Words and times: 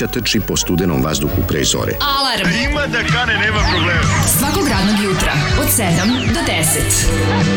mladića 0.00 0.20
trči 0.20 0.40
po 0.40 0.56
studenom 0.56 1.02
vazduhu 1.02 1.42
pre 1.48 1.64
zore. 1.64 1.92
Alarm. 2.00 2.48
Ima 2.70 2.86
da 2.86 2.98
kane, 2.98 3.38
nema 3.38 3.60
problema. 3.72 4.02
Svakog 4.38 4.68
radnog 4.68 5.04
jutra, 5.04 5.32
od 5.60 5.66
7 5.66 5.86
do 6.34 6.40
10. 6.40 6.60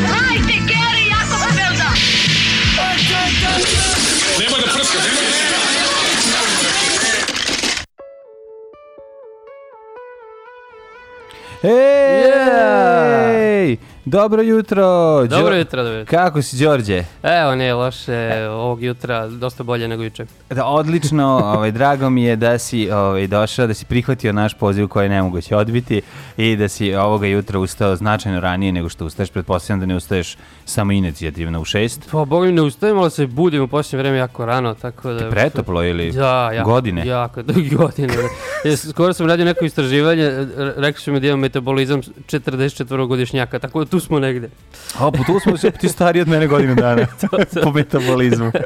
Hajde, 0.08 0.53
Geri, 0.53 1.08
jako 1.09 1.38
se 1.38 1.55
velda. 1.55 1.89
Ej! 5.19 5.32
Dobro 14.13 14.41
jutro! 14.41 14.85
Dobro 15.28 15.56
Đo- 15.56 15.59
jutro, 15.59 15.84
dobro 15.84 15.97
jutro. 16.00 16.18
Kako 16.18 16.41
si, 16.41 16.63
Đorđe? 16.66 17.03
Evo, 17.24 17.56
nije 17.56 17.74
loše, 17.74 18.47
ovog 18.50 18.84
jutra 18.84 19.28
dosta 19.28 19.63
bolje 19.63 19.88
nego 19.88 20.03
juče. 20.03 20.25
Da, 20.50 20.66
odlično, 20.66 21.41
ovaj, 21.56 21.72
drago 21.72 22.09
mi 22.09 22.24
je 22.24 22.35
da 22.35 22.57
si 22.57 22.91
ovaj, 22.91 23.28
došao, 23.28 23.68
da 23.68 23.74
si 23.74 23.85
prihvatio 23.85 24.34
naš 24.34 24.53
poziv 24.53 24.88
koji 24.88 25.06
je 25.06 25.09
nemoguće 25.09 25.56
odbiti 25.56 26.01
i 26.38 26.56
da 26.56 26.68
si 26.68 26.96
ovoga 26.96 27.28
jutra 27.28 27.59
ustao 27.59 27.96
značajno 27.96 28.40
ranije 28.40 28.72
nego 28.72 28.90
što 28.90 29.06
ustaješ. 29.06 29.29
Pretpostavljam 29.29 29.79
da 29.79 29.85
ne 29.85 29.96
ustaješ 29.96 30.38
samo 30.66 30.91
inicijativno 30.91 31.62
u 31.62 31.66
šest. 31.66 32.09
Pa, 32.12 32.25
boga 32.25 32.46
mi 32.46 32.51
ne 32.51 32.62
ustajem, 32.62 32.97
ali 32.97 33.12
se 33.12 33.28
budim 33.28 33.63
u 33.63 33.68
posljednje 33.68 34.01
vreme 34.03 34.18
jako 34.18 34.46
rano, 34.46 34.74
tako 34.74 35.13
da... 35.13 35.29
Pretoplo 35.29 35.84
ili 35.84 36.12
Ja, 36.16 36.51
jako, 36.51 36.69
godine? 36.69 37.07
Jako, 37.07 37.41
godine. 37.78 38.07
da. 38.07 38.69
Ja, 38.69 38.78
skoro 38.78 39.13
sam 39.13 39.28
radio 39.28 39.46
neko 39.46 39.66
istraživanje, 39.66 40.47
rekli 40.78 41.01
su 41.01 41.12
mi 41.12 41.19
da 41.19 41.28
imam 41.28 41.40
metabolizam 41.40 42.01
44-godišnjaka, 42.01 43.59
tako 43.59 43.79
da 43.79 43.85
tu 43.85 44.00
smo 44.00 44.19
negde. 44.19 44.50
A, 45.00 45.12
pa 45.12 45.24
tu 45.24 45.40
smo 45.40 45.57
se, 45.57 45.72
ti 45.72 45.90
stariji 45.90 46.22
od 46.22 46.28
mene 46.28 46.47
godinu 46.47 46.75
dana 46.75 47.06
po 47.63 47.72
metabolizmu. 47.72 48.51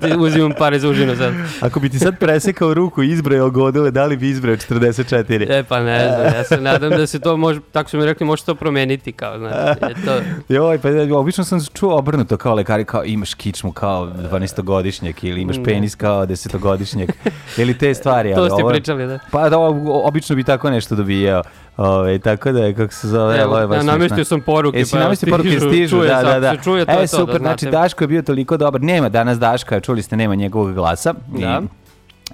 Da 0.00 0.18
uzimam 0.18 0.52
pare 0.58 0.78
za 0.78 0.88
užinu 0.88 1.16
sad. 1.16 1.34
Ako 1.60 1.80
bi 1.80 1.88
ti 1.88 1.98
sad 1.98 2.18
presekao 2.18 2.74
ruku 2.74 3.02
i 3.02 3.10
izbrojao 3.12 3.50
godine, 3.50 3.90
da 3.90 4.04
li 4.06 4.16
bi 4.16 4.28
izbrojao 4.30 4.56
44? 4.56 5.46
E, 5.50 5.64
pa 5.68 5.80
ne 5.80 6.08
znam, 6.08 6.24
ja 6.34 6.44
se 6.44 6.60
nadam 6.60 6.90
da 6.90 7.06
se 7.06 7.20
to 7.20 7.36
može, 7.36 7.60
tako 7.72 7.90
su 7.90 7.98
mi 7.98 8.04
rekli, 8.04 8.26
može 8.26 8.44
to 8.44 8.54
promeniti, 8.54 9.12
kao, 9.12 9.38
znači, 9.38 9.80
to... 10.04 10.20
Joj, 10.48 10.78
pa 10.78 10.90
obično 11.16 11.44
sam 11.44 11.60
čuo 11.74 11.96
obrnuto 11.96 12.36
kao 12.36 12.54
lekari, 12.54 12.84
kao 12.84 13.04
imaš 13.04 13.34
kičmu 13.34 13.72
kao 13.72 14.06
12-godišnjak 14.06 15.14
ili 15.22 15.40
imaš 15.42 15.56
Ne. 15.56 15.64
penis 15.64 15.94
kao 15.94 16.26
10-godišnjak. 16.26 17.12
ili 17.56 17.78
te 17.78 17.94
stvari. 17.94 18.32
To 18.34 18.40
ali 18.40 18.50
ste 18.50 18.62
ovo- 18.62 18.70
pričali, 18.70 19.06
da. 19.06 19.18
Pa 19.30 19.48
da, 19.48 19.58
obično 20.04 20.36
bi 20.36 20.44
tako 20.44 20.70
nešto 20.70 20.94
dobijao. 20.94 21.42
Ove, 21.76 22.18
tako 22.18 22.52
da 22.52 22.60
je, 22.60 22.74
kako 22.74 22.92
se 22.92 23.08
zove, 23.08 23.36
Evo, 23.36 23.50
ovo 23.50 23.58
je 23.58 23.66
baš 23.66 23.76
ja 23.76 23.82
namestio 23.82 24.24
sam 24.24 24.40
poruke, 24.40 24.78
Jesi 24.78 24.92
pa 24.92 24.98
namestio 24.98 25.30
poruke, 25.30 25.48
stižu, 25.50 25.68
stižu, 25.68 25.96
čuje 25.96 26.08
da, 26.08 26.22
da, 26.22 26.40
da. 26.40 26.50
se 26.50 26.62
čuje, 26.64 26.84
to 26.86 26.92
e, 26.92 26.94
je 26.94 27.00
to, 27.00 27.16
super, 27.16 27.32
da 27.32 27.38
znači 27.38 27.64
znate. 27.64 27.76
Daško 27.78 28.04
je 28.04 28.08
bio 28.08 28.22
toliko 28.22 28.56
dobar. 28.56 28.80
Nema 28.82 29.08
danas 29.08 29.38
Daška, 29.38 29.80
čuli 29.80 30.02
ste, 30.02 30.16
nema 30.16 30.34
njegovog 30.34 30.74
glasa. 30.74 31.14
I- 31.34 31.40
Da. 31.40 31.62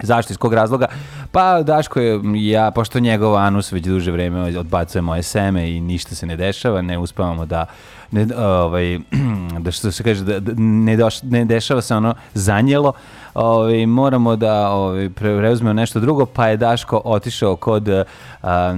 Zašto, 0.01 0.33
iz 0.33 0.37
kog 0.37 0.53
razloga? 0.53 0.85
Pa 1.31 1.61
Daško 1.61 1.99
je, 1.99 2.19
ja, 2.35 2.71
pošto 2.71 2.99
njegov 2.99 3.35
anus 3.35 3.71
već 3.71 3.83
duže 3.83 4.11
vreme 4.11 4.59
odbacuje 4.59 5.01
moje 5.01 5.23
seme 5.23 5.71
i 5.71 5.79
ništa 5.79 6.15
se 6.15 6.25
ne 6.25 6.37
dešava, 6.37 6.81
ne 6.81 6.97
uspavamo 6.97 7.45
da 7.45 7.65
ne, 8.13 8.35
ovaj, 8.35 8.99
da 9.63 9.71
što 9.71 9.91
se 9.91 10.03
kaže, 10.03 10.23
da, 10.23 10.39
da 10.39 10.51
ne, 10.57 10.97
doš, 10.97 11.23
ne 11.23 11.45
dešava 11.45 11.81
se 11.81 11.95
ono 11.95 12.15
zanjelo, 12.33 12.93
ovaj, 13.33 13.85
moramo 13.85 14.35
da 14.35 14.69
ovaj, 14.69 15.09
preuzmemo 15.09 15.73
nešto 15.73 15.99
drugo, 15.99 16.25
pa 16.25 16.47
je 16.47 16.57
Daško 16.57 17.01
otišao 17.05 17.55
kod 17.55 17.89
a, 17.89 18.05
a, 18.43 18.73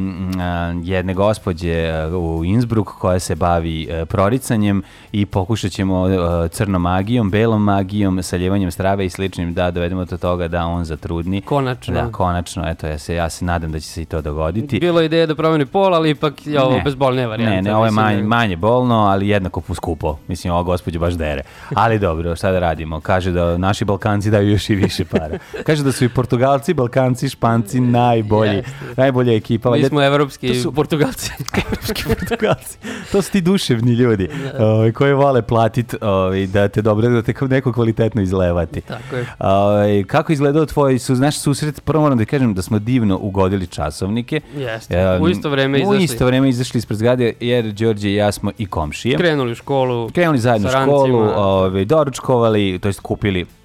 jedne 0.84 1.14
gospođe 1.14 1.90
a, 1.90 2.08
u 2.10 2.46
Innsbruck 2.46 2.92
koja 2.92 3.20
se 3.20 3.36
bavi 3.36 3.88
a, 3.92 4.06
proricanjem 4.06 4.84
i 5.12 5.26
pokušat 5.26 5.72
ćemo 5.72 5.96
a, 5.98 6.48
crnom 6.48 6.82
magijom, 6.82 7.30
belom 7.30 7.64
magijom, 7.64 8.24
saljevanjem 8.24 8.72
strave 8.72 9.06
i 9.06 9.10
sličnim 9.10 9.54
da 9.54 9.72
dovedemo 9.72 10.06
do 10.06 10.18
toga 10.18 10.48
da 10.48 10.66
on 10.66 10.86
zatrudni. 10.86 11.42
Konačno. 11.42 11.94
Da, 11.94 12.12
konačno, 12.12 12.64
eto, 12.68 12.88
ja 12.88 12.98
se, 12.98 13.16
ja 13.16 13.30
se 13.30 13.46
nadam 13.46 13.72
da 13.72 13.80
će 13.80 13.88
se 13.88 14.02
i 14.02 14.06
to 14.06 14.22
dogoditi. 14.22 14.80
Bilo 14.80 15.00
je 15.00 15.06
ideja 15.06 15.26
da 15.26 15.36
promeni 15.36 15.66
pol, 15.66 15.96
ali 15.96 16.10
ipak 16.10 16.48
je 16.48 16.62
ovo 16.62 16.76
Ne. 16.76 16.82
bezbolnija 16.82 17.28
varijanta. 17.28 17.56
Ne, 17.56 17.62
ne, 17.62 17.76
ovo 17.76 17.86
je 17.86 17.92
mislim, 17.92 18.06
manje, 18.06 18.22
da- 18.22 18.28
manje 18.28 18.56
bolno, 18.56 18.96
ali 18.96 19.28
jednako 19.28 19.62
skupo. 19.74 20.18
Mislim, 20.28 20.54
ova 20.54 20.64
gospođa 20.64 21.00
baš 21.00 21.14
dere. 21.14 21.42
Ali 21.76 22.00
dobro, 22.00 22.36
šta 22.36 22.52
da 22.52 22.60
radimo? 22.60 23.00
Kaže 23.00 23.32
da 23.32 23.58
naši 23.58 23.86
Balkanci 23.86 24.32
daju 24.32 24.45
još 24.46 24.70
i 24.70 24.76
više 24.76 25.06
para. 25.06 25.38
Kaže 25.64 25.84
da 25.84 25.92
su 25.92 26.06
i 26.06 26.10
Portugalci, 26.10 26.74
Balkanci, 26.74 27.30
Španci 27.30 27.80
najbolji. 27.80 28.56
Jeste. 28.56 28.72
Najbolja 28.98 29.34
ekipa. 29.34 29.72
Mi 29.72 29.84
smo 29.84 30.04
evropski 30.04 30.48
to 30.48 30.54
su- 30.56 30.72
Portugalci. 30.72 31.32
evropski 31.66 32.04
Portugalci. 32.06 32.78
To 33.12 33.22
su 33.22 33.32
ti 33.32 33.42
duševni 33.42 33.94
ljudi 33.94 34.28
ovaj, 34.60 34.92
koji 34.92 35.14
vole 35.14 35.42
platit 35.42 35.96
ovaj, 36.02 36.48
da 36.48 36.68
te 36.68 36.82
dobro, 36.82 37.10
da 37.10 37.22
te 37.22 37.34
neko 37.42 37.74
kvalitetno 37.74 38.22
izlevati. 38.22 38.82
Tako 38.82 39.16
je. 39.16 39.26
Ovaj, 39.40 40.04
kako 40.04 40.34
izgledao 40.34 40.66
tvoj 40.66 41.00
su, 41.00 41.16
naš 41.16 41.40
susret? 41.40 41.82
Prvo 41.82 42.02
moram 42.02 42.18
da 42.18 42.26
kažem 42.26 42.54
da 42.54 42.62
smo 42.62 42.80
divno 42.80 43.18
ugodili 43.18 43.68
časovnike. 43.68 44.42
Jeste. 44.56 44.96
E, 44.96 45.20
U 45.20 45.30
isto 45.30 45.50
vreme 45.50 45.78
U 45.78 45.82
izašli. 45.82 46.04
isto 46.04 46.26
vreme 46.26 46.50
izašli 46.50 46.78
ispred 46.78 46.98
zgrade, 46.98 47.34
jer 47.40 47.66
Đorđe 47.66 48.10
i 48.10 48.16
ja 48.16 48.32
smo 48.32 48.52
i 48.58 48.66
komšije. 48.66 49.18
Krenuli 49.18 49.52
u 49.52 49.56
školu. 49.56 50.10
Krenuli 50.10 50.40
zajedno 50.40 50.68
u 50.68 50.72
školu, 50.72 51.20
ovaj, 51.36 51.86
doručkovali, 51.86 52.80
to 52.80 52.88
jest 52.90 53.00
kupili 53.00 53.46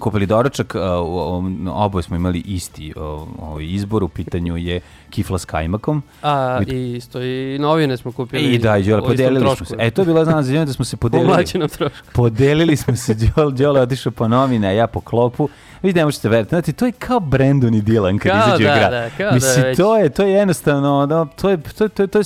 Kupili 0.00 0.26
doručak, 0.26 0.74
oboje 1.68 2.02
smo 2.02 2.16
imali 2.16 2.38
isti 2.40 2.92
ovaj 3.38 3.64
izbor, 3.64 4.02
u 4.02 4.08
pitanju 4.08 4.56
je 4.56 4.80
kifla 5.10 5.38
s 5.38 5.44
kajmakom. 5.44 6.02
A, 6.22 6.60
i 6.66 6.92
isto 6.92 7.22
i 7.22 7.58
novine 7.58 7.96
smo 7.96 8.12
kupili. 8.12 8.42
I 8.44 8.58
da, 8.58 8.76
i 8.76 8.82
Đole, 8.82 9.02
podelili 9.02 9.56
smo 9.56 9.66
se. 9.66 9.76
E, 9.78 9.90
to 9.90 10.02
je 10.02 10.06
bila 10.06 10.24
znana 10.24 10.42
za 10.42 10.64
da 10.64 10.72
smo 10.72 10.84
se 10.84 10.96
Po 10.96 11.00
podelili. 11.08 11.44
Podelili 12.12 12.76
smo 12.76 12.96
se, 12.96 13.14
Đole, 13.14 13.52
Đole 13.52 13.80
otišao 13.80 14.12
po 14.12 14.28
novine, 14.28 14.68
a 14.68 14.72
ja 14.72 14.86
po 14.86 15.00
klopu. 15.00 15.48
Vi 15.82 15.92
ne 15.92 16.04
možete 16.04 16.28
veriti, 16.28 16.48
znate, 16.48 16.72
to 16.72 16.86
je 16.86 16.92
kao 16.92 17.20
Brandon 17.20 17.74
i 17.74 17.82
Dylan 17.82 18.18
kad 18.18 18.32
izađu 18.38 18.64
da, 18.64 18.72
u 18.72 18.76
grad. 18.76 18.90
da, 18.92 19.10
kao 19.10 19.26
da 19.26 19.34
Mislim, 19.34 19.64
već- 19.64 19.76
to 19.76 19.96
je, 19.96 20.08
to 20.08 20.22
je 20.22 20.32
jednostavno, 20.32 20.98
ono, 20.98 21.28
to 21.36 21.50
je, 21.50 21.56
to, 21.68 21.84
je- 21.84 21.88
to, 21.88 22.02
je- 22.02 22.06
to, 22.06 22.18
je, 22.18 22.24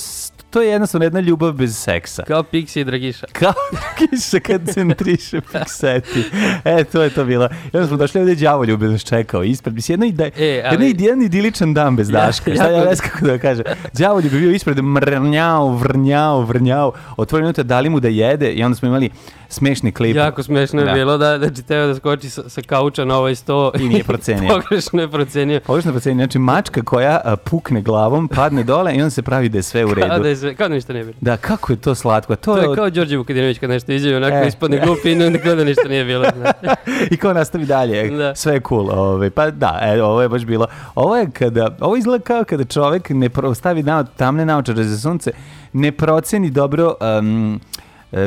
to 0.54 0.62
je 0.62 0.68
jednostavno 0.68 1.04
jedna 1.04 1.20
ljubav 1.20 1.52
bez 1.52 1.76
seksa. 1.76 2.22
Kao 2.22 2.42
Pixi 2.42 2.80
i 2.80 2.84
Dragiša. 2.84 3.26
Kao 3.32 3.52
kiša 3.98 4.40
kad 4.40 4.60
centriše 4.68 5.40
pikseti. 5.42 6.24
E, 6.64 6.84
to 6.84 7.02
je 7.02 7.10
to 7.10 7.24
bilo. 7.24 7.48
Onda 7.72 7.86
smo 7.88 7.96
došli 7.96 8.20
ovdje 8.20 8.34
đavolju 8.36 8.76
bez 8.76 8.90
nas 8.90 9.02
čekao 9.02 9.44
ispred. 9.44 9.74
Mislim, 9.74 9.92
jedna, 9.94 10.06
ide, 10.06 10.30
E, 10.38 10.62
ali- 10.66 10.86
id- 10.86 11.00
jedan 11.00 11.22
idiličan 11.22 11.74
dan 11.74 11.96
bez 11.96 12.10
Ja- 12.10 12.12
Daška. 12.12 12.54
Šta 12.54 12.64
ja 12.64 12.70
jako- 12.70 12.88
ne 12.88 12.94
znam 12.94 13.08
kako 13.10 13.26
da 13.26 13.38
kažem. 13.38 13.64
Đavolju 13.92 14.30
bi 14.30 14.40
bio 14.40 14.50
ispred 14.50 14.78
mrnjao, 14.78 15.68
vrnjao, 15.70 16.40
vrnjao. 16.42 16.92
Otvori 17.16 17.42
minuta, 17.42 17.62
dali 17.62 17.88
mu 17.88 18.00
da 18.00 18.08
jede 18.08 18.52
i 18.52 18.64
onda 18.64 18.74
smo 18.76 18.88
imali 18.88 19.10
smešni 19.54 19.92
klip. 19.92 20.16
Jako 20.16 20.42
smešno 20.42 20.80
je 20.80 20.86
Da. 20.86 20.92
bilo 20.92 21.18
da, 21.18 21.38
da 21.38 21.50
će 21.50 21.62
teo 21.62 21.86
da 21.86 21.94
skoči 21.94 22.30
sa, 22.30 22.48
sa 22.48 22.60
kauča 22.62 23.04
na 23.04 23.16
ovaj 23.16 23.34
sto. 23.34 23.72
I 23.76 23.88
nije 23.88 24.04
procenio. 24.10 24.48
Pogrešno 24.50 25.00
je 25.00 25.10
procenio. 25.10 25.60
Pogrešno 25.60 25.92
proceni, 25.92 26.14
znači 26.16 26.38
mačka 26.38 26.82
koja 26.82 27.20
a, 27.24 27.36
pukne 27.36 27.82
glavom, 27.82 28.28
padne 28.28 28.62
dole 28.64 28.92
i 28.92 28.98
onda 28.98 29.10
se 29.10 29.22
pravi 29.22 29.48
da 29.48 29.58
je 29.58 29.62
sve 29.62 29.84
u 29.84 29.94
redu. 29.94 30.08
Kao 30.08 30.18
da, 30.18 30.28
je 30.28 30.36
sve, 30.36 30.54
kao 30.54 30.68
da 30.68 30.74
ništa 30.74 30.92
nije 30.92 31.04
bilo. 31.04 31.16
Da, 31.20 31.36
kako 31.36 31.72
je 31.72 31.76
to 31.76 31.94
slatko. 31.94 32.36
To, 32.36 32.42
To 32.44 32.56
je 32.56 32.62
je 32.62 32.68
od- 32.68 32.76
kao 32.76 32.90
Đorđe 32.90 33.16
Vukadinović 33.16 33.58
kad 33.58 33.70
nešto 33.70 33.92
iđe, 33.92 34.16
onako 34.16 34.36
E. 34.36 34.48
ispadne 34.48 34.78
glupi 34.78 35.10
i 35.10 35.24
onda 35.24 35.38
kao 35.38 35.54
da 35.54 35.64
ništa 35.64 35.88
nije 35.88 36.04
bilo. 36.04 36.24
I 37.10 37.16
kao 37.16 37.32
nastavi 37.32 37.64
dalje, 37.66 38.10
Da. 38.10 38.34
sve 38.34 38.54
je 38.54 38.60
cool. 38.60 38.90
Ovaj, 38.90 39.30
pa 39.30 39.50
da, 39.50 39.78
e, 39.84 40.02
ovo 40.02 40.22
je 40.22 40.28
baš 40.28 40.44
bilo. 40.44 40.66
Ovo 40.94 41.16
je 41.16 41.30
kada, 41.30 41.76
ovo 41.80 41.96
izgleda 41.96 42.24
kao 42.24 42.44
kada 42.44 42.64
čovek 42.64 43.10
ne 43.10 43.30
stavi 43.54 43.82
na, 43.82 44.04
tamne 44.06 44.46
naočare 44.46 44.84
za 44.84 44.98
sunce, 44.98 45.30
ne 45.72 45.92
proceni 45.92 46.50
dobro 46.50 46.94
um, 47.18 47.60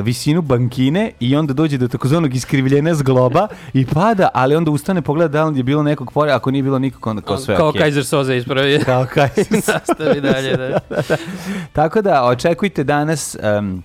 visinu 0.04 0.42
bankine 0.42 1.12
i 1.20 1.36
onda 1.36 1.54
dođe 1.54 1.78
do 1.78 1.88
takozvanog 1.88 2.36
iskrivljenja 2.36 2.96
zgloba 2.96 3.48
i 3.74 3.86
pada, 3.86 4.30
ali 4.34 4.56
onda 4.56 4.72
ustane 4.72 5.02
pogleda 5.02 5.28
da 5.28 5.46
li 5.46 5.60
je 5.60 5.64
bilo 5.64 5.84
nekog 5.84 6.12
pore, 6.12 6.32
ako 6.32 6.52
nije 6.52 6.64
bilo 6.64 6.80
nikog, 6.80 7.08
onda 7.08 7.22
kao 7.22 7.38
sve 7.38 7.56
Kao 7.56 7.70
okej. 7.70 7.82
Kaiser 7.82 8.06
Soze 8.06 8.38
ispravio. 8.38 8.80
Kao 8.86 9.06
Kaiser 9.14 9.46
Nastavi 9.52 10.22
dalje, 10.22 10.58
da. 10.58 10.80
Tako 11.78 12.02
da, 12.02 12.24
očekujte 12.24 12.84
danas 12.84 13.38
um, 13.60 13.84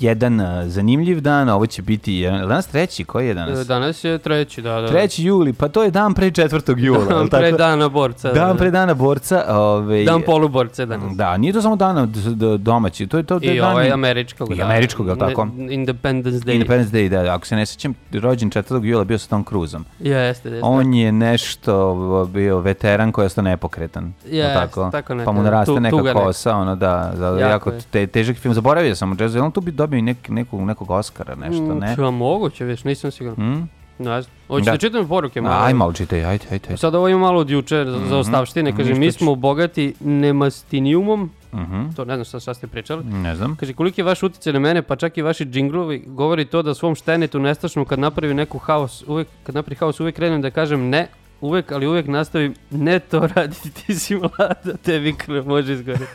jedan 0.00 0.40
uh, 0.40 0.46
zanimljiv 0.66 1.20
dan, 1.20 1.48
ovo 1.48 1.66
će 1.66 1.82
biti, 1.82 2.14
jedan, 2.14 2.48
danas 2.48 2.66
treći, 2.66 3.04
koji 3.04 3.28
je 3.28 3.34
danas? 3.34 3.66
Danas 3.66 4.04
je 4.04 4.18
treći, 4.18 4.62
da, 4.62 4.80
da. 4.80 4.88
3. 4.88 5.22
juli, 5.22 5.52
pa 5.52 5.68
to 5.68 5.82
je 5.82 5.90
dan 5.90 6.14
pre 6.14 6.30
4. 6.30 6.78
jula. 6.78 7.04
Dan 7.04 7.28
pre 7.40 7.52
dana 7.52 7.88
borca. 7.88 8.32
Dan 8.32 8.52
da. 8.52 8.54
pre 8.54 8.70
dana 8.70 8.94
borca. 8.94 9.44
Ovaj, 9.48 10.04
Dan 10.04 10.22
poluborca 10.22 10.86
danas. 10.86 11.16
Da, 11.16 11.36
nije 11.36 11.52
to 11.52 11.62
samo 11.62 11.76
dan 11.76 12.12
domaći, 12.58 13.06
to 13.06 13.16
je 13.16 13.22
to 13.22 13.38
da 13.38 13.46
I 13.46 13.58
dan 13.58 13.72
ovaj 13.72 13.90
američkog. 13.90 14.52
I 14.52 14.56
da. 14.56 14.64
američkog, 14.64 15.06
jel 15.06 15.16
tako? 15.16 15.48
Independence 15.70 16.46
Day. 16.46 16.54
Independence 16.54 16.96
Day, 16.96 17.08
da, 17.08 17.34
ako 17.34 17.46
se 17.46 17.56
ne 17.56 17.66
sjećam, 17.66 17.94
rođen 18.12 18.50
4. 18.50 18.84
jula 18.84 19.04
bio 19.04 19.18
sa 19.18 19.28
Tom 19.28 19.44
Cruiseom. 19.44 19.84
Jeste, 20.00 20.48
jeste. 20.48 20.60
On 20.62 20.94
je 20.94 21.12
nešto 21.12 22.28
bio 22.32 22.58
veteran 22.60 23.12
koji 23.12 23.22
je 23.22 23.26
ostao 23.26 23.44
nepokretan. 23.44 24.12
jel 24.26 24.36
Jest, 24.36 24.54
tako? 24.54 24.90
tako 24.92 25.08
Pa 25.08 25.14
neka, 25.14 25.32
mu 25.32 25.42
naraste 25.42 25.80
neka 25.80 26.12
kosa, 26.12 26.56
ono 26.56 26.76
da, 26.76 27.12
da 27.18 27.26
jako, 27.26 27.40
Jako 27.40 27.72
te, 27.90 28.06
težak 28.06 28.36
film. 28.36 28.54
Zaboravio 28.54 28.94
sam 28.94 29.12
o 29.12 29.16
Jazzu, 29.20 29.38
je 29.38 29.42
li 29.42 29.46
on 29.46 29.52
tu 29.52 29.60
bi 29.68 29.72
dobio 29.72 29.98
i 29.98 30.02
nek, 30.02 30.28
nekog, 30.28 30.60
nekog 30.60 30.90
Oscara, 30.90 31.34
nešto, 31.36 31.62
Mm, 31.64 31.78
ne? 31.78 31.94
Pa 31.96 32.10
moguće, 32.10 32.64
viš, 32.64 32.84
nisam 32.84 33.10
siguran. 33.10 33.36
Mm? 33.40 33.68
Ne 33.98 34.22
znam. 34.22 34.34
Hoćete 34.48 34.64
Da. 34.64 34.72
da 34.72 34.78
čitam 34.78 35.08
poruke? 35.08 35.40
malo? 35.40 35.64
Aj, 35.64 35.74
malo 35.74 35.92
čitaj, 35.92 36.24
ajde, 36.24 36.44
ajde. 36.44 36.64
ajde. 36.64 36.76
Sad 36.76 36.94
ovo 36.94 37.08
ima 37.08 37.18
malo 37.18 37.40
od 37.40 37.50
juče 37.50 37.84
za, 37.86 37.98
za 38.00 38.16
ostavštine. 38.18 38.76
Kaže, 38.76 38.94
mi 38.94 39.12
smo 39.12 39.34
bogati 39.34 39.94
nemastinijumom. 40.00 41.30
Mhm, 41.54 41.90
To 41.90 42.04
ne 42.04 42.14
znam 42.14 42.24
šta, 42.24 42.40
šta 42.40 42.54
ste 42.54 42.66
pričali. 42.66 43.04
Ne 43.04 43.36
znam. 43.36 43.56
Kaže, 43.56 43.72
koliki 43.72 44.00
je 44.00 44.04
vaš 44.04 44.22
utjecaj 44.22 44.52
na 44.52 44.58
mene, 44.58 44.82
pa 44.82 44.96
čak 44.96 45.18
i 45.18 45.22
vaši 45.22 45.44
džinglovi, 45.44 46.04
govori 46.06 46.44
to 46.44 46.62
da 46.62 46.74
svom 46.74 46.94
štenetu 46.94 47.38
nestašnom 47.38 47.84
kad 47.84 47.98
napravi 47.98 48.34
neku 48.34 48.58
haos, 48.58 49.04
uvek, 49.06 49.28
kad 49.42 49.54
napravi 49.54 49.76
haos, 49.76 50.00
uvek 50.00 50.14
krenem 50.14 50.42
da 50.42 50.50
kažem 50.50 50.88
ne, 50.88 51.06
uvek, 51.40 51.72
ali 51.72 51.86
uvek 51.86 52.06
nastavim, 52.06 52.54
ne 52.70 52.98
to 52.98 53.28
raditi, 53.34 53.70
ti 53.70 53.94
si 53.94 54.14
mlada, 54.16 54.54
tebi 54.76 55.12
krv 55.14 55.46
može 55.46 55.72
izgore. 55.72 55.98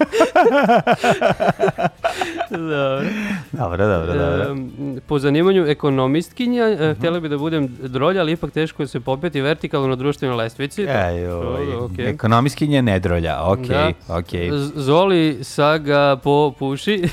Dobro. 2.49 3.09
Dobro, 3.51 3.87
dobro, 3.87 4.13
dobro. 4.13 4.51
Em, 4.51 4.71
po 5.07 5.19
zanimanju 5.19 5.65
ekonomistkinja, 5.65 6.63
e, 6.63 6.95
htjela 6.97 7.19
bi 7.19 7.29
da 7.29 7.37
budem 7.37 7.67
drolja, 7.79 8.21
ali 8.21 8.31
ipak 8.31 8.51
teško 8.51 8.83
je 8.83 8.87
se 8.87 8.99
popeti 8.99 9.41
vertikalno 9.41 9.87
na 9.87 9.95
društvenoj 9.95 10.35
lestvici. 10.35 10.81
Ej, 10.83 11.27
oj, 11.27 11.75
okej. 11.75 12.09
ekonomiskinje 12.09 12.81
nedrolja, 12.81 13.43
okej, 13.43 13.67
Da. 13.67 13.91
okej. 14.09 14.49
Zoli 14.75 15.39
saga 15.41 16.15
po 16.15 16.53
puši. 16.59 17.03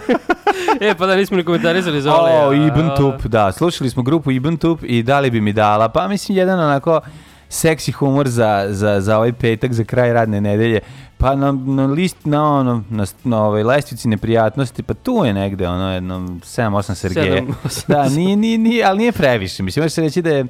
e, 0.80 0.94
pa 0.94 1.06
da 1.06 1.16
nismo 1.16 1.36
ni 1.36 1.44
komentarisali 1.44 2.00
Zoli. 2.00 2.16
O, 2.32 2.50
a- 2.50 2.54
Ibn 2.56 2.88
Tup, 2.96 3.22
da, 3.22 3.52
slušali 3.52 3.90
smo 3.90 4.02
grupu 4.02 4.30
Ibn 4.30 4.56
Tup 4.56 4.80
i 4.82 5.02
da 5.02 5.20
li 5.20 5.30
bi 5.30 5.40
mi 5.40 5.52
dala, 5.52 5.88
pa 5.88 6.08
mislim 6.08 6.38
jedan 6.38 6.60
onako 6.60 7.00
seksi 7.48 7.92
humor 7.92 8.28
za, 8.28 8.66
za, 8.70 9.00
za 9.00 9.16
ovaj 9.16 9.32
petak, 9.32 9.72
za 9.72 9.84
kraj 9.84 10.12
radne 10.12 10.40
nedelje, 10.40 10.80
pa 11.18 11.34
na, 11.36 11.52
na 11.52 11.86
list, 11.86 12.16
na 12.24 12.52
ono, 12.52 12.82
na, 12.90 13.06
na 13.24 13.44
ovoj 13.44 13.62
lestvici 13.62 14.08
neprijatnosti, 14.08 14.82
pa 14.82 14.94
tu 14.94 15.22
je 15.24 15.34
negde 15.34 15.68
ono 15.68 15.92
jedno 15.92 16.18
7-8 16.18 16.94
Sergeje. 16.94 17.36
Sedam, 17.36 17.56
osam. 17.64 17.84
Da, 17.88 18.08
nije, 18.08 18.36
nije, 18.36 18.58
nije, 18.58 18.84
ali 18.84 18.98
nije 18.98 19.12
previše, 19.12 19.62
mislim, 19.62 19.82
može 19.82 19.94
se 19.94 20.00
reći 20.00 20.22
da 20.22 20.30
je 20.30 20.46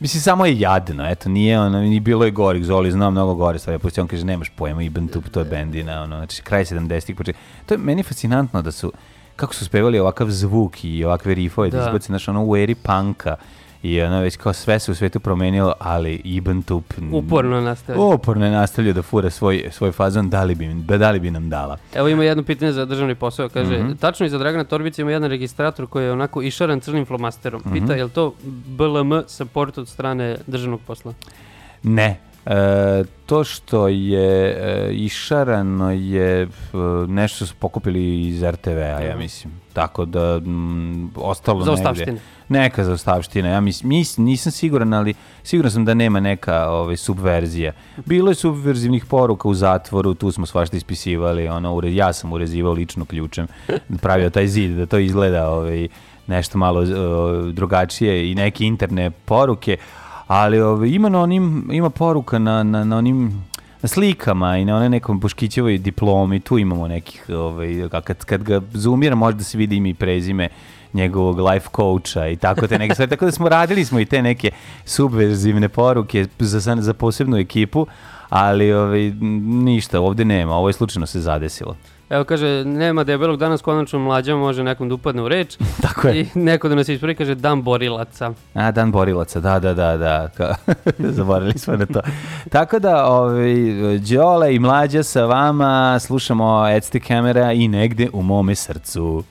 Mislim, 0.00 0.20
samo 0.20 0.46
je 0.46 0.60
jadno, 0.60 1.10
eto, 1.10 1.28
nije 1.28 1.60
ono, 1.60 1.80
ni 1.80 2.00
bilo 2.00 2.24
je 2.24 2.30
gorih, 2.30 2.64
Zoli 2.64 2.90
zna 2.90 3.10
mnogo 3.10 3.34
gore 3.34 3.58
stvari, 3.58 3.78
pusti 3.78 4.00
on 4.00 4.06
kaže, 4.06 4.24
nemaš 4.24 4.48
pojma, 4.48 4.82
Ibn 4.82 5.08
Tup, 5.08 5.28
to 5.28 5.40
je 5.40 5.44
bendina, 5.44 6.02
ono, 6.02 6.16
znači, 6.16 6.42
kraj 6.42 6.64
70-ih, 6.64 7.16
počet... 7.16 7.36
To 7.66 7.74
je 7.74 7.78
meni 7.78 8.02
fascinantno 8.02 8.62
da 8.62 8.72
su, 8.72 8.92
kako 9.36 9.54
su 9.54 9.64
spevali 9.64 9.98
ovakav 9.98 10.30
zvuk 10.30 10.84
i 10.84 11.04
ovakve 11.04 11.34
rifove, 11.34 11.70
da, 11.70 11.78
Da. 11.78 11.86
izbaci, 11.86 12.06
znaš, 12.06 12.28
ono, 12.28 12.44
u 12.44 12.56
eri 12.56 12.74
panka, 12.74 13.36
i 13.82 14.02
ono, 14.02 14.20
već 14.20 14.36
kao 14.36 14.52
sve 14.52 14.78
se 14.78 14.92
u 14.92 14.94
svetu 14.94 15.20
promenilo, 15.20 15.74
ali 15.78 16.14
Ibn 16.16 16.62
Tup... 16.62 16.84
Uporno 17.12 17.60
nastavlja. 17.60 18.02
Uporno 18.04 18.44
je 18.44 18.52
nastavljao 18.52 18.92
da 18.94 19.02
fura 19.02 19.30
svoj, 19.30 19.68
svoj 19.70 19.92
fazon, 19.92 20.30
da 20.30 20.44
li, 20.44 20.54
bi, 20.54 20.64
im- 20.64 20.86
da 20.88 21.10
li 21.10 21.20
bi 21.20 21.30
nam 21.30 21.50
dala. 21.50 21.76
Evo 21.94 22.08
ima 22.08 22.24
jedno 22.24 22.42
pitanje 22.42 22.72
za 22.72 22.84
državni 22.84 23.14
posao. 23.14 23.48
Kaže, 23.48 23.78
Mhm. 23.78 23.92
tačno 23.92 24.26
i 24.26 24.30
za 24.30 24.38
Dragana 24.38 24.64
Torbica 24.64 25.02
ima 25.02 25.10
jedan 25.10 25.30
registrator 25.30 25.86
koji 25.86 26.04
je 26.04 26.12
onako 26.12 26.42
išaran 26.42 26.80
crnim 26.80 27.06
flomasterom. 27.06 27.62
Mhm. 27.62 27.74
Pita, 27.74 27.94
je 27.94 28.04
li 28.04 28.10
to 28.10 28.34
BLM 28.66 29.22
support 29.26 29.78
od 29.78 29.88
strane 29.88 30.36
državnog 30.46 30.80
posla? 30.80 31.14
Ne. 31.82 32.20
E, 32.46 33.04
to 33.26 33.44
što 33.44 33.88
je 33.88 34.50
e, 34.50 34.92
išarano 34.92 35.90
je 35.90 36.42
e, 36.42 36.48
nešto 37.08 37.46
su 37.46 37.54
pokupili 37.54 38.28
iz 38.28 38.42
RTV-a, 38.42 39.00
ja 39.00 39.16
mislim. 39.16 39.52
Tako 39.72 40.04
da 40.04 40.38
mm, 40.40 41.10
ostalo 41.16 41.64
Za 41.64 41.92
negde. 41.92 42.20
Neka 42.48 42.84
za 42.84 42.92
ostavština. 42.92 43.48
Ja 43.48 43.60
mislim, 43.60 43.88
mis, 43.88 44.16
nisam 44.16 44.52
siguran, 44.52 44.94
ali 44.94 45.14
siguran 45.42 45.70
sam 45.70 45.84
da 45.84 45.94
nema 45.94 46.20
neka 46.20 46.68
ovaj, 46.68 46.96
subverzija. 46.96 47.72
Bilo 48.06 48.30
je 48.30 48.34
subverzivnih 48.34 49.04
poruka 49.04 49.48
u 49.48 49.54
zatvoru, 49.54 50.14
tu 50.14 50.32
smo 50.32 50.46
svašta 50.46 50.76
ispisivali, 50.76 51.48
ono, 51.48 51.74
ure, 51.74 51.94
ja 51.94 52.12
sam 52.12 52.32
urezivao 52.32 52.72
lično 52.72 53.04
ključem, 53.04 53.46
pravio 54.02 54.30
taj 54.30 54.46
zid, 54.46 54.70
da 54.70 54.86
to 54.86 54.98
izgleda 54.98 55.50
ovaj, 55.50 55.88
nešto 56.26 56.58
malo 56.58 56.80
uh, 56.80 56.88
drugačije 57.52 58.30
i 58.30 58.34
neke 58.34 58.64
interne 58.64 59.10
poruke, 59.10 59.76
ali 60.30 60.60
ovaj, 60.60 60.88
ima, 60.88 61.08
na 61.08 61.20
onim, 61.20 61.68
ima 61.72 61.90
poruka 61.90 62.38
na, 62.38 62.62
na, 62.62 62.84
na 62.84 62.96
onim 62.96 63.44
na 63.82 63.88
slikama 63.88 64.56
i 64.56 64.64
na 64.64 64.76
onoj 64.76 64.88
nekom 64.88 65.20
Boškićevoj 65.20 65.78
diplomi, 65.78 66.40
tu 66.40 66.58
imamo 66.58 66.88
nekih, 66.88 67.26
a 67.92 68.00
kad, 68.00 68.24
kad 68.24 68.42
ga 68.42 68.60
zoomira 68.72 69.14
možda 69.14 69.44
se 69.44 69.58
vidi 69.58 69.76
i 69.76 69.94
prezime 69.94 70.48
njegovog 70.92 71.40
life 71.40 71.68
coacha 71.76 72.28
i 72.28 72.36
tako 72.36 72.66
te 72.66 72.78
neke 72.78 72.94
stvari. 72.94 73.10
Tako 73.10 73.24
da 73.24 73.32
smo 73.32 73.48
radili 73.48 73.84
smo 73.84 74.00
i 74.00 74.04
te 74.04 74.22
neke 74.22 74.50
subverzivne 74.84 75.68
poruke 75.68 76.26
za, 76.38 76.76
za, 76.76 76.94
posebnu 76.94 77.36
ekipu, 77.36 77.86
ali 78.28 78.70
m, 78.70 79.64
ništa, 79.64 80.00
ovde 80.00 80.24
nema, 80.24 80.54
ovo 80.54 80.68
je 80.68 80.72
slučajno 80.72 81.06
se 81.06 81.20
zadesilo. 81.20 81.76
Evo 82.10 82.24
kaže, 82.24 82.64
nema 82.64 83.04
debelog 83.04 83.36
danas 83.36 83.62
konačno 83.62 83.98
mlađa 83.98 84.36
može 84.36 84.64
nekom 84.64 84.88
da 84.88 84.94
upadne 84.94 85.22
u 85.22 85.28
reč. 85.28 85.56
Tako 85.82 86.08
je. 86.08 86.20
I 86.20 86.26
neko 86.34 86.68
da 86.68 86.74
nas 86.74 86.88
ispravi 86.88 87.14
kaže 87.14 87.34
dan 87.34 87.62
borilaca. 87.62 88.32
A, 88.54 88.70
dan 88.70 88.92
borilaca, 88.92 89.40
da, 89.40 89.58
da, 89.58 89.74
da, 89.74 89.96
da. 89.96 90.54
Zaboravili 91.16 91.58
smo 91.58 91.76
na 91.76 91.86
to. 91.86 92.00
Tako 92.48 92.78
da, 92.78 93.06
ovaj, 93.06 93.54
Đole 93.98 94.54
i 94.54 94.58
Mlađa 94.58 95.02
sa 95.02 95.24
vama, 95.24 95.98
slušamo 95.98 96.68
Ecte 96.68 97.00
Camera 97.00 97.52
i 97.52 97.68
negde 97.68 98.08
u 98.12 98.22
mome 98.22 98.54
srcu. 98.54 99.24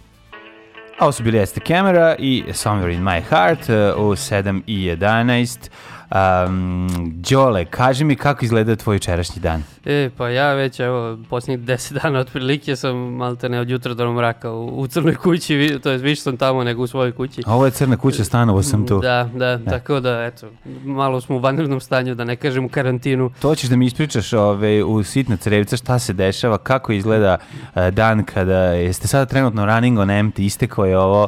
A 1.00 1.04
ovo 1.04 1.12
su 1.12 1.24
bili 1.24 1.40
Ecte 1.40 1.60
Camera 1.68 2.16
i 2.20 2.44
Somewhere 2.48 2.94
in 2.94 3.04
my 3.04 3.22
heart 3.22 3.70
u 3.98 4.12
7 4.12 4.62
i 4.68 4.78
11. 4.78 5.70
Um, 6.12 6.88
Đole, 7.30 7.66
kaži 7.66 8.04
mi 8.04 8.16
kako 8.16 8.46
izgleda 8.46 8.76
tvoj 8.76 8.96
jučerašnji 8.96 9.42
dan. 9.42 9.64
E, 9.86 10.10
pa 10.18 10.30
ja 10.30 10.54
već, 10.54 10.80
evo, 10.80 11.18
posljednjih 11.30 11.60
deset 11.60 11.98
dana 12.04 12.20
otprilike 12.20 12.76
sam 12.76 12.98
malte 12.98 13.50
ne 13.50 13.60
od 13.60 13.70
jutra 13.70 13.94
do 13.94 14.14
mraka 14.14 14.52
u, 14.52 14.80
u 14.80 14.88
crnoj 14.88 15.16
kući, 15.16 15.80
to 15.84 15.90
je 15.90 15.98
više 15.98 16.22
sam 16.22 16.38
tamo 16.38 16.64
nego 16.64 16.84
u 16.84 16.88
svojoj 16.88 17.12
kući. 17.12 17.42
Ovo 17.48 17.66
je 17.66 17.72
crna 17.72 17.98
kuća, 17.98 18.24
stanovo 18.24 18.64
sam 18.64 18.88
tu. 18.88 19.00
Da, 19.00 19.30
da, 19.36 19.60
tako 19.66 20.00
da, 20.00 20.24
eto, 20.24 20.48
malo 20.84 21.22
smo 21.22 21.36
u 21.36 21.40
vanrednom 21.40 21.80
stanju, 21.80 22.16
da 22.16 22.24
ne 22.24 22.36
kažem 22.36 22.66
u 22.66 22.70
karantinu. 22.70 23.32
To 23.42 23.56
ćeš 23.56 23.70
da 23.70 23.76
mi 23.76 23.86
ispričaš 23.86 24.34
ove, 24.34 24.84
u 24.84 25.04
sitna 25.04 25.38
crevca 25.38 25.78
šta 25.78 26.00
se 26.00 26.14
dešava, 26.14 26.58
kako 26.58 26.92
izgleda 26.92 27.38
e, 27.76 27.92
dan 27.92 28.24
kada 28.24 28.60
jeste 28.60 29.08
sada 29.08 29.26
trenutno 29.26 29.66
running 29.66 30.00
on 30.00 30.08
empty, 30.08 30.42
istekao 30.42 30.86
je 30.86 30.98
ovo. 30.98 31.28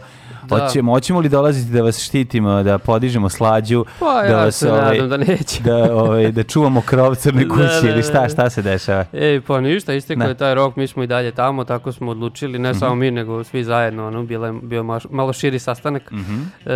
Da. 0.51 0.57
Hoćemo, 0.59 0.91
hoćemo 0.91 1.19
li 1.19 1.29
dolaziti 1.29 1.71
da 1.71 1.81
vas 1.81 1.99
štitimo, 1.99 2.63
da 2.63 2.77
podižemo 2.77 3.29
slađu, 3.29 3.85
Pa 3.99 4.05
da 4.13 4.27
ja 4.29 4.35
vas 4.35 4.55
se 4.55 4.71
ovaj, 4.71 4.81
nadam 4.91 5.09
da 5.09 5.17
neće. 5.19 5.63
da, 5.63 5.95
ovaj, 5.95 6.31
da 6.31 6.43
čuvamo 6.43 6.81
krov 6.81 7.15
crne 7.15 7.43
Da, 7.45 7.49
kući 7.49 7.63
da, 7.83 7.89
ili 7.89 8.03
šta, 8.03 8.21
da. 8.21 8.29
šta 8.29 8.49
se 8.49 8.61
dešava? 8.61 9.05
Ej, 9.13 9.41
pa 9.41 9.61
ništa, 9.61 9.93
istekao. 9.93 10.19
Mhm. 10.19 10.29
je 10.29 10.35
taj 10.35 10.55
rok, 10.55 10.75
mi 10.75 10.87
smo 10.87 11.03
i 11.03 11.07
dalje 11.07 11.31
tamo, 11.31 11.63
tako 11.63 11.91
smo 11.91 12.11
odlučili, 12.11 12.59
ne 12.59 12.73
samo 12.73 12.95
mi, 12.95 13.11
nego 13.11 13.43
svi 13.43 13.63
zajedno, 13.63 14.07
ono, 14.07 14.23
bilo 14.23 14.45
je, 14.45 14.53
bio 14.53 14.83
maš- 14.83 15.07
malo 15.09 15.33
širi 15.33 15.59
sastanak. 15.59 16.11
Mhm. 16.11 16.41
E, 16.65 16.69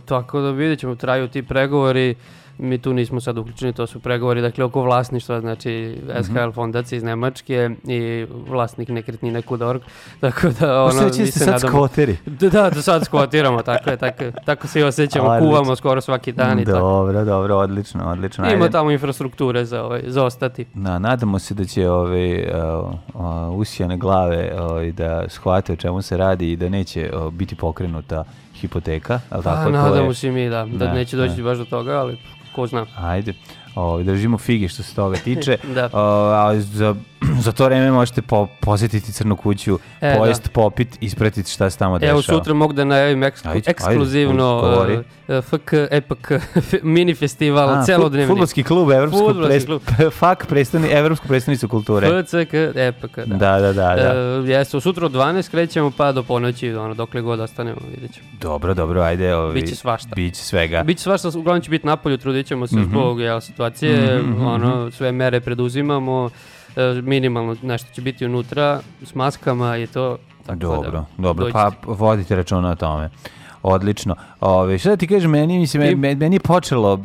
tako 0.00 0.40
da 0.40 0.50
vidjet 0.50 0.78
ćemo, 0.78 0.94
traju 0.94 1.28
ti 1.28 1.42
pregovori, 1.44 2.14
mi 2.58 2.78
tu 2.78 2.92
nismo 2.92 3.20
sad 3.20 3.38
uključeni, 3.38 3.72
to 3.72 3.86
su 3.86 4.00
pregovori, 4.00 4.40
dakle, 4.40 4.64
oko 4.64 4.82
vlasništva, 4.82 5.40
znači 5.40 5.66
Mhm. 6.02 6.22
SHL 6.22 6.50
fondacija 6.50 6.96
iz 6.96 7.02
Nemačke 7.02 7.70
i 7.84 8.26
vlasnik 8.46 8.88
nekretnine 8.88 9.42
Kudorg, 9.42 9.80
tako 10.20 10.48
da, 10.50 10.82
ono, 10.84 11.02
mi 11.02 11.12
ste 11.12 11.26
se 11.26 11.32
sad 11.34 11.54
nadamo- 11.54 11.68
skvoteri. 11.68 12.16
Da, 12.26 12.48
da, 12.50 12.70
da 12.70 12.82
sad 12.82 13.04
skvotiramo, 13.04 13.62
tako 13.62 13.90
je, 13.90 13.96
tako, 13.96 14.24
tako 14.44 14.66
se 14.66 14.80
i 14.80 14.84
osjećamo, 14.84 15.28
Odlično. 15.28 15.48
kuvamo 15.48 15.76
skoro 15.76 16.00
svaki 16.00 16.32
dan 16.32 16.58
i 16.60 16.64
tako. 16.64 16.78
Dobro, 16.78 17.24
dobro, 17.24 17.56
odlično, 17.56 18.06
odlično. 18.06 18.44
Ima 18.46 18.54
Ajde. 18.54 18.70
tamo 18.70 18.90
infrastrukture 18.90 19.64
za, 19.64 19.82
ovaj, 19.82 20.02
za 20.06 20.24
ostati. 20.24 20.66
Da, 20.74 20.98
nadamo 20.98 21.38
se 21.38 21.54
da 21.54 21.64
će 21.64 21.90
ove 21.90 22.48
uh, 23.14 23.20
usijane 23.52 23.96
glave 23.96 24.26
ovaj, 24.60 24.92
da 24.92 25.24
shvate 25.28 25.72
o 25.72 25.76
čemu 25.76 26.02
se 26.02 26.16
radi 26.16 26.52
i 26.52 26.56
da 26.56 26.68
neće 26.68 27.10
uh, 27.16 27.32
biti 27.32 27.54
pokrenuta 27.56 28.24
hipoteka, 28.54 29.20
ali 29.30 29.42
Pa, 29.42 29.50
tako? 29.50 29.64
To 29.64 29.70
nadamo 29.72 30.14
se 30.14 30.30
mi 30.30 30.48
da, 30.48 30.64
da 30.66 30.76
Da, 30.78 30.92
neće 30.92 31.16
doći 31.16 31.36
da. 31.36 31.42
baš 31.42 31.58
do 31.58 31.64
toga, 31.66 31.92
ali 31.92 32.18
ko 32.56 32.66
zna. 32.66 32.86
Ajde, 32.96 33.34
o, 33.74 34.02
držimo 34.02 34.38
fige 34.38 34.68
što 34.68 34.82
se 34.82 34.94
toga 34.94 35.16
tiče. 35.16 35.58
Da. 35.76 35.90
O, 35.92 36.00
a 36.32 36.60
za, 36.60 36.94
za 37.40 37.52
to 37.52 37.64
vreme 37.64 37.90
možete 37.92 38.22
po, 38.22 38.46
posjetiti 38.60 39.12
Crnu 39.12 39.36
kuću, 39.36 39.78
E, 40.00 40.16
pojest, 40.18 40.50
popit, 40.50 40.88
ispratiti 41.00 41.50
šta 41.50 41.70
se 41.70 41.78
tamo 41.78 41.98
dešava. 41.98 42.10
Evo 42.12 42.22
sutra 42.24 42.54
mogu 42.54 42.72
da 42.72 42.84
najavim 42.84 43.20
eksklu- 43.20 43.46
Ajde, 43.46 43.58
ajde, 43.58 43.70
ekskluzivno 43.70 44.44
govori. 44.54 44.96
uh, 44.96 45.04
FK 45.40 45.72
EPK 45.90 46.30
mini 46.84 47.14
festival, 47.14 47.68
A, 47.70 47.84
celodnevni. 47.84 48.26
Fudbalski 48.26 48.62
klub, 48.62 48.90
Evropsku 48.90 49.34
pres, 49.38 49.64
klub. 49.66 49.82
FAK, 50.12 50.46
predstavni, 50.46 50.88
Evropsku 50.88 51.28
predstavnicu 51.28 51.68
kulture. 51.68 52.22
FCK 52.22 52.54
EPK, 52.74 53.16
da. 53.16 53.36
Da, 53.36 53.60
da, 53.60 53.72
da. 53.72 53.94
da. 53.94 54.14
E, 54.46 54.50
jesu, 54.50 54.80
sutra 54.80 55.06
od 55.06 55.12
12 55.12 55.50
krećemo 55.50 55.90
pa 55.90 56.12
do 56.12 56.22
ponoći, 56.22 56.70
ono, 56.70 56.94
dokle 56.94 57.20
god 57.20 57.40
ostanemo, 57.40 57.78
vidjet 57.90 58.14
ćemo. 58.14 58.26
Dobro, 58.32 58.74
dobro, 58.74 59.00
ajde. 59.02 59.34
Ovi, 59.36 59.54
Biće 59.54 59.74
svašta. 59.74 60.08
Biće 60.10 60.42
svega. 60.42 60.82
Biće 60.82 61.00
svašta, 61.00 61.28
uglavnom 61.30 61.62
će 61.62 61.70
biti 61.70 61.86
napolju, 61.86 62.18
trudit 62.18 62.46
ćemo 62.46 62.66
se 62.66 62.76
Mhm. 62.76 62.84
zbog 62.84 63.20
jel, 63.20 63.40
situacije, 63.40 64.20
ono, 64.40 64.90
sve 64.90 65.12
mere 65.12 65.40
preduzimamo, 65.40 66.30
minimalno 67.02 67.56
nešto 67.62 67.94
će 67.94 68.02
biti 68.02 68.26
unutra, 68.26 68.80
s 69.02 69.14
maskama 69.14 69.76
i 69.76 69.86
to. 69.86 70.18
Tako 70.46 70.58
Dobro, 70.58 70.90
da, 70.90 71.04
dobro, 71.18 71.44
dođite. 71.44 71.52
pa 71.52 71.92
vodite 71.92 72.36
računa 72.36 72.70
o 72.70 72.74
tome. 72.74 73.10
Odlično. 73.62 74.14
Ove, 74.40 74.78
šta 74.78 74.90
da 74.90 74.96
ti 74.96 75.06
kažem, 75.06 75.30
meni, 75.30 75.58
mislim, 75.58 75.82
meni, 75.82 76.16
meni 76.16 76.36
je 76.36 76.40
počelo, 76.40 77.00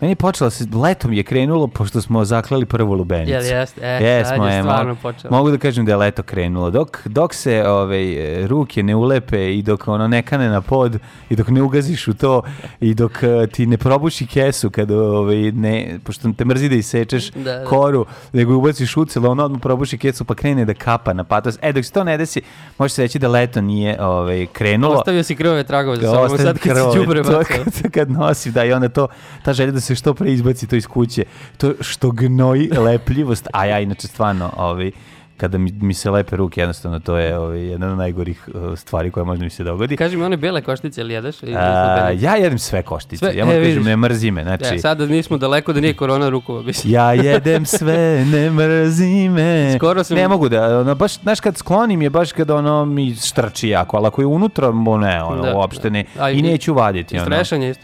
Meni 0.00 0.10
je 0.12 0.16
počelo 0.16 0.50
se, 0.50 0.64
letom 0.74 1.12
je 1.12 1.22
krenulo, 1.22 1.66
pošto 1.66 2.00
smo 2.02 2.24
zaklali 2.24 2.66
prvu 2.66 2.94
lubenicu. 2.94 3.32
Jel 3.32 3.44
jeste? 3.44 3.80
E, 3.84 4.04
Jesmo, 4.04 4.46
je 4.46 4.62
stvarno 4.62 4.94
počelo. 4.94 5.36
Mogu 5.36 5.50
da 5.50 5.58
kažem 5.58 5.84
da 5.84 5.92
je 5.92 5.96
leto 5.96 6.22
krenulo. 6.22 6.70
Dok, 6.70 7.06
dok 7.06 7.34
se 7.34 7.64
ovaj, 7.68 8.42
e, 8.42 8.46
ruke 8.46 8.82
ne 8.82 8.94
ulepe 8.94 9.54
i 9.54 9.62
dok 9.62 9.88
ono 9.88 10.08
ne 10.08 10.22
kane 10.22 10.48
na 10.48 10.60
pod 10.60 10.98
i 11.30 11.36
dok 11.36 11.48
ne 11.48 11.62
ugaziš 11.62 12.08
u 12.08 12.14
to 12.14 12.42
i 12.80 12.94
dok 12.94 13.22
e, 13.22 13.46
ti 13.46 13.66
ne 13.66 13.76
probuši 13.76 14.26
kesu 14.26 14.70
kad 14.70 14.90
ovaj, 14.90 15.36
ne, 15.52 15.98
pošto 16.04 16.32
te 16.36 16.44
mrzi 16.44 16.68
da 16.68 16.74
isečeš 16.74 17.30
Da, 17.30 17.58
da. 17.58 17.64
koru, 17.64 18.06
nego 18.32 18.56
ubaciš 18.56 18.96
ucelo, 18.96 19.30
ono 19.30 19.44
odmah 19.44 19.60
probuši 19.60 19.98
kesu 19.98 20.24
pa 20.24 20.34
krene 20.34 20.64
da 20.64 20.74
kapa 20.74 21.12
na 21.12 21.24
patos. 21.24 21.58
E, 21.62 21.72
dok 21.72 21.84
se 21.84 21.92
to 21.92 22.04
ne 22.04 22.16
desi, 22.16 22.42
može 22.78 22.94
se 22.94 23.02
reći 23.02 23.18
da 23.18 23.28
leto 23.28 23.60
nije 23.60 24.02
ovaj, 24.04 24.46
krenulo. 24.52 24.94
Ostavio 24.94 25.22
si 25.22 25.36
krvove 25.36 25.64
tragove 25.64 25.96
za 25.96 26.14
sobom, 26.14 26.38
sad 26.38 26.58
kad 26.58 26.72
krvove, 26.72 26.92
si 26.92 27.24
to 27.24 27.32
bacao. 27.32 27.42
kad, 27.82 27.92
kad 27.92 28.10
nosim, 28.10 28.52
da, 28.52 28.64
i 28.64 28.72
onda 28.72 28.88
to, 28.88 29.08
ta 29.44 29.52
želja 29.52 29.72
da 29.72 29.80
se 29.80 29.89
što 29.94 30.14
pre 30.14 30.32
izbaci 30.32 30.66
to 30.66 30.76
iz 30.76 30.86
kuće, 30.86 31.24
to 31.56 31.72
što 31.80 32.10
gnoji 32.10 32.68
lepljivost, 32.70 33.48
a 33.52 33.66
ja 33.66 33.80
inače 33.80 34.08
stvarno, 34.08 34.52
ovaj, 34.56 34.90
kada 35.36 35.58
mi, 35.58 35.72
mi 35.72 35.94
se 35.94 36.10
lepe 36.10 36.36
ruke, 36.36 36.60
jednostavno 36.60 36.98
to 37.00 37.16
je 37.16 37.38
ovaj, 37.38 37.60
jedna 37.60 37.86
od 37.86 37.98
najgorih 37.98 38.48
uh, 38.48 38.78
stvari 38.78 39.10
koja 39.10 39.24
može 39.24 39.38
da 39.38 39.44
mi 39.44 39.50
se 39.50 39.64
dogodi. 39.64 39.96
Kaži 39.96 40.16
mi 40.16 40.24
one 40.24 40.36
bele 40.36 40.62
koštice, 40.62 41.00
ili 41.00 41.14
jedeš? 41.14 41.42
Ili 41.42 41.54
A, 41.56 42.10
ja 42.12 42.34
jedem 42.34 42.58
sve 42.58 42.82
koštice, 42.82 43.16
Sve? 43.18 43.28
ja 43.30 43.44
moram 43.44 43.50
E, 43.52 43.60
kažem, 43.60 43.72
vidiš. 43.72 43.86
ne 43.86 43.96
mrzi 43.98 44.30
me, 44.30 44.42
znači... 44.42 44.64
Ja, 44.66 44.78
sada 44.78 45.06
nismo 45.06 45.38
daleko 45.38 45.72
da 45.72 45.80
nije 45.80 45.94
korona 45.94 46.28
rukova, 46.28 46.62
mislim. 46.62 46.92
Ja 46.92 47.12
jedem 47.12 47.66
sve, 47.66 47.96
ne 48.26 48.50
mrzi 48.50 49.28
me. 49.28 49.74
Skoro 49.76 50.04
sam- 50.04 50.16
Ne 50.16 50.28
mogu 50.28 50.48
da, 50.48 50.78
ono, 50.80 50.94
baš, 50.94 51.14
znaš, 51.14 51.40
kad 51.40 51.56
sklonim 51.56 52.02
je 52.02 52.10
baš 52.10 52.32
kad 52.32 52.50
ono 52.50 52.84
mi 52.84 53.14
štrči 53.16 53.68
jako, 53.68 53.96
ali 53.96 54.06
ako 54.06 54.22
je 54.22 54.26
unutra, 54.26 54.70
mo 54.70 54.96
ne, 54.98 55.22
ono, 55.22 55.42
Da, 55.42 55.54
uopšte 55.54 55.90
ne. 55.90 56.04
da. 56.16 56.24
A, 56.24 56.30
I 56.30 56.42
neću 56.42 56.74
vaditi, 56.74 57.18
ono. 57.18 57.40
Isto. 57.40 57.80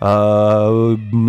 Uh, 0.00 0.08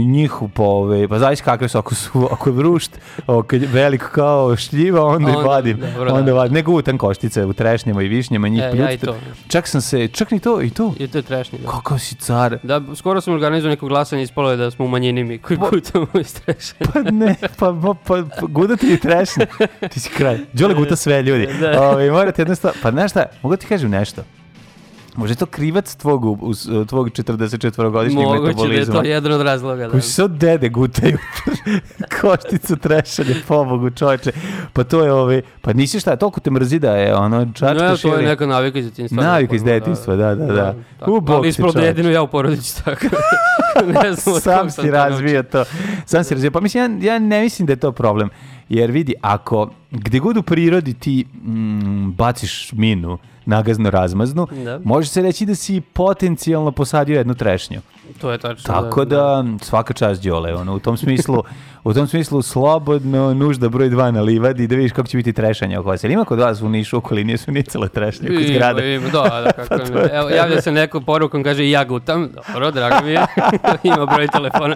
njih 0.08 0.32
po 0.54 0.64
ove, 0.64 1.08
pa 1.08 1.20
zavisi 1.20 1.44
kakve 1.44 1.68
su, 1.68 1.78
ako 1.78 1.96
su, 1.96 2.28
ako 2.32 2.50
je 2.50 2.54
vrušt, 2.54 3.00
kad 3.48 3.62
je 3.62 3.68
velik 3.68 4.02
kao 4.12 4.56
šljiva, 4.56 5.06
onda, 5.06 5.32
Onda, 5.38 5.50
vadim, 5.50 5.78
dobro, 5.96 6.14
onda 6.14 6.32
da. 6.32 6.34
vadim, 6.34 6.54
ne 6.54 6.62
gutam 6.62 6.98
koštice 6.98 7.46
u 7.46 7.54
trešnjama 7.54 8.02
i 8.02 8.08
višnjama, 8.08 8.48
njih 8.48 8.64
E, 8.64 8.78
ja 8.78 8.92
i 8.92 8.98
to. 8.98 9.16
Čak 9.48 9.68
sam 9.68 9.82
se, 9.82 10.08
čak 10.08 10.32
ni 10.32 10.40
to, 10.40 10.62
i 10.62 10.70
to, 10.70 10.94
I 11.00 11.08
to 11.08 11.18
je 11.18 11.22
trešnje. 11.22 11.60
Da. 11.60 11.68
kako 11.70 12.00
si 12.00 12.16
car, 12.16 12.58
Da, 12.64 12.82
skoro 12.96 13.22
sam 13.22 13.34
organizovao 13.34 13.70
neko 13.72 13.88
glasanje, 13.88 14.24
ispalo 14.24 14.52
je 14.52 14.58
da 14.58 14.72
smo 14.72 14.86
u 14.86 14.88
manjini 14.88 15.24
mi 15.24 15.38
koji 15.38 15.58
kutamo 15.58 16.08
i 16.22 16.24
strešanje. 16.24 16.80
pa 16.94 17.02
ne, 17.12 17.36
pa, 17.60 17.74
pa, 17.82 17.94
pa, 18.08 18.24
pa 18.40 18.48
gudati 18.48 18.94
i 18.94 19.00
trešnje, 19.00 19.46
ti 19.92 20.00
si 20.00 20.10
kraj, 20.10 20.38
Đole 20.54 20.74
guta 20.74 20.96
sve 20.96 21.22
ljudi, 21.22 21.48
Da. 21.60 21.82
Ove, 21.90 22.12
morate 22.12 22.42
jednostavno, 22.42 22.80
pa 22.84 22.92
znaš 22.92 23.12
šta, 23.12 23.26
mogu 23.44 23.56
ti 23.58 23.66
kažem 23.68 23.90
nešto, 23.92 24.22
Može 25.18 25.34
je 25.34 25.38
to 25.38 25.46
krivac 25.46 25.96
tvog, 25.96 26.44
uz- 26.44 26.70
tvog 26.88 27.10
44-godišnjeg 27.10 28.24
Moguće 28.24 28.42
da 28.42 28.48
je 28.48 28.54
metabolizma. 28.56 28.94
to 28.94 29.02
jedan 29.04 29.32
od 29.32 29.42
razloga. 29.42 29.84
Da. 29.84 29.90
Koji 29.90 30.02
se 30.02 30.24
od 30.24 30.32
dede 30.32 30.70
gutaju 30.70 31.18
košticu 32.22 32.76
trešanje, 32.76 33.36
pobogu 33.48 33.90
čoveče. 33.90 34.32
Pa 34.74 34.84
to 34.84 35.04
je 35.06 35.14
ove, 35.14 35.42
pa 35.62 35.74
nisi 35.74 36.00
šta, 36.00 36.16
toliko 36.16 36.40
te 36.40 36.52
mrzi 36.52 36.80
da 36.80 36.92
je 36.92 37.16
ono 37.16 37.46
Ne, 37.46 37.54
čačkaš 37.54 38.02
to 38.02 38.16
je 38.16 38.26
neka 38.26 38.46
navika 38.46 38.80
iz 38.80 38.86
djetinjstva. 38.86 39.24
Navika 39.24 39.56
iz 39.56 39.64
Pojma, 39.64 39.80
detinjstva, 39.80 40.16
da, 40.16 40.36
da, 40.36 40.46
da. 40.46 40.76
tako. 41.00 41.12
U, 41.12 41.22
bog 41.22 41.36
Ali 41.36 41.50
ispravo 41.50 41.72
da 41.72 41.82
jedino 41.82 42.10
ja 42.10 42.22
u 42.22 42.28
porodici 42.28 42.84
tako. 42.84 43.06
ne 44.04 44.14
znam 44.14 44.40
Sam 44.42 44.72
si 44.72 44.92
razvio 44.92 45.44
to. 45.44 45.64
Sam 46.06 46.24
si 46.24 46.34
razvio. 46.34 46.52
Pa 46.52 46.60
mislim, 46.60 47.02
ja, 47.04 47.14
ja 47.14 47.20
ne 47.20 47.42
mislim 47.42 47.66
da 47.66 47.74
je 47.74 47.78
to 47.78 47.92
problem. 47.92 48.30
Jer 48.70 48.92
vidi, 48.92 49.14
ako 49.22 49.70
gdje 49.92 50.20
god 50.20 50.38
u 50.38 50.44
prirodi 50.44 50.94
ti 50.94 51.26
mm, 51.44 52.12
baciš 52.12 52.72
minu, 52.74 53.18
nagazno 53.48 53.90
razmaznu, 53.90 54.48
Da. 54.64 54.80
može 54.84 55.10
se 55.10 55.22
reći 55.22 55.46
da 55.46 55.56
si 55.56 55.82
potencijalno 55.82 56.72
posadio 56.72 57.18
jednu 57.18 57.36
trešnju. 57.36 57.82
To 58.22 58.32
je 58.32 58.38
tačno. 58.38 58.74
Tako 58.74 59.06
da, 59.06 59.44
svaka 59.62 59.94
čast 59.94 60.24
Đole, 60.24 60.56
ono, 60.56 60.76
u 60.76 60.80
tom 60.80 60.98
smislu, 60.98 61.44
u 61.84 61.94
tom 61.94 62.08
smislu 62.08 62.42
slobodno 62.42 63.34
nužda 63.34 63.70
broj 63.70 63.90
dva 63.90 64.12
na 64.12 64.22
livadi 64.22 64.68
da 64.68 64.76
vidiš 64.76 64.92
kako 64.92 65.08
će 65.08 65.18
biti 65.18 65.34
trešanja 65.34 65.80
oko 65.80 65.90
vas. 65.90 66.04
Jel 66.04 66.12
ima 66.12 66.26
kod 66.26 66.40
vas 66.40 66.62
u 66.62 66.70
Nišu 66.70 66.98
okolini 66.98 67.38
su 67.38 67.52
nicale 67.52 67.90
trešnje 67.90 68.28
kod 68.28 68.48
zgrada? 68.48 68.84
Ima, 68.84 69.10
da, 69.10 69.42
da, 69.46 69.52
kako 69.58 69.70
Pa 69.70 69.78
to 69.78 70.00
je 70.00 70.10
Evo, 70.14 70.30
to. 70.30 70.36
javlja 70.36 70.62
se 70.62 70.72
neko 70.72 71.02
porukom, 71.02 71.44
kaže 71.44 71.66
i 71.66 71.72
ja 71.72 71.84
gutam. 71.84 72.30
Dobro, 72.54 72.72
drago 72.72 73.06
mi 73.06 73.12
je. 73.12 73.26
ima 73.84 74.06
broj 74.06 74.28
telefona. 74.28 74.76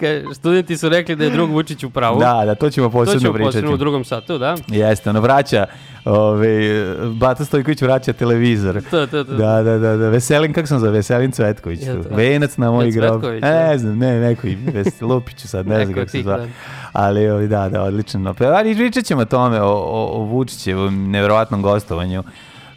Kaže, 0.00 0.22
studenti 0.34 0.76
su 0.76 0.88
rekli 0.88 1.16
da 1.16 1.24
je 1.24 1.30
drug 1.30 1.50
Vučić 1.50 1.84
u 1.84 1.90
pravu. 1.90 2.20
Da, 2.20 2.42
da, 2.46 2.54
to 2.54 2.70
ćemo 2.70 2.88
to 2.88 2.92
posebno 2.92 3.20
ćemo 3.20 3.32
pričati. 3.32 3.48
posebno 3.48 3.74
u 3.74 3.76
drugom 3.76 4.04
satu, 4.04 4.38
da. 4.38 4.56
Jeste, 4.68 5.10
ono 5.10 5.20
vraća, 5.20 5.66
ove, 6.04 6.84
Bata 7.06 7.44
Stojković 7.44 7.82
vraća 7.82 8.12
televizor. 8.12 8.82
To, 8.90 9.06
to, 9.06 9.24
to. 9.24 9.32
Da, 9.32 9.62
da, 9.62 9.78
da, 9.78 9.96
da, 9.96 10.08
Veselin, 10.08 10.52
kako 10.52 10.66
sam 10.66 10.78
za 10.78 10.90
Veselin 10.90 11.32
Cvetković? 11.32 11.80
To? 11.80 12.15
Venac 12.16 12.56
na 12.56 12.70
moj 12.70 12.90
grob. 12.90 13.10
Cvetković, 13.10 13.38
E, 13.38 13.40
da. 13.42 13.68
ne 13.68 13.78
znam, 13.78 13.98
ne, 13.98 14.20
neko 14.20 14.46
i 14.46 14.56
Ves- 14.56 15.02
Lupiću 15.02 15.48
sad, 15.48 15.66
ne 15.66 15.76
znam 15.84 15.94
kako 15.94 16.08
se 16.08 16.22
zva. 16.22 16.36
da. 16.36 16.46
Ali, 16.92 17.48
da, 17.48 17.68
da, 17.68 17.82
odlično. 17.82 18.34
Pa, 18.34 18.44
ali 18.46 18.74
pričat 18.74 19.04
ćemo 19.04 19.24
tome, 19.24 19.62
o, 19.62 19.68
o, 19.68 20.08
o 20.12 20.24
Vučićevom 20.24 21.10
nevjerovatnom 21.10 21.62
gostovanju 21.62 22.22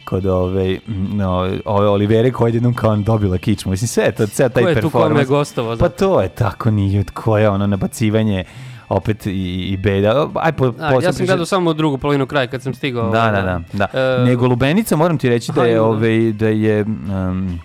kod 0.04 0.26
ove, 0.26 0.78
no, 1.12 1.28
ove 1.64 1.88
Olivere 1.88 2.30
koja 2.30 2.48
je 2.48 2.54
jednom 2.54 2.74
kao 2.74 2.96
dobila 2.96 3.38
kičmu. 3.38 3.70
Mislim, 3.70 3.88
sve 3.88 4.12
to, 4.12 4.26
sve 4.26 4.48
taj 4.48 4.62
Ko 4.62 4.68
je 4.68 4.74
tu 4.74 4.90
kome 4.90 5.02
performans. 5.02 5.28
gostovao? 5.28 5.76
Pa 5.76 5.88
to 5.88 6.20
je 6.20 6.28
tako 6.28 6.70
nije, 6.70 7.04
ko 7.04 7.38
je 7.38 7.48
ono 7.48 7.66
nabacivanje 7.66 8.44
opet 8.88 9.26
i, 9.26 9.30
i 9.62 9.76
beda. 9.76 10.28
Aj, 10.34 10.52
po, 10.52 10.66
A, 10.66 10.90
posle 10.90 11.04
ja 11.04 11.12
sam 11.12 11.26
gledao 11.26 11.46
samo 11.46 11.72
drugu 11.72 11.98
polovinu 11.98 12.26
kraja 12.26 12.46
kad 12.46 12.62
sam 12.62 12.74
stigao. 12.74 13.10
da, 13.10 13.30
da, 13.30 13.42
da. 13.42 13.60
da. 13.88 14.00
E, 14.18 14.24
Nego 14.24 14.46
Lubenica, 14.46 14.96
moram 14.96 15.18
ti 15.18 15.28
reći 15.28 15.52
da 15.52 15.64
je, 15.64 15.74
da. 15.74 15.82
ovaj, 15.82 16.32
da 16.32 16.48
je, 16.48 16.82
um, 16.82 17.60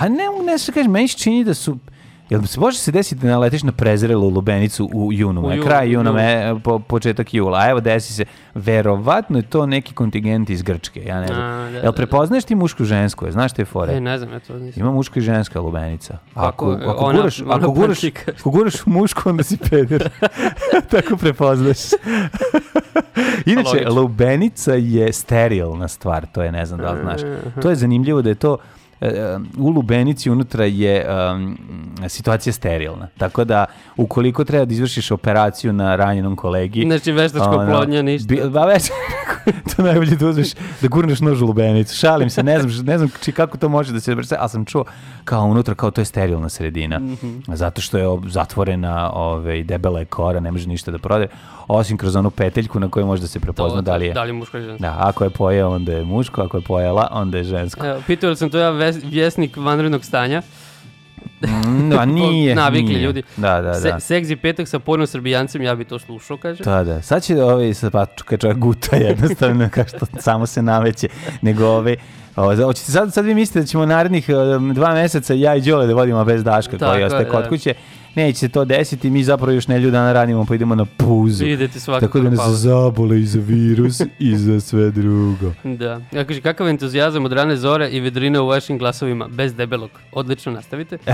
a 0.00 0.08
ne, 0.08 0.24
ne 0.44 0.58
se 0.58 0.72
kažem, 0.72 0.90
meni 0.92 1.08
se 1.08 1.18
čini 1.18 1.44
da 1.44 1.54
su, 1.54 1.78
Jel 2.30 2.42
se 2.42 2.60
može 2.60 2.78
se 2.78 2.92
desiti 2.92 3.20
da 3.22 3.28
naletiš 3.28 3.62
na 3.62 3.72
prezrelu 3.72 4.28
lubenicu 4.28 4.90
u 4.94 5.12
junu, 5.12 5.40
U 5.40 5.50
junu, 5.50 5.62
kraj 5.62 5.90
juna, 5.92 6.12
me, 6.12 6.54
po, 6.64 6.78
početak 6.78 7.34
jula, 7.34 7.58
a 7.58 7.70
evo 7.70 7.80
desi 7.80 8.12
se, 8.12 8.24
verovatno 8.54 9.38
je 9.38 9.42
to 9.42 9.66
neki 9.66 9.94
kontingent 9.94 10.50
iz 10.50 10.62
Grčke, 10.62 11.04
ja 11.04 11.20
ne 11.20 11.26
znam. 11.26 11.40
A, 11.40 11.70
da, 11.70 11.76
Jel 11.76 11.82
da, 11.82 11.92
prepoznaš 11.92 12.44
ti 12.44 12.54
mušku 12.54 12.84
žensku, 12.84 13.30
znaš 13.30 13.52
te 13.52 13.64
fore? 13.64 13.96
E, 13.96 14.00
ne 14.00 14.18
znam, 14.18 14.32
ja 14.32 14.40
to 14.40 14.58
nisam. 14.58 14.82
Ima 14.82 14.92
muška 14.92 15.20
i 15.20 15.22
ženska 15.22 15.60
lubenica. 15.60 16.18
Ako, 16.34 16.72
Kako? 16.72 16.90
ako, 16.90 17.04
Ona- 17.04 17.16
guraš, 17.16 17.40
ona 17.40 17.54
ako, 17.54 17.70
guraš, 17.70 18.04
ako 18.30 18.50
guraš 18.50 18.86
mušku, 18.86 19.28
onda 19.28 19.42
si 19.42 19.56
peder. 19.56 20.08
Tako 20.90 21.16
prepoznaš. 21.16 21.78
Inače, 23.46 23.68
Logično. 23.68 23.94
lubenica 23.94 24.74
je 24.74 25.12
sterilna 25.12 25.88
stvar, 25.88 26.26
to 26.26 26.42
je, 26.42 26.52
ne 26.52 26.66
znam 26.66 26.80
da 26.80 26.92
li 26.92 27.00
znaš. 27.02 27.20
To 27.62 27.70
je 27.70 27.76
zanimljivo 27.76 28.22
da 28.22 28.28
je 28.28 28.34
to 28.34 28.56
u 29.58 29.68
lubenici 29.68 30.30
unutra 30.30 30.64
je 30.64 31.06
um, 31.34 31.58
situacija 32.08 32.52
sterilna. 32.52 33.08
Tako 33.18 33.44
da, 33.44 33.66
ukoliko 33.96 34.44
treba 34.44 34.64
da 34.64 34.72
izvršiš 34.74 35.10
operaciju 35.10 35.72
na 35.72 35.96
ranjenom 35.96 36.36
kolegi... 36.36 36.82
Znači, 36.82 37.12
veštačka 37.12 37.50
ono, 37.50 37.62
oplodnja, 37.62 38.02
ništa. 38.02 38.26
Bi, 38.28 38.42
ba 38.50 38.64
već, 38.64 38.90
to 39.76 39.82
je 39.82 39.86
najbolje 39.86 40.16
da 40.16 40.26
uzmeš, 40.26 40.54
da 40.82 40.88
gurneš 40.88 41.20
nož 41.20 41.42
u 41.42 41.46
lubenicu. 41.46 41.96
Šalim 41.96 42.30
se, 42.30 42.42
ne 42.42 42.60
znam, 42.60 42.86
ne 42.86 42.98
znam 42.98 43.10
či, 43.22 43.32
kako 43.32 43.58
to 43.58 43.68
može 43.68 43.92
da 43.92 44.00
se 44.00 44.14
brse, 44.14 44.36
ali 44.38 44.48
sam 44.48 44.64
čuo 44.64 44.84
kao 45.24 45.44
unutra, 45.44 45.74
kao 45.74 45.90
to 45.90 46.00
je 46.00 46.04
sterilna 46.04 46.48
sredina. 46.48 46.98
Mhm. 46.98 47.38
Zato 47.48 47.80
što 47.80 47.98
je 47.98 48.18
zatvorena 48.28 49.10
ove, 49.12 49.62
debela 49.62 49.98
je 49.98 50.04
kora, 50.04 50.40
ne 50.40 50.50
može 50.50 50.68
ništa 50.68 50.90
da 50.90 50.98
prode, 50.98 51.28
osim 51.68 51.96
kroz 51.96 52.16
onu 52.16 52.30
peteljku 52.30 52.80
na 52.80 52.88
kojoj 52.88 53.06
može 53.06 53.22
da 53.22 53.28
se 53.28 53.40
prepozna 53.40 53.80
da 53.80 53.96
li 53.96 54.06
je. 54.06 54.12
Da 54.12 54.22
li 54.22 54.28
je 54.28 54.32
muško 54.32 54.56
ili 54.56 54.66
žensko. 54.66 54.82
Da, 54.82 54.96
ako 54.98 55.24
je 55.24 55.30
pojeo, 55.30 55.70
onda 55.70 55.92
je 55.92 56.04
muško, 56.04 56.42
ako 56.42 56.56
je 56.56 56.62
pojela, 56.62 57.08
onda 57.12 57.38
je 57.38 57.44
žensko. 57.44 57.86
Evo, 57.86 58.02
pitao 58.06 58.34
sam 58.34 58.50
to 58.50 58.58
ja 58.58 58.70
vjesnik 59.02 59.56
vanrednog 59.56 60.04
stanja. 60.04 60.42
Mm, 61.42 61.92
a 62.00 62.04
nije, 62.04 62.54
Navikli 62.54 62.88
nije. 62.88 63.02
ljudi. 63.02 63.22
Da, 63.36 63.62
da, 63.62 63.74
Se, 63.74 63.88
da. 63.88 64.00
seksi 64.00 64.36
petak 64.36 64.68
sa 64.68 64.78
porno 64.78 65.06
srbijancem, 65.06 65.62
ja 65.62 65.74
bi 65.74 65.84
to 65.84 65.98
slušao, 65.98 66.36
kaže. 66.36 66.64
Da, 66.64 66.84
da. 66.84 67.02
Sad 67.02 67.22
će 67.22 67.42
ovaj, 67.42 67.74
sad 67.74 67.92
pa 67.92 68.06
kad 68.06 68.40
čovjek 68.40 68.58
guta 68.58 68.96
jednostavno, 69.08 69.68
kao 69.70 69.84
što 69.88 70.06
samo 70.18 70.46
se 70.46 70.62
naveće, 70.62 71.08
nego 71.42 71.66
ove, 71.66 71.96
o, 72.36 72.56
za- 72.56 72.64
hoćete 72.64 72.92
sad, 72.92 73.14
sad 73.14 73.24
vi 73.24 73.34
mislite 73.34 73.60
da 73.60 73.66
ćemo 73.66 73.86
narednih 73.86 74.26
um, 74.56 74.74
dva 74.74 74.94
meseca 74.94 75.34
ja 75.34 75.56
i 75.56 75.60
Đole 75.60 75.86
da 75.86 75.94
vodimo 75.94 76.24
bez 76.24 76.44
Daška 76.44 76.78
Tako 76.78 76.92
koji 76.92 77.00
je, 77.00 77.06
ostaje 77.06 77.28
kod 77.28 77.42
da. 77.42 77.48
kuće. 77.48 77.74
Neće 78.16 78.38
se 78.38 78.48
to 78.48 78.64
desiti, 78.64 79.10
mi 79.10 79.24
zapravo 79.24 79.52
još 79.52 79.68
nelju 79.68 79.90
dana 79.90 80.12
radimo 80.12 80.44
pa 80.44 80.54
idemo 80.54 80.74
na 80.74 80.84
puzu. 80.84 81.44
Idete 81.46 81.80
svakako 81.80 82.06
Tako 82.06 82.18
da 82.18 82.24
na 82.24 82.36
nas 82.36 82.50
zabole 82.50 83.20
i 83.20 83.26
za 83.26 83.40
virus 83.40 84.00
i 84.18 84.36
za 84.36 84.60
sve 84.60 84.90
drugo. 84.90 85.52
Da. 85.64 86.00
Ja 86.12 86.24
kaže, 86.24 86.40
kakav 86.40 86.68
entuzijazam 86.68 87.24
od 87.24 87.32
rane 87.32 87.56
zore 87.56 87.90
i 87.90 88.00
vedrine 88.00 88.40
u 88.40 88.46
vašim 88.46 88.78
glasovima, 88.78 89.28
bez 89.28 89.54
debelog. 89.54 89.90
Odlično, 90.12 90.52
nastavite. 90.52 90.98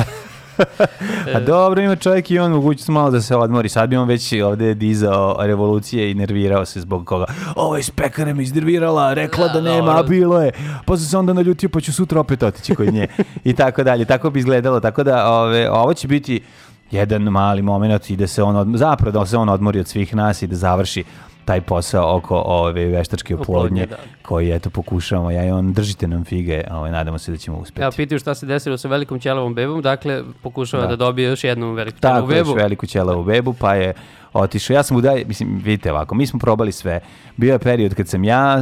A 1.35 1.40
dobro, 1.40 1.83
ima 1.83 1.97
čovjek 1.97 2.30
i 2.30 2.38
on 2.38 2.52
mogućnost 2.52 2.88
malo 2.88 3.11
da 3.11 3.21
se 3.21 3.37
odmori. 3.37 3.69
Sad 3.69 3.90
bi 3.90 3.97
on 3.97 4.09
već 4.09 4.33
ovde 4.33 4.75
dizao 4.75 5.37
revolucije 5.40 6.11
i 6.11 6.14
nervirao 6.14 6.64
se 6.64 6.80
zbog 6.80 7.07
koga. 7.07 7.25
Ovo 7.57 7.76
iz 7.76 7.90
pekare 7.90 8.35
me 8.35 8.42
iznervirala, 8.42 9.14
rekla 9.14 9.49
da, 9.49 9.61
Da, 9.61 9.61
nema, 9.61 9.99
a 9.99 10.02
bilo 10.02 10.42
je. 10.42 10.52
Sam 10.87 10.97
se 10.97 11.19
onda 11.19 11.33
naljutio, 11.33 11.69
pa 11.69 11.80
ću 11.80 11.92
sutra 11.92 12.21
opet 12.21 12.42
otići 12.42 12.75
kod 12.75 12.95
nje. 12.95 13.07
I 13.45 13.54
tako 13.54 13.83
dalje. 13.83 14.04
Tako 14.04 14.30
bi 14.30 14.38
izgledalo. 14.38 14.80
Tako 14.80 15.02
da 15.02 15.30
ove, 15.30 15.71
ovo 15.71 15.95
će 15.95 16.09
biti 16.09 16.42
jedan 16.90 17.23
mali 17.23 17.62
moment 17.62 18.11
i 18.11 18.16
da 18.16 18.26
se 18.26 18.42
on 18.42 18.57
odmori, 18.57 18.78
zapravo 18.78 19.12
da 19.12 19.26
se 19.26 19.37
on 19.37 19.49
odmori 19.49 19.80
od 19.80 19.88
svih 19.88 20.14
nas 20.14 20.42
i 20.42 20.47
da 20.47 20.57
završi 20.57 21.04
taj 21.44 21.61
posao 21.61 22.16
oko 22.16 22.42
ove 22.47 22.87
veštačke 22.87 23.35
oplodnje 23.35 23.87
da. 23.87 23.97
koji 24.23 24.50
eto 24.50 24.70
pokušavamo 24.70 25.30
ja 25.30 25.44
i 25.44 25.50
on 25.50 25.73
držite 25.73 26.09
nam 26.09 26.25
fige 26.25 26.62
ovaj 26.70 26.90
nadamo 26.90 27.18
se 27.18 27.30
da 27.30 27.37
ćemo 27.37 27.56
uspeti 27.59 27.82
Ja 27.82 27.90
pitaju 27.90 28.18
šta 28.18 28.35
se 28.35 28.47
desilo 28.47 28.78
sa 28.78 28.88
velikom 28.88 29.20
ćelavom 29.20 29.54
bebom, 29.54 29.82
dakle 29.82 30.23
pokušava 30.42 30.82
Da. 30.82 30.88
da, 30.88 30.97
dobije 30.97 31.28
još 31.28 31.44
jednu 31.44 31.73
veliku 31.73 31.99
ćelavu 32.00 32.20
Tako 32.20 32.32
još 32.32 32.38
bebu. 32.38 32.54
veliku 32.54 32.87
ćelavu 32.87 33.25
bebu, 33.25 33.52
pa 33.52 33.75
je 33.75 33.92
otišao. 34.32 34.75
Ja 34.75 34.82
sam 34.82 34.97
udaj, 34.97 35.25
mislim, 35.25 35.61
vidite 35.64 35.92
ovako, 35.92 36.14
mi 36.14 36.26
smo 36.26 36.38
probali 36.38 36.73
sve. 36.73 37.00
Bio 37.37 37.52
je 37.52 37.59
period 37.59 37.94
kad 37.94 38.09
sam 38.09 38.25
ja 38.25 38.59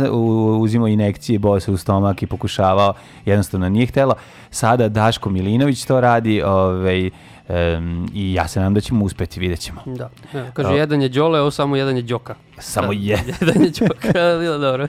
uzimao 0.61 0.89
inekcije, 0.89 1.39
bojao 1.39 1.61
se 1.61 1.71
u 1.71 1.77
stomak 1.77 2.23
i 2.23 2.27
pokušavao, 2.27 2.95
jednostavno 3.25 3.69
nije 3.69 3.87
htjelo. 3.87 4.15
Sada 4.51 4.89
Daško 4.89 5.31
Milinović 5.31 5.85
to 5.85 6.01
radi 6.01 6.43
ovaj, 6.43 7.11
em, 7.49 8.07
i 8.15 8.35
ja 8.35 8.49
se 8.49 8.61
nadam 8.61 8.75
da 8.75 8.81
ćemo 8.81 9.05
uspeti, 9.05 9.41
vidjet 9.41 9.61
ćemo. 9.61 9.81
Da. 9.87 10.11
Evo, 10.35 10.47
kaže, 10.55 10.69
Da. 10.69 10.75
jedan 10.75 11.03
je 11.03 11.09
Đole, 11.09 11.41
ovo 11.41 11.51
samo 11.51 11.77
jedan 11.77 11.97
je 11.97 12.03
Đoka. 12.03 12.35
Samo 12.59 12.87
Da, 12.87 12.93
je. 12.95 13.19
jedan 13.41 13.63
je 13.63 13.71
Đoka, 13.71 14.13
bilo 14.41 14.59
dobro. 14.59 14.89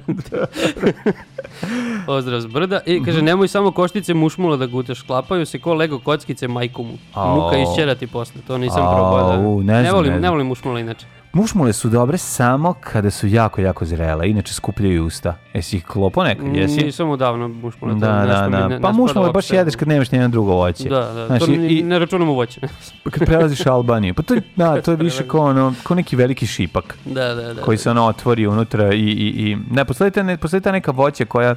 Pozdrav 2.05 2.41
s 2.41 2.45
brda. 2.45 2.79
I 2.85 2.95
Mhm. 2.95 3.05
kaže, 3.05 3.21
nemoj 3.21 3.47
samo 3.47 3.71
koštice 3.71 4.13
mušmula 4.13 4.57
da 4.57 4.65
gutaš, 4.67 4.99
sklapaju 4.99 5.45
se 5.45 5.59
ko 5.59 5.73
Lego 5.73 5.99
kockice 5.99 6.47
majkomu. 6.47 6.93
Muka 7.17 7.57
isćerati 7.59 8.07
posle, 8.07 8.41
to 8.41 8.57
nisam 8.57 8.81
probao. 8.85 9.29
Da. 9.57 9.73
ne 9.73 9.83
ne, 9.83 9.91
volim, 9.91 10.13
ne 10.13 10.29
volim 10.29 10.47
mušmula 10.47 10.79
inače. 10.79 11.05
Mušmule 11.33 11.73
su 11.73 11.89
dobre 11.89 12.17
samo 12.17 12.73
kada 12.73 13.11
su 13.11 13.27
jako, 13.27 13.61
jako 13.61 13.85
zrele, 13.85 14.29
inače 14.29 14.53
skupljaju 14.53 15.05
usta. 15.05 15.35
Jesi 15.53 15.77
ih 15.77 15.85
klopo 15.85 16.23
nekad, 16.23 16.55
jesi? 16.55 16.83
Nisam 16.83 17.09
odavno 17.09 17.47
mušmula. 17.47 17.93
to 17.93 17.99
Da, 17.99 18.07
da, 18.17 18.47
da. 18.49 18.67
ne- 18.67 18.81
pa 18.81 18.91
mušmule 18.91 19.31
baš 19.31 19.51
jedeš 19.51 19.75
kad 19.75 19.87
nemaš 19.87 20.11
nijedno 20.11 20.29
drugo 20.29 20.53
voće. 20.53 20.89
Da, 20.89 20.99
da, 21.03 21.27
Znaš, 21.27 21.39
to 21.39 21.51
i- 21.51 21.57
ni- 21.57 21.67
i- 21.69 21.83
ne 21.83 21.99
računam 21.99 22.29
u 22.29 22.35
voće. 22.35 22.61
kad 23.11 23.25
prelaziš 23.25 23.65
Albaniju. 23.65 24.13
Pa 24.13 24.21
to 24.21 24.33
je, 24.33 24.41
da, 24.55 24.81
to 24.81 24.91
je 24.91 24.97
više 24.97 25.27
kao, 25.27 25.41
ono, 25.41 25.73
kao 25.83 25.95
neki 25.95 26.15
veliki 26.15 26.47
šipak. 26.47 26.97
da, 27.05 27.35
da, 27.35 27.53
da. 27.53 27.61
koji 27.61 27.77
se 27.77 27.89
ono 27.91 28.03
otvori 28.03 28.47
unutra 28.47 28.93
i, 28.93 28.99
i, 28.99 29.09
i 29.41 29.57
ne, 29.71 29.85
postoji 29.85 30.11
ta, 30.11 30.23
ne, 30.23 30.37
postoji 30.37 30.61
ta 30.61 30.71
neka 30.71 30.91
voća 30.91 31.25
koja 31.25 31.55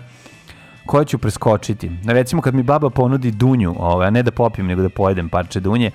koja 0.87 1.05
ću 1.05 1.19
preskočiti. 1.19 1.91
Recimo 2.07 2.43
kad 2.43 2.55
mi 2.55 2.63
baba 2.63 2.91
ponudi 2.91 3.31
dunju, 3.31 3.75
ovaj, 3.79 4.07
a 4.07 4.11
ne 4.11 4.23
da 4.23 4.31
popijem, 4.31 4.67
nego 4.67 4.83
da 4.83 4.89
pojedem 4.89 5.29
parče 5.29 5.61
dunje, 5.61 5.91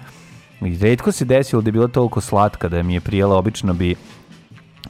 i 0.62 0.78
redko 0.78 1.12
se 1.12 1.26
desilo 1.26 1.62
da 1.62 1.68
je 1.68 1.72
bila 1.72 1.88
toliko 1.88 2.22
slatka 2.22 2.68
da 2.70 2.84
mi 2.84 2.94
je 2.94 3.02
prijela, 3.02 3.38
obično 3.38 3.74
bi 3.74 3.96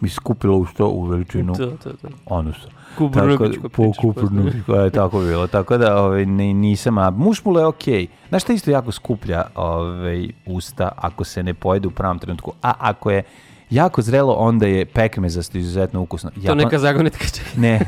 bi 0.02 0.10
skupila 0.10 0.56
u 0.56 0.66
što 0.66 0.88
u 0.88 1.04
veličinu 1.04 1.56
To, 1.56 1.66
to, 1.68 1.90
to. 1.92 2.08
onusa. 2.26 2.68
Kuburnukić, 2.98 3.56
Tako- 3.56 3.62
ko 3.62 3.70
po 3.70 3.84
pričaš, 3.84 4.02
kuburnukiću, 4.02 4.72
je 4.74 4.90
tako 4.90 5.20
bilo. 5.20 5.48
Tako 5.48 5.78
da 5.78 6.04
ovaj, 6.04 6.26
ne, 6.26 6.54
nisam, 6.54 6.98
a 6.98 7.10
mušmula 7.10 7.60
je 7.60 7.66
okej. 7.66 8.08
Znaš 8.30 8.44
šta 8.44 8.54
isto 8.54 8.72
jako 8.72 8.92
skuplja 8.92 9.44
ovaj, 9.56 10.28
usta 10.46 10.92
ako 10.96 11.24
se 11.24 11.44
ne 11.44 11.54
pojede 11.54 11.88
u 11.88 11.92
pravom 11.92 12.20
trenutku, 12.20 12.52
a 12.62 12.74
ako 12.80 13.12
je 13.12 13.24
jako 13.70 14.02
zrelo, 14.02 14.34
onda 14.34 14.68
je 14.68 14.86
pekmezasto 14.86 15.58
izuzetno 15.58 16.02
ukusno. 16.02 16.32
To 16.46 16.56
neka 16.56 16.80
zagonetka. 16.80 17.26
Ne, 17.58 17.80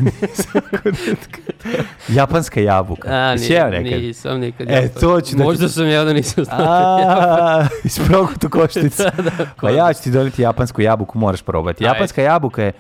japanska 2.10 2.62
jabuka. 2.62 3.08
A, 3.10 3.36
jeo 3.40 3.70
nije, 3.70 3.82
nekad? 3.84 4.02
nisam 4.02 4.40
nikad. 4.40 4.70
E, 4.70 4.88
to 4.90 5.22
ću 5.22 5.32
da 5.32 5.38
ti- 5.38 5.44
Možda 5.44 5.70
sam 5.70 5.86
jeo 5.88 6.06
da 6.06 6.14
nisam 6.14 6.44
znao. 6.46 6.60
A, 6.62 7.68
iz 7.84 8.00
progutu 8.00 8.50
koštica. 8.50 9.04
Da, 9.18 9.22
da, 9.24 9.46
Pa 9.62 9.70
ja 9.70 9.94
ću 9.94 10.04
ti 10.04 10.12
doneti 10.12 10.42
japansku 10.42 10.82
jabuku, 10.82 11.20
moraš 11.20 11.42
probati. 11.42 11.84
Japanska 11.84 12.22
jabuka 12.22 12.64
je 12.64 12.72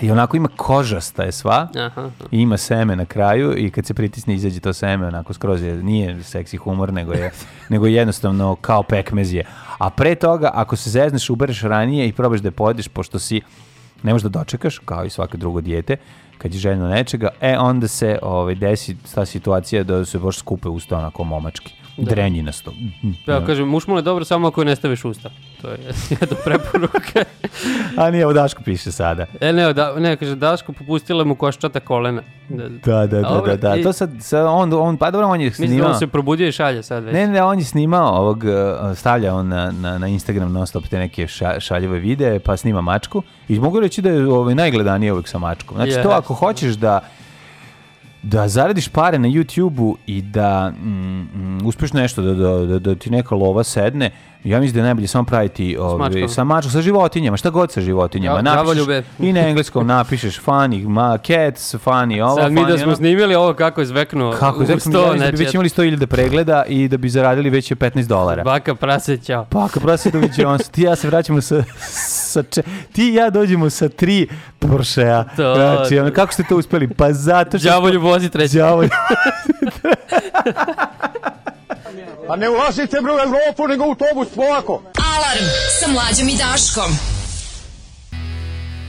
i 0.00 0.10
onako 0.10 0.36
ima 0.36 0.48
kožasta 0.56 1.22
je 1.22 1.32
sva. 1.32 1.68
Aha. 1.76 2.10
I 2.30 2.40
ima 2.40 2.56
seme 2.56 2.96
na 2.96 3.04
kraju 3.04 3.58
i 3.58 3.70
kad 3.70 3.86
se 3.86 3.94
pritisne 3.94 4.34
izađe 4.34 4.60
to 4.60 4.72
seme 4.72 5.06
onako 5.06 5.32
skroz 5.32 5.62
je, 5.62 5.82
nije 5.82 6.22
seksi 6.22 6.56
humor 6.56 6.92
nego 6.92 7.12
je, 7.12 7.30
nego 7.70 7.86
je 7.86 7.94
jednostavno 7.94 8.56
kao 8.60 8.82
pekmezije. 8.82 9.44
A 9.78 9.90
pre 9.90 10.14
toga 10.14 10.50
ako 10.54 10.76
se 10.76 10.90
zezneš 10.90 11.30
ubereš 11.30 11.62
ranije 11.62 12.08
i 12.08 12.12
probaš 12.12 12.40
da 12.40 12.48
je 12.48 12.52
pojedeš 12.52 12.88
pošto 12.88 13.18
si 13.18 13.40
ne 14.02 14.12
možeš 14.12 14.22
da 14.22 14.38
dočekaš 14.38 14.78
kao 14.78 15.04
i 15.04 15.10
svako 15.10 15.36
drugo 15.36 15.60
dijete 15.60 15.96
kad 16.38 16.54
je 16.54 16.60
željno 16.60 16.88
nečega, 16.88 17.28
e 17.40 17.58
onda 17.58 17.88
se 17.88 18.18
ovaj, 18.22 18.54
desi 18.54 18.96
ta 19.14 19.26
situacija 19.26 19.84
da 19.84 20.04
se 20.04 20.18
baš 20.18 20.38
skupe 20.38 20.68
usta 20.68 20.98
onako 20.98 21.24
momački. 21.24 21.74
Drenjinasto. 21.98 22.72
Ja 23.26 23.46
kažem, 23.46 23.68
mušmula 23.68 23.98
je 23.98 24.04
dobro 24.04 24.24
samo 24.24 24.48
ako 24.48 24.60
je 24.60 24.64
ne 24.64 24.76
staviš 24.76 25.04
usta. 25.04 25.30
To 25.62 25.68
je 25.68 25.78
jedna 26.10 26.36
preporuka. 26.44 27.24
A 27.98 28.10
nije, 28.10 28.24
ovo 28.24 28.32
Daško 28.32 28.62
piše 28.62 28.92
sada. 28.92 29.26
e, 29.40 29.52
ne, 29.52 29.72
da, 29.72 29.94
ne, 29.94 30.16
kaže, 30.16 30.34
Daško 30.36 30.72
popustila 30.72 31.24
mu 31.24 31.34
koščata 31.34 31.80
kolena. 31.80 32.22
Da, 32.48 32.68
Da, 32.68 32.96
da, 32.98 33.20
da, 33.20 33.20
Dobro, 33.20 33.46
da, 33.48 33.68
da. 33.68 33.76
i- 33.76 33.82
To 33.82 33.92
sad, 33.92 34.10
sad 34.20 34.46
on, 34.46 34.72
on, 34.74 34.96
pa 34.96 35.10
dobro, 35.10 35.26
on 35.28 35.40
je 35.40 35.46
Mislim 35.46 35.68
da 35.68 35.70
snimao. 35.70 35.90
on 35.90 35.98
se 35.98 36.06
probudio 36.06 36.48
i 36.48 36.52
šalje 36.52 36.82
sad 36.82 37.04
već. 37.04 37.14
Ne, 37.14 37.26
ne, 37.28 37.42
on 37.42 37.58
je 37.58 37.64
snimao 37.64 38.14
ovog, 38.14 38.36
uh, 38.38 38.50
stavlja 38.96 39.34
on 39.34 39.48
na, 39.48 39.70
na, 39.72 39.98
na 39.98 40.06
Instagram 40.08 40.52
non 40.52 40.66
stop 40.66 40.84
te 40.84 40.98
neke 40.98 41.26
ša, 41.26 41.60
šaljive 41.60 41.98
videe, 41.98 42.38
pa 42.38 42.56
snima 42.56 42.80
mačku. 42.80 43.22
I 43.48 43.58
mogu 43.58 43.80
reći 43.80 44.02
da 44.02 44.10
je 44.10 44.26
ovaj, 44.28 44.54
najgledanije 44.54 45.12
uvijek 45.12 45.28
sa 45.28 45.38
mačkom. 45.38 45.76
Znači, 45.76 45.92
to 45.92 45.98
Yes. 46.00 46.14
ako 46.14 46.34
hoćeš 46.34 46.72
da 46.74 47.00
da 48.24 48.48
zaradiš 48.48 48.88
pare 48.88 49.18
na 49.18 49.28
YouTube-u 49.28 49.96
i 50.06 50.22
da 50.22 50.70
mm, 50.70 50.88
mm, 50.88 51.66
uspeš 51.66 51.92
nešto, 51.92 52.22
da, 52.22 52.34
da, 52.34 52.66
da, 52.66 52.78
da 52.78 52.94
ti 52.94 53.10
neka 53.10 53.34
lova 53.34 53.64
sedne, 53.64 54.10
ja 54.44 54.60
mislim 54.60 54.74
da 54.74 54.80
je 54.80 54.84
najbolje 54.84 55.06
samo 55.06 55.24
praviti 55.24 55.76
ovaj, 55.76 55.98
mačkom. 56.00 56.28
sa 56.28 56.44
mačkom, 56.44 56.72
sa 56.72 56.82
životinjama, 56.82 57.36
šta 57.36 57.50
god 57.50 57.72
sa 57.72 57.80
životinjama. 57.80 58.36
Ja- 58.38 58.42
napišeš. 58.42 59.04
I 59.18 59.32
na 59.32 59.40
engleskom 59.40 59.86
napišeš 59.86 60.40
funny, 60.40 60.88
ma, 60.88 61.18
cats, 61.18 61.74
funny, 61.76 62.22
ovo, 62.22 62.36
Sad 62.36 62.52
mi 62.52 62.60
funny, 62.60 62.68
da 62.68 62.78
smo 62.78 62.86
ono. 62.86 62.96
snimili 62.96 63.34
ovo 63.34 63.54
kako 63.54 63.80
je 63.80 63.86
zveknuo 63.86 64.32
Kako 64.32 64.62
je, 64.62 64.80
sto, 64.80 65.14
ja 65.14 65.18
da 65.20 65.30
bi 65.30 65.36
već 65.36 65.54
imali 65.54 65.68
100.000 65.68 66.06
pregleda 66.06 66.64
i 66.64 66.88
da 66.88 66.96
bi 66.96 67.08
zaradili 67.08 67.50
već 67.50 67.72
15 67.72 68.06
dolara. 68.06 68.44
Baka 68.44 68.74
prase, 68.74 69.16
ćao. 69.16 69.46
Ako 69.54 69.80
prosi 69.80 70.10
doviđe 70.10 70.46
on, 70.46 70.58
ti 70.70 70.82
ja 70.82 70.96
se 70.96 71.08
vraćamo 71.08 71.40
sa, 71.40 71.62
sa 71.98 72.42
če, 72.42 72.62
ti 72.92 73.10
i 73.10 73.14
ja 73.14 73.30
dođemo 73.30 73.70
sa 73.70 73.88
tri 73.88 74.28
Porschea. 74.58 75.24
To- 75.26 75.54
Znači, 75.54 75.98
ono, 75.98 76.10
kako 76.10 76.32
ste 76.32 76.42
to 76.42 76.56
uspeli? 76.56 76.88
Pa 76.88 77.12
zato 77.12 77.58
što... 77.58 77.68
Đavolju 77.68 78.00
vozi 78.00 78.28
treći. 78.28 78.56
Đavolju. 78.56 78.88
A 82.28 82.36
ne 82.36 82.48
ulazite 82.48 83.00
bre 83.02 83.12
u 83.12 83.18
Evropu, 83.18 83.68
nego 83.68 83.84
u 83.84 83.88
autobus, 83.88 84.28
polako. 84.34 84.82
Alarm 85.16 85.44
sa 85.80 85.86
mlađom 85.92 86.28
i 86.28 86.36
Daškom. 86.36 86.92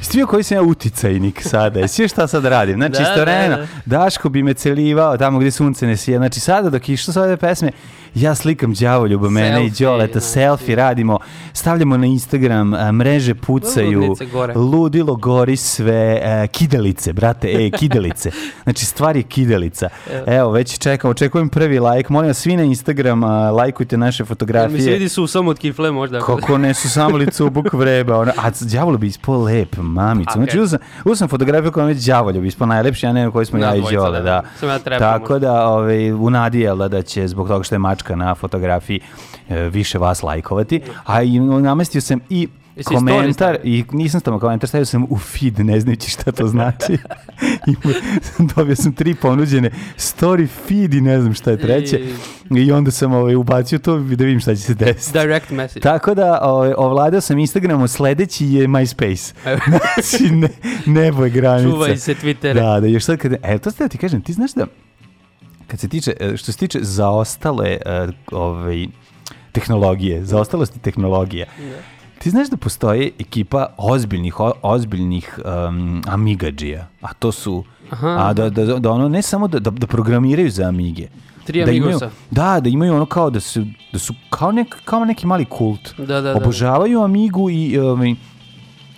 Stvio 0.02 0.28
koji 0.28 0.44
sam 0.44 0.58
ja 0.58 0.62
uticajnik 0.62 1.42
sada. 1.44 1.80
Jesi 1.80 2.08
šta 2.08 2.28
sad 2.28 2.46
radim? 2.46 2.76
Znači, 2.76 2.92
Da, 2.92 3.02
istovremeno, 3.02 3.56
da, 3.58 3.68
da. 3.86 3.98
Daško 3.98 4.30
bi 4.30 4.44
me 4.44 4.54
celivao 4.54 5.18
tamo 5.18 5.40
gdje 5.40 5.52
sunce 5.52 5.88
ne 5.88 5.98
sije. 5.98 6.18
Znači, 6.18 6.40
sada 6.40 6.70
dok 6.70 6.90
išlo 6.90 7.14
sa 7.14 7.22
ove 7.22 7.38
pesme, 7.38 7.72
ja 8.16 8.36
slikam 8.36 8.74
đavoljuba 8.74 9.30
mene 9.30 9.66
i 9.66 9.70
Đoleta, 9.70 10.20
znači. 10.20 10.34
selfie 10.34 10.76
radimo, 10.76 11.20
stavljamo 11.54 11.98
na 11.98 12.06
Instagram, 12.06 12.70
mreže 12.94 13.36
pucaju, 13.36 14.16
gore. 14.32 14.54
ludilo 14.56 15.16
gori 15.16 15.58
sve, 15.58 16.20
e, 16.24 16.48
kidalice, 16.48 17.14
brate, 17.14 17.48
e, 17.52 17.72
kidalice. 17.72 18.32
Znači, 18.64 18.86
stvar 18.86 19.16
je 19.16 19.24
kidalica. 19.24 19.90
Evo, 20.26 20.52
već 20.52 20.80
čekam, 20.80 21.12
očekujem 21.12 21.50
prvi 21.50 21.80
like. 21.80 22.14
Molim 22.14 22.28
vas, 22.28 22.38
svi 22.38 22.58
na 22.58 22.64
Instagram, 22.64 23.24
lajkujte 23.54 23.98
naše 23.98 24.24
Mi 24.24 24.26
se 24.26 24.28
fotografije. 24.28 24.94
vidi 24.94 25.10
su 25.10 25.28
samo 25.28 25.52
od 25.52 25.60
kifle 25.60 25.92
možda. 25.92 26.20
Kako 26.20 26.58
ne 26.58 26.74
su 26.74 26.90
samo 26.90 27.18
licu 27.18 27.50
buk 27.50 27.74
vreba, 27.74 28.18
ono, 28.18 28.32
a 28.38 28.52
đavolo 28.62 28.98
bi 28.98 29.08
ispao 29.08 29.44
lep, 29.44 29.76
mamicu. 29.78 30.34
Znači, 30.34 30.50
okej. 30.50 30.62
uzem, 30.62 30.80
uzem 31.06 31.28
fotografiju 31.28 31.72
koja 31.72 31.88
je 31.88 31.94
đavoljo 31.94 32.42
bi 32.42 32.48
ispao 32.48 32.68
najlepši, 32.68 33.08
a 33.08 33.14
ne 33.14 33.32
koji 33.32 33.46
smo 33.46 33.60
ja 33.60 33.76
i 33.76 33.82
Đole, 33.82 34.20
da. 34.20 34.24
da. 34.24 34.44
Samo 34.60 34.72
ja 34.72 35.00
Tako 35.00 35.40
da, 35.40 35.68
ovaj, 35.68 36.12
u 36.12 36.30
nadi 36.30 36.60
je 36.60 36.76
da, 36.76 36.88
da 36.88 37.02
će 37.02 37.28
zbog 37.28 37.48
toga 37.48 37.64
što 37.64 37.76
je 37.76 37.80
mačka 37.80 38.05
na 38.10 38.36
fotografiji 38.36 39.00
e, 39.50 39.70
više 39.70 39.98
vas 39.98 40.24
lajkovati, 40.24 40.82
a 41.06 41.24
i 41.24 41.40
namestio 41.40 42.02
sam 42.02 42.20
i 42.30 42.48
Jesi 42.76 42.96
komentar 42.96 43.58
i 43.64 43.84
nisam 43.92 44.20
stavio 44.20 44.40
komentar, 44.40 44.70
stavio 44.70 44.86
sam 44.86 45.04
u 45.10 45.18
feed, 45.18 45.60
ne 45.60 45.80
znajući 45.80 46.12
šta 46.12 46.32
to 46.32 46.48
znači. 46.48 46.94
I 47.72 47.76
dobio 48.56 48.76
sam 48.76 48.94
tri 48.94 49.16
ponuđene 49.16 49.72
story 49.98 50.48
feed 50.68 50.94
i 50.94 51.02
ne 51.02 51.22
znam 51.22 51.34
šta 51.34 51.52
je 51.52 51.58
treće. 51.58 52.00
I 52.52 52.72
onda 52.72 52.92
sam 52.92 53.14
ovaj, 53.14 53.36
ubacio 53.36 53.80
to 53.80 53.98
da 53.98 54.24
vidim 54.26 54.40
šta 54.40 54.56
će 54.56 54.62
se 54.62 54.74
desiti. 54.74 55.20
Direct 55.20 55.50
message. 55.50 55.80
Tako 55.80 56.14
da 56.14 56.40
ovaj, 56.42 56.74
ovladao 56.78 57.22
sam 57.22 57.40
Instagramom, 57.40 57.88
sledeći 57.88 58.46
je 58.46 58.68
MySpace. 58.68 59.34
Znači, 59.96 60.32
ne, 60.32 60.50
nebo 60.86 61.24
je 61.24 61.30
granica. 61.30 61.72
Čuvaj 61.72 61.98
se 61.98 62.16
Twittera. 62.16 62.54
Da, 62.54 62.80
da, 62.80 62.88
još 62.88 63.04
sad 63.04 63.18
kad... 63.18 63.34
E, 63.44 63.58
to 63.58 63.72
ste 63.72 63.84
da 63.84 63.88
ti 63.88 63.98
kažem, 63.98 64.22
ti 64.22 64.34
znaš 64.34 64.54
da, 64.54 64.66
kad 65.68 65.80
se 65.80 65.88
tiče, 65.88 66.14
e, 66.20 66.38
što 66.38 66.52
se 66.52 66.58
tiče 66.58 66.80
zaostale 66.82 67.70
e, 67.86 68.08
ovaj, 68.32 68.88
tehnologije, 69.52 70.26
zaostalosti 70.26 70.80
tehnologija, 70.80 71.46
ti 72.20 72.30
znaš 72.30 72.50
da 72.50 72.58
postoji 72.58 73.12
ekipa 73.20 73.68
ozbiljnih, 73.78 74.40
o- 74.40 74.54
ozbiljnih 74.62 75.40
um, 75.68 76.02
amigađija, 76.08 76.88
a 77.02 77.14
to 77.14 77.32
su, 77.32 77.64
Aha. 77.90 78.18
a 78.20 78.34
da, 78.34 78.50
da, 78.50 78.80
da 78.80 78.92
ono 78.92 79.10
ne 79.10 79.22
samo 79.22 79.48
da, 79.48 79.60
da, 79.60 79.70
da 79.70 79.88
programiraju 79.88 80.50
za 80.50 80.64
amige, 80.64 81.08
Tri 81.46 81.66
da 81.66 81.72
imaju, 81.72 82.00
da, 82.32 82.60
da 82.60 82.70
imaju 82.70 82.96
ono 82.96 83.06
kao 83.06 83.30
da 83.30 83.40
su, 83.40 83.66
da 83.94 84.00
su 84.00 84.14
kao, 84.30 84.52
nek, 84.52 84.76
kao 84.86 85.06
neki 85.06 85.28
mali 85.28 85.46
kult. 85.46 85.96
Da, 85.98 86.06
da, 86.06 86.22
da. 86.22 86.36
Obožavaju 86.36 87.02
Amigu 87.02 87.50
i 87.50 87.80
um, 87.80 88.18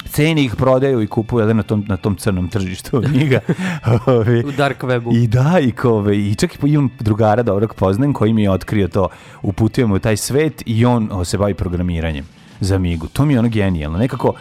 ceni 0.07 0.45
ih 0.45 0.55
prodaju 0.55 1.01
i 1.01 1.07
kupuju 1.07 1.53
na 1.53 1.63
tom, 1.63 1.85
na 1.87 1.97
tom 1.97 2.15
crnom 2.15 2.49
tržištu 2.49 2.97
Amiga. 3.05 3.39
Ovaj, 4.05 4.39
U 4.39 4.51
dark 4.51 4.83
webu. 4.83 5.23
I 5.23 5.27
da, 5.27 5.59
i, 5.59 5.71
kao, 5.71 5.93
ovaj, 5.93 6.15
i 6.15 6.35
čak 6.35 6.51
i 6.63 6.69
imam 6.69 6.89
drugara 6.99 7.43
dobrog 7.43 7.73
poznajem 7.73 8.13
koji 8.13 8.33
mi 8.33 8.43
je 8.43 8.51
otkrio 8.51 8.87
to, 8.87 9.09
uputio 9.41 9.87
me 9.87 9.93
u 9.93 9.99
taj 9.99 10.17
svet 10.17 10.63
i 10.65 10.85
on 10.85 11.09
o, 11.11 11.25
se 11.25 11.37
bavi 11.37 11.53
programiranjem 11.53 12.25
za 12.59 12.75
Amigu. 12.75 13.07
To 13.07 13.25
mi 13.25 13.33
je 13.33 13.39
ono 13.39 13.49
genijalno. 13.49 13.97
Nekako, 13.97 14.33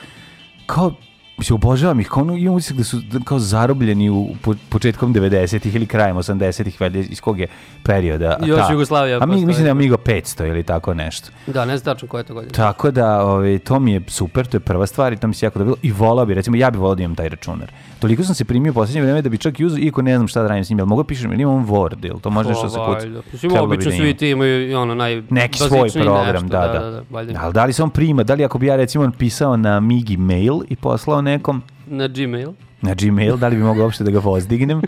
kao, 0.67 0.95
Mislim, 1.39 1.55
obožavam 1.55 2.01
ih, 2.01 2.09
kao 2.09 2.23
ono, 2.23 2.37
imam 2.37 2.55
utisak 2.55 2.77
da 2.77 2.85
su 2.85 2.97
da 2.97 3.19
kao 3.25 3.39
zarobljeni 3.39 4.11
u 4.11 4.29
po, 4.43 4.55
početkom 4.69 5.15
90-ih 5.15 5.75
ili 5.75 5.87
krajem 5.87 6.17
80-ih, 6.17 6.81
valjda 6.81 6.99
iz 6.99 7.21
kog 7.21 7.41
je 7.41 7.47
perioda. 7.83 8.37
Još 8.45 8.61
ta- 8.61 8.73
Jugoslavija 8.73 9.19
A 9.23 9.27
mi, 9.27 9.47
mislim 9.47 9.63
da 9.65 9.69
je 9.69 9.71
Amigo 9.71 9.97
500 9.97 10.49
ili 10.49 10.63
tako 10.63 10.95
nešto. 10.95 11.29
Da, 11.47 11.65
ne 11.65 11.77
znam 11.77 11.95
tačno 11.95 12.09
koja 12.09 12.21
je 12.21 12.25
to 12.25 12.35
godina. 12.35 12.53
Tako 12.53 12.91
da, 12.91 13.23
ovaj, 13.27 13.59
to 13.59 13.81
mi 13.81 13.93
je 13.93 14.01
super, 14.09 14.47
to 14.47 14.57
je 14.57 14.61
prva 14.61 14.87
stvar 14.87 15.13
i 15.13 15.17
to 15.17 15.27
mi 15.27 15.35
se 15.35 15.47
jako 15.47 15.59
dobilo. 15.59 15.77
I 15.83 15.93
volao 15.93 16.27
bi, 16.27 16.35
recimo, 16.35 16.57
ja 16.57 16.71
bi 16.71 16.79
volao 16.79 16.95
da 16.95 17.03
imam 17.03 17.17
taj 17.17 17.29
računar. 17.29 17.73
Toliko 17.99 18.23
sam 18.23 18.35
se 18.35 18.45
primio 18.45 18.71
u 18.71 18.75
posljednje 18.75 19.03
vreme 19.03 19.23
da 19.23 19.29
bi 19.29 19.39
čak 19.39 19.55
uzeo, 19.67 19.79
iako 19.79 20.03
ne 20.03 20.17
znam 20.17 20.29
šta 20.29 20.43
da 20.43 20.49
radim 20.49 20.65
s 20.65 20.71
njim, 20.71 20.79
jel 20.79 20.87
mogu 20.87 21.03
da 21.03 21.07
pišem, 21.07 21.33
ili 21.33 21.43
imam 21.43 21.67
Word, 21.67 22.07
ili 22.09 22.21
to 22.21 22.31
može 22.31 22.49
nešto 22.49 22.69
se 22.69 22.77
kuca. 22.77 22.91
Valjda. 22.91 23.21
Mislim, 23.33 23.51
Trebalo 23.51 23.67
bi 23.67 23.75
obično 23.75 23.91
da 23.91 23.97
svi 23.97 24.15
ti 24.15 24.31
imaju 24.31 24.79
ono 24.79 24.95
naj 24.95 25.23
Neki 25.31 25.59
svoj 25.59 25.89
program, 25.95 26.27
nešto, 26.33 26.47
da, 26.47 26.61
da. 26.61 26.79
da, 26.79 26.91
da, 26.91 27.03
valjda. 27.11 27.41
Ali 27.43 27.53
da 27.53 27.65
li 27.65 27.73
se 27.73 27.83
on 27.83 27.91
prima, 27.91 28.23
da 28.23 28.35
li 28.35 28.45
ako 28.45 28.59
bi 28.59 28.67
ja 28.67 28.77
recimo 28.77 29.13
pisao 29.19 29.57
na 29.57 29.81
Migi 29.81 30.17
mail 30.17 30.55
i 30.69 30.77
poslao 30.77 31.23
nekom, 31.27 31.63
Na 31.87 32.09
Gmail. 32.09 32.53
na 32.83 32.95
Gmail, 32.95 33.37
da 33.37 33.49
li 33.49 33.57
bi 33.57 33.63
mogao 33.63 33.85
uopšte 33.85 34.05
da 34.05 34.11
ga 34.11 34.21
pozdignem? 34.21 34.83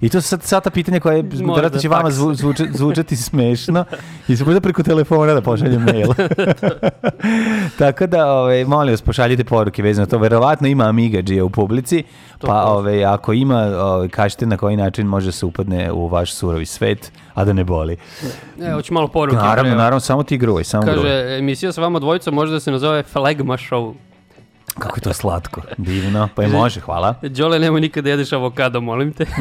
I 0.00 0.08
to 0.08 0.20
su 0.20 0.28
sad, 0.28 0.42
sad 0.42 0.64
ta 0.64 0.70
pitanja 0.70 1.00
koje 1.00 1.22
vjerojatno 1.24 1.78
će 1.80 1.88
vama 1.88 2.10
zvu, 2.10 2.32
zvuče- 2.32 2.68
zvučati 2.72 3.16
smešno 3.18 3.84
i 4.28 4.36
se 4.36 4.44
možda 4.44 4.60
preko 4.60 4.82
telefona 4.82 5.34
da 5.34 5.40
pošaljem 5.42 5.82
mail. 5.82 6.08
Tako 7.78 8.06
da, 8.06 8.32
ovaj, 8.32 8.64
molim 8.64 8.92
vas, 8.92 9.02
pošaljite 9.02 9.44
poruke 9.44 9.82
vezano 9.82 10.06
to. 10.06 10.18
Verovatno 10.18 10.68
ima 10.68 10.84
Amiga 10.84 11.18
u 11.44 11.50
publici, 11.50 12.04
pa 12.40 12.46
može. 12.48 12.66
ovaj, 12.68 13.04
ako 13.04 13.32
ima, 13.32 13.58
ovaj, 13.58 14.08
kažete 14.08 14.46
na 14.46 14.56
koji 14.56 14.76
način 14.76 15.06
može 15.06 15.32
se 15.32 15.46
upadne 15.46 15.92
u 15.92 16.08
vaš 16.08 16.34
surovi 16.34 16.66
svet, 16.66 17.12
a 17.34 17.44
da 17.44 17.52
ne 17.52 17.64
boli. 17.64 17.96
E, 18.60 18.72
hoću 18.72 18.94
malo 18.94 19.08
poruke. 19.08 19.36
Naravno, 19.36 19.74
naravno, 19.74 20.00
samo 20.00 20.22
ti 20.22 20.38
gruj, 20.38 20.64
samo 20.64 20.82
gruj. 20.84 20.94
Kaže, 20.96 21.36
emisija 21.38 21.72
sa 21.72 21.80
vama 21.80 21.98
dvojicom 21.98 22.34
može 22.34 22.52
da 22.52 22.60
se 22.60 22.70
nazove 22.70 23.02
Flagma 23.02 23.56
Show. 23.56 23.94
Kako 24.78 24.96
je 24.96 25.00
to 25.00 25.12
slatko, 25.12 25.60
divno, 25.78 26.28
pa 26.34 26.42
je 26.42 26.48
može, 26.48 26.80
hvala. 26.80 27.14
Đole, 27.22 27.58
nemoj 27.58 27.80
nikada 27.80 28.10
jedeš 28.10 28.32
avokado, 28.32 28.80
molim 28.80 29.12
te. 29.12 29.26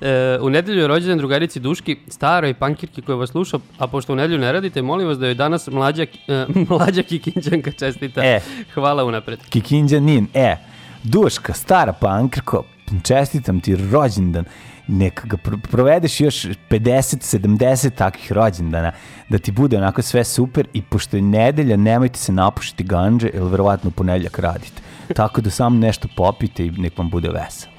E, 0.00 0.38
u 0.40 0.50
nedelju 0.50 0.80
je 0.80 0.86
rođendan 0.86 1.18
drugarici 1.18 1.60
Duški, 1.60 1.96
staroj 2.08 2.54
pankirki 2.54 3.02
koja 3.02 3.16
vas 3.16 3.30
sluša, 3.30 3.58
a 3.78 3.86
pošto 3.86 4.12
u 4.12 4.16
nedelju 4.16 4.40
ne 4.40 4.52
radite, 4.52 4.82
molim 4.82 5.08
vas 5.08 5.18
da 5.18 5.26
joj 5.26 5.34
danas 5.34 5.66
mlađa, 5.66 6.02
e, 6.02 6.46
mlađa 6.70 7.02
kikinđanka 7.02 7.72
čestita. 7.72 8.24
E. 8.24 8.40
Hvala 8.74 9.04
unapred. 9.04 9.38
Kikinđanin, 9.48 10.26
e, 10.34 10.56
Duška, 11.02 11.52
stara 11.52 11.92
pankrko, 11.92 12.64
čestitam 13.02 13.60
ti 13.60 13.76
rođendan, 13.92 14.44
neka 14.88 15.26
ga 15.26 15.36
pro- 15.36 15.58
provedeš 15.70 16.20
još 16.20 16.46
50-70 16.70 17.90
takvih 17.94 18.32
rođendana, 18.32 18.92
da 19.28 19.38
ti 19.38 19.52
bude 19.52 19.76
onako 19.76 20.02
sve 20.02 20.24
super 20.24 20.66
i 20.72 20.82
pošto 20.82 21.16
je 21.16 21.22
nedelja, 21.22 21.76
nemojte 21.76 22.18
se 22.18 22.32
napušiti 22.32 22.84
ganđe, 22.84 23.30
jer 23.34 23.42
verovatno 23.42 23.88
u 23.88 23.92
ponedljak 23.92 24.38
radite. 24.38 24.82
Tako 25.14 25.40
da 25.40 25.50
samo 25.50 25.78
nešto 25.78 26.08
popite 26.16 26.66
i 26.66 26.70
nek 26.70 26.98
vam 26.98 27.10
bude 27.10 27.28
veselo. 27.28 27.72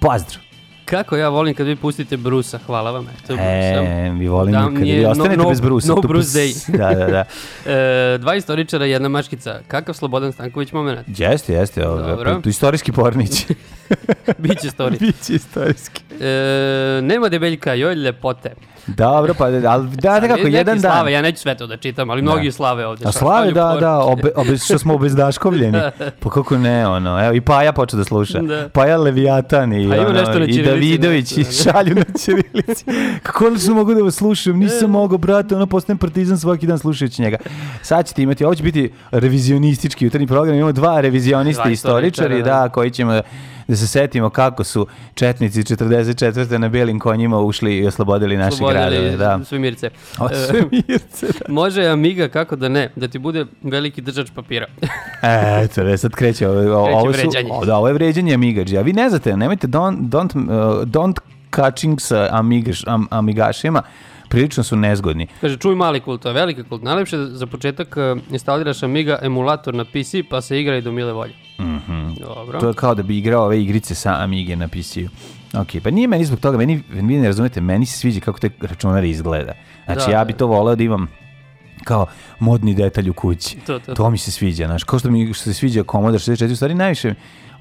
Pozdrav! 0.00 0.53
Kako 0.86 1.16
ja 1.16 1.28
volim 1.28 1.54
kad 1.54 1.66
vi 1.66 1.76
pustite 1.76 2.16
Brusa, 2.16 2.58
hvala 2.58 2.90
vam. 2.90 3.06
Eto, 3.14 3.34
E, 3.34 4.10
vi 4.10 4.28
volimo 4.28 4.58
Da, 4.60 4.68
nije 4.70 4.96
vi 4.96 5.02
no- 5.02 5.10
ostanete 5.10 5.36
no- 5.36 5.48
bez 5.48 5.60
brusa. 5.60 5.88
no 5.88 5.94
tu 5.94 6.08
Bruce 6.08 6.28
day. 6.30 6.54
Da, 6.78 6.94
da, 6.96 7.06
da. 7.06 7.24
E, 7.72 8.18
dva 8.18 8.34
istoričara, 8.34 8.84
jedna 8.84 9.08
maškica. 9.08 9.60
Kakav 9.68 9.94
Slobodan 9.94 10.32
Stanković 10.32 10.72
moment? 10.72 11.08
Jeste, 11.10 11.52
jeste. 11.52 11.88
ovo, 11.88 12.40
Istorijski 12.44 12.92
pornić. 12.92 13.46
Biće 14.38 14.68
story. 14.68 14.98
Biće 15.00 15.34
istorijski. 15.34 16.02
E, 16.20 16.26
nema 17.02 17.28
debeljka, 17.28 17.74
joj 17.74 17.94
ljepote. 17.94 18.50
Dobro, 18.86 19.34
pa, 19.34 19.44
ali 19.44 19.60
da, 19.60 20.20
da 20.20 20.28
kako, 20.28 20.42
Neki 20.42 20.52
jedan 20.52 20.78
dan. 20.78 20.92
Slave, 20.92 21.12
ja 21.12 21.22
neću 21.22 21.38
sve 21.38 21.56
to 21.56 21.66
da 21.66 21.76
čitam, 21.76 22.10
ali 22.10 22.22
mnogi 22.22 22.52
slave 22.52 22.86
ovdje. 22.86 23.08
A 23.08 23.12
slave, 23.12 23.52
da, 23.52 23.76
da, 23.80 23.98
obe, 23.98 24.30
obe, 24.36 24.58
što 24.58 24.78
smo 24.78 24.94
obezdaškovljeni. 24.94 25.78
Pa 26.20 26.30
kako 26.30 26.58
ne, 26.58 26.86
ono, 26.88 27.24
evo, 27.24 27.34
i 27.34 27.40
Paja 27.40 27.72
počeo 27.72 27.98
da 27.98 28.04
sluša. 28.04 28.38
Da. 28.38 28.68
Paja 28.68 28.96
Leviatan 28.96 29.72
i, 29.72 29.76
A 29.76 29.80
ima 29.80 29.96
ono, 30.34 30.44
i 30.44 30.62
Davidović 30.62 31.32
i 31.32 31.44
da. 31.44 31.50
šalju 31.50 31.94
na 31.94 32.04
ćirilici. 32.18 32.84
Kako 33.22 33.38
konačno 33.38 33.74
mogu 33.74 33.94
da 33.94 34.02
vas 34.02 34.14
slušam, 34.14 34.58
nisam 34.58 34.90
mogao, 34.90 35.18
brate, 35.18 35.56
ono, 35.56 35.66
postajem 35.66 35.98
partizan 35.98 36.38
svaki 36.38 36.66
dan 36.66 36.78
slušajući 36.78 37.22
njega. 37.22 37.36
Sad 37.82 38.08
ćete 38.08 38.22
imati, 38.22 38.44
ovo 38.44 38.54
će 38.54 38.62
biti 38.62 38.92
revizionistički 39.10 40.04
jutarnji 40.04 40.26
program, 40.26 40.56
imamo 40.56 40.72
dva 40.72 41.00
revizionista 41.00 41.62
Dva 41.62 41.72
istoričari, 41.72 42.34
istoričara, 42.34 42.62
da, 42.62 42.68
koji 42.68 42.90
ćemo 42.90 43.20
da 43.68 43.76
se 43.76 43.86
setimo 43.86 44.30
kako 44.30 44.64
su 44.64 44.86
četnici 45.14 45.62
44. 45.62 46.58
na 46.58 46.68
belim 46.68 46.98
konjima 46.98 47.38
ušli 47.38 47.76
i 47.76 47.86
oslobodili 47.86 48.36
naše 48.36 48.54
Oslobodili 48.54 48.90
gradove. 48.90 49.16
Da. 49.16 49.44
Svemirce. 49.44 49.90
O, 50.18 50.28
svemirce, 50.48 51.26
da. 51.26 51.52
Može 51.52 51.86
Amiga, 51.86 52.28
kako 52.28 52.56
da 52.56 52.68
ne, 52.68 52.90
da 52.96 53.08
ti 53.08 53.18
bude 53.18 53.46
veliki 53.62 54.00
držač 54.00 54.30
papira. 54.34 54.66
E, 55.22 55.68
ne, 55.76 55.98
sad 55.98 56.12
kreće 56.12 56.48
ovo, 56.48 56.60
Kreće 56.60 56.96
ovo 56.96 57.12
su, 57.12 57.28
o, 57.50 57.64
da, 57.64 57.76
ovo 57.76 57.88
je 57.88 57.94
vređanje 57.94 58.34
Amigađa. 58.34 58.78
A 58.78 58.82
vi 58.82 58.92
ne 58.92 59.10
znate, 59.10 59.36
nemojte 59.36 59.66
don't, 59.66 59.98
don't, 59.98 60.36
uh, 60.36 60.88
don't 60.88 61.18
catching 61.54 62.00
sa 62.00 62.28
amigaš, 62.30 62.86
am, 62.86 63.06
amigašima, 63.10 63.82
prilično 64.34 64.62
su 64.62 64.76
nezgodni. 64.76 65.26
Kaže, 65.40 65.56
čuj 65.56 65.74
mali 65.74 66.00
kult, 66.00 66.22
to 66.22 66.28
je 66.28 66.34
veliki 66.34 66.62
kult. 66.62 66.82
Najlepše 66.82 67.16
da 67.16 67.26
za 67.26 67.46
početak 67.46 67.96
e, 67.96 68.16
instaliraš 68.30 68.82
Amiga 68.82 69.18
emulator 69.22 69.74
na 69.74 69.84
PC 69.84 70.14
pa 70.30 70.40
se 70.40 70.60
igra 70.60 70.76
i 70.76 70.82
do 70.82 70.92
mile 70.92 71.12
volje. 71.12 71.34
Dobro. 72.20 72.60
To 72.60 72.68
je 72.68 72.74
kao 72.74 72.94
da 72.94 73.02
bi 73.02 73.18
igrao 73.18 73.44
ove 73.44 73.62
igrice 73.62 73.94
sa 73.94 74.16
Amige 74.22 74.56
na 74.56 74.68
PC-u. 74.68 75.08
Ok, 75.60 75.68
pa 75.82 75.90
nije 75.90 76.08
meni 76.08 76.24
zbog 76.24 76.40
toga, 76.40 76.58
meni, 76.58 76.82
vi 76.90 77.02
ne 77.02 77.26
razumete, 77.26 77.60
meni 77.60 77.86
se 77.86 77.98
sviđa 77.98 78.20
kako 78.20 78.38
te 78.38 78.50
računari 78.60 79.10
izgleda. 79.10 79.52
Znači, 79.84 80.06
Da, 80.06 80.12
ja 80.12 80.18
da. 80.18 80.24
bi 80.24 80.32
to 80.32 80.46
voleo 80.46 80.76
da 80.76 80.82
imam 80.84 81.06
kao 81.84 82.06
modni 82.38 82.74
detalj 82.74 83.10
u 83.10 83.12
kući. 83.12 83.56
To, 83.66 83.78
to, 83.78 83.94
To 83.94 84.10
mi 84.10 84.18
se 84.18 84.30
sviđa, 84.30 84.66
znaš, 84.66 84.84
kao 84.84 84.98
što 84.98 85.10
mi 85.10 85.34
što 85.34 85.44
se 85.44 85.54
sviđa 85.54 85.84
Commodore 85.90 86.18
64, 86.18 86.52
u 86.52 86.56
stvari 86.56 86.74
najviše 86.74 87.14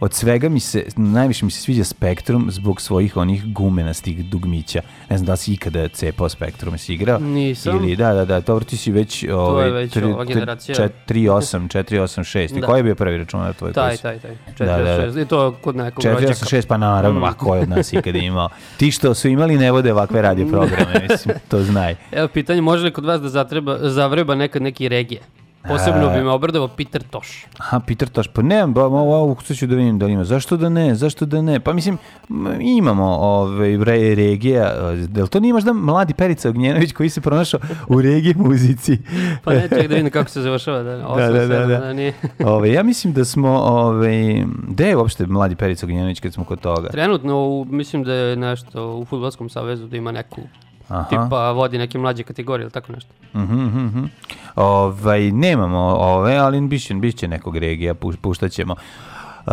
od 0.03 0.13
svega 0.13 0.49
mi 0.49 0.59
se, 0.59 0.83
najviše 0.95 1.45
mi 1.45 1.51
se 1.51 1.61
sviđa 1.61 1.83
Spectrum 1.83 2.47
zbog 2.49 2.81
svojih 2.81 3.17
onih 3.17 3.45
gumenastih 3.47 4.25
dugmića. 4.25 4.79
Ne 5.09 5.17
znam 5.17 5.25
da 5.25 5.31
li 5.31 5.37
si 5.37 5.53
ikada 5.53 5.87
cepao 5.87 6.29
Spectrum, 6.29 6.73
jesi 6.73 6.93
igrao? 6.93 7.19
Nisam. 7.19 7.75
Ili, 7.77 7.95
da, 7.95 8.13
da, 8.13 8.25
da, 8.25 8.39
dobro 8.39 8.65
ti 8.65 8.77
si 8.77 8.91
već... 8.91 9.25
Ovaj, 9.25 9.69
već 9.71 9.93
tri- 9.93 10.05
ova 10.05 10.25
generacija. 10.25 10.75
čet- 10.75 10.91
3.8, 11.07 11.67
4.8.6. 11.69 12.57
I 12.57 12.61
Da. 12.61 12.67
koji 12.67 12.79
je 12.79 12.83
bio 12.83 12.95
prvi 12.95 13.17
računar 13.17 13.53
tvoj? 13.53 13.73
Taj, 13.73 13.97
si- 13.97 14.03
taj, 14.03 14.19
taj. 14.19 14.31
Da, 14.59 14.65
da, 14.67 14.77
da. 14.77 15.07
486. 15.07 15.21
I 15.21 15.25
to 15.25 15.51
kod 15.53 15.75
nekog 15.75 16.03
rođaka. 16.05 16.33
486, 16.33 16.67
pa 16.67 16.77
naravno, 16.77 17.25
a 17.25 17.33
ko 17.33 17.55
je 17.55 17.61
od 17.61 17.69
nas 17.69 17.93
ikada 17.93 18.17
imao? 18.19 18.49
Ti 18.77 18.91
što 18.91 19.13
su 19.13 19.27
imali 19.27 19.57
ne 19.57 19.71
vode 19.71 19.91
ovakve 19.93 20.21
radio 20.21 20.47
programe, 20.47 20.93
mislim, 21.09 21.35
to 21.47 21.63
znaj. 21.63 21.95
Evo, 22.11 22.27
pitanje, 22.27 22.61
može 22.61 22.83
li 22.83 22.93
kod 22.93 23.05
vas 23.05 23.21
da 23.21 23.29
zatreba, 23.29 23.77
zavreba 23.81 24.35
nekad 24.35 24.61
neki 24.61 24.89
regije? 24.89 25.21
Posebno 25.67 26.09
bi 26.09 26.23
me 26.23 26.29
obradovao 26.29 26.67
Peter 26.67 27.03
Toš. 27.03 27.45
Aha, 27.59 27.79
Peter 27.87 28.09
Toš, 28.09 28.27
pa 28.27 28.41
ne, 28.41 28.67
ba, 28.67 28.85
ovo 28.85 29.37
sad 29.43 29.57
ću 29.57 29.67
da 29.67 29.75
vidim 29.75 29.99
da 29.99 30.05
li 30.05 30.13
ima. 30.13 30.23
Zašto 30.23 30.57
da 30.57 30.69
ne, 30.69 30.95
zašto 30.95 31.25
da 31.25 31.41
ne? 31.41 31.59
Pa 31.59 31.73
mislim, 31.73 31.97
imamo 32.61 33.05
ove, 33.05 33.77
re, 33.83 34.15
regija, 34.15 34.73
da 35.07 35.21
li 35.21 35.29
to 35.29 35.39
nije 35.39 35.53
možda 35.53 35.73
mladi 35.73 36.13
Perica 36.13 36.49
Ognjenović 36.49 36.91
koji 36.91 37.09
se 37.09 37.21
pronašao 37.21 37.59
u 37.87 38.01
regije 38.01 38.35
muzici? 38.37 38.97
Pa 39.43 39.53
ne, 39.53 39.61
čekaj 39.61 39.87
da 39.87 39.95
vidim 39.95 40.11
kako 40.11 40.29
se 40.29 40.41
završava. 40.41 40.83
Da, 40.83 40.97
Da, 40.97 41.31
da, 41.31 41.47
da, 41.47 41.65
da. 41.65 41.93
nije. 41.93 42.13
Ove, 42.45 42.71
ja 42.71 42.83
mislim 42.83 43.13
da 43.13 43.25
smo, 43.25 43.49
ove, 43.59 44.45
gde 44.67 44.87
je 44.87 44.97
uopšte 44.97 45.25
mladi 45.25 45.55
Perica 45.55 45.85
Ognjenović 45.85 46.19
kad 46.19 46.33
smo 46.33 46.43
kod 46.43 46.59
toga? 46.59 46.89
Trenutno, 46.89 47.47
u, 47.47 47.65
mislim 47.65 48.03
da 48.03 48.13
je 48.13 48.35
nešto 48.35 48.95
u 48.95 49.05
Futbolskom 49.05 49.49
savezu 49.49 49.87
da 49.87 49.97
ima 49.97 50.11
neku 50.11 50.41
Aha. 50.89 51.09
tipa 51.09 51.51
vodi 51.51 51.77
neke 51.77 51.97
mlađe 51.97 52.23
kategorije 52.23 52.63
ili 52.63 52.71
tako 52.71 52.91
nešto. 52.91 53.09
Mhm, 53.33 53.55
mhm, 53.57 53.79
mhm. 53.79 54.05
Ovaj, 54.55 55.21
nemamo 55.23 55.79
ove, 55.79 56.35
ali 56.35 56.61
biće, 56.61 56.93
biće 56.93 57.27
nekog 57.27 57.57
regija, 57.57 57.93
pu- 57.93 58.15
puštat 58.15 58.51
ćemo. 58.51 58.75
Uh, 59.45 59.51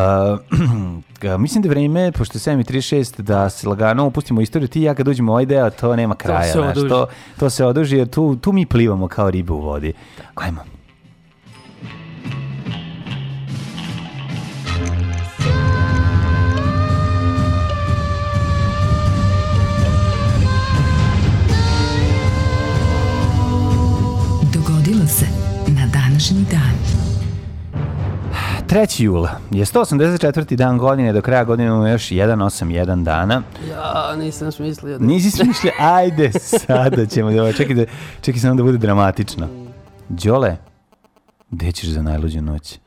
ga- 1.21 1.37
mislim 1.45 1.63
da 1.63 1.67
je 1.67 1.71
vreme, 1.71 2.13
pošto 2.13 2.39
je 2.51 2.57
7.36, 2.57 3.21
da 3.21 3.51
se 3.51 3.69
lagano 3.69 4.07
upustimo 4.07 4.39
u 4.39 4.43
istoriju. 4.43 4.69
Ti 4.69 4.81
i 4.81 4.85
ja 4.85 4.95
kad 4.95 5.09
uđemo 5.09 5.33
ovaj 5.33 5.47
deo, 5.47 5.71
to 5.71 5.97
nema 5.97 6.15
kraja. 6.15 6.43
se 6.43 6.53
znaš, 6.53 6.71
oduži. 6.71 6.89
to, 6.89 7.07
to 7.39 7.51
se 7.51 7.65
oduži 7.65 7.97
jer 7.97 8.09
tu, 8.09 8.37
tu 8.37 8.53
mi 8.53 8.67
plivamo 8.67 9.09
kao 9.09 9.31
ribe 9.31 9.53
u 9.53 9.61
vodi. 9.61 9.93
Ajmo. 10.35 10.61
3. 28.71 29.03
jula 29.03 29.31
je 29.51 29.65
184. 29.65 30.57
dan 30.57 30.79
godine, 30.79 31.13
do 31.13 31.23
kraja 31.23 31.45
godine 31.45 31.69
imamo 31.69 31.87
još 31.87 32.09
181 32.09 33.05
dana. 33.05 33.43
Ja, 33.71 34.17
nisam 34.17 34.53
smislio 34.53 34.99
da... 34.99 35.05
Nisi 35.05 35.31
smišlja, 35.31 35.71
ajde, 35.79 36.31
sada 36.67 37.07
ćemo 37.07 37.31
da, 37.31 37.53
čekaj, 37.53 37.75
da, 37.75 37.85
čekaj 38.21 38.41
samo 38.41 38.55
da 38.55 38.63
bude 38.63 38.79
dramatično. 38.79 39.49
Đole, 40.09 40.57
gde 41.51 41.73
ćeš 41.73 41.89
za 41.89 42.03
najluđu 42.03 42.43
noć? 42.43 42.79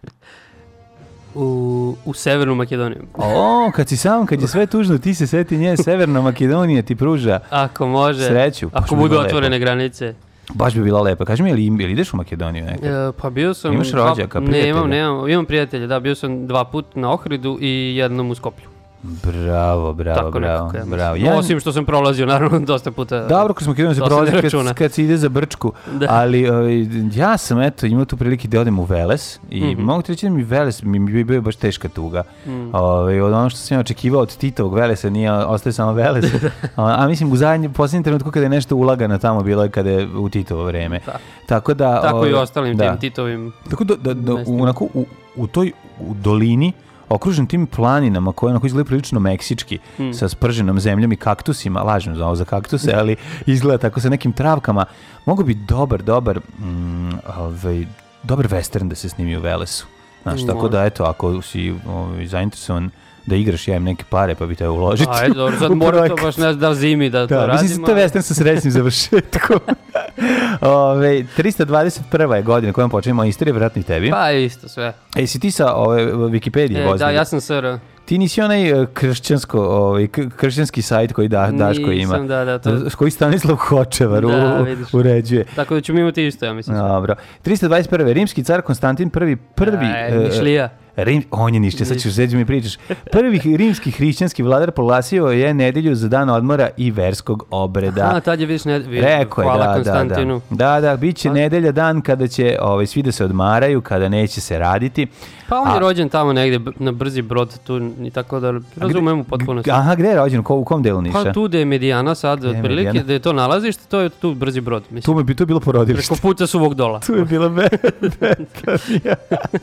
U, 1.36 1.96
u 2.06 2.14
Severnu 2.14 2.56
Makedoniju. 2.56 3.04
O, 3.14 3.72
kad 3.76 3.90
si 3.90 3.98
sam, 3.98 4.26
kad 4.26 4.42
je 4.42 4.48
sve 4.48 4.66
tužno, 4.66 4.98
ti 4.98 5.16
se 5.16 5.28
seti 5.28 5.58
nje, 5.58 5.78
Severna 5.78 6.22
Makedonija 6.22 6.82
ti 6.82 6.96
pruža 6.96 7.40
Ako 7.50 7.88
može. 7.88 8.28
Sreću, 8.28 8.70
Ako 8.74 8.96
budu 8.96 9.18
otvorene 9.20 9.56
lepo. 9.56 9.66
granice. 9.66 10.14
Baš 10.54 10.74
bi 10.76 10.84
bila 10.84 11.02
lepa. 11.02 11.26
Kaži 11.26 11.44
mi, 11.44 11.50
ili, 11.50 11.66
ili 11.66 11.92
ideš 11.92 12.14
u 12.14 12.18
Makedoniju 12.18 12.66
nekad? 12.66 12.86
E, 12.86 13.12
pa 13.22 13.30
bio 13.30 13.54
sam... 13.54 13.74
Imaš 13.74 13.92
rođaka, 13.92 14.40
Ne, 14.40 14.46
prijatelja? 14.46 14.70
imam, 14.70 14.90
nemam, 14.90 15.30
imam 15.30 15.46
prijatelja, 15.46 15.88
da, 15.88 16.00
bio 16.00 16.16
sam 16.16 16.48
dva 16.48 16.66
put 16.66 16.96
na 16.96 17.12
Ohridu 17.14 17.58
i 17.62 17.96
jednom 17.96 18.32
u 18.32 18.36
Skoplju. 18.36 18.73
Bravo, 19.04 19.94
bravo, 19.94 20.18
Tako 20.18 20.32
bravo. 20.32 20.68
nekako, 20.68 20.78
ja 20.80 20.86
bravo. 20.88 21.16
Ja- 21.18 21.36
Osim 21.36 21.60
što 21.60 21.74
sam 21.74 21.86
prolazio, 21.86 22.26
naravno, 22.26 22.60
dosta 22.62 22.92
puta. 22.92 23.20
Dobro, 23.20 23.54
kroz 23.54 23.68
Makedoniju 23.68 23.96
se 23.96 24.00
To 24.00 24.06
se 24.06 24.10
prolazi 24.10 24.32
ne 24.32 24.42
kad, 24.42 24.74
kad 24.74 24.92
se 24.92 25.04
ide 25.04 25.18
za 25.18 25.30
Brčku, 25.30 25.72
Da. 25.92 26.06
ali 26.10 26.50
ovaj, 26.50 26.74
ja 27.14 27.38
sam 27.38 27.62
eto 27.62 27.86
imao 27.86 28.06
tu 28.06 28.18
prilike 28.18 28.48
da 28.48 28.60
odem 28.60 28.80
u 28.80 28.84
Veles 28.84 29.40
i 29.50 29.62
Mhm. 29.66 29.82
mogu 29.82 30.02
ti 30.02 30.12
reći 30.12 30.26
da 30.26 30.32
mi 30.32 30.44
Veles 30.44 30.84
mi 30.84 31.00
bi 31.02 31.24
bio 31.24 31.42
baš 31.42 31.56
teška 31.56 31.90
tuga. 31.90 32.24
Mm. 32.48 32.70
Ovaj, 32.74 33.22
od 33.22 33.34
ono 33.34 33.50
što 33.50 33.60
sam 33.60 33.76
ja 33.76 33.82
očekivao 33.82 34.22
od 34.22 34.38
Titovog 34.38 34.74
Velesa 34.76 35.10
nije 35.10 35.34
ostaje 35.34 35.74
samo 35.74 35.94
Veles. 35.94 36.26
a, 36.76 36.96
a 36.98 37.08
mislim 37.08 37.32
u 37.32 37.36
zadnjem 37.36 37.74
posljednjem 37.74 38.04
trenutku 38.04 38.32
kada 38.32 38.46
je 38.46 38.50
nešto 38.50 38.76
ulagano 38.76 39.18
tamo 39.18 39.44
bilo 39.44 39.64
je 39.64 39.70
kada 39.70 39.90
je 39.90 40.08
u 40.10 40.30
Titovo 40.30 40.64
vreme. 40.64 41.00
Da. 41.06 41.18
Tako 41.46 41.74
da 41.74 42.02
Tako 42.02 42.18
i 42.18 42.30
ovaj, 42.30 42.34
ostalim 42.34 42.78
da. 42.78 42.90
tim 42.90 43.00
Titovim. 43.00 43.52
Tako 43.70 43.84
da, 43.84 43.96
da, 43.96 44.14
da 44.14 44.34
mestima. 44.34 44.64
onako, 44.64 44.86
u, 44.86 45.06
u 45.36 45.48
toj 45.48 45.72
u 46.00 46.14
dolini 46.14 46.72
okružen 47.14 47.48
tim 47.48 47.68
planinama 47.68 48.34
koje 48.34 48.50
onako 48.52 48.68
izgleda 48.68 48.88
prilično 48.88 49.20
meksički 49.20 49.80
Hmm. 49.98 50.14
sa 50.14 50.30
sprženom 50.30 50.80
zemljom 50.80 51.12
i 51.12 51.16
kaktusima, 51.16 51.82
lažem 51.82 52.16
za 52.16 52.26
ovo 52.26 52.36
za 52.36 52.46
kaktuse, 52.46 52.94
ali 52.96 53.16
izgleda 53.46 53.78
tako 53.78 54.00
sa 54.00 54.10
nekim 54.10 54.34
travkama, 54.34 54.86
mogu 55.26 55.44
bi 55.44 55.54
dobar, 55.54 56.02
dobar 56.04 56.40
mm, 56.60 57.10
ovaj, 57.38 57.86
dobar 58.24 58.48
western 58.48 58.88
da 58.88 58.96
se 58.96 59.10
snimi 59.10 59.38
u 59.38 59.42
Velesu. 59.42 59.88
Znaš, 60.24 60.46
tako 60.46 60.70
da 60.70 60.86
eto, 60.86 61.04
ako 61.04 61.42
si 61.42 61.74
ovaj, 61.88 62.26
zainteresovan 62.28 62.90
da 63.26 63.36
igraš, 63.36 63.68
ja 63.68 63.76
im 63.76 63.84
neke 63.84 64.04
pare 64.06 64.36
pa 64.36 64.46
bi 64.46 64.56
te 64.56 64.70
uložiti. 64.70 65.10
Ajde, 65.12 65.34
dobro, 65.34 65.58
sad 65.60 65.72
mora 65.78 66.08
to 66.08 66.16
baš 66.18 66.38
ne 66.38 66.54
da 66.54 66.74
zimi 66.74 67.10
da, 67.10 67.20
to 67.20 67.36
Da, 67.36 67.40
radimo. 67.40 67.62
mislim 67.62 67.86
to 67.86 67.92
western 67.94 68.22
sa 68.22 68.34
srećnim 68.34 68.72
završetkom. 68.72 69.60
Ove, 70.62 71.08
321. 71.38 71.92
je 72.32 72.42
godina 72.42 72.74
kojom 72.74 72.90
počinjemo 72.90 73.24
istoriju, 73.24 73.54
vjerojatno 73.54 73.80
i 73.80 73.86
tebi. 73.86 74.10
Pa 74.12 74.32
isto 74.32 74.68
sve. 74.68 74.94
E, 75.16 75.28
si 75.28 75.40
ti 75.40 75.52
sa 75.52 75.74
ove, 75.74 76.06
Wikipedije 76.06 76.78
E, 76.78 76.84
vozio? 76.84 76.98
da, 76.98 77.12
ja 77.12 77.26
sam 77.26 77.42
SR. 77.42 77.78
Ti 78.06 78.18
nisi 78.18 78.42
onaj 78.42 78.70
e, 78.74 78.86
kršćansko, 78.94 79.60
ovaj, 79.62 80.08
kršćanski 80.38 80.82
sajt 80.82 81.14
koji 81.14 81.28
da, 81.28 81.50
Daško 81.50 81.82
ima. 81.84 81.92
Nisam, 81.92 82.28
da, 82.28 82.46
da, 82.46 82.60
to- 82.60 82.90
koji 82.98 83.12
Stanislav 83.12 83.56
Hočevar 83.58 84.22
Da, 84.22 84.58
u- 84.60 84.64
vidiš. 84.64 84.94
uređuje. 84.94 85.46
Tako 85.46 85.74
da 85.74 85.82
ćemo 85.82 86.00
imati 86.00 86.28
isto, 86.28 86.46
ja 86.46 86.54
mislim. 86.54 86.78
Dobro. 86.78 87.16
321. 87.42 87.80
Rimski 88.06 88.44
car 88.44 88.62
Konstantin 88.62 89.10
prvi, 89.10 89.36
prvi... 89.36 89.86
Aj, 89.86 90.08
e, 90.10 90.18
Nišlija. 90.20 90.70
Rim, 90.96 91.24
on 91.32 91.54
je 91.54 91.60
nišće, 91.60 91.86
sad 91.86 91.98
ćeš 91.98 92.16
reći 92.16 92.36
mi 92.36 92.46
pričaš. 92.46 92.78
Prvi 93.12 93.40
rimski 93.58 93.92
hrišćanski 93.92 94.44
vladar 94.44 94.72
proglasio 94.72 95.26
je 95.26 95.54
nedelju 95.54 95.96
za 95.96 96.08
dan 96.08 96.30
odmora 96.30 96.70
i 96.78 96.92
verskog 96.92 97.48
obreda. 97.52 98.12
A, 98.16 98.20
tad 98.20 98.40
je 98.40 98.46
vidiš 98.46 98.66
ne... 98.66 98.80
Rekao 98.80 99.42
je, 99.42 99.46
Hvala 99.46 99.66
da, 99.66 99.68
da, 99.68 99.74
Konstantinu. 99.74 100.42
da. 100.50 100.56
Da, 100.56 100.82
da, 100.82 100.98
bit 100.98 101.18
će 101.18 101.30
nedelja 101.30 101.72
dan 101.72 102.02
kada 102.02 102.28
će 102.28 102.58
ovaj, 102.62 102.86
svi 102.86 103.02
da 103.02 103.12
se 103.12 103.26
odmaraju, 103.26 103.82
kada 103.82 104.10
neće 104.10 104.42
se 104.42 104.60
raditi. 104.60 105.08
Pa 105.54 105.60
on 105.60 105.68
A- 105.68 105.74
je 105.74 105.80
rođen 105.80 106.10
tamo 106.10 106.34
negde 106.34 106.60
na 106.78 106.92
brzi 106.92 107.22
brod 107.22 107.60
tu 107.60 107.78
i 108.00 108.10
tako 108.10 108.40
da 108.40 108.54
razumem 108.78 109.20
u 109.20 109.24
potpunosti. 109.24 109.72
Aha, 109.72 109.96
gde 109.96 110.08
je 110.08 110.16
rođen? 110.16 110.44
Ko- 110.44 110.56
U 110.56 110.64
kom 110.64 110.84
delu 110.84 111.02
Niša? 111.02 111.24
Pa 111.24 111.32
tu 111.32 111.44
gde 111.44 111.60
je 111.60 111.66
Medijana 111.66 112.16
sad, 112.16 112.46
otprilike, 112.46 113.00
da 113.00 113.14
je 113.14 113.20
to 113.20 113.34
nalazište, 113.34 113.84
to 113.86 114.00
je 114.00 114.10
tu 114.12 114.34
brzi 114.34 114.62
brod. 114.62 114.84
Tu 114.84 114.94
Mislim. 114.94 115.18
mi 115.18 115.24
bi 115.24 115.36
to 115.36 115.46
bilo 115.46 115.60
porodilište. 115.60 116.08
Preko 116.08 116.22
puta 116.22 116.48
suvog 116.48 116.76
dola. 116.76 117.00
Tu 117.00 117.14
je 117.14 117.26
bila 117.26 117.50
be- 117.50 117.70
Betanija. 118.02 119.16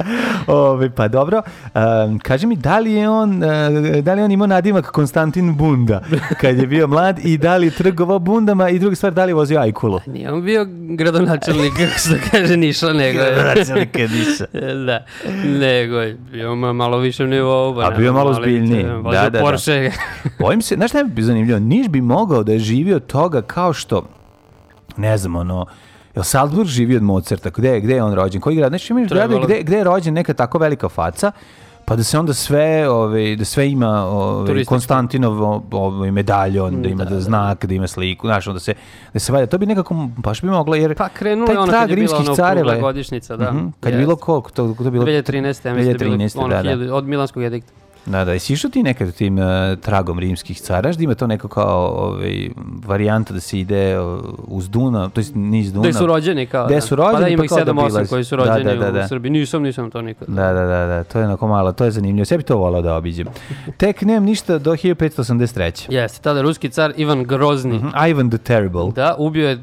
Ove, 0.49 0.91
pa 0.91 1.09
dobro, 1.09 1.43
um, 1.75 2.19
kaži 2.19 2.47
mi, 2.47 2.57
da 2.57 2.79
li 2.79 2.93
je 2.93 3.09
on, 3.09 3.31
uh, 3.35 3.49
da 3.99 4.15
li 4.15 4.21
je 4.21 4.25
on 4.25 4.31
imao 4.31 4.47
nadimak 4.47 4.87
Konstantin 4.87 5.57
Bunda 5.57 6.03
kad 6.41 6.59
je 6.59 6.67
bio 6.67 6.87
mlad 6.87 7.19
i 7.21 7.39
da 7.39 7.57
li 7.57 7.71
trgovao 7.73 8.19
bundama 8.19 8.69
i 8.69 8.79
druga 8.79 8.97
stvar, 8.97 9.13
da 9.13 9.25
li 9.25 9.31
je 9.31 9.35
vozio 9.35 9.61
ajkulu? 9.61 10.01
Nije 10.07 10.33
on 10.33 10.43
bio 10.43 10.67
gradonačelnik, 10.71 11.73
kako 11.79 11.99
se 11.99 12.21
kaže, 12.31 12.57
Niša, 12.57 12.93
nego. 12.93 13.19
Gradonačelnik 13.19 13.95
Niša. 13.95 14.47
da, 14.87 15.01
nego 15.81 15.97
je 15.97 16.19
bio 16.33 16.51
ma- 16.51 16.73
malo 16.73 16.99
više 16.99 17.27
nivou. 17.27 17.75
pa 17.75 17.81
A 17.81 17.91
ne, 17.91 17.97
bio 17.97 18.13
malo 18.13 18.31
vozio 18.31 18.43
Da, 19.13 19.23
da, 19.23 19.31
da. 19.31 19.41
Porsche. 19.41 19.91
Bojim 20.41 20.63
se, 20.63 20.75
znaš 20.75 20.91
šta 20.91 21.05
bi 21.05 21.23
zanimljivo? 21.23 21.59
Niš 21.59 21.89
bi 21.89 22.01
mogao 22.01 22.43
da 22.43 22.53
je 22.53 22.59
živio 22.59 22.99
toga 23.01 23.43
kao 23.43 23.73
što, 23.73 24.03
ne 24.97 25.19
znam, 25.19 25.37
ono, 25.37 25.67
Jel 26.15 26.25
Salzburg 26.25 26.69
živi 26.69 26.97
od 26.97 27.03
Mozarta? 27.03 27.51
Gde, 27.51 27.69
je- 27.69 27.81
gde 27.81 27.95
je 27.95 28.03
on 28.03 28.15
rođen? 28.15 28.41
Koji 28.41 28.57
grad? 28.57 28.71
Znači 28.71 28.93
imaš 28.93 29.09
grad 29.09 29.19
Trebalo. 29.21 29.47
gde, 29.47 29.63
gde 29.63 29.77
je 29.77 29.85
rođen 29.85 30.15
neka 30.15 30.35
tako 30.35 30.59
velika 30.59 30.89
faca, 30.89 31.33
pa 31.91 31.97
da 31.97 32.03
se 32.03 32.19
onda 32.19 32.35
sve, 32.35 32.89
ovaj, 32.91 33.37
da 33.37 33.45
sve 33.45 33.71
ima 33.71 34.05
ovaj. 34.05 34.65
Konstantinov 34.65 35.63
ovaj, 35.71 36.11
medaljon, 36.11 36.83
da 36.83 36.89
ima 36.89 37.05
da, 37.05 37.11
da, 37.11 37.17
da. 37.17 37.21
znak, 37.21 37.65
da 37.65 37.75
ima 37.75 37.87
sliku, 37.87 38.27
znaš, 38.27 38.47
onda 38.47 38.61
se, 38.61 38.75
da 39.13 39.19
se 39.19 39.33
valja. 39.33 39.47
To 39.47 39.59
bi 39.59 39.67
nekako, 39.67 40.09
baš 40.17 40.43
bi 40.43 40.49
moglo, 40.49 40.75
jer 40.75 40.95
Pa 40.95 41.09
krenulo 41.09 41.47
taj 41.47 41.57
ono 41.57 41.67
trag 41.67 41.81
kad 41.81 41.91
je 41.91 41.97
bila 41.97 42.17
rimskih 42.17 42.37
careva 42.37 42.81
godišnjica, 42.81 43.37
da. 43.37 43.53
Mhm, 43.53 43.67
Kad 43.81 43.93
je 43.93 43.99
bilo 43.99 44.17
koliko? 44.17 44.51
To, 44.51 44.75
to 44.79 44.91
bilo 44.91 45.05
2013. 45.05 45.67
ja 45.69 45.75
mislim 45.75 45.75
da 45.75 45.81
je 45.81 45.95
bilo 45.95 46.17
2013, 46.17 46.39
ono 46.39 46.63
da, 46.63 46.77
da. 46.77 46.95
od 46.95 47.05
Milanskog 47.05 47.43
edikta. 47.43 47.73
Da, 48.07 48.25
da, 48.25 48.33
jesi 48.33 48.53
išao 48.53 48.71
ti 48.71 48.83
nekad 48.83 49.13
tim 49.13 49.39
uh, 49.39 49.45
tragom 49.81 50.19
rimskih 50.19 50.61
cara, 50.61 50.93
da 50.93 51.03
ima 51.05 51.15
to 51.15 51.27
neko 51.27 51.49
kao 51.49 51.87
ovaj, 51.89 52.49
varijanta 52.87 53.35
da 53.35 53.41
se 53.41 53.59
ide 53.59 54.01
uh, 54.01 54.21
uz 54.47 54.69
Dunav, 54.69 55.11
to 55.11 55.21
jest 55.21 55.33
niz 55.35 55.73
Dunav. 55.73 55.91
Gde 55.91 55.99
su 55.99 56.07
rođeni 56.07 56.47
kao. 56.47 56.67
Gde 56.67 56.75
da. 56.75 56.81
su 56.81 56.97
rođeni, 56.97 57.15
Pa 57.15 57.21
da 57.21 57.29
ima 57.29 57.41
pa 57.41 57.45
ih 57.45 57.49
kao 57.49 57.59
da 57.65 57.73
7-8 57.73 57.85
obilazi. 57.85 58.11
koji 58.11 58.25
su 58.25 58.37
Da, 58.37 58.45
rođeni 58.45 58.79
da, 58.79 58.85
da, 58.85 58.91
da. 58.91 59.05
u 59.05 59.09
Srbiji. 59.09 59.31
Nisam, 59.31 59.63
nisam 59.63 59.91
to 59.91 60.03
nikad. 60.03 60.29
Da, 60.29 60.53
da, 60.53 60.67
da, 60.67 60.87
da, 60.87 61.05
to 61.05 61.19
je 61.19 61.25
onako 61.25 61.49
malo, 61.49 61.73
to 61.73 61.85
je 61.85 61.91
zanimljivo. 61.91 62.25
Sve 62.25 62.37
bi 62.37 62.43
to 62.45 62.57
volao 62.57 62.83
da 62.83 62.97
obiđem. 62.97 63.27
Tek 63.77 64.03
nemam 64.03 64.25
ništa 64.25 64.59
do 64.59 64.73
1583. 64.73 65.87
Jeste, 65.93 66.23
tada 66.23 66.43
ruski 66.43 66.69
car 66.69 66.93
Ivan 66.97 67.25
Grozni. 67.25 67.77
Mhm, 67.77 67.89
Ivan 68.09 68.31
the 68.31 68.39
Terrible. 68.39 68.91
Da, 68.95 69.15
ubio 69.19 69.49
je 69.49 69.53
e, 69.53 69.59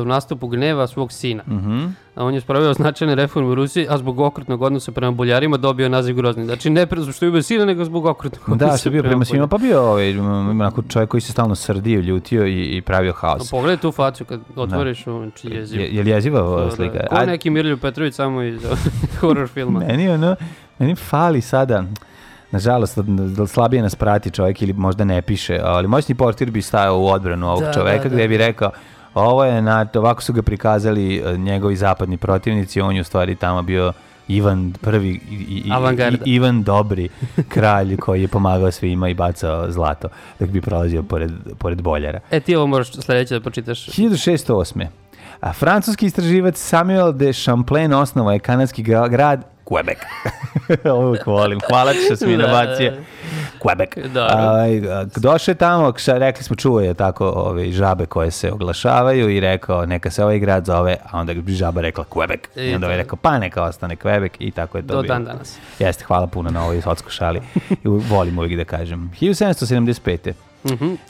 u 0.00 0.04
nastupu 0.04 0.48
gneva 0.48 0.86
svog 0.86 1.12
sina. 1.12 1.42
Mhm. 1.46 1.86
A 2.11 2.11
on 2.16 2.34
je 2.34 2.40
spravio 2.40 2.72
značajne 2.74 3.14
reforme 3.14 3.48
u 3.48 3.54
Rusiji, 3.54 3.86
a 3.90 3.98
zbog 3.98 4.20
okrutnog 4.20 4.62
odnosa 4.62 4.92
prema 4.92 5.12
Boljarima 5.12 5.56
dobio 5.56 5.88
naziv 5.88 6.16
Grozni. 6.16 6.44
Znači 6.44 6.70
ne 6.70 6.86
pre 6.86 7.12
što 7.12 7.24
je 7.24 7.28
ubio 7.28 7.42
sina, 7.42 7.64
nego 7.64 7.84
zbog 7.84 8.06
okrutnog 8.06 8.42
odnosa 8.48 8.70
Da, 8.70 8.76
što 8.78 8.88
je 8.88 8.90
bio 8.90 9.02
prema 9.02 9.24
svima, 9.24 9.46
Boljarima. 9.46 9.48
pa 9.48 9.80
bio 9.80 9.90
ovaj, 9.90 10.18
onako 10.50 10.82
čovjek 10.82 11.10
koji 11.10 11.20
se 11.20 11.32
stalno 11.32 11.54
srdio, 11.54 12.00
ljutio 12.00 12.46
i, 12.46 12.62
i 12.66 12.82
pravio 12.82 13.10
A 13.12 13.14
haos. 13.16 13.50
Pogledaj 13.50 13.76
tu 13.76 13.92
facu 13.92 14.24
kad 14.24 14.40
otvoriš, 14.56 15.06
on 15.06 15.30
či 15.30 15.48
jeziv. 15.48 15.80
Je, 15.80 15.88
je 15.88 16.02
li 16.02 16.10
jeziva 16.10 16.42
ova 16.42 16.64
Da, 16.64 16.70
slika? 16.70 17.06
Ko 17.10 17.26
neki 17.26 17.50
Mirlju 17.50 17.78
Petrović 17.78 18.14
samo 18.14 18.42
iz 18.42 18.60
horror 19.20 19.48
filma. 19.48 19.78
Meni 19.80 20.08
ono, 20.08 20.36
meni 20.78 20.94
fali 20.94 21.40
sada, 21.40 21.84
nažalost, 22.50 22.98
da 23.36 23.46
slabije 23.46 23.82
nas 23.82 23.94
prati 23.94 24.30
čovjek 24.30 24.62
ili 24.62 24.72
možda 24.72 25.04
ne 25.04 25.22
piše, 25.22 25.60
ali 25.62 25.88
moćni 25.88 26.14
portir 26.14 26.50
bi 26.50 26.62
stajao 26.62 27.00
u 27.00 27.06
odbranu 27.06 27.48
ovog 27.48 27.62
Da, 27.62 27.72
čovjeka 27.72 28.02
da, 28.02 28.08
da. 28.08 28.14
gdje 28.14 28.28
bi 28.28 28.36
rekao 28.36 28.70
ovo 29.14 29.44
je, 29.44 29.62
na, 29.62 29.86
ovako 29.94 30.22
su 30.22 30.32
ga 30.32 30.42
prikazali 30.42 31.16
e, 31.16 31.36
njegovi 31.38 31.76
zapadni 31.76 32.16
protivnici, 32.16 32.80
on 32.80 32.94
je 32.94 33.00
u 33.00 33.04
stvari 33.04 33.34
tamo 33.34 33.62
bio 33.62 33.92
Ivan 34.28 34.72
prvi 34.80 35.20
i, 35.30 35.34
i, 35.44 35.72
Ivan 36.24 36.62
dobri 36.62 37.08
kralj 37.48 37.96
koji 37.96 38.22
je 38.22 38.28
pomagao 38.28 38.70
svima 38.70 39.08
i 39.08 39.14
bacao 39.14 39.70
zlato 39.70 40.08
dok 40.40 40.48
bi 40.48 40.60
prolazio 40.60 41.02
pored, 41.02 41.32
pored 41.58 41.82
boljara. 41.82 42.20
E 42.30 42.40
ti 42.40 42.56
ovo 42.56 42.66
moraš 42.66 42.92
sledeće 42.92 43.34
da 43.34 43.40
pročitaš. 43.40 43.86
1608. 43.86 44.86
A 45.40 45.52
francuski 45.52 46.06
istraživac 46.06 46.58
Samuel 46.58 47.12
de 47.12 47.32
Champlain 47.32 47.92
osnovao 47.92 48.32
je 48.32 48.38
kanadski 48.38 48.82
gra- 48.82 49.08
grad 49.10 49.51
Quebec. 49.72 49.98
Uvijek 51.06 51.26
volim. 51.26 51.60
Hvala 51.68 51.92
ti 51.92 51.98
što 52.06 52.16
si 52.16 52.26
mi 52.26 52.36
Da, 52.42 52.46
nabacio. 52.46 52.92
Quebec. 53.60 54.16
A, 54.16 55.04
došao 55.16 55.52
je 55.52 55.56
tamo, 55.56 55.92
kša, 55.92 56.18
rekli 56.18 56.44
smo, 56.44 56.56
čuo 56.56 56.80
je 56.80 56.94
tako 56.94 57.26
ove, 57.26 57.72
žabe 57.72 58.06
koje 58.06 58.30
se 58.30 58.52
oglašavaju 58.52 59.30
i 59.30 59.40
rekao 59.40 59.86
neka 59.86 60.10
se 60.10 60.24
ovaj 60.24 60.38
grad 60.38 60.66
zove, 60.66 60.96
a 61.10 61.20
onda 61.20 61.34
bi 61.34 61.52
žaba 61.52 61.80
rekla 61.80 62.04
Quebec. 62.04 62.38
I, 62.56 62.70
I 62.70 62.74
onda 62.74 62.90
je 62.90 62.96
rekao 62.96 63.18
pa 63.22 63.38
neka 63.38 63.62
ostane 63.62 63.96
Quebec 63.96 64.30
i 64.38 64.50
tako 64.50 64.78
je 64.78 64.86
to 64.86 64.94
Do 64.94 65.02
dan 65.02 65.24
danas. 65.24 65.58
Jeste, 65.78 66.04
hvala 66.04 66.26
puno 66.26 66.50
na 66.50 66.64
ovoj 66.64 66.82
sotsko 66.82 67.10
šali. 67.10 67.40
Volim 67.84 68.38
uvijek 68.38 68.56
da 68.56 68.64
kažem. 68.64 69.10
1775. 69.20 70.32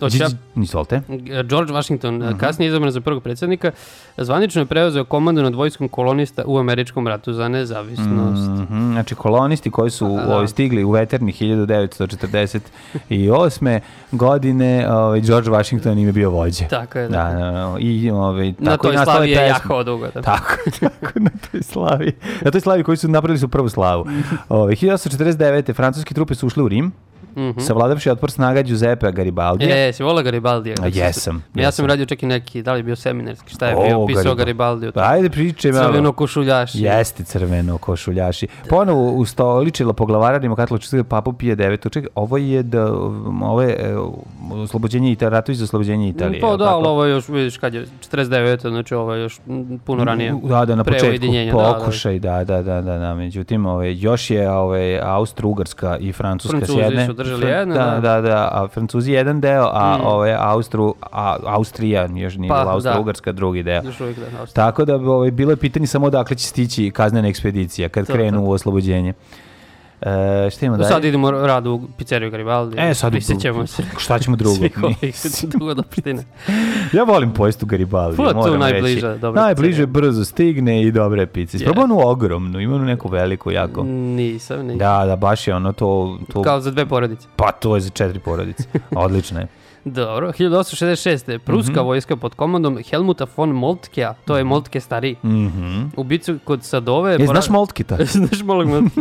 Hoćeš 0.00 0.20
ja- 0.20 0.28
Izvolite. 0.56 1.00
George 1.44 1.72
Washington, 1.72 2.16
Mhm. 2.18 2.36
kasnije 2.36 2.68
izabran 2.68 2.90
za 2.90 3.00
prvog 3.00 3.22
predsjednika, 3.22 3.70
zvanično 4.16 4.62
je 4.62 4.66
preuzeo 4.66 5.04
komandu 5.04 5.42
nad 5.42 5.54
vojskom 5.54 5.88
kolonista 5.88 6.42
u 6.46 6.58
američkom 6.58 7.08
ratu 7.08 7.32
za 7.32 7.48
nezavisnost. 7.48 8.50
Mhm, 8.62 8.92
znači 8.92 9.14
kolonisti 9.14 9.70
koji 9.70 9.90
su 9.90 10.04
Da, 10.06 10.12
da. 10.16 10.26
ovaj, 10.28 10.48
stigli 10.48 10.84
u 10.84 10.90
veterni 10.90 11.32
1948. 11.32 13.80
godine, 14.12 14.62
ovaj, 14.90 15.20
George 15.20 15.50
Washington 15.50 15.92
im 15.92 16.06
je 16.06 16.12
bio 16.12 16.30
vođe. 16.30 16.64
Tako 16.66 16.98
je, 16.98 17.08
Da, 17.08 17.24
da. 17.24 17.32
da, 17.34 17.50
da. 17.50 17.76
I, 17.80 18.10
ovaj, 18.10 18.48
Na 18.48 18.54
tako 18.66 18.78
i 18.78 18.88
toj 18.88 18.96
nastale 18.96 19.16
slavi 19.16 19.30
je 19.30 19.36
jahao 19.38 19.84
dugo. 19.84 20.06
Da. 20.06 20.22
Tako, 20.22 20.54
tako, 20.80 21.12
na 21.16 21.30
toj 21.42 21.62
slavi. 21.62 22.12
Na 22.42 22.50
toj 22.50 22.60
slavi 22.60 22.82
koji 22.82 22.96
su 22.96 23.08
napravili 23.08 23.38
su 23.38 23.48
prvu 23.48 23.68
slavu. 23.68 24.06
Ovaj, 24.48 24.62
Ove, 24.62 24.74
1849. 24.74 25.72
francuske 25.72 26.14
trupe 26.14 26.34
su 26.34 26.46
ušle 26.46 26.62
u 26.62 26.68
Rim. 26.68 26.92
Savladavši 27.66 28.10
otpor 28.10 28.30
snaga 28.30 28.62
Giuseppe 28.62 29.12
Garibaldi. 29.12 29.64
E, 29.64 29.92
si 29.92 30.02
volao 30.02 30.22
Garibaldi? 30.22 30.74
A, 30.82 30.86
jesam, 30.86 31.42
Ja 31.54 31.62
jesam. 31.62 31.72
sam 31.72 31.86
radio 31.86 32.06
čak 32.06 32.22
i 32.22 32.26
neki, 32.26 32.62
da 32.62 32.72
li 32.72 32.78
je 32.78 32.82
bio 32.82 32.96
seminarski, 32.96 33.54
šta 33.54 33.66
je 33.66 33.76
O, 33.76 33.82
bio, 33.82 34.06
pisao 34.06 34.34
Garibaldi. 34.34 34.80
Garibaldi. 34.80 34.92
Pa 34.92 35.00
ajde 35.02 35.30
pričaj 35.30 35.72
malo. 35.72 35.86
Crveno 35.86 36.12
košuljaši. 36.12 36.78
Jeste 36.82 37.24
crveno 37.24 37.78
košuljaši. 37.78 38.46
Ponovo 38.68 39.12
ustoličila 39.12 39.92
po 39.92 40.06
glavararima 40.06 40.56
katoličkog 40.56 41.06
papu 41.06 41.32
Pije 41.32 41.56
IX. 41.56 41.92
Čekaj, 41.92 42.08
ovo 42.14 42.36
je 42.36 42.62
da, 42.62 42.92
ovo 43.42 43.62
je 43.62 43.76
e, 43.80 43.96
oslobođenje 44.52 45.12
Italije, 45.12 45.30
ratovi 45.30 45.56
za 45.56 45.64
oslobođenje 45.64 46.08
Italije. 46.08 46.40
Pa 46.40 46.56
da, 46.56 46.64
ali 46.64 46.86
ovo 46.86 47.04
je 47.04 47.10
još, 47.10 47.28
vidiš, 47.28 47.58
kad 47.58 47.74
je 47.74 47.86
49. 48.10 48.68
znači 48.68 48.94
ovo 48.94 49.14
je 49.14 49.22
još 49.22 49.40
puno 49.84 50.04
ranije. 50.04 50.34
Da, 50.42 50.64
da, 50.64 50.76
na 50.76 50.84
početku 50.84 51.26
da, 51.26 51.62
da. 51.62 51.78
pokušaj, 51.78 52.18
da, 52.18 52.44
da, 52.44 52.62
da, 52.62 52.80
da, 52.80 52.98
da, 52.98 53.14
međutim, 53.14 53.66
ove, 53.66 53.94
još 53.96 54.30
je 54.30 54.50
ove, 54.50 55.00
Austro-Ugarska 55.02 55.96
i 56.00 56.12
Francuska 56.12 56.66
s 56.66 56.68
jedne. 56.68 57.08
Držali 57.24 57.46
jedne, 57.46 57.74
da, 57.74 58.00
da. 58.00 58.20
da, 58.20 58.48
a 58.52 58.68
Francuzi 58.68 59.12
jedan 59.12 59.40
deo, 59.40 59.70
a 59.72 59.98
Mm. 59.98 60.06
ove, 60.06 60.36
Austru, 60.40 60.94
a, 61.02 61.36
Austrija, 61.46 62.08
još 62.14 62.36
nije 62.36 62.48
Pa, 62.48 62.54
bila 62.54 62.64
da. 62.64 62.70
Austro-Ugarska 62.70 63.32
drugi 63.32 63.62
deo. 63.62 63.82
Još 63.84 64.00
uvijek 64.00 64.18
da, 64.18 64.24
Austrija. 64.40 64.66
Tako 64.66 64.84
da 64.84 64.96
ovaj, 64.96 65.30
bilo 65.30 65.50
je 65.50 65.56
pitanje 65.56 65.86
samo 65.86 66.06
odakle 66.06 66.36
će 66.36 66.46
stići 66.46 66.90
kaznena 66.90 67.28
ekspedicija 67.28 67.88
kad 67.88 68.06
To, 68.06 68.12
krenu 68.12 68.38
to. 68.38 68.44
u 68.44 68.50
oslobođenje. 68.50 69.12
E, 70.06 70.50
šta 70.50 70.66
imamo 70.66 70.76
dalje? 70.78 70.88
Sad 70.88 71.04
idemo 71.04 71.30
rad 71.30 71.66
u 71.66 71.80
pizzeriju 71.98 72.30
Garibaldi. 72.30 72.76
E, 72.80 72.94
sad 72.94 73.12
Prisjećamo 73.12 73.66
se. 73.66 73.82
Šta 73.98 74.18
ćemo 74.18 74.36
drugo? 74.36 74.56
Svih 74.56 74.78
ovih 74.82 75.14
dugodopštine. 75.44 76.24
Ja 76.92 77.02
volim 77.02 77.32
pojestu 77.32 77.66
Garibaldi. 77.66 78.16
Pa, 78.16 78.28
to 78.28 78.34
moram 78.34 78.58
najbliža, 78.58 79.08
reći. 79.08 79.20
dobra 79.20 79.42
Najbliže 79.42 79.70
pizzerija. 79.70 79.86
brzo 79.86 80.24
stigne 80.24 80.82
i 80.82 80.92
dobre 80.92 81.26
pice. 81.26 81.56
Je. 81.56 81.58
Isprobao 81.58 81.84
onu 81.84 82.08
ogromnu, 82.08 82.60
ima 82.60 82.74
onu 82.74 82.84
neku 82.84 83.08
veliku 83.08 83.50
jako. 83.50 83.82
Nisam, 83.82 84.60
nisam. 84.62 84.78
Da, 84.78 85.04
da, 85.06 85.16
baš 85.16 85.48
je 85.48 85.54
ono 85.54 85.72
to... 85.72 86.18
to 86.32 86.42
Kao 86.42 86.60
za 86.60 86.70
dve 86.70 86.86
porodice. 86.86 87.28
Pa 87.36 87.52
to 87.52 87.74
je 87.74 87.80
za 87.80 87.90
četiri 87.90 88.18
porodice. 88.18 88.64
Odlično 88.96 89.40
je. 89.40 89.61
Dobro, 89.84 90.32
1866. 90.32 91.38
Pruska 91.38 91.72
Mhm. 91.72 91.80
vojska 91.82 92.16
pod 92.16 92.34
komandom 92.34 92.78
Helmuta 92.90 93.26
von 93.36 93.50
Moltkea, 93.50 94.14
to 94.14 94.36
je 94.36 94.44
Moltke 94.44 94.80
stariji. 94.80 95.16
Mhm. 95.24 95.82
U 95.96 96.04
bicu 96.04 96.38
kod 96.44 96.64
Sadove... 96.64 97.12
Je, 97.12 97.26
znaš 97.26 97.48
Moltkita? 97.48 97.96
Znaš 98.18 98.42
Moltke? 98.42 99.00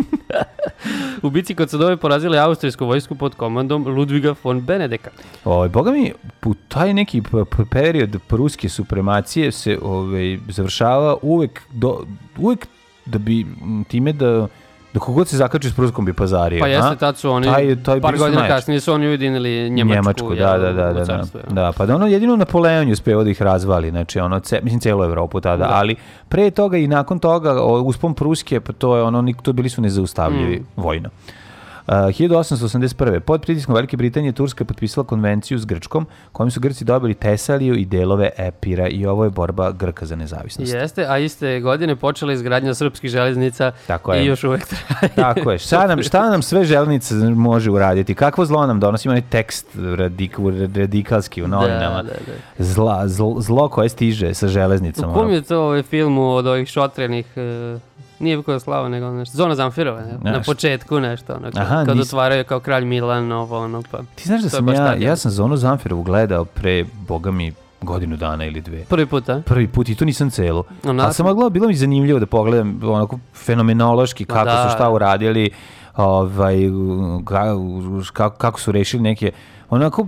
U 1.22 1.30
bici 1.30 1.56
kod 1.56 1.70
Sadove 1.70 1.98
porazili 1.98 2.39
austrijsku 2.39 2.86
vojsku 2.86 3.15
pod 3.15 3.36
komandom 3.36 3.88
Ludviga 3.88 4.36
von 4.44 4.62
Benedeka. 4.62 5.10
Ovaj, 5.46 5.70
boga 5.70 5.91
mi, 5.91 6.13
u 6.46 6.54
taj 6.54 6.94
neki 6.94 7.22
period 7.70 8.17
pruske 8.28 8.70
supremacije 8.70 9.52
se 9.52 9.80
ovaj, 9.82 10.38
završava 10.50 11.17
uvek, 11.22 11.62
do, 11.72 12.06
uvek 12.38 12.67
da 13.06 13.17
bi 13.17 13.46
time 13.88 14.13
da 14.13 14.48
da 14.93 14.99
kogod 14.99 15.27
se 15.27 15.38
zakači 15.38 15.69
s 15.69 15.73
pruskom 15.73 16.06
bi 16.06 16.13
pazario. 16.13 16.60
Pa 16.60 16.67
jeste, 16.67 16.95
tad 16.95 17.17
su 17.17 17.32
oni, 17.32 17.47
Taj- 17.47 17.75
taj 17.75 18.01
par 18.01 18.17
godina 18.17 18.39
najjači. 18.39 18.56
kasnije 18.56 18.80
su 18.80 18.93
oni 18.93 19.08
ujedinili 19.08 19.69
Njemačku. 19.69 19.95
Njemačku, 19.95 20.36
da, 20.36 20.58
da, 20.58 20.73
da, 20.73 20.93
da, 20.93 21.04
da, 21.06 21.13
jel. 21.13 21.25
da, 21.49 21.71
pa 21.71 21.86
da 21.86 21.95
ono 21.95 22.08
jedino 22.08 22.36
Napoleon 22.36 22.88
je 22.88 22.93
uspeo 22.93 23.23
da 23.23 23.30
ih 23.30 23.41
razvali, 23.41 23.89
znači 23.89 24.19
ono, 24.19 24.39
ce, 24.39 24.60
mislim 24.63 24.80
celu 24.80 25.04
Evropu 25.04 25.41
tada, 25.41 25.58
Da. 25.58 25.73
ali 25.73 25.95
pre 26.30 26.51
toga 26.51 26.77
i 26.77 26.88
nakon 26.88 27.19
toga 27.19 27.54
o, 27.54 27.82
uspon 27.82 28.13
Pruske, 28.13 28.60
pa 28.60 28.73
to 28.73 28.95
je 28.95 29.04
ono, 29.04 29.34
to 29.41 29.54
bili 29.54 29.69
su 29.69 29.82
nezaustavljivi 29.82 30.56
Mm. 30.58 30.82
vojno. 30.82 31.10
Uh, 31.88 31.94
1881. 31.94 33.20
Pod 33.20 33.41
pritiskom 33.41 33.76
Velike 33.76 33.98
Britanije 33.98 34.32
Turska 34.32 34.62
je 34.62 34.65
potpisala 34.65 35.08
konvenciju 35.08 35.60
s 35.60 35.65
Grčkom, 35.65 36.08
kojom 36.32 36.52
su 36.52 36.60
Grci 36.60 36.86
dobili 36.86 37.13
Tesaliju 37.13 37.76
i 37.76 37.86
delove 37.86 38.30
Epira 38.38 38.88
i 38.88 39.06
ovo 39.06 39.24
je 39.24 39.30
borba 39.30 39.72
Grka 39.72 40.06
za 40.06 40.15
nezavisnost. 40.15 40.74
Jeste, 40.74 41.06
a 41.10 41.17
iste 41.17 41.60
godine 41.60 41.96
počela 41.96 42.34
izgradnja 42.34 42.74
srpskih 42.74 43.10
železnica 43.10 43.72
Tako 43.88 44.13
je. 44.13 44.24
i 44.24 44.26
još 44.26 44.44
uvek 44.44 44.65
traje. 44.67 45.15
Tako 45.15 45.52
je. 45.52 45.58
Šta 45.58 45.88
nam, 45.88 46.04
šta 46.04 46.30
nam 46.30 46.41
sve 46.41 46.65
železnica 46.65 47.15
može 47.15 47.72
uraditi? 47.72 48.15
Kakvo 48.15 48.46
zlo 48.46 48.67
nam 48.67 48.80
donosi? 48.80 49.08
Ima 49.08 49.22
tekst 49.22 49.67
radik, 49.98 50.38
radikalski 50.76 51.44
u 51.44 51.48
novinama. 51.48 51.96
Da, 51.96 52.04
da, 52.04 52.10
da. 52.58 52.63
Zla, 52.63 53.08
zlo, 53.08 53.36
zlo 53.39 53.70
koje 53.70 53.89
stiže 53.89 54.34
sa 54.34 54.48
železnicom. 54.48 55.12
U 55.12 55.13
kom 55.13 55.32
je 55.32 55.41
to 55.41 55.62
ovaj 55.62 55.84
film 55.84 56.17
od 56.17 56.48
ovih 56.48 56.67
šotrenih, 56.67 57.26
e, 57.36 57.80
nije 58.21 58.38
Vukoslava, 58.38 58.89
nego 58.89 59.12
nešto, 59.12 59.38
Zona 59.38 59.55
Zamfirova, 59.55 60.01
ne? 60.01 60.31
na 60.31 60.41
početku 60.41 60.99
nešto, 60.99 61.34
ono, 61.34 61.51
Aha, 61.55 61.86
kad 61.86 61.97
nis- 61.97 62.01
otvaraju 62.03 62.43
kao 62.43 62.60
kralj 62.60 62.86
Milan, 62.86 63.31
ovo, 63.31 63.60
ono, 63.60 63.84
pa. 63.91 63.97
Ti 64.15 64.23
znaš 64.25 64.41
da 64.41 64.49
sam 64.49 64.67
ja, 64.67 64.75
tad, 64.75 65.01
ja 65.01 65.15
sam 65.15 65.31
Zonu 65.31 65.57
Zamfirovu 65.57 66.03
gledao 66.03 66.45
pre, 66.45 66.86
boga 67.07 67.31
mi, 67.31 67.53
godinu 67.81 68.17
dana 68.17 68.45
ili 68.45 68.62
dve. 68.62 68.84
Prvi 68.86 69.05
put, 69.05 69.29
a? 69.29 69.41
Prvi 69.41 69.67
put 69.67 69.89
i 69.89 69.95
to 69.95 70.05
nisam 70.05 70.29
celu. 70.29 70.63
Ona- 70.84 71.03
Ali 71.03 71.13
sam 71.13 71.25
mogla, 71.25 71.49
bilo 71.49 71.67
mi 71.67 71.75
zanimljivo 71.75 72.19
da 72.19 72.25
pogledam 72.25 72.79
onako 72.84 73.19
fenomenološki 73.36 74.25
kako 74.25 74.45
da. 74.45 74.63
su 74.63 74.75
šta 74.75 74.89
uradili, 74.89 75.49
ovaj, 75.95 76.55
ka- 76.55 77.23
kako, 78.07 78.38
kako 78.38 78.60
su 78.60 78.71
rešili 78.71 79.03
neke, 79.03 79.31
onako, 79.69 80.07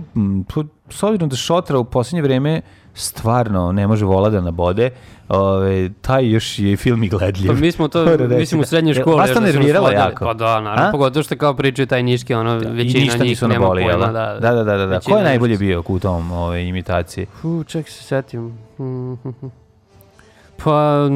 s 0.90 1.02
obzirom 1.02 1.28
da 1.28 1.36
Šotra 1.36 1.78
u 1.78 1.84
posljednje 1.84 2.22
vreme 2.22 2.60
stvarno 2.94 3.72
ne 3.72 3.86
može 3.86 4.04
vola 4.04 4.30
da 4.30 4.40
nabode, 4.40 4.90
ovaj, 5.28 5.90
taj 6.00 6.30
još 6.30 6.58
je 6.58 6.76
film 6.76 7.02
i 7.02 7.08
gledljiv. 7.08 7.48
Pa 7.48 7.54
mi 7.54 7.72
smo 7.72 7.88
to, 7.88 8.04
mislim, 8.38 8.60
u 8.60 8.62
da. 8.62 8.66
srednjoj 8.66 8.94
školi. 8.94 9.16
Vas 9.16 9.32
to 9.32 9.40
da 9.40 9.46
nerviralo 9.46 9.90
jako? 9.90 10.24
Pa 10.24 10.34
da, 10.34 10.60
naravno, 10.60 10.92
pogotovo 10.92 11.22
što 11.22 11.36
kao 11.36 11.54
pričaju 11.54 11.86
taj 11.86 12.02
niški, 12.02 12.34
ono, 12.34 12.62
I 12.62 12.66
većina 12.66 13.24
njih 13.24 13.42
nema 13.42 13.66
pojma, 13.66 13.92
da? 13.92 14.12
da. 14.12 14.38
Da, 14.40 14.52
da, 14.54 14.64
da, 14.64 14.76
da. 14.76 14.86
da. 14.86 15.00
Ko 15.00 15.16
je 15.16 15.24
najbolje 15.24 15.58
bio 15.58 15.82
u 15.88 15.98
tom 15.98 16.32
ove, 16.32 16.66
imitaciji? 16.66 17.26
Fu, 17.40 17.64
ček 17.64 17.88
se 17.88 18.02
setim. 18.02 18.58
Mhm. 18.78 19.63
Pa, 20.56 21.08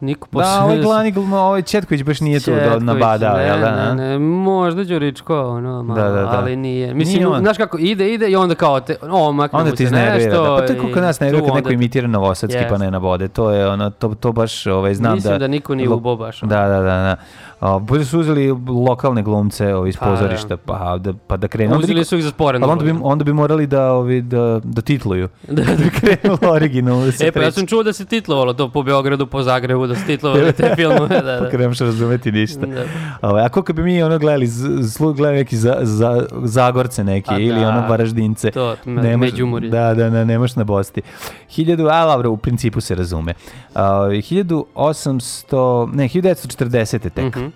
niko 0.00 0.28
Da, 0.32 0.38
ovaj 0.38 0.76
posebno- 0.76 0.82
glani, 0.82 1.10
gluma, 1.10 1.40
ovaj 1.40 1.62
Četković 1.62 2.02
baš 2.02 2.20
nije 2.20 2.40
tu 2.40 2.50
da 2.50 2.56
Četković, 2.58 2.82
nabadao, 2.82 3.36
jel 3.38 3.60
da? 3.60 3.94
Ne, 3.94 4.08
ne, 4.08 4.18
možda 4.18 4.84
Đuričko, 4.84 5.40
ono, 5.40 5.82
malo, 5.82 6.00
Da, 6.00 6.08
da, 6.08 6.22
da. 6.22 6.38
ali 6.38 6.56
nije. 6.56 6.94
Mislim, 6.94 7.16
Nije 7.16 7.28
on. 7.28 7.40
znaš 7.40 7.56
kako, 7.56 7.78
ide, 7.78 8.14
ide 8.14 8.28
i 8.28 8.36
onda 8.36 8.54
kao, 8.54 8.80
te, 8.80 8.96
o, 9.02 9.32
makne 9.32 9.58
Onda 9.58 9.70
mu 9.70 9.76
se 9.76 9.84
nešto. 9.90 10.42
Da. 10.42 10.56
Pa 10.56 10.66
to 10.66 10.72
je 10.72 10.78
kako 10.78 11.00
nas 11.00 11.20
nervira 11.20 11.46
kad 11.46 11.54
neko 11.54 11.72
imitira 11.72 12.08
novosadski 12.08 12.58
pa 12.58 12.64
Jest. 12.64 12.80
ne 12.80 12.90
nabode. 12.90 13.28
To 13.28 13.50
je 13.50 13.68
ono, 13.68 13.90
to, 13.90 14.14
to 14.20 14.32
baš 14.32 14.66
ovaj, 14.66 14.94
znam 14.94 15.14
Mislim 15.14 15.32
da... 15.32 15.38
da 15.38 15.46
niko 15.46 15.74
nije 15.74 15.88
ubo 15.88 16.16
baš, 16.16 16.42
ono. 16.42 16.50
Da, 16.50 16.68
da, 16.68 16.76
da. 16.76 16.82
da. 16.82 17.16
O, 17.64 17.78
bolje 17.80 18.04
su 18.04 18.20
uzeli 18.20 18.48
lokalne 18.68 19.22
glumce 19.22 19.74
ovaj, 19.74 19.88
iz 19.88 19.96
Pa, 19.96 20.04
da. 20.04 20.12
pozorišta, 20.12 20.56
pa 20.56 20.98
da, 20.98 21.12
pa 21.14 21.36
da 21.36 21.48
krenu. 21.48 21.72
Onda 21.72 21.78
Uzeli 21.78 21.94
niko- 21.94 22.04
su 22.04 22.16
ih 22.16 22.24
za 22.24 22.30
sporedno. 22.30 22.66
Ali 22.66 22.72
onda 22.72 22.84
bi, 22.84 22.98
onda 23.02 23.24
bi 23.24 23.32
morali 23.32 23.66
da, 23.66 23.92
ovi, 23.92 24.22
da, 24.22 24.60
da 24.64 24.82
titluju. 24.82 25.28
Da, 25.48 25.62
bi 25.64 25.90
krenulo 25.92 26.52
originalno 26.52 27.06
da 27.06 27.12
E, 27.20 27.32
pa 27.32 27.40
ja 27.40 27.50
sam 27.50 27.66
čuo 27.66 27.82
da 27.82 27.92
se 27.92 28.04
titlovalo 28.04 28.52
to 28.54 28.68
po 28.68 28.82
Beogradu, 28.82 29.26
po 29.26 29.42
Zagrebu, 29.42 29.86
da 29.86 29.94
se 29.94 30.06
titlovali 30.06 30.52
te 30.52 30.72
filmove, 30.76 31.08
da, 31.10 31.38
Pa 31.38 31.44
da. 31.44 31.50
kad 31.50 31.60
ne 31.60 31.66
možeš 31.66 31.80
razumeti 31.80 32.32
ništa. 32.32 32.66
Da. 32.66 32.84
Ovaj, 33.22 33.44
a 33.44 33.48
kako 33.48 33.72
bi 33.72 33.82
mi 33.82 34.02
ono 34.02 34.18
gledali, 34.18 34.46
z- 34.46 34.64
slu 34.88 35.12
gledali 35.12 35.36
neki 35.36 35.56
za, 35.56 35.76
za, 35.82 36.26
Zagorce 36.34 37.04
neki 37.04 37.30
A 37.30 37.38
ili 37.38 37.60
da. 37.60 37.68
ono 37.68 37.80
Varaždince. 37.80 38.50
To, 38.50 38.76
me- 38.84 39.02
Ne 39.02 39.16
možeš- 39.16 39.32
Međumurje. 39.32 39.70
Da, 39.70 39.94
da, 39.94 40.10
ne, 40.10 40.24
ne 40.24 40.38
možeš 40.38 40.56
na 40.56 40.64
bosti. 40.64 41.02
1000, 41.48 41.88
a 41.92 42.06
dobro, 42.06 42.30
u 42.30 42.36
principu 42.36 42.80
se 42.80 42.94
razume. 42.94 43.34
Uh, 43.70 43.80
1800, 43.80 45.56
ne, 45.88 46.04
1940. 46.04 46.98
tek. 47.04 47.36
Mhm. 47.36 47.46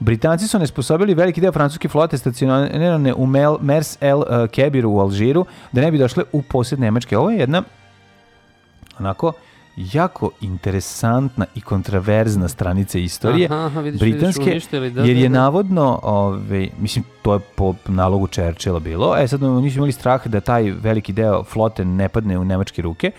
Britanci 0.00 0.48
su 0.48 0.58
nesposobili 0.58 1.14
veliki 1.14 1.40
deo 1.40 1.52
francuske 1.52 1.88
flote 1.88 2.18
stacionirane 2.18 3.14
u 3.14 3.26
Mel, 3.26 3.58
Mers 3.60 3.98
El 4.00 4.18
uh, 4.18 4.24
Kebiru 4.50 4.90
u 4.90 5.00
Alžiru 5.00 5.46
da 5.72 5.80
ne 5.80 5.90
bi 5.90 5.98
došle 5.98 6.24
u 6.32 6.42
posjed 6.42 6.80
Nemačke. 6.80 7.18
Ovo 7.18 7.30
je 7.30 7.38
jedna 7.38 7.62
onako 8.98 9.32
jako 9.76 10.30
interesantna 10.40 11.46
i 11.54 11.60
kontraverzna 11.60 12.48
stranica 12.48 12.98
istorije 12.98 13.46
Aha, 13.46 13.66
aha, 13.66 13.80
vidiš, 13.80 14.00
britanske, 14.00 14.40
vidiš, 14.40 14.52
uništili, 14.52 14.90
da, 14.90 15.02
jer 15.02 15.16
da, 15.16 15.22
je 15.22 15.28
da. 15.28 15.40
navodno, 15.40 16.00
ovaj, 16.02 16.68
mislim, 16.78 17.04
to 17.22 17.34
je 17.34 17.40
po 17.56 17.74
nalogu 17.88 18.26
Churchilla 18.26 18.78
bilo, 18.78 19.16
e 19.18 19.28
sad 19.28 19.42
oni 19.42 19.70
su 19.70 19.78
imali 19.78 19.92
strah 19.92 20.26
da 20.26 20.40
taj 20.40 20.70
veliki 20.70 21.12
deo 21.12 21.44
flote 21.44 21.84
ne 21.84 22.08
padne 22.08 22.38
u 22.38 22.44
nemačke 22.44 22.82
ruke, 22.82 23.10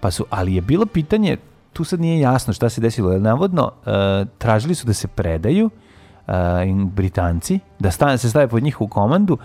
pa 0.00 0.10
su, 0.10 0.26
ali 0.30 0.54
je 0.54 0.60
bilo 0.60 0.86
pitanje, 0.86 1.36
tu 1.72 1.84
sad 1.84 2.00
nije 2.00 2.20
jasno 2.20 2.52
šta 2.52 2.68
se 2.68 2.80
desilo, 2.80 3.12
jer 3.12 3.22
navodno 3.22 3.70
e, 3.86 3.90
tražili 4.38 4.74
su 4.74 4.86
da 4.86 4.92
se 4.92 5.08
predaju 5.08 5.70
e, 6.28 6.32
im 6.64 6.86
Britanci, 6.86 7.58
da 7.78 7.90
sta- 7.90 8.18
se 8.18 8.30
stave 8.30 8.48
pod 8.48 8.62
njih 8.62 8.80
u 8.80 8.88
komandu, 8.88 9.38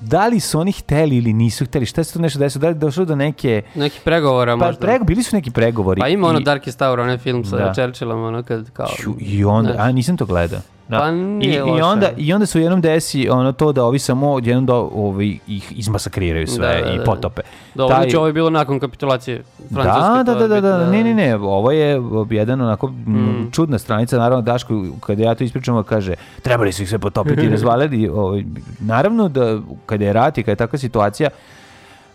da 0.00 0.26
li 0.26 0.40
su 0.40 0.60
oni 0.60 0.72
hteli 0.72 1.16
ili 1.16 1.32
nisu 1.32 1.64
hteli, 1.64 1.86
šta 1.86 2.04
se 2.04 2.12
tu 2.12 2.20
nešto 2.20 2.38
desilo, 2.38 2.60
da 2.60 2.68
li 2.68 2.74
je 2.74 2.78
došlo 2.78 3.04
do 3.04 3.16
neke, 3.16 3.62
Neki 3.74 4.00
pregovora 4.04 4.52
pa 4.52 4.66
možda. 4.66 4.80
prego, 4.80 5.04
bili 5.04 5.22
su 5.22 5.36
neki 5.36 5.50
pregovori. 5.50 6.00
Pa 6.00 6.08
ima 6.08 6.28
ono 6.28 6.40
i- 6.40 6.44
Darkest 6.44 6.80
Tower, 6.80 7.00
onaj 7.00 7.18
film 7.18 7.44
sa 7.44 7.56
Da. 7.56 7.72
Churchillom, 7.74 8.24
ono 8.24 8.42
kad 8.42 8.70
kao... 8.70 8.86
Ću, 8.88 9.14
I 9.18 9.44
onda, 9.44 9.72
Znaš. 9.72 9.82
a 9.82 9.92
nisam 9.92 10.16
to 10.16 10.26
gledao. 10.26 10.60
Da. 10.88 10.98
Pa 10.98 11.10
I, 11.42 11.48
i, 11.48 11.80
onda, 11.82 12.10
I 12.16 12.32
onda 12.32 12.46
su 12.46 12.58
jednom 12.58 12.80
desi 12.80 13.28
ono 13.28 13.52
to 13.52 13.72
da 13.72 13.84
ovi 13.84 13.98
samo 13.98 14.38
jednom 14.38 14.66
da 14.66 14.74
ovi 14.74 15.38
ih 15.48 15.72
izmasakriraju 15.72 16.46
sve 16.46 16.66
Da, 16.68 16.84
da, 16.84 16.92
i 16.92 16.98
da. 16.98 17.04
potope. 17.04 17.42
Dobro, 17.74 17.96
Taj- 17.96 18.02
znači 18.02 18.16
ovo 18.16 18.26
je 18.26 18.32
bilo 18.32 18.50
nakon 18.50 18.80
kapitulacije 18.80 19.42
Francuske. 19.74 20.00
Da, 20.16 20.22
da, 20.24 20.48
da, 20.48 20.48
da, 20.50 20.60
da, 20.60 20.90
ne, 20.90 21.04
ne, 21.04 21.14
ne, 21.14 21.34
ovo 21.36 21.70
je 21.70 22.00
jedan 22.30 22.60
onako 22.60 22.86
mm. 22.86 23.12
Mm. 23.12 23.50
čudna 23.52 23.78
stranica, 23.78 24.18
naravno 24.18 24.42
Daško, 24.42 24.84
kada 25.00 25.22
ja 25.22 25.34
to 25.34 25.44
ispričam, 25.44 25.82
kaže, 25.84 26.14
trebali 26.42 26.72
su 26.72 26.82
ih 26.82 26.88
sve 26.88 26.98
potopiti 26.98 27.42
i 27.42 27.50
razvaliti, 27.56 28.08
ovaj, 28.08 28.44
naravno 28.80 29.28
da 29.28 29.58
kada 29.86 30.04
je 30.04 30.12
rat 30.12 30.38
i 30.38 30.42
kada 30.42 30.52
je 30.52 30.56
takva 30.56 30.78
situacija, 30.78 31.28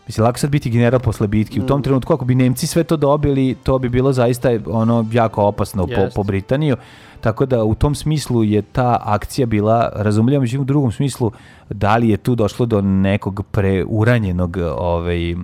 Mislim, 0.07 0.24
lako 0.24 0.39
sad 0.39 0.49
biti 0.49 0.70
general 0.70 0.99
posle 0.99 1.28
bitke. 1.28 1.59
U 1.59 1.63
Mm. 1.63 1.68
tom 1.68 1.84
trenutku, 1.84 2.13
ako 2.13 2.26
bi 2.26 2.36
Nemci 2.36 2.68
sve 2.68 2.84
to 2.84 2.97
dobili, 2.97 3.55
to 3.63 3.80
bi 3.80 3.89
bilo 3.89 4.13
zaista 4.13 4.49
ono 4.68 5.05
jako 5.11 5.43
opasno 5.43 5.88
po, 5.88 6.07
po 6.15 6.24
Britaniju. 6.24 6.76
Tako 7.22 7.45
da 7.45 7.63
u 7.63 7.76
tom 7.76 7.95
smislu 7.95 8.43
je 8.43 8.61
ta 8.61 9.01
akcija 9.03 9.45
bila 9.45 9.89
razumljiva, 9.95 10.41
međutim 10.41 10.61
u 10.61 10.65
drugom 10.65 10.91
smislu 10.91 11.32
da 11.70 11.97
li 11.97 12.09
je 12.09 12.18
tu 12.18 12.36
došlo 12.36 12.65
do 12.65 12.82
nekog 12.82 13.43
preuranjenog 13.51 14.57
ovaj, 14.78 15.36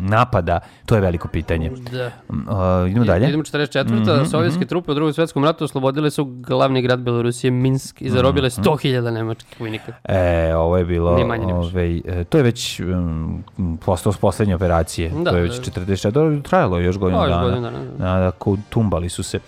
napada, 0.00 0.60
to 0.86 0.94
je 0.94 1.00
veliko 1.00 1.28
pitanje. 1.28 1.70
Da. 1.92 2.10
Uh, 2.28 2.90
idemo 2.90 3.04
dalje. 3.04 3.28
Idemo 3.28 3.42
44. 3.42 4.24
Sovjetske 4.30 4.66
trupe 4.66 4.90
u 4.90 4.94
drugom 4.94 5.12
svetskom 5.12 5.44
ratu 5.44 5.64
oslobodile 5.64 6.10
su 6.10 6.24
glavni 6.24 6.82
grad 6.82 7.00
Belorusije 7.00 7.50
Minsk 7.50 8.02
i 8.02 8.10
zarobile 8.10 8.50
100.000 8.50 9.10
nemačkih 9.10 9.60
vojnika. 9.60 9.92
E, 10.04 10.54
ovo 10.56 10.76
je 10.76 10.84
bilo, 10.84 11.16
Ni 11.16 11.24
manje 11.24 11.54
ovaj, 11.54 11.96
e, 11.96 12.24
to 12.24 12.38
je 12.38 12.42
već 12.42 12.80
um, 12.80 13.44
postao 13.84 14.12
poslednje 14.20 14.54
operacije. 14.54 15.12
Da, 15.24 15.30
to 15.30 15.36
je 15.36 15.42
već 15.42 15.56
da. 15.56 15.82
40, 15.82 16.10
dobro, 16.10 16.40
trajalo 16.40 16.78
još 16.78 16.98
godinu 16.98 17.20
dana. 17.20 17.60
da. 17.60 17.70
Da, 17.98 18.18
da, 18.18 18.32
tumbali 18.68 19.08
su 19.08 19.22
se. 19.22 19.38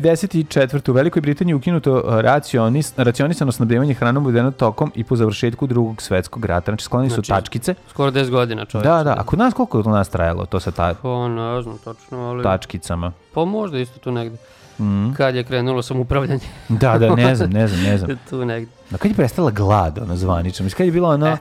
54. 0.00 0.90
U 0.90 0.92
Velikoj 0.92 1.22
Britaniji 1.22 1.54
ukinuto 1.54 1.92
uh, 1.94 2.20
racionis, 2.20 2.92
racionisano 2.96 3.52
snabdevanje 3.52 3.94
hranom 3.94 4.24
uvedeno 4.24 4.50
tokom 4.50 4.92
i 4.94 5.04
po 5.04 5.16
završetku 5.16 5.66
drugog 5.66 6.02
svetskog 6.02 6.44
rata. 6.44 6.70
Znači, 6.70 6.84
skloni 6.84 7.10
su 7.10 7.14
Znači, 7.14 7.28
tačkice. 7.28 7.74
Skoro 7.90 8.10
10 8.10 8.30
godina 8.30 8.64
čovječ. 8.64 8.84
Da, 8.84 9.02
da. 9.02 9.14
A 9.18 9.24
kod 9.24 9.38
nas 9.38 9.54
koliko 9.54 9.78
je 9.78 9.84
to 9.84 9.90
nas 9.90 10.08
trajalo, 10.08 10.46
to 10.46 10.60
sa 10.60 10.70
ta, 10.70 10.94
Pa 11.02 11.28
ne 11.28 11.62
znam 11.62 11.78
tačno, 11.78 12.18
ali... 12.18 12.42
tačkicama? 12.42 13.12
Pa 13.34 13.44
možda 13.44 13.78
isto 13.78 13.98
tu 13.98 14.12
negde. 14.12 14.36
Mhm. 14.78 15.12
Kad 15.12 15.34
je 15.34 15.44
krenulo 15.44 15.82
samoupravljanje. 15.82 16.40
Da, 16.68 16.98
da, 16.98 17.14
ne 17.14 17.34
znam, 17.34 17.50
ne 17.50 17.68
znam, 17.68 17.82
ne 17.82 17.98
znam. 17.98 18.18
tu 18.30 18.44
negde. 18.44 18.70
A 18.94 18.96
kad 18.96 19.10
je 19.10 19.14
prestala 19.14 19.50
glad, 19.50 19.98
ono, 19.98 20.16
zvanično? 20.16 20.64
Mislim, 20.64 20.76
kad 20.76 20.86
je 20.86 20.92
bilo 20.92 21.08
ono... 21.08 21.26
E, 21.26 21.36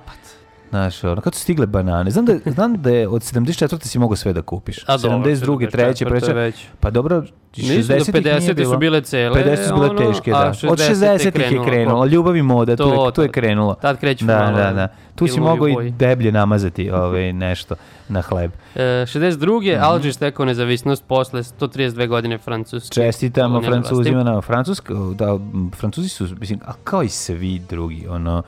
Znaš, 0.74 1.04
ono, 1.04 1.22
kad 1.22 1.36
su 1.36 1.42
stigle 1.42 1.66
banane. 1.66 2.12
Znam 2.12 2.26
da, 2.26 2.34
znam 2.46 2.82
da 2.82 2.90
je 2.90 3.08
od 3.08 3.22
74. 3.22 3.86
si 3.86 4.00
mogao 4.00 4.16
sve 4.16 4.34
da 4.34 4.42
kupiš. 4.42 4.84
A 4.88 4.98
dobro, 4.98 5.18
72. 5.18 5.72
3. 5.72 5.78
74. 5.78 6.10
preća. 6.10 6.34
već. 6.34 6.66
Pa 6.80 6.90
dobro, 6.90 7.24
Nisu 7.58 7.88
do 7.88 7.96
60. 7.96 8.12
50. 8.12 8.72
su 8.72 8.78
bile 8.78 9.02
cele. 9.02 9.44
50 9.44 9.68
su 9.68 9.74
bile 9.74 9.90
ono, 9.90 10.00
teške, 10.00 10.32
da. 10.32 10.54
Od 10.70 10.80
60. 10.80 11.54
je 11.54 11.66
krenulo. 11.66 12.06
Ljubav 12.06 12.36
i 12.36 12.42
moda, 12.42 12.76
tu, 12.76 12.84
To, 12.84 13.06
je, 13.06 13.14
tu 13.14 13.22
je 13.22 13.32
krenulo. 13.32 13.74
Tad 13.74 14.00
kreću 14.00 14.26
Da, 14.26 14.40
malo 14.40 14.58
da, 14.58 14.74
da. 14.74 14.88
Tu 15.16 15.28
si 15.28 15.40
mogao 15.40 15.82
i 15.82 15.92
deblje 15.92 16.32
namazati 16.32 16.92
ovaj, 16.92 17.34
nešto 17.34 17.76
na 18.10 18.22
hleb. 18.22 18.52
E, 18.76 18.80
62. 18.82 19.74
Mhm. 19.76 19.84
Alžir 19.84 20.14
stekao 20.14 20.46
nezavisnost 20.46 21.04
posle 21.08 21.44
132 21.44 22.08
godine 22.08 22.38
Francuske. 22.38 22.94
Čestitamo. 22.94 23.62
Francuzima 23.62 24.24
na 24.24 24.42
Francuska, 24.42 24.94
da, 24.94 25.38
Francuzi 25.76 26.10
su, 26.10 26.28
mislim, 26.40 26.60
a 26.66 26.74
kao 26.84 27.04
i 27.04 27.10
svi 27.10 27.60
drugi, 27.70 28.08
ono, 28.08 28.44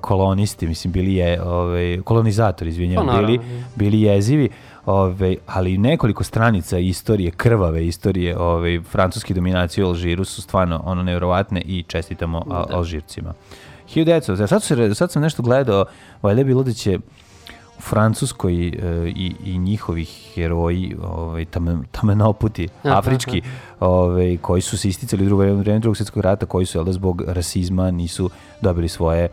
kolonisti, 0.00 0.66
mislim, 0.66 0.92
bili 0.92 1.14
je, 1.14 1.42
ovaj, 1.42 2.00
kolonizatori, 2.04 2.70
izvinjam, 2.70 3.06
Pa, 3.06 3.16
bili, 3.16 3.40
bili 3.76 4.00
jezivi, 4.00 4.48
ovaj, 4.86 5.36
ali 5.46 5.78
nekoliko 5.78 6.24
stranica 6.24 6.78
istorije, 6.78 7.30
krvave 7.30 7.86
istorije 7.86 8.38
ovaj, 8.38 8.80
francuske 8.90 9.34
dominacije 9.34 9.84
u 9.84 9.88
Alžiru 9.88 10.24
su 10.24 10.42
stvarno 10.42 10.82
ono 10.84 11.02
nevjerovatne 11.02 11.60
i 11.60 11.82
čestitamo 11.82 12.44
a, 12.50 12.64
Alžircima. 12.70 13.34
1900, 13.94 14.46
sad, 14.46 14.62
su 14.62 14.76
se, 14.76 14.94
sad 14.94 15.10
sam 15.10 15.22
nešto 15.22 15.42
gledao, 15.42 15.84
valjda 16.22 16.40
je 16.40 16.44
bilo 16.44 16.62
da 16.62 16.72
će 16.72 16.98
u 17.78 17.80
Francuskoj 17.80 18.68
e, 18.68 18.72
i, 19.16 19.34
i 19.44 19.58
njihovih 19.58 20.32
heroji, 20.34 20.96
ovaj, 21.02 21.44
tamen, 21.44 21.84
tamenoputi, 21.90 22.68
Aha, 22.82 22.98
afrički, 22.98 23.42
ovaj, 23.80 24.38
koji 24.42 24.62
su 24.62 24.78
se 24.78 24.88
isticali 24.88 25.22
u 25.22 25.26
drugo 25.26 25.42
vreme, 25.42 25.58
vreme 25.58 25.78
drugog 25.78 25.96
svjetskog 25.96 26.22
rata, 26.22 26.46
koji 26.46 26.66
su, 26.66 26.78
jel 26.78 26.84
da, 26.84 26.92
zbog 26.92 27.22
rasizma 27.26 27.90
nisu 27.90 28.30
dobili 28.60 28.88
svoje 28.88 29.28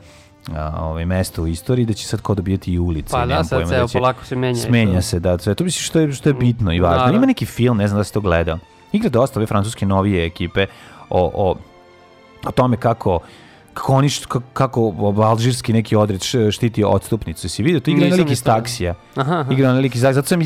a, 0.56 0.86
ovaj, 0.86 1.06
mesto 1.06 1.44
u 1.44 1.48
istoriji, 1.48 1.86
da 1.86 1.94
će 1.94 2.08
sad 2.08 2.22
kao 2.22 2.36
dobijeti 2.36 2.74
i 2.74 2.80
ulice. 2.80 3.12
Pa 3.12 3.26
da, 3.26 3.44
sad 3.44 3.60
pojma, 3.60 3.70
ceo 3.72 3.82
da 3.82 3.88
će- 3.88 3.98
polako 3.98 4.26
se 4.26 4.36
menja. 4.36 4.56
Smenja 4.56 5.02
se, 5.02 5.20
da, 5.20 5.38
sve. 5.38 5.56
To 5.56 5.64
mislim 5.64 5.84
što 5.84 6.00
je, 6.00 6.12
što 6.12 6.30
je 6.30 6.34
bitno 6.34 6.74
i 6.74 6.80
važno. 6.80 6.98
Naravno. 6.98 7.18
Ima 7.18 7.26
neki 7.26 7.46
film, 7.46 7.78
ne 7.78 7.88
znam 7.88 8.00
da 8.00 8.04
si 8.04 8.14
to 8.14 8.22
gledao. 8.22 8.60
Igra 8.92 9.10
dosta 9.10 9.40
ove 9.40 9.48
francuske 9.48 9.86
novije 9.86 10.26
ekipe 10.26 10.66
o, 11.10 11.32
o, 11.36 11.56
o 12.48 12.52
tome 12.52 12.78
kako 12.78 13.20
kako 13.74 13.94
oni 13.94 14.10
kako, 14.54 14.94
alžirski 15.24 15.74
neki 15.74 15.96
odred 15.96 16.22
štiti 16.52 16.84
odstupnicu. 16.84 17.50
Si 17.50 17.64
vidio? 17.64 17.80
To 17.80 17.92
igra 17.92 18.18
neki 18.18 18.34
iz 18.34 18.44
taksija. 18.44 18.94
Aha, 19.16 19.40
aha. 19.40 19.54
Igra 19.54 19.82
taksija. 19.82 20.14
Zato 20.14 20.28
sam 20.28 20.40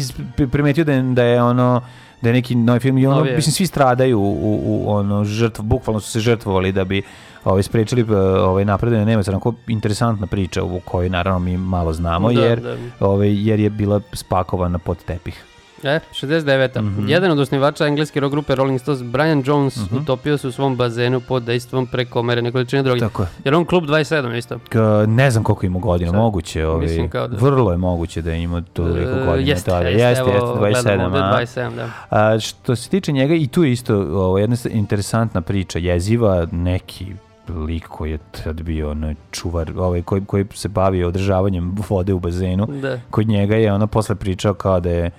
primetio 0.51 0.83
da 0.83 0.93
je, 0.93 1.01
da 1.01 1.23
je 1.23 1.43
ono 1.43 1.81
da 2.21 2.29
je 2.29 2.33
neki 2.33 2.55
novi 2.55 2.79
film 2.79 2.97
i 2.97 3.07
ono, 3.07 3.15
Novi 3.17 3.29
je. 3.29 3.35
mislim, 3.35 3.53
svi 3.53 3.67
stradaju 3.67 4.19
u, 4.19 4.31
u, 4.31 4.59
u 4.63 4.91
ono, 4.91 5.23
žrtv, 5.23 5.61
bukvalno 5.61 5.99
su 5.99 6.11
se 6.11 6.19
žrtvovali 6.19 6.71
da 6.71 6.83
bi 6.83 7.01
ovaj, 7.45 7.63
sprečili 7.63 8.01
eh, 8.03 8.15
ovaj, 8.17 8.65
napredanje 8.65 9.05
Nemaca. 9.05 9.31
Onako 9.31 9.53
interesantna 9.67 10.27
priča 10.27 10.63
u 10.63 10.79
kojoj 10.81 11.09
naravno 11.09 11.39
mi 11.41 11.57
malo 11.57 11.93
znamo, 11.93 12.31
Da, 12.31 12.41
jer, 12.41 12.59
da. 12.59 12.75
ovaj, 12.99 13.47
jer 13.47 13.59
je 13.59 13.69
bila 13.69 14.01
spakovana 14.13 14.77
pod 14.77 14.97
tepih. 14.97 15.43
E, 15.85 15.99
69. 16.13 16.81
Mhm. 16.81 17.07
Jedan 17.07 17.31
od 17.31 17.39
osnivača 17.39 17.87
engleske 17.87 18.19
rock 18.19 18.31
grupe 18.31 18.55
Rolling 18.55 18.79
Stones, 18.79 19.01
Brian 19.03 19.43
Jones, 19.45 19.77
utopio 19.93 20.37
se 20.37 20.47
u 20.47 20.51
svom 20.51 20.75
bazenu 20.75 21.21
pod 21.21 21.43
dejstvom 21.43 21.87
prekomerne 21.87 22.51
količine 22.51 22.83
droge. 22.83 22.99
Tako 22.99 23.21
je. 23.21 23.27
Jer 23.43 23.55
on 23.55 23.65
klub 23.65 23.83
27 23.83 24.37
isto. 24.37 24.59
K, 24.59 24.75
ne 25.07 25.31
znam 25.31 25.43
koliko 25.43 25.65
ima 25.65 25.79
godina, 25.79 26.11
Sad, 26.11 26.19
moguće, 26.19 26.65
ovaj, 26.67 26.81
mislim 26.81 27.09
kao 27.09 27.27
da- 27.27 27.37
vrlo 27.37 27.71
je 27.71 27.77
moguće 27.77 28.21
da 28.21 28.33
ima 28.33 28.61
toliko 28.63 29.11
E, 29.11 29.25
godina. 29.25 29.49
jeste, 29.49 29.71
tada. 29.71 29.87
jeste, 29.87 30.03
jeste, 30.03 30.21
evo, 30.31 30.65
jeste, 30.65 30.81
27, 30.81 30.83
gledam 30.85 31.05
ovde, 31.05 31.19
a? 31.19 31.21
27, 31.35 31.75
da. 31.75 31.89
A, 32.11 32.39
što 32.39 32.75
se 32.75 32.89
tiče 32.89 33.11
njega, 33.11 33.35
i 33.35 33.47
tu 33.47 33.63
je 33.63 33.71
isto 33.71 33.95
ovo, 33.95 34.37
jedna 34.37 34.55
interesantna 34.65 35.41
priča, 35.41 35.79
jeziva, 35.79 36.47
neki 36.51 37.05
lik 37.49 37.87
koji 37.87 38.11
je 38.11 38.17
tad 38.17 38.61
bio 38.61 38.91
ono, 38.91 39.13
čuvar, 39.31 39.71
ovaj, 39.77 40.01
koji, 40.01 40.21
koji 40.21 40.45
se 40.53 40.67
bavio 40.67 41.07
održavanjem 41.07 41.75
vode 41.89 42.13
u 42.13 42.19
bazenu, 42.19 42.65
Da. 42.71 42.99
kod 43.09 43.27
njega 43.27 43.55
je 43.55 43.73
ono 43.73 43.87
posle 43.87 44.15
pričao 44.15 44.53
kao 44.53 44.79
da 44.79 44.89
je 44.89 45.11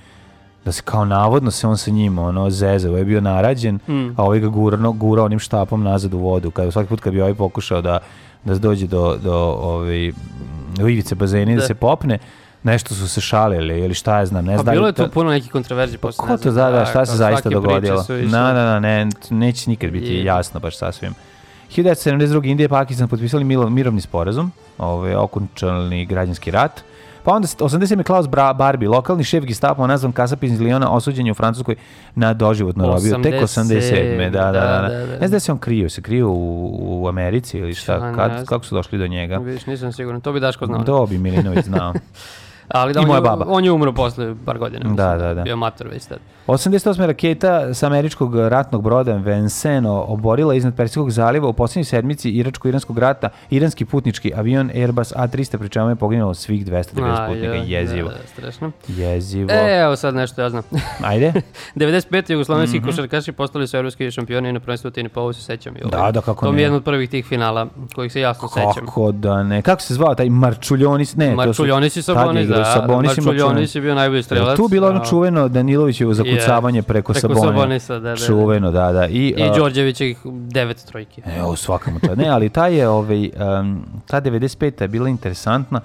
da 0.64 0.72
se 0.72 0.82
kao 0.82 1.04
navodno 1.04 1.50
se 1.50 1.66
on 1.66 1.78
sa 1.78 1.90
njim 1.90 2.18
ono 2.18 2.50
zezao, 2.50 2.90
ovaj 2.90 3.00
je 3.00 3.04
bio 3.04 3.20
narađen, 3.20 3.78
Mm. 3.88 4.08
a 4.16 4.22
ovaj 4.22 4.40
ga 4.40 4.48
gurao, 4.48 4.92
gurao 4.92 5.24
onim 5.24 5.38
štapom 5.38 5.82
nazad 5.82 6.14
u 6.14 6.18
vodu. 6.18 6.50
Kada 6.50 6.70
svaki 6.70 6.88
put 6.88 7.00
kad 7.00 7.12
bi 7.12 7.20
ovaj 7.20 7.34
pokušao 7.34 7.82
da 7.82 7.98
da 8.44 8.54
dođe 8.54 8.86
do 8.86 9.16
do 9.16 9.34
ovaj 9.60 10.12
do 10.70 10.88
ivice 10.88 11.14
bazena 11.14 11.44
da. 11.46 11.56
Da. 11.56 11.60
se 11.60 11.74
popne, 11.74 12.18
nešto 12.62 12.94
su 12.94 13.08
se 13.08 13.20
šalili 13.20 13.80
ili 13.80 13.94
šta 13.94 14.18
ja 14.18 14.26
znam, 14.26 14.44
ne 14.44 14.52
Pa 14.52 14.56
znam. 14.56 14.66
da 14.66 14.72
bilo 14.72 14.86
je 14.86 14.92
to- 14.92 15.04
tu 15.04 15.10
puno 15.10 15.30
nekih 15.30 15.52
kontroverzi 15.52 15.96
pa 15.96 16.00
posle. 16.00 16.18
ko 16.18 16.28
ne 16.28 16.38
to 16.38 16.50
znam, 16.52 16.72
da, 16.72 16.84
šta 16.84 17.06
se 17.06 17.16
zaista 17.16 17.48
dogodilo? 17.50 18.04
Na, 18.08 18.42
na, 18.44 18.64
na, 18.64 18.80
ne, 18.80 19.08
neće 19.30 19.70
nikad 19.70 19.90
biti 19.90 20.06
Je. 20.06 20.24
jasno 20.24 20.60
baš 20.60 20.76
sasvim. 20.76 21.14
1972. 21.74 22.14
Indija 22.44 22.64
i 22.64 22.68
Pakistan 22.68 23.08
potpisali 23.08 23.44
mirovni 23.44 24.00
sporazum, 24.00 24.52
ovaj, 24.78 25.14
okončalni 25.14 26.06
građanski 26.06 26.50
rat. 26.50 26.80
Pa 27.24 27.32
onda 27.32 27.46
s- 27.46 27.56
87. 27.56 28.02
Klaus 28.02 28.26
Bra- 28.26 28.52
Barbie, 28.52 28.88
lokalni 28.88 29.24
šef 29.24 29.44
gestapa 29.44 29.86
nazvan 29.86 30.12
kasap 30.12 30.44
iz 30.44 30.60
Liona, 30.60 30.90
osuđen 30.90 31.26
je 31.26 31.32
u 31.32 31.34
Francuskoj 31.34 31.74
na 32.14 32.34
doživotnu 32.34 32.86
robiju. 32.86 33.22
Tek 33.22 33.34
87. 33.34 34.18
Da, 34.22 34.40
da, 34.42 34.52
da. 34.52 34.60
da, 34.60 34.80
Da, 34.80 34.98
da. 34.98 35.12
Ne 35.12 35.18
znam 35.18 35.30
da 35.30 35.40
se 35.40 35.52
on 35.52 35.58
krio, 35.58 35.90
se 35.90 36.02
krio 36.02 36.28
u, 36.28 36.70
u 37.02 37.08
Americi 37.08 37.58
ili 37.58 37.74
šta, 37.74 38.14
kad, 38.14 38.44
kako 38.44 38.64
su 38.64 38.74
došli 38.74 38.98
do 38.98 39.06
njega? 39.06 39.36
Vidiš, 39.36 39.66
nisam 39.66 39.92
siguran. 39.92 40.20
To 40.20 40.32
bi 40.32 40.40
Daško 40.40 40.66
znao. 40.66 40.82
To 40.82 41.06
bi 41.06 41.18
Milinović 41.18 41.64
znao. 41.64 41.92
Ali 42.68 42.92
da, 42.92 43.00
I 43.00 43.02
on, 43.02 43.06
moja 43.06 43.18
je, 43.18 43.22
baba. 43.22 43.44
on 43.48 43.64
je 43.64 43.72
umro 43.72 43.92
posle 43.92 44.34
par 44.44 44.58
godina. 44.58 44.78
mislim, 44.80 44.96
Da, 44.98 45.16
da, 45.16 45.34
da. 45.34 45.42
Bio 45.42 45.56
mator 45.56 45.88
već 45.88 46.04
tad. 46.04 46.18
88. 46.48 46.74
raketa 47.00 47.74
sa 47.74 47.86
američkog 47.86 48.36
ratnog 48.38 48.82
broda 48.82 49.12
Vincennes 49.14 49.54
oborila 49.98 50.54
iznad 50.54 50.74
Persijskog 50.74 51.10
zaliva 51.10 51.48
u 51.48 51.52
posljednjoj 51.52 51.84
sedmici 51.84 52.30
Iračko-Iranskog 52.32 52.98
rata 52.98 53.28
iranski 53.50 53.84
putnički 53.84 54.32
avion 54.34 54.70
Airbus 54.72 55.12
A300, 55.12 55.58
pri 55.58 55.68
čemu 55.68 55.88
je 55.88 55.96
poginulo 55.96 56.34
svih 56.34 56.66
290 56.66 56.84
putnika. 57.26 57.46
joj, 57.46 57.64
Jezivo. 57.66 58.08
Da, 58.08 58.14
da, 58.14 58.26
strašno. 58.26 58.70
Jezivo. 58.88 59.50
E, 59.52 59.80
evo 59.80 59.96
sad 59.96 60.14
nešto 60.14 60.42
ja 60.42 60.50
znam. 60.50 60.62
Ajde. 61.02 61.32
95. 61.76 62.32
jugoslovenski 62.32 62.78
Mhm. 62.78 62.86
košarkaši 62.86 63.32
postali 63.32 63.68
su 63.68 63.76
evropski 63.76 64.10
šampioni 64.10 64.52
na 64.52 64.60
prvenstvu 64.60 64.90
Tini 64.90 65.08
Povu 65.08 65.32
se 65.32 65.42
sećam. 65.42 65.74
i 65.74 65.80
ovaj. 65.84 66.02
Da, 66.02 66.12
da, 66.12 66.20
kako 66.22 66.46
To 66.46 66.52
mi 66.52 66.56
ne. 66.56 66.62
je 66.62 66.64
jedan 66.64 66.76
od 66.76 66.84
prvih 66.84 67.10
tih 67.10 67.26
finala 67.26 67.66
kojih 67.94 68.12
se 68.12 68.20
jasno 68.20 68.48
sećam. 68.48 68.86
Kako 68.86 69.12
da 69.12 69.42
ne. 69.42 69.62
Kako 69.62 69.82
se 69.82 69.94
zvao 69.94 70.14
taj 70.14 70.28
Marčuljonis? 70.28 71.16
Ne, 71.16 71.34
Marčuljonis 71.34 71.96
i 71.96 71.98
je 71.98 72.02
Sabonis, 72.02 72.48
igrao 72.58 72.74
da. 72.74 72.80
Sabonis 72.80 73.18
i 73.18 73.20
Marčuljonis 73.20 73.74
je 73.74 73.80
bio 73.80 73.94
najbolji 73.94 74.22
strelac. 74.22 74.56
tu 74.56 74.68
bilo 74.68 74.88
ono 74.88 75.04
čuveno 75.04 75.48
Danilovićevo 75.48 76.14
zakucavanje 76.14 76.82
preko, 76.82 77.12
preko 77.12 77.28
Sabonija? 77.34 77.52
Sabonisa, 77.52 77.92
da, 77.94 78.00
da, 78.00 78.10
da. 78.10 78.16
Čuveno, 78.16 78.70
da, 78.70 78.92
da. 78.92 79.06
I, 79.06 79.34
I 79.36 79.42
a, 79.42 79.54
Đorđevićih 79.56 80.18
devet 80.24 80.84
trojki. 80.84 81.22
Evo, 81.38 81.56
svakamo 81.56 81.98
to. 81.98 82.14
Ne, 82.14 82.28
ali 82.28 82.48
ta 82.48 82.66
je, 82.66 82.88
ovaj, 82.88 83.30
um, 83.60 83.84
ta 84.06 84.20
95. 84.20 84.82
je 84.82 84.88
bila 84.88 85.08
interesantna. 85.08 85.80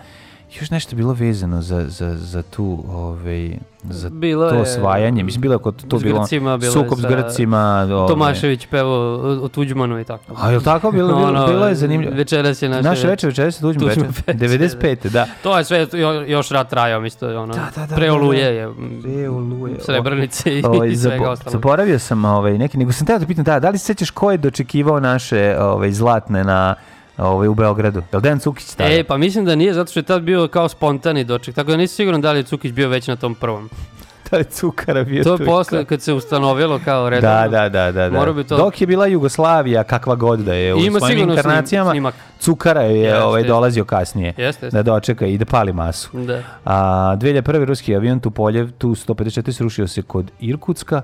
Još 0.51 0.71
nešto 0.71 0.91
je 0.91 0.97
bilo 0.97 1.13
vezano 1.13 1.61
za, 1.61 1.85
za, 1.87 2.15
za 2.15 2.41
tu, 2.43 2.83
ovaj, 2.89 3.51
za 3.83 4.09
Bilo 4.09 4.49
to 4.49 4.55
je, 4.55 4.61
osvajanje. 4.61 5.23
Mislim, 5.23 5.41
bilo 5.41 5.53
je 5.53 5.59
kod 5.59 5.75
to 5.79 5.97
bilo 5.97 6.25
bilo 6.29 6.55
je 6.55 6.71
sukob 6.71 6.99
s 6.99 7.01
Grcima. 7.01 7.59
Ovaj. 7.85 8.07
Tomašević 8.07 8.65
pevao 8.65 8.91
o, 8.91 9.39
o 9.41 9.47
Tuđmanu 9.47 9.99
i 9.99 10.03
tako. 10.03 10.23
A 10.37 10.51
je 10.51 10.59
tako 10.59 10.91
bilo? 10.91 11.07
Bilo, 11.07 11.27
Ono, 11.27 11.47
bilo 11.47 11.67
je 11.67 11.75
zanimljivo. 11.75 12.13
Večeras 12.15 12.61
je 12.61 12.69
naše... 12.69 12.83
Naše 12.83 13.07
večer, 13.07 13.29
večer 13.29 13.53
se 13.53 13.61
tuđimo 13.61 13.87
Tuđman 13.87 14.07
večer. 14.07 14.35
večer, 14.35 14.79
95. 14.79 15.09
da. 15.09 15.25
To 15.43 15.57
je 15.57 15.63
sve, 15.63 15.87
jo- 15.93 16.23
još 16.23 16.49
rat 16.49 16.69
trajao, 16.69 17.05
isto 17.05 17.29
je 17.29 17.37
ono, 17.37 17.53
Da, 17.53 17.67
da, 17.75 17.85
da, 17.85 17.95
pre 17.95 18.07
da, 18.07 18.13
oluje 18.13 18.43
da. 18.43 18.49
je, 18.49 18.63
m, 18.63 18.99
Pre 19.03 19.29
Oluje. 19.29 19.75
Srebrenice 19.79 20.59
i, 20.59 20.63
Ovaj, 20.65 20.87
i 20.87 20.95
svega 20.95 21.17
zabo- 21.17 21.27
ostalog. 21.27 21.51
zaboravio 21.51 21.99
sam 21.99 22.25
ovaj, 22.25 22.57
neki, 22.57 22.77
nego 22.77 22.91
sam 22.91 23.07
teo 23.07 23.19
da 23.19 23.25
pitam, 23.25 23.43
da, 23.43 23.59
da 23.59 23.69
li 23.69 23.77
se 23.77 23.85
sećaš 23.85 24.09
ko 24.09 24.31
je 24.31 24.37
dočekivao 24.37 24.99
naše 24.99 25.55
ovaj, 25.59 25.91
zlatne 25.91 26.43
na, 26.43 26.75
ovaj, 27.19 27.47
u 27.47 27.53
Beogradu? 27.53 27.99
Je 28.11 28.15
li 28.15 28.21
Dejan 28.21 28.39
Cukić 28.39 28.73
tada? 28.73 28.93
E, 28.93 29.03
pa 29.03 29.17
mislim 29.17 29.45
da 29.45 29.55
nije, 29.55 29.73
zato 29.73 29.91
što 29.91 29.99
je 29.99 30.03
tad 30.03 30.21
bio 30.21 30.47
kao 30.47 30.69
spontani 30.69 31.23
doček, 31.23 31.55
tako 31.55 31.71
da 31.71 31.77
nisam 31.77 31.95
siguran 31.95 32.21
da 32.21 32.31
li 32.31 32.39
je 32.39 32.43
Cukić 32.43 32.71
bio 32.71 32.89
već 32.89 33.07
na 33.07 33.15
tom 33.15 33.35
prvom. 33.35 33.69
da 34.31 34.37
li 34.37 34.43
cukara 34.43 35.03
bio 35.03 35.23
To 35.23 35.33
je 35.33 35.37
i 35.41 35.45
posle 35.45 35.85
kad 35.85 36.01
se 36.01 36.13
ustanovilo 36.13 36.79
kao 36.85 37.09
redovno. 37.09 37.35
Da, 37.37 37.47
da, 37.47 37.69
da, 37.69 37.91
da. 37.91 38.09
da. 38.09 38.33
Bi 38.33 38.43
to- 38.43 38.57
Dok 38.57 38.81
je 38.81 38.87
bila 38.87 39.07
Jugoslavija, 39.07 39.83
kakva 39.83 40.15
god 40.15 40.39
da 40.39 40.53
je, 40.53 40.75
u 40.75 40.77
Ima 40.77 40.99
svojim 40.99 41.29
inkarnacijama, 41.29 41.91
snimak. 41.91 42.15
Cukara 42.39 42.81
je 42.81 42.99
Jeste, 42.99 43.23
ovaj, 43.23 43.43
dolazio 43.43 43.85
kasnije 43.85 44.27
Jeste, 44.27 44.65
jeste. 44.65 44.69
da 44.69 44.83
dočeka 44.83 45.25
i 45.25 45.37
da 45.37 45.45
pali 45.45 45.73
masu. 45.73 46.09
Da. 46.13 46.43
A 46.65 46.75
2001. 47.15 47.65
ruski 47.65 47.95
avion 47.95 48.19
Tupoljev 48.19 48.71
Tu-154 48.77 49.51
srušio 49.51 49.87
se 49.87 50.01
kod 50.01 50.31
Irkutska 50.39 51.01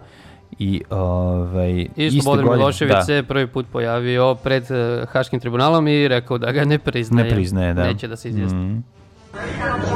i 0.60 0.82
ovaj, 0.89 1.72
I 1.72 1.89
iste 1.97 2.22
Slobodan 2.22 2.45
godine- 2.45 2.58
Milošević 2.58 2.93
da. 2.93 3.03
se 3.03 3.24
prvi 3.24 3.47
put 3.47 3.66
pojavio 3.72 4.36
pred 4.36 4.72
eh, 4.72 5.06
Haškim 5.12 5.39
tribunalom 5.39 5.88
i 5.88 6.08
rekao 6.08 6.38
da 6.38 6.51
ga 6.51 6.66
ne 6.66 6.80
priznaje. 6.80 7.24
Ne 7.24 7.36
priznaje, 7.36 7.74
da. 7.74 7.84
Neće 7.84 8.08
da 8.08 8.16
se 8.16 8.30
izjasni. 8.30 8.58
Mhm. 8.58 8.78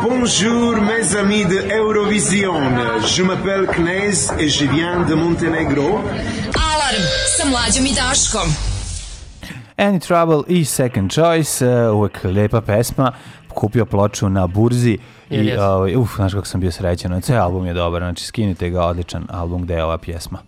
Bonjour 0.03 0.81
mes 0.81 1.15
amis 1.15 1.47
de 1.47 1.75
Eurovision. 1.75 2.63
Je 3.09 3.23
m'appelle 3.23 3.67
Knez 3.67 4.31
et 4.31 4.61
je 4.61 4.67
viens 4.67 5.07
de 5.07 5.15
Montenegro. 5.15 5.83
Alarm 5.83 7.03
sa 7.37 7.45
mlađom 7.45 7.85
i 7.85 7.93
Daškom. 7.95 8.49
Any 9.77 9.99
Trouble 9.99 10.43
i 10.47 10.65
Second 10.65 11.11
Choice, 11.11 11.67
uh, 11.67 11.95
uvek 11.95 12.23
lepa 12.25 12.61
pesma, 12.61 13.11
kupio 13.47 13.85
ploču 13.85 14.29
na 14.29 14.47
burzi 14.47 14.89
Jel 14.89 14.99
i 15.29 15.45
jes? 15.45 15.59
ovaj, 15.59 15.95
uf, 15.95 16.15
znaš 16.15 16.33
kako 16.33 16.45
sam 16.45 16.61
bio 16.61 16.71
srećan, 16.71 17.21
ceo 17.21 17.43
album 17.43 17.65
je 17.65 17.73
dobar, 17.73 18.01
znači 18.01 18.25
skinite 18.25 18.69
ga, 18.69 18.85
odličan 18.85 19.25
album 19.29 19.61
gde 19.61 19.73
je 19.73 19.83
ova 19.83 19.97
pjesma. 19.97 20.39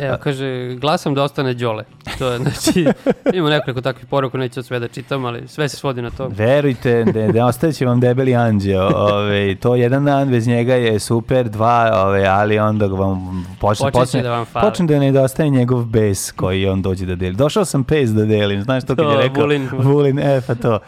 Evo, 0.00 0.16
kaže, 0.22 0.74
glasam 0.74 1.14
da 1.14 1.22
ostane 1.22 1.54
Đole. 1.54 1.84
To 2.18 2.28
je, 2.28 2.38
znači, 2.38 2.86
ima 3.38 3.50
nekoliko 3.50 3.80
takvih 3.80 4.06
poruka, 4.06 4.38
neću 4.38 4.62
sve 4.62 4.78
da 4.78 4.88
čitam, 4.88 5.24
ali 5.24 5.48
sve 5.48 5.68
se 5.68 5.76
svodi 5.76 6.02
na 6.02 6.10
to. 6.10 6.28
Verujte 6.28 7.04
da, 7.04 7.32
da 7.32 7.46
ostaće 7.46 7.86
vam 7.86 8.00
debeli 8.00 8.34
anđeo. 8.34 8.90
Ove, 8.94 9.54
to 9.54 9.74
jedan 9.74 10.04
dan 10.04 10.30
bez 10.30 10.46
njega 10.46 10.74
je 10.74 10.98
super, 10.98 11.48
dva, 11.48 11.90
ove, 12.06 12.26
ali 12.26 12.58
onda 12.58 12.86
vam 12.86 13.46
počne, 13.60 13.90
počne, 13.90 14.22
da 14.22 14.30
vam 14.30 14.44
fali. 14.44 14.68
počne 14.68 14.86
da 14.86 14.98
nedostaje 14.98 15.50
njegov 15.50 15.84
bes 15.84 16.32
koji 16.32 16.66
on 16.66 16.82
dođe 16.82 17.06
da 17.06 17.14
deli. 17.14 17.36
Došao 17.36 17.64
sam 17.64 17.84
pes 17.84 18.10
da 18.10 18.24
delim, 18.24 18.62
znaš 18.62 18.84
to 18.84 18.96
kad 18.96 19.04
To, 19.04 19.10
je 19.10 19.28
rekao 19.28 19.42
Vulin. 19.42 19.68
Vulin, 19.72 20.18
e 20.18 20.40
pa 20.46 20.54
to. 20.54 20.78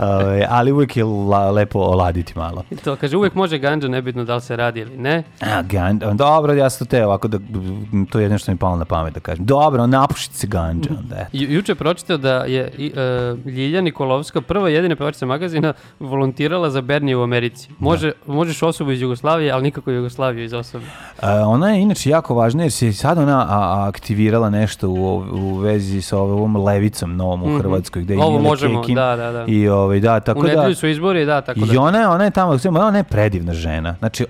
Ove, 0.00 0.46
ali 0.48 0.72
uvijek 0.72 0.96
je 0.96 1.04
la, 1.04 1.50
lepo 1.50 1.78
oladiti 1.78 2.32
malo. 2.36 2.64
I 2.70 2.76
to, 2.76 2.96
kaže, 2.96 3.16
uvek 3.16 3.34
može 3.34 3.58
ganđa, 3.58 3.88
nebitno 3.88 4.24
da 4.24 4.34
li 4.34 4.40
se 4.40 4.56
radi 4.56 4.80
ili 4.80 4.96
ne. 4.96 5.22
A, 5.40 5.62
gan, 5.62 5.98
dobro, 5.98 6.54
ja 6.54 6.70
sam 6.70 6.86
to 6.86 6.90
te 6.90 7.06
ovako 7.06 7.28
da, 7.28 7.38
to 8.10 8.18
je 8.18 8.22
jedno 8.22 8.38
što 8.38 8.50
mi 8.50 8.54
je 8.54 8.57
palo 8.58 8.76
na 8.76 8.84
pamet 8.84 9.14
da 9.14 9.20
kažem. 9.20 9.44
Dobro, 9.44 9.86
napušiti 9.86 10.36
se 10.36 10.46
ganđa 10.46 10.90
onda, 10.98 11.16
eto. 11.16 11.30
Ju, 11.32 11.52
juče 11.52 11.74
pročitao 11.74 12.16
da 12.16 12.34
je 12.34 12.72
i, 12.78 12.92
e, 12.96 13.50
Ljilja 13.50 13.80
Nikolovska, 13.80 14.40
prva 14.40 14.68
jedina 14.68 14.96
pevačica 14.96 15.26
magazina, 15.26 15.72
volontirala 16.00 16.70
za 16.70 16.80
Bernije 16.80 17.16
u 17.16 17.22
Americi. 17.22 17.70
Može, 17.78 18.12
Možeš 18.26 18.62
osobu 18.62 18.90
iz 18.92 19.02
Jugoslavije, 19.02 19.52
ali 19.52 19.62
nikako 19.62 19.90
Jugoslaviju 19.90 20.44
iz 20.44 20.52
osobe. 20.52 20.84
E, 21.22 21.30
ona 21.30 21.70
je 21.70 21.82
inače 21.82 22.10
jako 22.10 22.34
važna 22.34 22.62
jer 22.62 22.72
se 22.72 22.92
sad 22.92 23.18
ona 23.18 23.46
a, 23.48 23.88
aktivirala 23.88 24.50
nešto 24.50 24.88
u, 24.88 25.24
u 25.32 25.54
vezi 25.58 26.02
sa 26.02 26.18
ovom 26.18 26.56
levicom 26.56 27.16
novom 27.16 27.42
u 27.42 27.58
Hrvatskoj 27.58 28.02
gde 28.02 28.14
je 28.14 28.18
Mhm. 28.18 28.26
Ovo 28.26 28.38
možemo, 28.38 28.80
Kekin 28.80 28.94
da, 28.94 29.16
da, 29.16 29.32
da. 29.32 29.44
i 29.46 29.68
ovaj 29.68 30.00
da 30.00 30.20
tako 30.20 30.40
u 30.40 30.42
da 30.42 30.48
nedelju 30.48 30.74
su 30.74 30.88
izbori, 30.88 31.24
da, 31.24 31.40
tako 31.40 31.60
da. 31.60 31.74
i 31.74 31.76
ona 31.76 32.12
ona 32.12 32.24
je 32.24 32.30
tamo 32.30 32.56
ona 32.70 32.98
je 32.98 33.04
predivna 33.04 33.52
žena 33.52 33.96
znači 33.98 34.26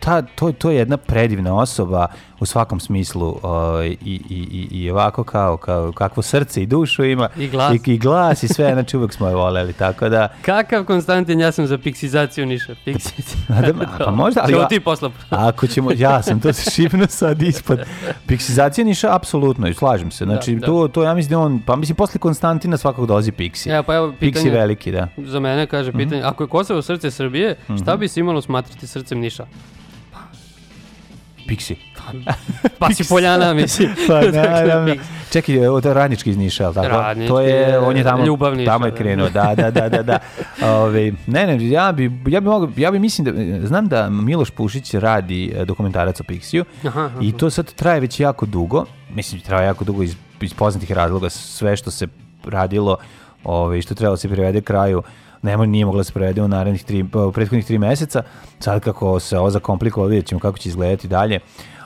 ta 0.00 0.22
to 0.22 0.52
to 0.52 0.70
je 0.70 0.76
jedna 0.76 0.96
predivna 0.96 1.54
osoba 1.56 2.06
u 2.42 2.46
svakom 2.46 2.80
smislu 2.80 3.38
ovaj, 3.42 3.88
i, 3.88 3.96
i, 4.28 4.68
i, 4.70 4.90
ovako 4.90 5.24
kao, 5.24 5.56
kao 5.56 5.92
kakvo 5.92 6.22
srce 6.22 6.62
i 6.62 6.66
dušu 6.66 7.04
ima 7.04 7.28
I 7.36 7.48
glas. 7.48 7.74
i, 7.86 7.92
i 7.92 7.98
glas 7.98 8.42
i 8.42 8.48
sve 8.48 8.72
znači 8.72 8.96
uvek 8.96 9.12
smo 9.12 9.28
je 9.28 9.34
voleli 9.34 9.72
tako 9.72 10.08
da 10.08 10.28
Kakav 10.42 10.84
Konstantin, 10.84 11.40
ja 11.40 11.52
sam 11.52 11.66
za 11.66 11.78
piksizaciju 11.78 12.46
Niša. 12.46 12.74
Piksizaciju. 12.84 13.38
Da, 13.88 13.96
pa 14.04 14.10
možda, 14.10 14.40
ali 14.44 14.52
ja- 14.52 14.68
ti 14.68 14.80
posla. 14.80 15.10
Ako 15.30 15.66
ćemo, 15.66 15.90
ja 15.96 16.22
sam 16.22 16.40
to 16.40 16.52
se 16.52 16.70
šipno 16.70 17.06
sad 17.06 17.42
ispod. 17.42 17.80
Piksizacija 18.26 18.84
niša, 18.84 19.14
apsolutno, 19.16 19.68
i 19.68 19.74
slažem 19.74 20.10
se. 20.10 20.24
Znači, 20.24 20.54
Da, 20.54 20.66
to, 20.66 20.88
to 20.88 21.02
ja 21.02 21.14
mislim 21.14 21.30
da 21.30 21.38
on, 21.38 21.62
pa 21.66 21.76
mislim, 21.76 21.96
posle 21.96 22.18
Konstantina 22.20 22.76
svakog 22.76 23.06
dolazi 23.06 23.32
Piksi. 23.32 23.70
Evo, 23.70 23.82
pa 23.82 23.94
evo 23.94 24.12
Piksi 24.20 24.42
pitanje. 24.42 24.50
veliki, 24.50 24.92
da. 24.92 25.08
Za 25.16 25.40
mene 25.40 25.66
kaže 25.66 25.92
pitanje, 25.92 26.22
ako 26.22 26.44
je 26.44 26.48
Kosovo 26.48 26.82
srce 26.82 27.10
Srbije, 27.10 27.56
šta 27.82 27.96
bi 27.96 28.08
se 28.08 28.20
imalo 28.20 28.42
smatrati 28.42 28.86
srcem 28.86 29.18
Niša? 29.20 29.46
Piksi. 31.48 31.76
Pa 32.78 32.90
si 32.94 33.04
Poljana, 33.08 33.54
mislim. 33.54 33.90
Pa 34.08 34.14
Dakle, 34.20 34.42
naravno. 34.42 34.92
Piksi. 34.92 35.08
Čekaj, 35.32 35.54
je 35.54 35.68
radnički 35.84 36.30
iz 36.30 36.36
Niša, 36.36 36.64
ali 36.64 36.74
tako? 36.74 36.88
Radnički 36.88 37.28
to 37.28 37.40
je, 37.40 37.50
je 37.50 37.78
on 37.78 37.96
je 37.96 38.04
tamo, 38.04 38.24
ljubav 38.24 38.56
Niša, 38.56 38.70
tamo 38.70 38.86
je 38.86 38.90
da. 38.90 38.96
krenuo, 38.96 39.28
da, 39.28 39.54
da, 39.56 39.70
da, 39.70 39.88
da, 39.88 40.02
da. 40.02 40.18
Ove, 40.62 41.12
ne, 41.26 41.46
ne, 41.46 41.68
ja 41.70 41.92
bi, 41.92 42.10
ja 42.26 42.40
bi 42.40 42.48
mogu, 42.48 42.68
ja 42.76 42.90
bi 42.90 42.98
mislim 42.98 43.24
da, 43.24 43.66
znam 43.66 43.88
da 43.88 44.10
Miloš 44.10 44.50
Pušić 44.50 44.94
radi 44.94 45.52
e, 45.56 45.64
dokumentarac 45.64 46.20
o 46.20 46.24
Aha, 46.86 47.00
aha. 47.00 47.18
i 47.22 47.32
to 47.32 47.50
sad 47.50 47.72
traje 47.74 48.00
već 48.00 48.20
jako 48.20 48.46
dugo, 48.46 48.84
mislim, 49.14 49.40
traje 49.40 49.66
jako 49.66 49.84
dugo 49.84 50.02
iz, 50.02 50.16
iz 50.40 50.54
poznatih 50.54 50.92
razloga, 50.92 51.30
sve 51.30 51.76
što 51.76 51.90
se 51.90 52.06
radilo, 52.44 52.96
ove, 53.44 53.82
što 53.82 53.94
trebalo 53.94 54.12
da 54.12 54.20
se 54.20 54.28
privede 54.28 54.60
kraju, 54.60 55.02
ne 55.42 55.56
mo- 55.56 55.66
nije 55.66 55.84
moglo 55.86 56.00
da 56.00 56.04
se 56.04 56.12
prevede 56.12 56.42
u 56.42 56.48
narednih 56.48 56.84
tri, 56.84 57.02
u 57.28 57.32
prethodnih 57.32 57.66
tri 57.66 57.78
meseca, 57.78 58.22
sad 58.60 58.80
kako 58.80 59.20
se 59.20 59.38
ovo 59.38 59.50
zakomplikovalo, 59.50 60.08
vidjet 60.08 60.26
ćemo 60.26 60.40
kako 60.40 60.58
će 60.58 60.68
izgledati 60.68 61.08
dalje. 61.08 61.40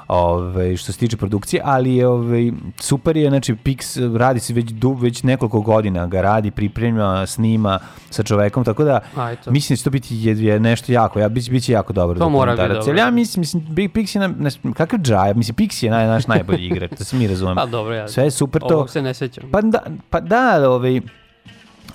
Ove, 0.08 0.76
što 0.76 0.92
se 0.92 0.98
tiče 0.98 1.16
produkcije, 1.16 1.62
ali 1.64 1.94
je 1.94 2.06
ove, 2.06 2.52
super 2.80 3.16
je, 3.16 3.28
znači 3.28 3.54
Pix 3.54 4.16
radi 4.16 4.40
se 4.40 4.54
već, 4.54 4.70
du, 4.70 4.92
već 4.92 5.22
nekoliko 5.22 5.60
godina, 5.60 6.06
ga 6.06 6.20
radi, 6.20 6.50
priprema, 6.50 7.26
snima 7.26 7.78
sa 8.10 8.22
čovekom, 8.22 8.64
tako 8.64 8.84
da 8.84 9.00
A, 9.16 9.30
eto. 9.32 9.50
mislim 9.50 9.74
da 9.74 9.78
će 9.78 9.84
to 9.84 9.90
biti 9.90 10.14
je, 10.14 10.44
je 10.44 10.60
nešto 10.60 10.92
jako, 10.92 11.18
ja, 11.18 11.28
biće, 11.28 11.50
biće 11.50 11.72
jako 11.72 11.92
dobro 11.92 12.18
To 12.18 12.28
mora 12.28 12.56
biti 12.56 12.68
dobro. 12.68 12.96
Ja 12.96 13.10
mislim, 13.10 13.40
mislim 13.40 13.66
Big 13.68 13.92
Pix 13.92 14.16
je, 14.16 14.28
na, 14.28 14.50
na, 14.62 14.72
kakav 14.74 15.00
džaj, 15.00 15.34
mislim 15.34 15.54
Pix 15.54 15.84
je 15.84 15.90
naj, 15.90 16.06
naš 16.06 16.26
najbolji 16.26 16.66
igrač, 16.66 16.90
da 16.98 17.04
se 17.04 17.16
mi 17.16 17.26
razumemo. 17.26 17.60
Pa 17.60 17.66
dobro, 17.66 17.94
ja. 17.94 18.08
Sve 18.08 18.24
je 18.24 18.30
super 18.30 18.62
to. 18.62 18.74
Ovog 18.74 18.90
se 18.90 19.02
ne 19.02 19.14
sećam. 19.14 19.44
Pa 19.52 19.60
da, 19.60 19.78
pa 20.10 20.20
da, 20.20 20.70
ovaj, 20.70 21.00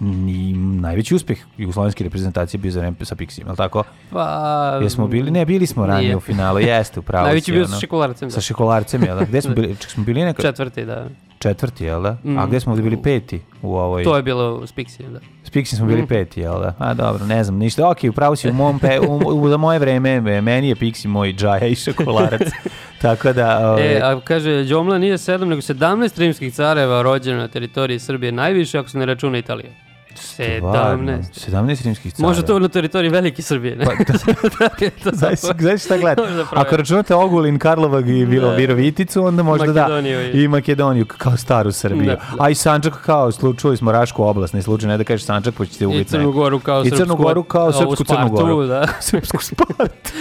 ni, 0.02 0.54
najveći 0.82 1.16
uspeh 1.16 1.40
jugoslovenske 1.58 2.04
reprezentacije 2.04 2.58
bio 2.58 2.72
za 2.72 2.80
vreme 2.80 2.96
sa 3.02 3.16
Pixijem, 3.16 3.50
je 3.50 3.56
tako? 3.56 3.84
Pa... 4.10 4.80
Jesmo 4.82 5.08
bili? 5.08 5.32
Ne, 5.32 5.46
bili 5.46 5.68
smo 5.68 5.86
ranije 5.86 6.06
Nije. 6.06 6.18
u 6.18 6.20
finalu, 6.20 6.60
jeste, 6.60 7.00
upravo 7.00 7.26
Najveći 7.26 7.52
bio 7.52 7.68
sa 7.68 7.80
šikolarcem. 7.80 8.30
Da. 8.30 8.34
Sa 8.34 8.42
šikolarcem, 8.42 9.04
jel 9.04 9.18
da? 9.18 9.26
Gde 9.26 9.42
smo 9.42 9.54
bili? 9.56 9.76
Ček, 9.82 9.92
smo 9.92 10.04
bili 10.04 10.24
neka... 10.24 10.42
Četvrti, 10.42 10.86
da. 10.86 11.08
Četvrti, 11.40 11.84
jel 11.84 12.02
da? 12.02 12.18
A 12.38 12.46
gde 12.46 12.60
smo 12.60 12.76
bili 12.76 13.02
peti 13.02 13.42
u 13.62 13.76
ovoj... 13.76 14.04
To 14.04 14.16
je 14.18 14.24
bilo 14.24 14.68
s 14.68 14.74
Pixijem, 14.76 15.14
da. 15.14 15.20
S 15.44 15.52
Pixijem 15.52 15.76
smo 15.78 15.86
bili 15.86 16.08
peti, 16.08 16.40
jel 16.42 16.60
da? 16.60 16.74
A 16.78 16.94
dobro, 16.94 17.26
ne 17.26 17.44
znam, 17.44 17.58
ništa. 17.58 17.90
Ok, 17.90 17.98
upravo 18.10 18.36
si 18.36 18.50
u 18.50 18.54
mom 18.54 18.80
pe... 18.80 19.00
u, 19.00 19.42
u, 19.42 19.50
za 19.50 19.58
moje 19.58 19.80
vreme, 19.80 20.22
me- 20.22 20.42
meni 20.42 20.70
je 20.70 20.76
Pixi 20.76 21.08
moj 21.08 21.34
džaja 21.34 21.68
i 21.68 21.76
šokolarac. 21.76 22.42
Tako 23.02 23.34
da... 23.34 23.70
Ovaj, 23.72 23.98
E, 23.98 24.02
a 24.04 24.20
kaže, 24.20 24.64
Đomla 24.64 24.98
nije 24.98 25.18
7, 25.18 25.46
nego 25.46 25.62
17 25.62 26.20
rimskih 26.20 26.54
careva 26.54 27.02
rođeno 27.02 27.38
na 27.38 27.48
teritoriji 27.48 28.00
Srbije, 28.00 28.32
najviše 28.32 28.80
ako 28.80 28.90
se 28.90 28.98
ne 28.98 29.06
računa 29.06 29.38
Italija. 29.38 29.91
17. 30.22 31.22
17 31.48 31.84
rimskih 31.84 32.14
cara. 32.14 32.28
Može 32.28 32.42
to 32.44 32.60
na 32.60 32.68
teritoriji 32.68 33.12
velike 33.12 33.42
Srbije, 33.42 33.76
ne? 33.76 33.86
Pa, 33.86 33.92
zapravo. 35.12 35.60
znaš 35.60 35.82
šta 35.82 35.98
gleda? 35.98 36.22
Može 36.22 36.36
da 36.36 36.46
pravi. 36.46 36.62
Ako 36.62 36.78
računate 36.78 37.16
Ogulin, 37.16 37.60
Karlovag 37.60 38.10
i 38.10 38.26
Da. 38.26 38.50
Viroviticu, 38.50 39.24
onda 39.24 39.44
možda 39.44 39.66
Makedoniju 39.66 40.18
da. 40.18 40.24
i- 40.30 40.44
I 40.44 40.48
Makedoniju 40.48 41.06
kao 41.08 41.38
staru 41.38 41.72
Srbiju. 41.72 42.06
Da, 42.06 42.12
da. 42.12 42.20
A 42.40 42.50
i 42.50 42.56
Sančak 42.56 42.94
kao, 42.96 43.32
čuli 43.54 43.78
smo 43.78 43.92
Rašku 43.92 44.24
oblast, 44.24 44.54
ne 44.54 44.62
slučaj, 44.62 44.90
ne 44.90 44.98
da 44.98 45.04
kažeš 45.04 45.26
Sančak, 45.26 45.54
pa 45.54 45.66
ćete 45.66 45.84
I 45.84 45.88
ubiti 45.88 46.06
Crnu 46.06 46.32
Goru 46.32 46.60
kao 46.60 46.82
I 46.82 46.90
Crnu 46.90 46.98
srpsku- 46.98 47.18
Goru 47.18 47.44
kao 47.44 47.72
srpsku 47.72 48.04
Crnu 48.06 48.30
Goru. 48.30 48.66
da. 48.66 48.88
Srpsku 49.02 49.38
Spartu. 49.40 50.12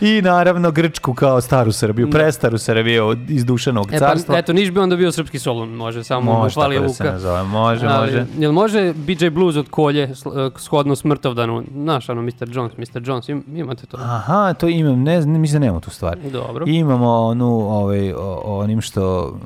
I 0.00 0.22
naravno 0.22 0.70
Grčku 0.70 1.14
kao 1.14 1.40
staru 1.40 1.72
Srbiju, 1.72 2.10
prestaru 2.10 2.58
Srbiju 2.58 3.16
iz 3.28 3.44
Dušanog 3.44 3.92
E 3.92 3.98
carstva. 3.98 4.32
pa, 4.34 4.38
eto, 4.38 4.52
Niš 4.52 4.70
bi 4.70 4.80
onda 4.80 4.96
bio 4.96 5.12
srpski 5.12 5.38
Solun, 5.38 5.68
može, 5.70 6.04
samo 6.04 6.44
da 6.44 6.50
se 6.50 6.60
Luka. 6.60 7.18
može, 7.44 7.86
može. 7.88 8.26
Jel 8.38 8.52
može 8.52 8.92
BJ 8.94 9.26
Blues 9.40 9.56
od 9.56 9.68
kolje 9.70 10.02
e, 10.02 10.14
shodno 10.56 10.96
smrtovdanu? 10.96 11.64
Znaš, 11.72 12.08
ono, 12.08 12.22
Mr. 12.22 12.48
Jones, 12.48 12.72
Mr. 12.76 13.02
Jones, 13.08 13.28
im, 13.28 13.44
imate 13.48 13.86
to? 13.86 13.96
Aha, 14.00 14.54
to 14.54 14.68
imam, 14.68 15.02
ne 15.02 15.22
znam, 15.22 15.40
mislim 15.40 15.60
da 15.60 15.66
nemamo 15.66 15.80
tu 15.80 15.90
stvar. 15.90 16.18
Dobro. 16.32 16.64
Imamo 16.68 17.10
onu, 17.10 17.48
ovaj, 17.48 18.12
o, 18.12 18.40
onim 18.44 18.80
što, 18.80 19.02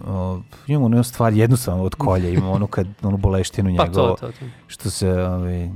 o, 0.08 0.40
imamo 0.66 0.86
onu 0.86 1.04
stvar 1.04 1.32
jednostavno 1.32 1.84
od 1.84 1.94
kolja, 1.94 2.28
imamo 2.28 2.52
onu, 2.52 2.66
kad, 2.66 2.86
onu 3.02 3.16
boleštinu 3.16 3.76
Pa 3.76 3.84
njegovu, 3.86 4.08
to, 4.08 4.16
to, 4.26 4.26
to. 4.26 4.44
što 4.66 4.90
se, 4.90 5.12
ovaj, 5.12 5.70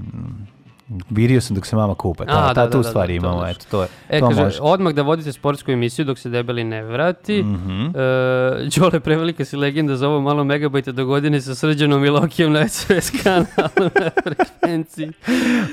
virio 1.11 1.41
sam 1.41 1.57
dok 1.57 1.67
se 1.67 1.77
mama 1.77 1.95
kupa, 1.95 2.25
ta, 2.25 2.33
A, 2.41 2.55
ta 2.55 2.65
da, 2.65 2.71
tu 2.71 2.79
da, 2.79 2.83
da, 2.83 2.89
stvar 2.89 3.07
da, 3.07 3.13
imamo, 3.13 3.47
eto, 3.47 3.65
to 3.71 3.83
je, 3.83 3.89
E, 4.09 4.21
to 4.21 4.29
kaže, 4.29 4.43
može. 4.43 4.59
odmah 4.61 4.95
da 4.95 5.03
vodite 5.03 5.33
sportsku 5.33 5.71
emisiju 5.71 6.05
dok 6.05 6.19
se 6.19 6.29
debeli 6.29 6.65
ne 6.65 6.83
vrati. 6.83 7.43
Mhm. 7.43 7.87
E, 7.87 7.91
Đole, 8.77 9.01
prevelika 9.01 9.45
si 9.45 9.57
legenda 9.57 9.97
za 9.97 10.09
ovo 10.09 10.21
malo 10.21 10.45
megabajta 10.45 10.93
do 10.93 11.05
godine 11.05 11.41
sa 11.41 11.55
srđanom 11.55 12.05
i 12.05 12.11
Lokijem 12.11 12.53
na 12.53 12.69
SOS 12.69 13.11
kanalu 13.23 13.47
na 13.95 14.11
frekvenciji. 14.25 15.11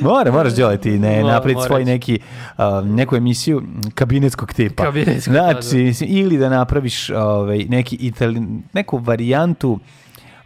Mora, 0.01 0.31
moraš 0.31 0.55
delati, 0.55 0.91
ne, 0.91 1.23
Mo- 1.23 1.27
napraviti 1.27 1.61
svoj 1.61 1.85
neki, 1.85 2.19
a, 2.57 2.81
neku 2.81 3.15
emisiju 3.15 3.63
kabinetskog 3.95 4.53
tipa. 4.53 4.83
Kabinetskog, 4.83 5.33
da, 5.33 5.53
znači, 5.61 6.05
ili 6.05 6.37
da 6.37 6.49
napraviš 6.49 7.09
ovaj, 7.09 7.57
neki 7.59 7.95
itali, 7.95 8.41
neku 8.73 8.97
varijantu 8.97 9.79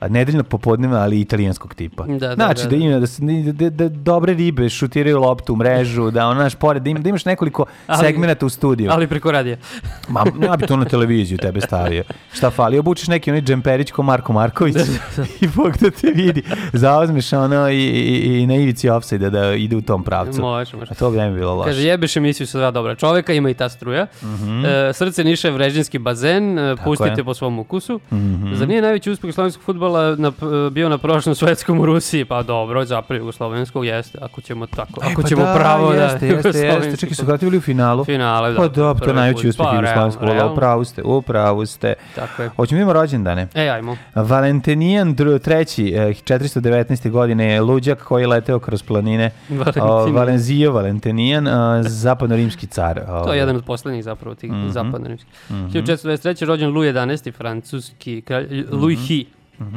nedeljnog 0.07 0.47
popodneva, 0.47 0.97
ali 0.97 1.21
italijanskog 1.21 1.73
tipa. 1.73 2.03
Da, 2.03 2.17
da, 2.17 2.35
znači, 2.35 2.63
da, 2.63 2.69
da, 2.69 2.77
da. 2.77 2.83
ima, 2.83 2.99
da, 2.99 3.07
se- 3.07 3.21
da, 3.53 3.69
da, 3.69 3.89
dobre 3.89 4.33
ribe 4.33 4.69
šutiraju 4.69 5.19
loptu 5.19 5.53
u 5.53 5.55
mrežu, 5.55 6.11
da 6.11 6.27
ono, 6.27 6.41
naš 6.41 6.55
pored, 6.55 6.83
da, 6.83 6.89
im, 6.89 7.03
da 7.03 7.09
imaš 7.09 7.25
nekoliko 7.25 7.65
Ali- 7.87 7.99
segmenata 7.99 8.45
u 8.45 8.49
studiju. 8.49 8.91
Ali 8.91 9.07
preko 9.07 9.31
radija. 9.31 9.57
Ma, 10.09 10.25
ja 10.43 10.57
bi 10.57 10.67
to 10.67 10.77
na 10.77 10.85
televiziju 10.85 11.37
tebe 11.37 11.61
stavio. 11.61 12.03
Šta 12.33 12.49
fali? 12.49 12.79
Obučeš 12.79 13.07
neki 13.07 13.31
onaj 13.31 13.41
džemperić 13.41 13.91
ko 13.91 14.03
Marko 14.03 14.33
Marković 14.33 14.75
i 15.41 15.47
Bog 15.47 15.77
da 15.77 15.91
te 15.91 16.07
vidi. 16.07 16.43
Zaozmeš 16.73 17.33
ono 17.33 17.69
i, 17.69 17.75
i, 17.77 18.41
i 18.41 18.47
na 18.47 18.55
ivici 18.55 18.89
offside 18.89 19.29
da 19.29 19.53
ide 19.53 19.75
u 19.75 19.81
tom 19.81 20.03
pravcu. 20.03 20.41
Može, 20.41 20.77
može. 20.77 20.91
A 20.91 20.95
to 20.95 21.11
bi 21.11 21.17
ne 21.17 21.29
bi 21.29 21.35
bilo 21.35 21.55
loše. 21.55 21.69
Kaže, 21.69 21.83
jebeš 21.83 22.17
emisiju 22.17 22.47
sa 22.47 22.57
dva 22.57 22.71
dobra 22.71 22.95
čoveka, 22.95 23.33
ima 23.33 23.49
i 23.49 23.53
ta 23.53 23.69
struja. 23.69 24.07
E, 24.89 24.93
srce 24.93 25.23
Niša 25.23 25.49
Vrežinski 25.49 25.97
bazen, 25.99 26.59
e, 26.59 26.75
pustite 26.83 27.13
je. 27.17 27.23
po 27.23 27.33
svom 27.33 27.59
ukusu. 27.59 27.99
Zar 28.53 28.67
nije 28.67 28.81
najveći 28.81 29.11
uspeh 29.11 29.33
slovenskog 29.33 29.63
futbala 29.63 29.88
na, 30.17 30.31
bio 30.69 30.89
na 30.89 30.97
prošlom 30.97 31.35
svetskom 31.35 31.79
u 31.79 31.85
Rusiji? 31.85 32.25
Pa 32.25 32.43
dobro, 32.43 32.85
zapravo 32.85 33.19
jugoslovenskog 33.19 33.85
jeste, 33.85 34.17
ako 34.21 34.41
ćemo 34.41 34.65
tako, 34.67 35.01
ako 35.01 35.11
E, 35.11 35.15
pa 35.15 35.23
ćemo 35.23 35.43
da, 35.43 35.53
pravo 35.55 35.89
da... 35.89 36.03
jeste, 36.03 36.27
jeste, 36.27 36.59
jeste. 36.59 36.97
Čekaj, 36.97 37.15
su 37.15 37.25
vratili 37.25 37.57
u 37.57 37.61
finalu. 37.61 38.05
Finale, 38.05 38.51
da. 38.51 38.57
Pa 38.57 38.67
dobro, 38.67 39.03
to 39.05 39.09
je 39.09 39.15
najveći 39.15 39.37
put. 39.37 39.49
uspeh 39.49 39.65
Pa, 39.65 39.75
jugoslovenskog 39.75 40.23
realno. 40.25 40.53
Upravo 40.53 40.85
ste, 40.85 41.03
upravo 41.03 41.65
ste. 41.65 41.93
Tako 42.15 42.43
je. 42.43 42.49
Hoćemo 42.49 42.77
imamo 42.77 42.93
rođendane. 42.93 43.47
E, 43.55 43.69
ajmo. 43.69 43.97
Valentinijan 44.15 45.15
dru- 45.15 45.39
treći, 45.39 45.87
eh, 45.87 46.13
419. 46.15 47.09
godine 47.09 47.45
je 47.45 47.61
luđak 47.61 47.99
koji 47.99 48.23
je 48.23 48.27
leteo 48.27 48.59
kroz 48.59 48.83
planine. 48.83 49.31
Valentinijan. 49.49 50.13
Valenzio 50.13 50.71
Valentinijan, 50.71 51.47
a, 51.47 51.51
zapadno-rimski 51.83 52.67
car. 52.67 52.95
To 52.97 53.13
Ovaj. 53.13 53.37
je 53.37 53.39
jedan 53.39 53.55
od 53.55 53.65
poslednjih 53.65 54.03
zapravo 54.03 54.35
tih 54.35 54.51
Mhm. 54.51 54.69
zapadno-rimskih. 54.69 55.27
1423. 55.49 56.09
rođen 56.45 56.69
Louis 56.69 56.89
XI, 56.89 57.31
francuski 57.31 58.21
kralj, 58.21 58.65
Louis 58.71 58.99
Hi. 58.99 59.25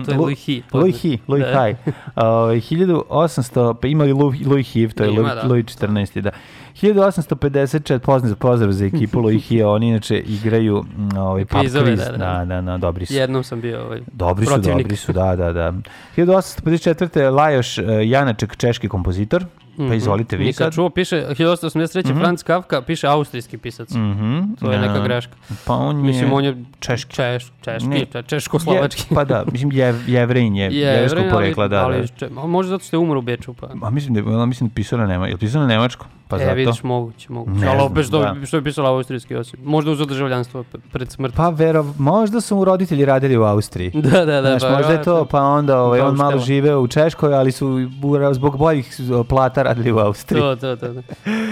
To 0.04 0.10
je 0.12 0.18
Louis. 0.18 0.48
Mhm. 0.48 0.78
Louis 0.78 1.02
Hi, 1.02 1.18
Louis 1.28 1.42
Da. 1.42 1.64
Hi. 1.64 1.74
Ovaj, 2.16 2.56
1800, 2.56 3.74
pa 3.74 3.86
imali 3.88 4.12
Louis, 4.12 4.46
Louis 4.46 4.72
Hiv, 4.72 4.92
to 4.92 5.04
je 5.04 5.10
Ima, 5.10 5.20
Louis, 5.20 5.34
da. 5.34 5.48
Louis 5.48 5.64
14. 5.66 6.20
Da. 6.20 6.30
1854, 6.74 7.98
pozdrav, 7.98 8.36
pozdrav 8.36 8.72
za 8.72 8.84
ekipu 8.86 9.20
Louis 9.24 9.48
Hi, 9.48 9.62
oni 9.62 9.88
inače 9.88 10.18
igraju 10.18 10.84
mm, 10.96 11.16
ovaj, 11.18 11.44
pub 11.44 11.60
quiz. 11.60 11.72
da, 11.72 11.82
da. 11.82 12.16
Da, 12.16 12.44
da, 12.44 12.60
da, 12.60 12.78
dobri 12.78 13.06
su. 13.06 13.14
Jednom 13.14 13.44
sam 13.44 13.60
bio 13.60 13.84
ovaj, 13.84 14.00
Dobri 14.12 14.46
su, 14.46 14.52
protivnik. 14.52 14.82
dobri 14.84 14.96
su, 14.96 15.12
da, 15.12 15.36
da, 15.36 15.52
da. 15.52 15.72
1854. 16.16 17.30
Lajoš 17.30 17.78
uh, 17.78 17.84
Janaček, 18.04 18.56
češki 18.56 18.88
kompozitor. 18.88 19.44
Pa 19.78 19.94
izvolite 19.94 20.36
vi 20.36 20.44
Nisam 20.44 20.64
sad. 20.64 20.74
čuo, 20.74 20.90
piše 20.90 21.16
1883. 21.28 22.14
Franz 22.14 22.42
Kafka, 22.42 22.82
piše 22.82 23.06
austrijski 23.06 23.58
pisac. 23.58 23.90
Mhm, 23.90 24.40
To 24.54 24.72
je 24.72 24.78
da. 24.78 24.86
neka 24.86 25.00
greška. 25.00 25.32
Pa 25.64 25.74
on 25.74 25.96
je... 25.96 26.02
Mislim, 26.02 26.32
on 26.32 26.44
je 26.44 26.64
češki. 26.80 27.14
Češ, 27.14 27.52
češki, 27.60 27.88
Ne. 27.88 28.06
češko-slovački. 28.22 29.02
Je, 29.02 29.14
pa 29.14 29.24
da, 29.24 29.44
mislim, 29.46 29.72
je, 29.72 29.94
jevrejn 30.06 30.56
je, 30.56 30.62
jevrejskog 30.64 30.80
Jevrej, 31.18 31.22
ali- 31.22 31.30
porekla, 31.32 31.68
da, 31.68 31.84
ali 31.84 32.00
da. 32.00 32.06
če- 32.08 32.28
možda 32.30 32.70
zato 32.70 32.84
što 32.84 32.96
je 32.96 33.00
umro 33.00 33.18
u 33.18 33.22
Beču, 33.22 33.54
pa... 33.54 33.68
A 33.82 33.90
mislim 33.90 34.14
da 34.14 34.20
je, 34.20 34.46
mislim 34.46 34.68
da 34.68 34.74
pisao 34.74 34.98
na 34.98 35.06
Nemačku. 35.06 35.28
Je 35.28 35.34
li 35.34 35.38
pisao 35.38 35.60
na 35.60 35.66
Nemačku? 35.66 36.06
Pa 36.32 36.36
e, 36.36 36.44
zato. 36.44 36.54
vidiš, 36.54 36.82
moguće, 36.82 37.32
moguće. 37.32 37.60
Ne 37.60 37.66
ali 37.66 37.80
opet 37.82 38.06
što, 38.06 38.18
da. 38.18 38.46
što 38.46 38.56
je 38.56 38.64
pisala 38.64 38.90
austrijski 38.90 39.36
osim. 39.36 39.60
Možda 39.64 39.90
uz 39.90 39.98
državljanstvo 39.98 40.64
pred 40.92 41.10
smrt. 41.10 41.34
Pa 41.36 41.48
vero, 41.48 41.84
možda 41.98 42.40
su 42.40 42.56
mu 42.56 42.64
roditelji 42.64 43.04
radili 43.04 43.36
u 43.36 43.42
Austriji. 43.42 43.90
da, 44.10 44.24
da, 44.24 44.40
da. 44.40 44.58
Znaš, 44.58 44.62
pa, 44.62 44.76
možda 44.76 44.92
je 44.92 45.02
to, 45.02 45.24
pa 45.24 45.42
onda 45.42 45.80
ovaj, 45.80 46.00
on 46.00 46.14
malo 46.14 46.38
živeo 46.38 46.80
u 46.80 46.88
Češkoj, 46.88 47.34
ali 47.34 47.52
su 47.52 47.88
zbog 48.32 48.58
boljih 48.58 48.96
plata 49.28 49.62
radili 49.62 49.92
u 49.92 49.98
Austriji. 49.98 50.40
To, 50.40 50.56
to, 50.56 50.76
to. 50.76 50.94
to. 50.94 51.00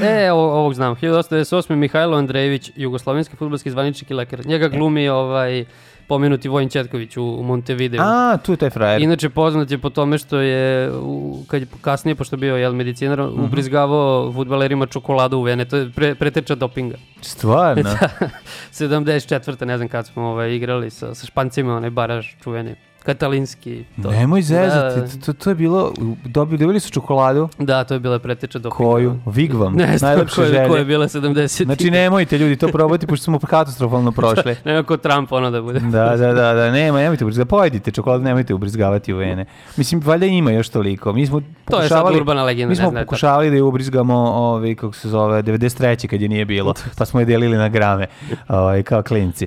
E, 0.03 0.33
ovo, 0.33 0.53
ovog 0.53 0.75
znam. 0.75 0.95
1898. 0.97 1.75
Mihajlo 1.75 2.17
Andrejević, 2.17 2.71
jugoslovenski 2.77 3.37
futbolski 3.37 3.71
zvaničnik 3.71 4.11
i 4.11 4.15
lekar. 4.15 4.47
Njega 4.47 4.69
glumi 4.69 5.09
ovaj 5.09 5.65
pomenuti 6.11 6.49
Vojin 6.49 6.69
Četković 6.69 7.17
u, 7.17 7.25
u 7.25 7.43
Montevideo. 7.43 8.03
A, 8.03 8.37
tu 8.37 8.53
je 8.53 8.57
taj 8.57 8.71
frajer. 8.71 9.03
Inače 9.03 9.31
poznat 9.31 9.71
je 9.71 9.79
po 9.79 9.91
tome 9.91 10.19
što 10.19 10.39
je 10.39 10.65
u, 10.93 11.45
kad 11.47 11.61
je 11.61 11.67
kasnije 11.81 12.15
pošto 12.15 12.37
bio 12.37 12.57
jel 12.57 12.73
medicinar 12.75 13.21
Mhm. 13.21 13.45
ubrizgavao 13.45 14.33
fudbalerima 14.33 14.87
čokoladu 14.87 15.39
u 15.39 15.43
vene, 15.43 15.65
to 15.65 15.77
je 15.77 15.91
pre, 15.91 16.15
preteča 16.15 16.55
dopinga. 16.55 16.97
Stvarno. 17.23 17.91
74. 18.73 19.65
ne 19.65 19.77
znam 19.77 19.89
kad 19.89 20.07
smo 20.07 20.23
ovaj, 20.25 20.51
igrali 20.51 20.91
sa, 20.91 21.15
sa 21.15 21.27
Špancima, 21.27 21.77
onaj 21.77 21.91
baraž 21.91 22.27
čuveni. 22.43 22.75
Katalinski. 23.03 23.85
To. 24.03 24.11
Nemoj 24.11 24.41
Da, 24.41 24.47
zezati, 24.47 25.21
to, 25.21 25.33
to 25.33 25.51
je 25.51 25.55
bilo, 25.55 25.93
dobili, 26.25 26.59
dobili 26.59 26.81
su 26.81 26.91
čokoladu, 26.91 27.49
Da, 27.59 27.85
to 27.85 27.95
je 27.95 28.01
bila 28.01 28.19
preteča 28.19 28.59
dopinga. 28.59 28.77
koju, 28.77 29.19
Vigvam, 29.27 29.75
Ne 29.75 29.97
najlepše 30.01 30.35
koje, 30.35 30.49
želje. 30.49 30.69
koje 30.69 30.79
je 30.81 30.85
bila 30.85 31.09
70. 31.09 31.65
Znači 31.65 31.91
nemojte 31.91 32.39
ljudi 32.39 32.57
to 32.57 32.69
probati, 32.69 33.07
pošto 33.07 33.25
smo 33.25 33.39
katastrofalno 33.39 34.13
prošli. 34.13 34.57
Nema 34.65 34.83
ko 34.83 34.97
Trump 34.97 35.33
ono 35.33 35.51
da 35.51 35.63
bude. 35.63 35.81
Da, 35.81 36.17
da, 36.17 36.33
da, 36.33 36.55
da, 36.55 36.71
nema, 36.71 36.99
nemojte 36.99 37.25
ubrizgavati, 37.25 37.51
pojedite 37.51 37.91
čokoladu, 37.91 38.25
nemojte 38.25 38.55
ubrizgavati 38.55 39.13
u 39.13 39.17
vene. 39.17 39.45
Mislim, 39.77 40.01
valjda 40.05 40.27
ima 40.27 40.51
još 40.51 40.69
toliko. 40.69 41.13
Mi 41.13 41.27
smo 41.27 41.41
To 41.41 41.47
je 41.47 41.49
sad 41.61 41.89
pokušavali, 41.89 42.17
urbana 42.17 42.43
legenda, 42.45 42.67
mi 42.67 42.73
ne 42.73 42.77
smo 42.77 42.91
znam, 42.91 43.05
pokušavali 43.05 43.51
da 43.51 43.57
je 43.57 43.63
ubrizgamo, 43.63 44.15
ovaj, 44.17 44.75
kako 44.75 44.93
se 44.93 45.09
zove, 45.09 45.43
93. 45.43 46.07
kad 46.07 46.21
je 46.21 46.29
nije 46.29 46.45
bilo, 46.45 46.75
pa 46.99 47.05
smo 47.05 47.21
je 47.21 47.27
delili 47.27 47.57
na 47.57 47.69
grame, 47.69 48.07
ovaj, 48.49 48.83
kao 48.83 49.03
klinci. 49.03 49.47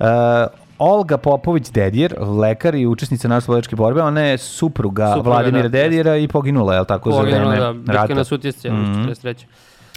Uh, 0.00 0.06
Olga 0.82 1.16
Popović 1.18 1.70
Dedjer, 1.70 2.14
lekar 2.20 2.74
i 2.74 2.86
učesnica 2.86 3.28
narodno 3.28 3.46
borbe, 3.72 4.02
ona 4.02 4.20
je 4.22 4.38
supruga, 4.38 5.06
Supruga, 5.08 5.30
Vladimira 5.30 5.62
da, 5.62 5.68
Dedjera 5.70 6.16
i 6.16 6.28
poginula, 6.28 6.74
je 6.74 6.80
li 6.80 6.86
tako, 6.86 7.12
za 7.12 7.18
Poginulo, 7.18 7.40
vreme 7.40 7.60
da, 7.60 7.72
bitka 7.72 7.92
rata. 7.92 8.14
na 8.14 8.24
Sutjesci, 8.24 8.70
mm 8.70 8.74
Mhm. 8.82 9.02
43. 9.04 9.46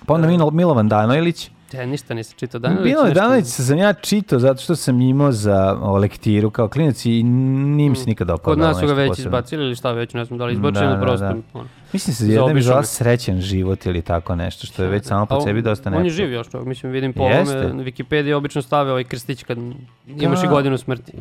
Pa 0.06 0.14
onda 0.14 0.28
Milo- 0.28 0.52
Milovan 0.52 0.88
Danojlić, 0.88 1.52
Te, 1.68 1.86
ništa 1.86 2.13
nisam 2.13 2.36
čitao. 2.38 2.59
Danilić 2.59 2.84
Bilo 2.84 3.01
je 3.01 3.05
nešto- 3.05 3.22
Danović 3.22 3.45
sam 3.45 3.78
ja 3.78 3.93
čitao 3.93 4.39
zato 4.39 4.61
što 4.61 4.76
sam 4.76 5.01
imao 5.01 5.32
za 5.32 5.78
o, 5.82 5.97
lektiru 5.97 6.49
kao 6.49 6.68
klinac 6.68 7.05
i 7.05 7.24
nije 7.24 7.89
mi 7.89 7.95
se 7.95 8.05
nikad 8.05 8.28
dopao. 8.28 8.43
Kod 8.45 8.57
da, 8.57 8.68
nas 8.68 8.76
su 8.76 8.82
ga 8.82 8.86
nešto 8.86 8.95
već 8.95 9.09
posebno. 9.09 9.30
izbacili 9.30 9.63
ili 9.63 9.76
šta 9.76 9.91
već, 9.91 10.13
ne 10.13 10.26
znam 10.26 10.39
da 10.39 10.45
li 10.45 10.53
izbačili 10.53 10.86
Da, 10.86 10.97
na 10.97 11.05
da, 11.05 11.16
da. 11.18 11.36
ono. 11.53 11.68
Mislim 11.93 12.16
se 12.16 12.24
jedna 12.24 12.34
mi 12.34 12.36
Zaobišao 12.38 12.61
zvala 12.63 12.82
me. 12.82 12.86
srećan 12.86 13.41
život 13.41 13.86
ili 13.86 14.01
tako 14.01 14.36
nešto 14.36 14.68
što 14.68 14.84
je 14.84 14.89
već 14.89 15.05
samo 15.05 15.26
po 15.26 15.34
A 15.34 15.38
on- 15.38 15.43
sebi 15.43 15.61
dosta 15.61 15.89
On 15.89 15.95
je 15.95 16.03
nešto. 16.03 16.16
živ 16.16 16.32
još 16.32 16.49
čovjek, 16.49 16.68
mislim, 16.68 16.91
vidim 16.91 17.13
po 17.13 17.24
Jeste. 17.24 17.57
ovome, 17.57 17.74
na 17.74 17.84
Wikipediji 17.84 18.34
obično 18.34 18.61
stave 18.61 18.91
ovaj 18.91 19.03
krstić 19.03 19.43
kad 19.43 19.57
imaš 20.09 20.39
i 20.39 20.45
Da. 20.45 20.49
godinu 20.49 20.78
smrti. 20.78 21.11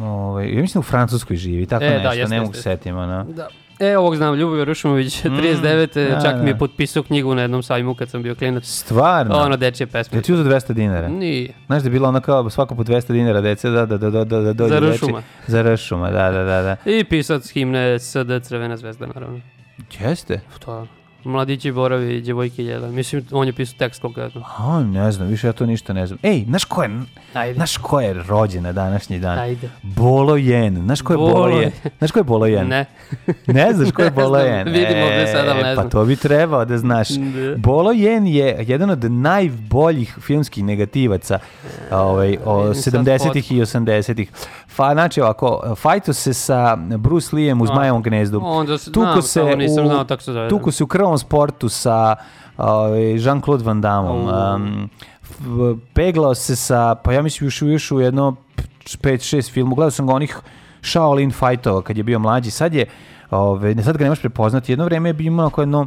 Ovaj, 0.00 0.46
ja 0.46 0.60
mislim 0.60 0.72
da 0.74 0.80
u 0.80 0.90
Francuskoj 0.90 1.36
živi, 1.36 1.66
tako 1.66 1.84
E, 1.84 1.88
da, 1.88 1.94
nešto, 1.94 2.12
jeste, 2.12 2.34
ne 2.34 2.40
mogu 2.40 2.52
setim. 2.54 2.96
Ono. 2.96 3.24
Da. 3.26 3.48
E, 3.80 3.96
ovog 3.96 4.16
znam, 4.16 4.34
Ljubomir 4.34 4.68
Rušumović, 4.68 5.22
39. 5.24 6.08
da, 6.08 6.20
čak 6.22 6.34
mi 6.34 6.42
da. 6.42 6.48
je 6.48 6.58
potpisao 6.58 7.02
knjigu 7.02 7.34
na 7.34 7.42
jednom 7.42 7.62
sajmu 7.62 7.94
kad 7.94 8.10
sam 8.10 8.22
bio 8.22 8.34
klinac. 8.34 8.64
Stvarno? 8.66 9.34
Ono, 9.36 9.56
dečje 9.56 9.86
pesme. 9.86 10.18
Je 10.18 10.22
ti 10.22 10.32
uzeo 10.32 10.44
200 10.46 10.72
dinara? 10.72 11.08
Nije. 11.08 11.52
Znaš 11.66 11.82
da 11.82 11.86
je 11.86 11.90
bilo 11.90 12.08
ono 12.08 12.20
kao 12.20 12.50
svako 12.50 12.74
po 12.74 12.82
200 12.82 13.12
dinara 13.12 13.40
dece, 13.40 13.70
da, 13.70 13.86
da, 13.86 13.98
da, 13.98 14.10
da, 14.10 14.24
da, 14.24 14.40
da 14.40 14.52
dođe 14.52 14.68
Za 14.70 14.80
deči- 14.80 14.94
Ršuma. 14.94 15.22
Za 15.46 15.62
Ršuma, 15.64 16.10
da, 16.10 16.30
da, 16.30 16.44
da. 16.44 16.62
da. 16.62 16.90
I 16.90 17.04
pisac 17.04 17.50
himne 17.50 17.98
SD 17.98 18.16
Crvena 18.42 18.76
zvezda, 18.76 19.06
naravno. 19.06 19.40
Jeste? 20.00 20.40
To, 20.58 20.86
mladići 21.24 21.72
boravi, 21.72 22.20
djevojke 22.20 22.64
jela. 22.64 22.88
Mislim, 22.88 23.26
on 23.32 23.46
je 23.46 23.52
pisao 23.52 23.78
tekst 23.78 24.00
konkretno. 24.00 24.42
A, 24.58 24.82
ne 24.82 25.12
znam, 25.12 25.28
više 25.28 25.46
ja 25.46 25.52
to 25.52 25.66
ništa 25.66 25.92
ne 25.92 26.06
znam. 26.06 26.18
Ej, 26.22 26.44
znaš 26.44 26.64
ko 26.64 26.82
je, 26.82 26.90
Ajde. 27.34 27.54
znaš 27.54 27.76
ko 27.76 28.00
je 28.00 28.12
rođen 28.22 28.62
na 28.62 28.72
današnji 28.72 29.18
dan? 29.18 29.38
Ajde. 29.38 29.68
Bolo 29.82 30.36
Jen. 30.36 30.76
Znaš 30.76 31.00
ko 31.00 31.12
je 31.12 31.16
Bolo, 31.16 31.32
Bolo 31.32 31.48
Jen? 31.50 31.70
Znaš 31.98 32.10
ko 32.10 32.18
je 32.18 32.24
Bolo 32.24 32.46
Jen? 32.46 32.68
Ne. 32.68 32.84
Ne 33.46 33.72
znaš 33.72 33.92
ko 33.92 34.02
je 34.02 34.10
Bolo 34.20 34.38
znam, 34.38 34.46
Jen? 34.46 34.64
vidim 34.66 35.02
ovde 35.02 35.26
sada, 35.32 35.54
ne 35.54 35.62
Pa 35.62 35.74
znam. 35.74 35.90
to 35.90 36.04
bi 36.04 36.16
trebao 36.16 36.64
da 36.64 36.78
znaš. 36.78 37.08
Da. 37.08 37.56
Bolo 37.56 37.92
Jen 37.92 38.26
je 38.26 38.56
jedan 38.60 38.90
od 38.90 39.12
najboljih 39.12 40.16
filmskih 40.20 40.64
negativaca 40.64 41.38
ovaj, 41.90 42.38
o 42.44 42.58
vidim 42.60 42.82
sad 42.82 42.94
70-ih 42.94 43.52
i 43.52 43.56
80-ih. 43.56 44.30
Fa, 44.74 44.92
znači 44.92 45.20
ovako, 45.20 45.74
fajto 45.76 46.12
se 46.12 46.34
sa 46.34 46.76
Bruce 46.76 47.28
Leeem 47.32 47.60
u 47.60 47.66
Zmajevom 47.66 48.02
gnezdu. 48.02 48.40
onda 48.44 48.78
s- 48.78 48.84
Tuko 48.84 49.00
znam, 49.02 49.22
se 49.22 49.28
samo 49.30 49.56
nisam 49.56 49.84
u- 49.84 49.88
znao 49.88 50.04
tako 50.04 50.22
se 50.22 50.32
zove, 50.32 50.44
da. 50.44 50.48
Tuko 50.48 50.70
se 50.70 50.84
u 50.84 50.86
krvom 50.86 51.18
sportu 51.18 51.68
sa 51.68 52.16
ovaj, 52.56 52.90
Jean-Claude 53.00 53.64
Van 53.64 53.80
Damme. 53.80 54.10
Um, 54.10 54.90
f- 55.22 55.38
peglao 55.94 56.34
se 56.34 56.56
sa, 56.56 56.94
pa 56.94 57.12
ja 57.12 57.22
mislim 57.22 57.46
još, 57.46 57.62
još 57.62 57.90
u 57.92 58.00
jedno 58.00 58.36
5-6 58.94 59.52
filmu. 59.52 59.74
Gledao 59.74 59.90
sam 59.90 60.06
ga 60.06 60.12
onih 60.14 60.38
Shaolin 60.82 61.30
fightova 61.32 61.82
kad 61.82 61.96
je 61.96 62.02
bio 62.02 62.18
mlađi. 62.18 62.50
Sad 62.50 62.74
je, 62.74 62.86
ove, 63.30 63.82
sad 63.82 63.96
ga 63.96 64.04
nemaš 64.04 64.20
prepoznati. 64.20 64.72
Jedno 64.72 64.84
vreme 64.84 65.08
je 65.08 65.12
bio 65.12 65.26
imao 65.26 65.50
jedno 65.58 65.86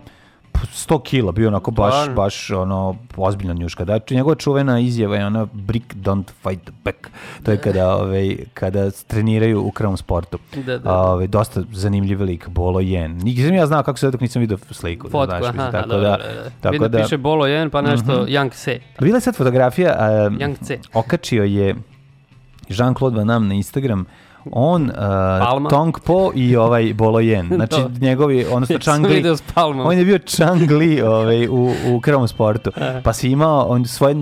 100 0.74 1.02
kila, 1.04 1.32
bio 1.32 1.48
onako 1.48 1.72
baš, 1.72 1.94
Stvarno? 1.94 2.16
baš 2.16 2.52
ono, 2.52 2.96
ozbiljna 3.16 3.54
njuška. 3.54 3.86
Da, 3.86 4.00
njegova 4.10 4.36
čuvena 4.36 4.80
izjava 4.80 5.16
je 5.16 5.26
ona 5.26 5.48
brick 5.54 5.94
don't 5.96 6.32
fight 6.44 6.70
back. 6.84 6.98
To 7.44 7.52
je 7.52 7.58
kada, 7.58 7.96
ove, 7.96 8.36
kada 8.54 8.92
treniraju 8.92 9.62
u 9.62 9.72
krvom 9.72 9.98
sportu. 9.98 10.38
Da, 10.56 10.62
da, 10.62 10.78
da. 10.78 10.94
Ove, 10.94 11.28
dosta 11.28 11.64
zanimljiv 11.74 12.22
lik, 12.22 12.48
Bolo 12.48 12.80
Jen. 12.80 13.18
Nisam 13.18 13.54
ja 13.54 13.66
znao 13.66 13.84
kako 13.84 13.98
se 13.98 14.12
dok 14.12 14.22
nisam 14.22 14.40
vidio 14.40 14.58
sliku. 14.72 15.10
Fotku, 15.10 15.26
znaš, 15.26 15.42
mislim, 15.42 15.60
aha, 15.60 15.72
tako 15.72 15.88
da, 15.88 15.96
dobro, 15.96 16.10
dobro. 16.10 16.52
tako 16.62 16.74
Vidim 16.74 16.92
da, 16.92 16.98
piše 16.98 17.18
Bolo 17.18 17.46
1, 17.46 17.70
pa 17.70 17.82
nešto 17.82 18.26
Young 18.26 18.54
Se. 18.54 18.80
Bila 19.00 19.18
je 19.18 19.22
sad 19.22 19.36
fotografija, 19.36 19.96
a, 20.00 20.10
Young 20.30 20.56
C. 20.64 20.80
okačio 20.94 21.44
je 21.44 21.76
Jean-Claude 22.70 23.16
Van 23.16 23.28
Damme 23.28 23.48
na 23.48 23.54
Instagram, 23.54 24.06
on, 24.52 24.92
uh, 25.64 25.70
Tong 25.70 26.00
Po 26.06 26.32
i 26.36 26.56
ovaj 26.56 26.94
Bolo 26.94 27.20
Jen. 27.20 27.48
Znači 27.56 27.76
To. 27.76 27.92
njegovi, 28.02 28.46
odnosno 28.52 28.80
Chang 28.80 29.06
Li. 29.06 29.24
On 29.86 29.98
je 29.98 30.06
bio 30.06 30.18
Chang 30.18 30.72
Li 30.72 31.02
ovaj, 31.02 31.48
u, 31.48 31.74
u 31.88 32.00
krvom 32.02 32.28
sportu. 32.28 32.72
Pa 33.04 33.14
si 33.14 33.30
imao 33.30 33.66
on 33.68 33.86
svoje, 33.86 34.16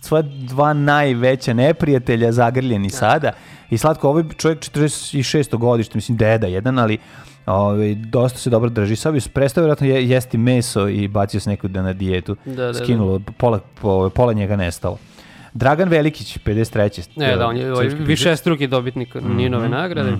svoje 0.00 0.22
dva 0.22 0.72
najveća 0.72 1.52
neprijatelja 1.52 2.32
zagrljeni 2.32 2.90
sada. 2.90 3.32
I 3.70 3.78
slatko, 3.78 4.08
ovaj 4.08 4.24
čovjek 4.36 4.58
46. 4.58 5.56
godište, 5.56 5.98
mislim 5.98 6.16
deda 6.16 6.46
jedan, 6.46 6.78
ali 6.78 6.98
ovaj, 7.46 7.94
dosta 7.94 8.38
se 8.38 8.50
dobro 8.50 8.70
drži. 8.70 8.96
Sad 8.96 9.14
bi 9.14 9.20
prestao 9.34 9.62
vjerojatno 9.62 9.86
je, 9.86 10.08
jesti 10.08 10.38
meso 10.38 10.88
i 10.88 11.08
bacio 11.08 11.40
se 11.40 11.50
neku 11.50 11.68
da 11.68 11.82
na 11.82 11.92
dijetu. 11.92 12.36
Da, 12.44 12.52
da, 12.54 12.66
da. 12.66 12.74
Skinulo, 12.74 13.20
pola, 13.36 13.60
po- 13.80 14.10
pola 14.10 14.32
njega 14.32 14.56
nestalo. 14.56 14.98
Dragan 15.54 15.88
Velikić, 15.88 16.38
53. 16.38 17.08
Ne, 17.16 17.36
da, 17.36 17.46
on 17.46 17.56
je 17.56 17.72
ovaj, 17.72 17.86
više 17.86 18.36
struki 18.36 18.66
dobitnik 18.66 19.14
Mhm. 19.14 19.36
Ninove 19.36 19.68
nagrade. 19.68 20.12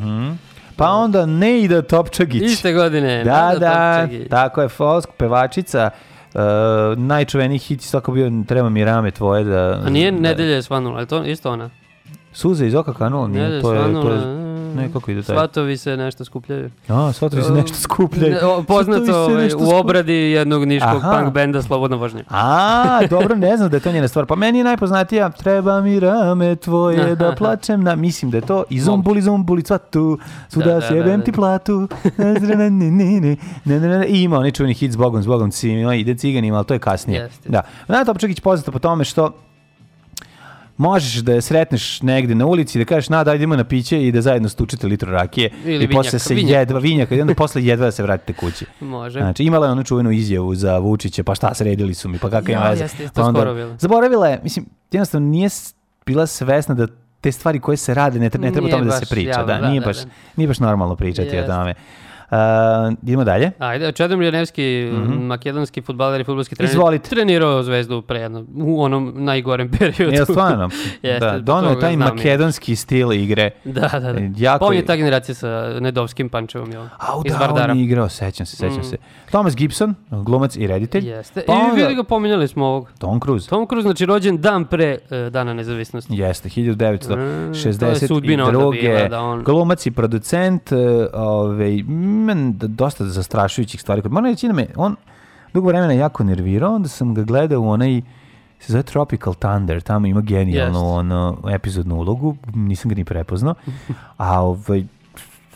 Pa 0.77 0.91
onda 0.91 1.27
Neida 1.27 1.83
Topčagić. 1.83 2.43
Iste 2.43 2.73
godine. 2.73 3.25
Da, 3.25 3.55
da, 3.61 4.01
Topčagić. 4.01 4.29
tako 4.31 4.63
je, 4.63 4.69
folk, 4.69 5.07
pevačica, 5.17 5.91
uh, 6.35 6.41
najčuveniji 6.97 7.59
hit 7.59 7.81
je 7.81 7.85
svako 7.85 8.13
bio 8.13 8.33
Treba 8.49 8.69
mi 8.69 8.85
rame 8.85 9.11
tvoje 9.11 9.45
da... 9.45 9.81
A 9.87 9.91
nije 9.91 10.13
da, 10.13 10.19
nedelje 10.21 10.53
je 10.53 10.63
svanula, 10.63 11.01
je 11.01 11.07
to 11.07 11.25
isto 11.25 11.53
ona? 11.53 11.71
Suze 12.33 12.67
iz 12.67 12.75
oka 12.75 12.95
kanula, 12.95 13.29
nije, 13.29 13.61
to 13.61 13.75
je, 13.75 13.93
to 13.93 14.13
je, 14.13 14.21
ne, 14.75 14.93
kako 14.93 15.11
ide 15.11 15.23
taj? 15.23 15.37
Svatovi 15.37 15.77
se 15.77 15.97
nešto 15.97 16.25
skupljaju. 16.25 16.71
A, 16.89 17.13
svatovi 17.13 17.43
se 17.43 17.53
nešto 17.53 17.75
skupljaju. 17.75 18.35
Ne, 18.35 18.45
o, 18.45 18.63
Poznato 18.63 19.25
ovaj, 19.25 19.51
u 19.59 19.71
obradi 19.81 20.13
jednog 20.13 20.65
niškog 20.65 21.03
Aha. 21.03 21.19
punk 21.19 21.35
benda 21.35 21.63
Slobodna 21.63 21.97
vožnja. 21.97 22.23
A, 22.29 23.01
dobro, 23.11 23.35
ne 23.37 23.57
znam 23.57 23.71
da 23.71 23.77
je 23.77 23.81
to 23.81 23.93
njena 23.93 24.09
stvar. 24.09 24.27
Pa 24.27 24.37
meni 24.37 24.59
je 24.59 24.65
najpoznatija 24.65 25.31
Treba 25.31 25.81
mi 25.81 26.01
rame 26.01 26.57
tvoje 26.57 27.17
da 27.21 27.35
plačem 27.39 27.83
na... 27.83 27.97
Mislim 27.97 28.31
da 28.31 28.37
je 28.37 28.41
to 28.41 28.65
i 28.71 28.81
zombuli, 28.81 29.23
zombuli, 29.23 29.63
cvatu, 29.63 30.19
svuda 30.49 30.67
Da, 30.67 30.75
da, 30.75 30.81
sjebem 30.81 31.11
da, 31.11 31.17
da. 31.17 31.25
ti 31.25 31.33
platu. 31.33 31.89
Ne, 33.65 33.81
ne. 33.81 34.07
I 34.09 34.23
ima 34.23 34.37
onaj 34.37 34.51
čuveni 34.51 34.75
hit 34.75 34.93
s 34.93 34.97
Bogom, 34.97 35.23
s 35.23 35.27
Bogom, 35.27 35.51
cima, 35.51 35.95
ide 35.95 36.15
ciganima, 36.15 36.57
ali 36.57 36.67
to 36.67 36.75
je 36.75 36.81
kasnije. 36.81 37.21
Jeste. 37.21 37.49
Da. 37.49 37.63
Nana 37.89 38.05
Topčagić 38.05 38.41
poznata 38.41 38.73
po 38.73 38.79
tome 38.79 39.05
što 39.05 39.33
možeš 40.79 41.15
da 41.15 41.33
je 41.33 41.41
sretneš 41.43 42.03
negde 42.03 42.35
na 42.35 42.47
ulici 42.47 42.79
i 42.79 42.85
da 42.85 42.89
kažeš 42.89 43.09
na 43.09 43.25
daj 43.25 43.37
idemo 43.37 43.57
na 43.57 43.65
piće 43.65 44.03
i 44.03 44.13
da 44.13 44.23
zajedno 44.23 44.49
stučite 44.49 44.87
litru 44.87 45.11
rakije 45.11 45.51
Ili 45.65 45.85
i 45.85 45.89
posle 45.89 46.01
vinjaka, 46.03 46.19
se 46.19 46.35
vinjaka. 46.35 46.59
jedva 46.59 46.79
vinjaka 46.79 47.15
i 47.15 47.21
onda 47.21 47.35
posle 47.35 47.65
jedva 47.65 47.87
da 47.87 47.93
se 47.93 48.03
vratite 48.03 48.33
kući. 48.33 48.65
Može. 48.81 49.21
Znači, 49.21 49.45
imala 49.45 49.67
je 49.67 49.73
onu 49.73 49.85
čuvenu 49.85 50.11
izjavu 50.11 50.55
za 50.55 50.79
Vučića, 50.79 51.23
pa 51.25 51.35
šta 51.35 51.55
sredili 51.55 51.95
su 51.95 52.09
mi, 52.09 52.19
pa 52.19 52.31
kakva 52.31 52.53
ima 52.53 52.63
Ja, 52.63 52.71
veze. 52.71 52.85
jeste, 52.85 53.09
Pa 53.15 53.23
onda-. 53.23 53.77
Zaboravila 53.79 54.29
je, 54.29 54.41
mislim, 54.43 54.67
jednostavno 54.93 55.29
nije 55.29 55.49
bila 56.07 56.27
svesna 56.27 56.75
da 56.75 56.87
te 57.21 57.33
stvari 57.33 57.61
koje 57.61 57.77
se 57.77 57.95
rade 57.95 58.19
ne, 58.19 58.25
ne 58.25 58.31
treba 58.31 58.51
Nije 58.61 58.71
tome 58.71 58.85
da 58.85 58.93
se 58.93 59.07
priča. 59.07 59.31
javno, 59.31 59.47
da, 59.47 59.59
da, 59.59 59.69
nije, 59.69 59.81
da, 59.81 59.87
baš, 59.87 59.97
da. 59.97 60.11
nije 60.37 60.49
baš 60.49 60.59
normalno 60.61 60.97
pričati 60.97 61.29
Jeste. 61.29 61.43
o 61.43 61.47
tome. 61.49 61.75
Uh, 62.31 62.37
idemo 63.03 63.25
dalje. 63.25 63.51
Ajde, 63.59 63.93
Čedomir 63.93 64.25
Janevski, 64.25 64.91
makedonski 65.19 65.83
futbaler 65.83 66.21
i 66.21 66.25
futbolski 66.25 66.55
trener. 66.55 66.71
Izvolite. 66.71 67.09
trenirao 67.11 67.63
Zvezdu 67.63 68.03
pre 68.03 68.21
jedno, 68.21 68.45
u 68.57 68.83
onom 68.83 69.13
najgorem 69.17 69.71
periodu. 69.79 70.15
Jel 70.15 70.25
stvarno? 70.25 70.69
Jeste, 71.03 71.19
da, 71.21 71.39
donio 71.39 71.71
je 71.71 71.81
taj 71.81 71.97
makedonski 71.97 72.77
stil 72.77 73.13
igre. 73.15 73.51
Da, 73.65 73.81
da, 73.93 74.01
da. 74.03 74.13
Jako 74.37 74.59
Pa 74.59 74.67
on 74.67 74.73
je 74.73 74.79
je- 74.79 74.87
ta 74.87 74.97
generacija 74.97 75.35
sa 75.35 75.49
Nedovskim 75.81 76.29
Pančevom, 76.29 76.73
jel? 76.73 76.83
A, 76.83 77.23
Iz 77.25 77.33
da, 77.33 77.39
Vardara. 77.39 77.73
on 77.73 77.79
je 77.79 77.85
igrao, 77.85 78.09
sećam 78.09 78.47
se, 78.47 78.57
sećam 78.57 78.83
se. 78.85 78.97
Thomas 79.27 79.57
Gibson, 79.57 79.95
glumac 80.11 80.57
i 80.57 80.67
reditelj. 80.67 81.09
Jeste. 81.09 81.43
Pa 81.43 81.53
I 81.53 81.77
vidi 81.77 81.95
ga, 81.95 82.03
pominjali 82.05 82.49
smo 82.49 82.67
ovog. 82.67 82.91
Tom 82.99 83.21
Cruise. 83.21 83.49
Tom 83.49 83.67
Cruise, 83.67 83.83
znači 83.83 84.07
rođen 84.07 84.39
dan 84.39 84.65
pre 84.65 84.99
e, 85.11 85.31
dana 85.31 85.55
nezavisnosti. 85.55 86.15
Jeste, 86.15 86.49
Mm, 86.49 86.51
to 86.51 86.73
je 86.73 86.93
1962. 87.53 88.07
sudbina 88.07 88.45
onda 88.45 88.59
bila 88.73 89.09
da 89.09 89.21
on- 89.21 89.43
Glumac 89.43 89.87
i 89.87 89.91
producent, 89.91 90.73
e, 90.73 90.77
ovaj, 91.15 91.83
ima 92.21 92.53
dosta 92.53 93.05
zastrašujućih 93.05 93.81
stvari. 93.81 94.03
Moram 94.09 94.31
reći 94.31 94.47
da 94.47 94.53
me, 94.53 94.67
on 94.77 94.97
dugo 95.55 95.69
vremena 95.69 95.93
jako 95.93 96.25
nervirao, 96.25 96.75
onda 96.75 96.89
sam 96.89 97.15
ga 97.15 97.23
gledao 97.23 97.61
u 97.61 97.69
onaj 97.69 98.03
se 98.61 98.73
zove 98.73 98.83
Tropical 98.83 99.35
Thunder, 99.35 99.81
tamo 99.81 100.07
ima 100.07 100.21
genijalnu 100.21 100.79
Jest. 100.79 100.99
ono, 100.99 101.39
epizodnu 101.51 101.97
ulogu, 101.97 102.37
nisam 102.55 102.89
ga 102.89 102.95
ni 102.95 103.05
prepoznao, 103.05 103.55
a 104.17 104.41
ovaj, 104.43 104.85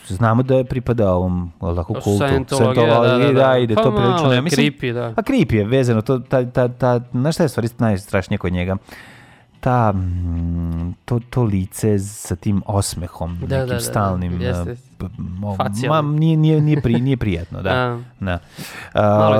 znamo 0.07 0.43
da 0.43 0.55
je 0.55 0.63
pripada 0.63 1.13
ovom 1.13 1.51
jel 1.61 1.75
tako, 1.75 1.93
kultu, 1.93 2.25
Scientologija, 2.27 3.01
da, 3.01 3.17
da, 3.17 3.17
da. 3.17 3.31
da, 3.31 3.57
i 3.57 3.67
da 3.67 3.75
Pa 3.75 3.83
to 3.83 3.95
prilično, 3.95 4.29
ne 4.29 4.41
mislim, 4.41 4.65
creepy, 4.65 4.93
da. 4.93 5.05
a 5.05 5.21
creepy 5.21 5.55
je 5.55 5.65
vezano, 5.65 6.01
to, 6.01 6.19
ta, 6.19 6.45
ta, 6.45 6.67
ta, 6.67 6.99
znaš 7.11 7.35
šta 7.35 7.43
je 7.43 7.49
stvari 7.49 7.69
najstrašnije 7.77 8.37
kod 8.37 8.53
njega? 8.53 8.77
Ta, 9.63 9.91
mm, 9.91 10.93
to, 11.05 11.19
to 11.21 11.43
lice 11.43 11.99
sa 11.99 12.35
tim 12.35 12.61
osmehom, 12.65 13.37
Da, 13.37 13.47
da, 13.47 13.55
nekim 13.55 13.67
da, 13.67 13.73
da. 13.73 13.79
stalnim, 13.81 14.41
Jeste. 14.41 14.71
uh, 14.71 14.77
p- 14.99 15.05
mo- 15.19 15.57
Facijalnim. 15.57 16.05
ma, 16.05 16.19
nije, 16.19 16.37
nije, 16.37 16.61
nije, 16.61 16.81
pri, 16.81 16.93
nije 16.95 17.17
prijetno, 17.17 17.61
da. 17.61 17.69
A. 17.71 17.99
da. 18.21 18.39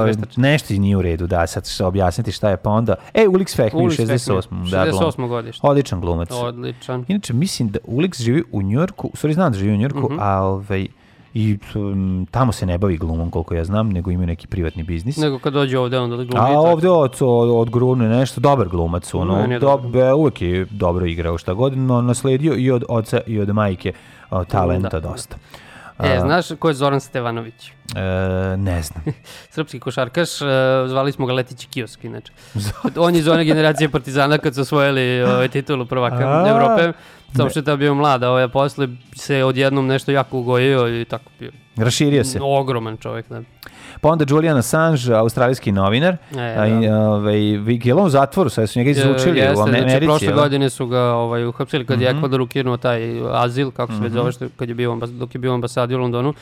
Izveštač. 0.02 0.38
nešto 0.38 0.74
nije 0.74 0.98
u 0.98 1.02
redu, 1.02 1.28
da, 1.28 1.48
sad 1.48 1.68
ću 1.68 1.86
objasniti 1.86 2.32
šta 2.32 2.50
je, 2.50 2.58
pa 2.58 2.70
onda, 2.70 2.96
e, 3.14 3.22
Ulix 3.22 3.56
Fehmi 3.56 3.80
u 3.80 3.84
Ulix 3.84 3.96
Fehmi, 3.98 4.10
68. 4.10 4.72
Da, 4.72 4.86
glum. 4.86 5.02
68. 5.02 5.28
godište. 5.28 5.68
Odličan 5.68 6.02
glumac. 6.02 6.30
Odličan. 6.34 7.06
Inače, 7.08 7.34
mislim 7.34 7.70
da 7.70 7.80
Ulix 7.82 8.22
živi 8.22 8.44
u 8.52 8.62
Njorku, 8.62 9.10
u 9.14 9.18
stvari 9.18 9.34
znam 9.34 9.52
da 9.52 9.58
živi 9.58 9.74
u 9.74 9.78
Njorku, 9.78 10.00
Mhm. 10.02 10.18
a 10.20 10.40
ovaj, 10.40 10.88
i 11.34 11.58
um, 11.76 12.28
tamo 12.32 12.52
se 12.52 12.66
ne 12.66 12.78
bavi 12.78 12.98
glumom 12.98 13.32
koliko 13.32 13.56
ja 13.56 13.64
znam, 13.64 13.90
nego 13.90 14.12
ima 14.12 14.26
neki 14.26 14.48
privatni 14.48 14.84
biznis. 14.84 15.18
Nego 15.18 15.40
kad 15.40 15.54
dođe 15.54 15.80
ovde, 15.80 16.00
onda 16.00 16.18
da 16.18 16.24
glumi. 16.24 16.46
A 16.46 16.60
ovdje 16.60 16.90
od, 16.90 17.16
od, 17.22 17.50
od 17.50 17.70
Grune 17.70 18.10
nešto, 18.10 18.42
dobar 18.42 18.68
glumac, 18.68 19.14
ono, 19.14 19.42
Meni 19.42 19.54
je 19.54 19.60
dob, 19.60 19.82
dobar. 19.82 20.02
e, 20.02 20.14
uvijek 20.14 20.42
je 20.42 20.66
dobro 20.70 21.06
igrao 21.06 21.38
šta 21.38 21.54
god, 21.54 21.78
no 21.78 22.02
nasledio 22.02 22.54
i 22.58 22.72
od 22.72 22.84
oca 22.90 23.22
i 23.28 23.40
od 23.40 23.50
majke 23.50 23.94
o, 24.30 24.44
talenta 24.46 25.00
Da. 25.00 25.10
dosta. 25.10 25.36
E, 26.00 26.20
znaš 26.20 26.46
ko 26.60 26.68
je 26.68 26.74
Zoran 26.74 27.00
Stevanović? 27.00 27.72
e, 27.96 28.02
ne 28.58 28.82
znam. 28.82 29.04
Srpski 29.56 29.80
košarkaš, 29.80 30.42
e, 30.42 30.46
zvali 30.88 31.12
smo 31.12 31.26
ga 31.26 31.34
Letići 31.34 31.68
kiosk, 31.68 32.04
inače. 32.04 32.34
On 32.98 33.14
je 33.14 33.20
iz 33.20 33.28
one 33.28 33.46
generacije 33.46 33.90
Partizana 33.90 34.38
kad 34.38 34.56
su 34.56 34.62
osvojili 34.62 35.24
ovaj, 35.24 35.48
titulu 35.48 35.86
prvaka 35.86 36.46
Evrope. 36.50 36.94
Samo 37.34 37.50
što 37.50 37.60
je 37.60 37.64
tad 37.64 37.80
bio 37.80 37.94
mlad, 37.96 38.24
a 38.24 38.30
ovaj, 38.30 38.48
posle 38.48 38.88
se 39.16 39.44
odjednom 39.44 39.88
nešto 39.88 40.12
jako 40.12 40.38
ugojio 40.38 41.02
i 41.02 41.06
tako 41.06 41.30
bio. 41.40 41.52
Raširio 41.76 42.24
se. 42.24 42.40
Ogroman 42.42 42.98
čovjek, 42.98 43.30
da. 43.30 43.42
Pa 44.02 44.10
onda 44.10 44.26
Julian 44.30 44.58
Assange, 44.58 45.14
australijski 45.14 45.72
novinar, 45.72 46.18
E, 46.34 46.40
a, 46.58 46.68
i, 46.68 46.88
da. 46.88 47.00
ovaj, 47.00 47.40
je 47.84 47.94
on 47.94 48.06
u 48.06 48.10
zatvoru, 48.10 48.50
sad 48.50 48.70
su 48.70 48.80
njega 48.80 48.92
izručili 48.92 49.40
Jeste, 49.40 49.54
u 49.54 49.62
Americi. 49.62 49.90
znači, 49.90 50.06
prošle 50.06 50.34
godine 50.34 50.70
su 50.70 50.88
ga 50.88 51.02
ovaj, 51.02 51.46
uhapsili 51.46 51.86
kad 51.86 52.02
je 52.02 52.10
Mhm. 52.10 52.18
Ekvador 52.18 52.42
ukinuo 52.42 52.78
taj 52.78 53.02
azil, 53.34 53.72
kako 53.72 53.94
se 53.94 54.00
već 54.00 54.12
zove, 54.12 54.32
što, 54.32 54.46
kad 54.56 54.70
je 54.70 54.76
bio 54.76 54.96
dok 55.10 55.36
je 55.36 55.40
bio 55.40 55.54
ambasadi 55.54 55.96
u 55.96 56.00
Londonu. 56.00 56.34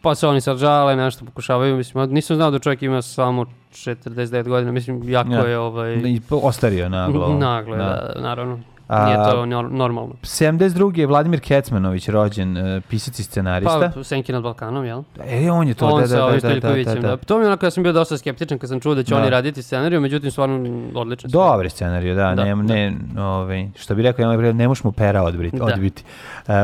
Pa 0.00 0.14
se 0.14 0.26
oni 0.28 0.40
sad 0.40 0.58
žale, 0.58 0.96
nešto 0.96 1.24
pokušavaju, 1.24 1.76
mislim, 1.76 2.10
nisam 2.10 2.36
znao 2.36 2.50
da 2.50 2.58
čovjek 2.58 2.82
ima 2.82 3.02
samo 3.02 3.46
49 3.72 4.48
godina, 4.48 4.72
mislim, 4.72 5.08
jako 5.08 5.32
Ja. 5.32 5.40
je 5.40 5.58
ovaj, 5.58 5.94
I 5.94 6.20
ostario 6.30 6.88
naglo. 6.88 7.36
naglo, 7.40 7.76
Da. 7.76 7.82
da, 8.14 8.20
naravno. 8.20 8.60
Nije 8.96 9.16
to 9.16 9.44
nor- 9.44 9.70
normalno. 9.70 10.14
72. 10.22 10.62
je 10.94 11.06
Vladimir 11.06 11.40
Kecmanović 11.40 12.08
rođen, 12.08 12.56
e, 12.56 12.80
pisac 12.80 13.18
i 13.18 13.22
scenarista. 13.22 13.90
Pa, 13.94 14.04
Senki 14.04 14.32
nad 14.32 14.42
Balkanom, 14.42 14.84
jel? 14.84 15.02
e, 15.20 15.50
on 15.50 15.68
je 15.68 15.74
to, 15.74 15.86
on 15.86 16.00
da, 16.00 16.06
da, 16.06 16.16
da, 16.16 16.22
da, 16.22 16.32
da, 16.32 16.38
Stojiljkovićem, 16.38 16.94
da, 16.94 17.08
da. 17.08 17.16
To 17.16 17.38
mi 17.38 17.44
je 17.44 17.48
onako, 17.48 17.66
ja 17.66 17.70
sam 17.70 17.82
bio 17.82 17.92
dosta 17.92 18.18
skeptičan 18.18 18.58
kad 18.58 18.68
sam 18.68 18.80
čuo 18.80 18.94
da 18.94 19.02
će 19.02 19.14
Da. 19.14 19.20
oni 19.20 19.30
raditi 19.30 19.62
scenariju, 19.62 20.00
međutim, 20.00 20.30
stvarno 20.30 20.56
odličan. 20.94 21.30
su. 21.30 21.32
Dobar 21.32 21.70
scenarij, 21.70 22.14
da, 22.14 22.34
Da, 22.34 22.44
ne, 22.44 22.54
da. 22.54 22.62
ne, 22.64 22.92
ovaj, 23.18 23.68
što 23.76 23.94
bi 23.94 24.02
rekao, 24.02 24.32
ne, 24.32 24.52
ne 24.52 24.68
možeš 24.68 24.84
mu 24.84 24.92
pera 24.92 25.22
odbiti. 25.22 25.56
Da. 25.56 25.64
odbiti. 25.64 26.02
Uh, 26.42 26.54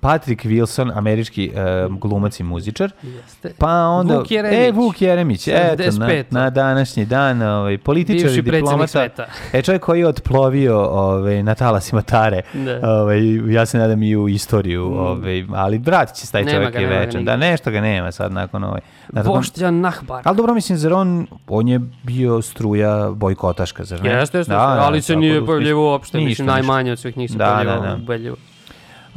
Patrick 0.00 0.44
Wilson, 0.44 0.90
američki 0.94 1.52
uh, 1.88 1.98
glumac 1.98 2.40
i 2.40 2.44
muzičar. 2.44 2.92
Jeste. 3.02 3.52
Pa 3.58 3.72
onda, 3.72 4.16
Vuk 4.16 4.30
Jeremić. 4.30 4.58
E, 4.58 4.72
Vuk 4.72 5.02
Jeremić, 5.02 5.48
eto, 5.48 5.82
na, 5.82 6.06
75. 6.06 6.24
na 6.30 6.50
današnji 6.50 7.04
dan, 7.04 7.42
ovaj, 7.42 7.78
političar 7.78 8.22
Bivši 8.22 8.38
i 8.38 8.42
predsjednik 8.42 8.62
diplomata. 8.62 8.86
sveta. 8.88 9.26
E, 9.52 9.62
čovjek 9.62 9.82
koji 9.82 10.00
je 10.00 10.08
otplovio 10.08 10.78
ovaj, 10.80 11.42
na 11.42 11.54
talasima 11.80 12.02
Tare. 12.02 12.42
Da. 12.54 12.90
Ovaj, 12.92 13.20
ja 13.46 13.66
se 13.66 13.78
nadam 13.78 14.02
i 14.02 14.16
u 14.16 14.28
istoriju, 14.28 14.84
ovaj, 14.84 15.44
ali 15.54 15.78
vratit 15.78 16.16
će 16.16 16.26
se 16.26 16.32
taj 16.32 16.44
Nema 16.44 16.56
čovjek 16.56 16.74
je 16.74 16.86
večan. 16.88 17.24
Da, 17.24 17.36
nešto 17.36 17.70
ga 17.70 17.80
nema 17.80 18.12
sad 18.12 18.32
nakon 18.32 18.64
ovaj. 18.64 18.80
nakon- 19.08 19.32
Boštjan 19.32 19.80
Nahbar. 19.80 20.22
Ali 20.24 20.36
dobro, 20.36 20.54
mislim, 20.54 20.78
zar 20.78 20.92
on, 20.92 21.26
on 21.48 21.68
je 21.68 21.80
bio 22.02 22.42
struja 22.42 23.10
bojkotaška, 23.10 23.84
zar 23.84 24.02
ne? 24.02 24.10
Jeste, 24.10 24.38
jeste, 24.38 24.52
Da, 24.52 24.58
da, 24.58 24.80
ali 24.80 25.02
se 25.02 25.16
nije 25.16 25.40
da, 25.40 25.46
pojavljivo 25.46 25.90
uopšte, 25.90 26.18
ništa, 26.18 26.28
mislim, 26.28 26.46
najmanje 26.46 26.92
od 26.92 26.98
svih 26.98 27.16
njih 27.16 27.30
se 27.30 27.38
Da, 27.38 27.44
da, 27.44 27.50
pojavljivo 27.54 27.86
da. 27.86 27.94
ubedljivo. 27.94 28.36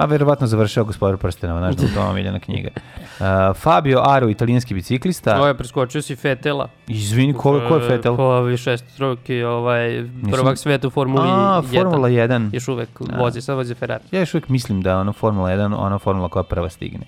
A 0.01 0.05
verovatno 0.05 0.47
završao 0.47 0.83
gospodar 0.85 1.17
prstenova, 1.17 1.59
znaš 1.59 1.75
da 1.75 1.93
to 1.95 2.09
omiljena 2.09 2.39
knjiga. 2.39 2.69
Uh, 3.21 3.55
Fabio 3.55 4.01
Aro, 4.05 4.29
italijanski 4.29 4.73
biciklista. 4.73 5.37
Ovo 5.37 5.47
je 5.47 5.57
preskočio 5.57 6.01
si 6.01 6.15
Fetela. 6.15 6.67
Izvini, 6.87 7.33
ko, 7.33 7.61
ko 7.67 7.75
je 7.75 7.87
Fetel? 7.87 8.15
Ko 8.15 8.33
je 8.33 8.57
šestroki, 8.57 9.43
ovaj, 9.43 10.05
prvak 10.31 10.57
sveta 10.57 10.87
u 10.87 10.89
Formuli 10.89 11.27
A, 11.29 11.61
1. 11.71 11.81
Formula 11.81 12.09
1. 12.09 12.49
Još 12.53 12.67
uvek 12.67 12.89
vozi, 13.19 13.41
sad 13.41 13.55
vozi 13.55 13.75
Ferrari. 13.75 14.03
Ja 14.11 14.19
još 14.19 14.33
uvijek 14.33 14.49
mislim 14.49 14.81
da 14.81 14.97
ono 14.97 15.13
Formula 15.13 15.49
1, 15.49 15.75
ona 15.77 15.99
formula 15.99 16.29
koja 16.29 16.43
prva 16.43 16.69
stigne 16.69 17.05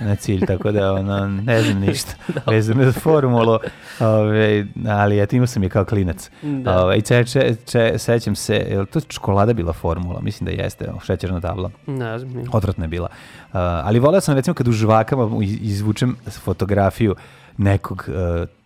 na 0.00 0.16
cilj, 0.16 0.46
tako 0.46 0.72
da 0.72 0.92
ono, 0.92 1.28
ne 1.28 1.62
znam 1.62 1.80
ništa 1.80 2.12
vezano 2.50 2.84
za 2.84 2.92
formulu, 2.92 3.58
ove, 4.00 4.66
ali 4.88 5.22
eto 5.22 5.36
imao 5.36 5.46
sam 5.46 5.62
je 5.62 5.68
kao 5.68 5.84
klinac. 5.84 6.30
Da. 6.42 6.84
Ove, 6.84 6.98
I 6.98 7.02
če, 7.02 7.24
če, 7.24 7.54
če, 7.66 7.98
sećam 7.98 8.34
se, 8.34 8.54
je 8.54 8.80
li 8.80 8.86
to 8.86 9.00
čokolada 9.00 9.52
bila 9.52 9.72
formula? 9.72 10.20
Mislim 10.20 10.44
da 10.44 10.62
jeste, 10.62 10.92
šećerna 11.06 11.40
tabla. 11.40 11.70
Ne 11.86 12.18
znam, 12.18 12.33
Odvratna 12.52 12.84
je 12.84 12.88
bila. 12.88 13.08
Uh, 13.08 13.50
ali 13.54 13.98
voleo 13.98 14.20
sam 14.20 14.34
recimo 14.34 14.54
kad 14.54 14.68
u 14.68 14.72
žvakama 14.72 15.42
iz- 15.42 15.58
izvučem 15.62 16.16
fotografiju 16.34 17.14
nekog 17.56 18.04
uh, 18.08 18.14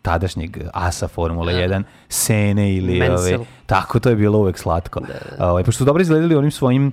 tadašnjeg 0.02 0.58
asa 0.74 1.08
Formula 1.08 1.52
1, 1.52 1.82
Sene 2.08 2.74
ili 2.74 2.98
Mansell. 3.00 3.34
ove, 3.34 3.46
tako, 3.66 4.00
to 4.00 4.10
je 4.10 4.16
bilo 4.16 4.38
uvek 4.38 4.58
slatko. 4.58 5.00
Ovaj, 5.38 5.64
pošto 5.64 5.78
su 5.78 5.84
dobro 5.84 6.00
izgledali 6.02 6.34
onim 6.34 6.50
svojim 6.50 6.86
e, 6.86 6.92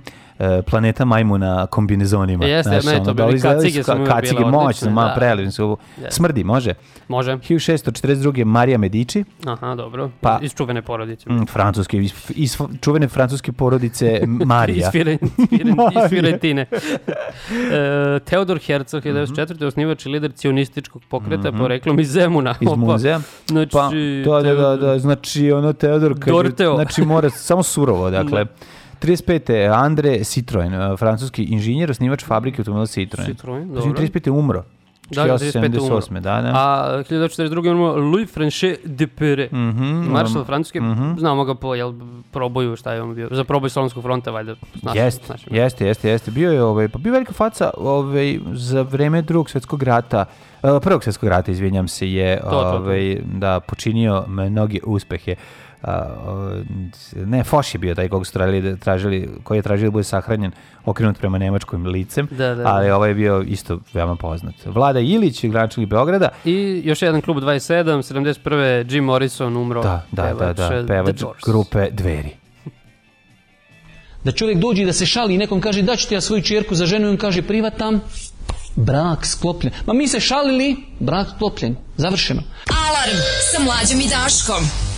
planeta 0.62 1.04
majmuna 1.04 1.66
kombinezonima. 1.66 2.44
Jeste, 2.46 2.70
Znaš, 2.70 2.84
meni 2.84 2.96
to 2.96 3.10
ono, 3.10 3.26
bili 3.26 3.40
da 3.40 3.54
kacige 3.54 3.82
su 3.82 3.90
ka- 3.92 4.06
Kacige 4.06 4.34
bile 4.34 4.44
moćne, 4.44 4.60
odlične, 4.60 4.90
ma 4.90 5.04
da. 5.04 5.14
prelivni 5.14 5.52
su. 5.52 5.76
Smrdi, 6.10 6.44
može. 6.44 6.74
Može. 7.08 7.32
1642. 7.32 8.44
Marija 8.44 8.78
Medici, 8.78 9.24
Aha, 9.46 9.74
dobro. 9.74 10.10
Pa- 10.20 10.38
Iz 10.42 10.54
čuvene 10.54 10.82
porodice. 10.82 11.32
mm, 11.32 11.46
francuske, 11.46 11.98
iz, 11.98 12.12
iz 12.30 12.56
čuvene 12.80 13.08
francuske 13.08 13.52
porodice 13.52 14.20
Marija. 14.46 14.76
Iz, 14.78 14.92
Firen, 14.92 15.18
Firen, 15.48 15.76
iz 15.94 16.10
Firentine. 16.10 16.66
e, 16.66 18.18
Teodor 18.20 18.58
Herzog, 18.58 19.02
1904. 19.02 19.64
osnivač 19.64 20.06
i 20.06 20.10
lider 20.10 20.32
cionističkog 20.32 21.02
pokreta, 21.04 21.52
poreklom 21.52 22.00
iz 22.00 22.08
Zemuna. 22.08 22.54
Iz 22.60 22.68
Opa. 22.68 22.76
muzeja. 22.76 23.20
Znači, 23.46 23.70
Pa, 23.72 23.90
to 24.24 24.42
da, 24.42 24.54
da, 24.54 24.76
da, 24.76 24.98
znači 24.98 25.52
ono 25.52 25.72
Teodor 25.72 26.14
kaže, 26.14 26.30
Dorteo. 26.32 26.74
znači 26.74 27.02
mora 27.02 27.30
samo 27.30 27.62
surovo, 27.62 28.10
dakle. 28.10 28.46
35. 29.06 29.50
Andre 29.74 30.24
Citroen, 30.24 30.74
uh, 30.74 30.98
francuski 30.98 31.44
inženjer, 31.44 31.90
osnivač 31.90 32.24
fabrike 32.24 32.60
automobila 32.60 32.86
Citroen. 32.86 33.26
Citroen, 33.26 33.64
Znači, 33.64 33.86
dobro. 33.86 33.92
35. 33.94 34.30
umro. 34.30 34.62
Da, 35.08 35.22
35. 35.24 35.56
umro. 35.80 36.00
78. 36.00 36.12
Da, 36.12 36.42
da. 36.42 36.48
A 36.50 36.96
1942. 37.00 37.66
imamo 37.66 37.86
Louis 37.94 38.30
Franchet 38.30 38.80
de 38.84 39.06
Pere, 39.08 39.48
Mhm, 39.48 39.84
maršal 40.08 40.38
um, 40.38 40.44
Francuske, 40.44 40.80
znamo 41.18 41.44
ga 41.44 41.54
po 41.54 41.74
jel, 41.74 41.92
proboju, 42.30 42.76
šta 42.76 42.92
je 42.92 43.02
on 43.02 43.14
bio, 43.14 43.28
za 43.30 43.44
proboj 43.44 43.70
Solonskog 43.70 44.02
fronta, 44.02 44.30
valjda. 44.30 44.54
s 44.74 44.82
našim- 44.82 44.96
Jeste, 44.96 45.34
jeste, 45.50 45.86
jeste, 45.86 46.10
jeste. 46.10 46.30
Bio 46.30 46.52
je, 46.52 46.62
ovaj, 46.62 46.88
pa 46.88 46.98
bio 46.98 47.12
velika 47.12 47.32
faca 47.32 47.70
ovaj, 47.76 48.38
za 48.46 48.82
vreme 48.82 49.22
drugog 49.22 49.50
svjetskog 49.50 49.82
rata, 49.82 50.24
uh, 50.62 50.70
prvog 50.82 51.02
svjetskog 51.02 51.28
rata, 51.28 51.50
izvinjam 51.50 51.88
se, 51.88 52.12
je 52.12 52.40
to, 52.40 52.50
to. 52.50 52.58
ovaj, 52.58 53.16
da 53.24 53.60
počinio 53.60 54.24
mnoge 54.28 54.78
uspehe. 54.84 55.34
Ne, 57.26 57.44
Foš 57.44 57.74
je 57.74 57.78
bio 57.78 57.94
taj 57.94 58.08
kog 58.08 58.26
su 58.26 58.32
tražili, 58.32 58.78
tražili, 58.78 59.28
koji 59.42 59.58
je 59.58 59.62
tražio 59.62 59.86
da 59.86 59.90
bude 59.90 60.04
sahranjen 60.04 60.52
okrenut 60.84 61.18
prema 61.18 61.38
nemačkim 61.38 61.86
licem, 61.86 62.28
Da, 62.30 62.54
da, 62.54 62.66
ali 62.66 62.86
da. 62.86 62.96
ovaj 62.96 63.10
je 63.10 63.14
bio 63.14 63.42
isto 63.46 63.80
veoma 63.94 64.16
poznat. 64.16 64.54
Vlada 64.64 65.00
Ilić, 65.00 65.44
gračnik 65.44 65.88
Beograda, 65.88 66.28
I 66.44 66.82
još 66.84 67.02
jedan 67.02 67.20
klub 67.20 67.36
27, 67.36 68.14
71. 68.14 68.94
Jim 68.94 69.04
Morrison 69.04 69.56
umro. 69.56 69.82
da, 69.82 70.06
da, 70.12 70.22
da, 70.22 70.38
pevač, 70.38 70.56
da, 70.56 70.74
eh, 70.74 70.86
pevač 70.86 71.22
grupe 71.46 71.88
Dveri. 71.90 72.30
Da 74.24 74.32
čovjek 74.32 74.58
dođe 74.58 74.84
da 74.84 74.92
se 74.92 75.06
šali 75.06 75.34
i 75.34 75.38
nekom 75.38 75.60
kaže 75.60 75.82
da 75.82 75.96
ću 75.96 76.08
ti 76.08 76.14
ja 76.14 76.20
svoju 76.20 76.42
čerku 76.42 76.74
za 76.74 76.86
ženu 76.86 77.06
i 77.06 77.10
on 77.10 77.16
kaže 77.16 77.42
privatam, 77.42 78.00
brak 78.76 79.26
sklopljen. 79.26 79.72
Ma 79.86 79.92
mi 79.94 80.08
se 80.08 80.20
šalili, 80.20 80.76
brak 81.00 81.28
sklopljen, 81.36 81.76
završeno. 81.96 82.42
Alarm 82.88 83.18
sa 83.52 83.62
mlađom 83.62 84.00
i 84.00 84.08
Daškom. 84.08 84.95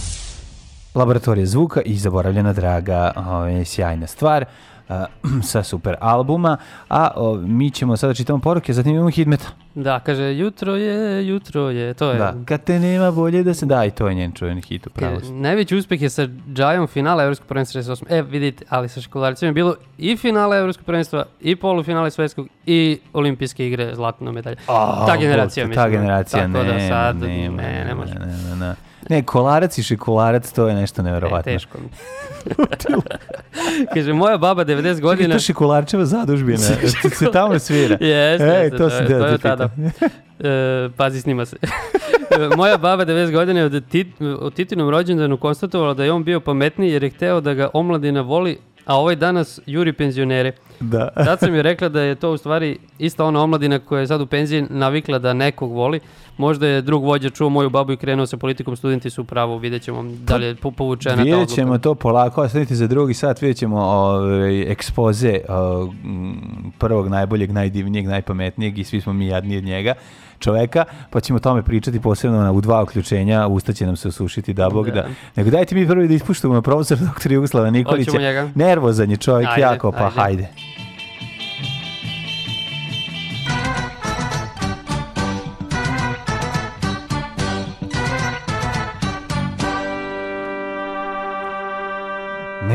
Laboratorija 0.95 1.47
zvuka 1.47 1.81
i 1.81 1.97
zaboravljena 1.97 2.53
draga, 2.53 3.13
ovaj, 3.17 3.65
sjajna 3.65 4.07
stvar 4.07 4.45
sa 5.51 5.63
super 5.63 5.97
albuma, 6.01 6.57
a 6.89 7.11
o, 7.17 7.35
mi 7.35 7.71
ćemo 7.71 7.97
sada 7.97 8.15
čitamo 8.15 8.39
poruke, 8.39 8.73
zatim 8.73 8.95
imamo 8.95 9.11
Hidmeta. 9.11 9.49
Da, 9.75 10.01
kaže, 10.01 10.39
jutro 10.39 10.75
je, 10.75 11.29
jutro 11.29 11.71
je, 11.71 11.95
to 11.95 12.11
je. 12.11 12.19
Da, 12.19 12.35
kad 12.45 12.65
te 12.65 12.79
nema 12.81 13.11
bolje 13.11 13.43
da 13.43 13.55
se 13.55 13.67
da, 13.67 13.85
i 13.85 13.91
to 13.91 14.09
je 14.09 14.15
njen 14.15 14.33
čuveni 14.33 14.63
hit, 14.63 14.87
upravo 14.87 15.15
Kaže, 15.15 15.27
si. 15.27 15.33
Najveći 15.33 15.77
uspeh 15.77 16.03
je 16.03 16.11
sa 16.11 16.29
Džajom 16.53 16.87
finala 16.87 17.23
Evropskog 17.23 17.49
prvenstva 17.49 17.83
68. 17.83 18.05
E, 18.09 18.23
vidite, 18.23 18.65
ali 18.69 18.89
sa 18.89 19.01
školaricima 19.01 19.49
je 19.49 19.53
bilo 19.53 19.75
i 19.99 20.17
finala 20.17 20.57
Evropskog 20.57 20.87
prvenstva, 20.87 21.25
i 21.41 21.57
polufinale 21.57 22.11
svetskog, 22.11 22.49
i 22.67 22.99
olimpijske 23.13 23.67
igre 23.67 23.95
zlatno 23.95 24.33
medalje. 24.33 24.57
ta 25.07 25.17
generacija, 25.21 25.67
mislim. 25.67 25.85
Ta 25.85 25.91
generacija, 25.91 26.43
Tako 26.43 26.65
ne, 26.65 26.73
da 26.73 26.89
sad, 26.89 27.17
ne, 27.17 27.49
ne, 27.49 27.85
ne 27.85 27.95
može. 27.95 28.15
Ne, 28.15 28.27
ne, 28.27 28.57
ne. 28.57 28.57
Ne, 28.57 28.75
kolarac 29.23 29.79
i 29.79 29.83
šekolarac, 29.83 30.53
to 30.53 30.69
je 30.69 30.75
nešto 30.75 31.01
E, 31.01 31.05
neverovatno. 31.05 31.53
teško. 31.53 31.79
Kaže, 33.95 34.13
moja 34.13 34.39
baba 34.39 34.65
90 34.65 34.83
Čekaj, 34.85 35.01
godina... 35.01 35.35
to 35.35 35.41
šekolarčeva 35.41 36.05
zadužbina, 36.05 36.59
se, 37.11 37.27
tamo 37.33 37.59
svira. 37.59 37.97
Jeste, 38.05 38.45
jeste, 38.47 38.77
to 38.79 38.89
to 38.91 39.01
deo 39.01 39.19
to 39.21 39.27
je 39.27 39.33
pitam. 39.33 39.51
tada. 39.51 39.69
E, 40.41 40.89
pazi, 40.97 41.21
snima 41.21 41.47
se. 41.47 41.57
Moja 42.57 42.77
baba 42.77 43.07
90 43.07 43.33
godina 43.33 43.61
je 43.61 43.67
od, 43.67 43.85
tit, 43.89 44.07
od 44.41 44.55
Titinom 44.55 44.91
rođendanu 44.91 45.37
konstatovala 45.37 45.95
da 45.95 46.05
je 46.05 46.13
on 46.13 46.25
bio 46.25 46.41
pametniji 46.41 46.93
jer 46.93 47.03
je 47.03 47.11
hteo 47.11 47.41
da 47.41 47.55
ga 47.55 47.69
omladina 47.73 48.21
voli, 48.21 48.59
a 48.89 48.97
ovaj 48.97 49.17
danas 49.17 49.61
juri 49.67 49.93
penzionere. 49.93 50.53
Da. 50.81 51.09
Tad 51.27 51.39
sam 51.39 51.55
joj 51.55 51.63
rekla 51.63 51.89
da 51.89 52.01
je 52.01 52.15
to 52.15 52.33
u 52.33 52.37
stvari 52.37 52.79
ista 52.99 53.25
ona 53.25 53.43
omladina 53.43 53.79
koja 53.79 54.01
je 54.01 54.07
sad 54.07 54.21
u 54.21 54.27
penziji 54.27 54.67
navikla 54.71 55.19
da 55.19 55.33
nekog 55.33 55.73
voli. 55.73 56.01
Možda 56.37 56.67
je 56.67 56.83
drug 56.83 57.05
vođa 57.05 57.31
čuo 57.31 57.49
moju 57.49 57.71
babu 57.71 57.93
i 57.93 57.97
krenuo 57.97 58.27
sa 58.27 58.37
politikom, 58.37 58.77
studenti 58.77 59.11
su 59.11 59.23
u 59.23 59.25
pravu, 59.25 59.59
vidjet 59.59 59.83
ćemo 59.83 60.03
da 60.05 60.37
li 60.37 60.47
je 60.47 60.55
po- 60.55 60.71
povučena 60.71 61.17
ta 61.17 61.23
Vidjet 61.23 61.35
odluka. 61.37 61.55
ćemo 61.55 61.79
to 61.79 61.95
polako, 61.95 62.43
ostanite 62.43 62.75
za 62.75 62.87
drugi 62.87 63.15
sat, 63.15 63.41
vidjet 63.43 63.57
ćemo 63.57 63.81
ovaj, 63.81 64.63
ekspoze 64.63 65.41
o, 65.49 65.89
prvog 66.79 67.09
najboljeg, 67.09 67.51
najdivnijeg, 67.51 68.07
najpametnijeg 68.07 68.79
i 68.79 68.85
svi 68.85 69.01
smo 69.01 69.13
mi 69.13 69.27
jadni 69.27 69.57
od 69.57 69.65
njega 69.65 69.95
čoveka, 70.39 70.85
pa 71.11 71.21
ćemo 71.21 71.37
o 71.37 71.41
tome 71.41 71.63
pričati 71.63 72.01
posebno 72.01 72.39
na, 72.39 72.53
u 72.53 72.61
dva 72.61 72.83
uključenja, 72.83 73.47
usta 73.47 73.73
će 73.73 73.87
nam 73.87 73.97
se 73.97 74.09
osušiti 74.09 74.55
da 74.55 74.71
bog 74.71 74.91
da. 74.91 74.95
Da. 74.95 75.09
Nego 75.37 75.51
dajte 75.51 75.75
mi 75.75 75.87
prvi 75.87 76.09
da 76.09 76.15
ispuštamo 76.15 76.55
na 76.55 76.63
profesora 76.63 77.01
doktora 77.01 77.35
Jugoslava 77.35 77.71
Nikolića. 77.71 78.19
Nervozan 78.55 79.11
je 79.11 79.17
čovjek 79.17 79.49
Ajde, 79.49 79.61
jako, 79.61 79.93
pa 79.93 80.05
ajde. 80.05 80.15
hajde. 80.17 80.49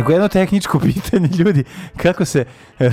Nego 0.03 0.11
jedno 0.13 0.27
tehničko 0.27 0.79
pitanje, 0.93 1.29
ljudi, 1.37 1.63
kako 1.97 2.25
se, 2.25 2.45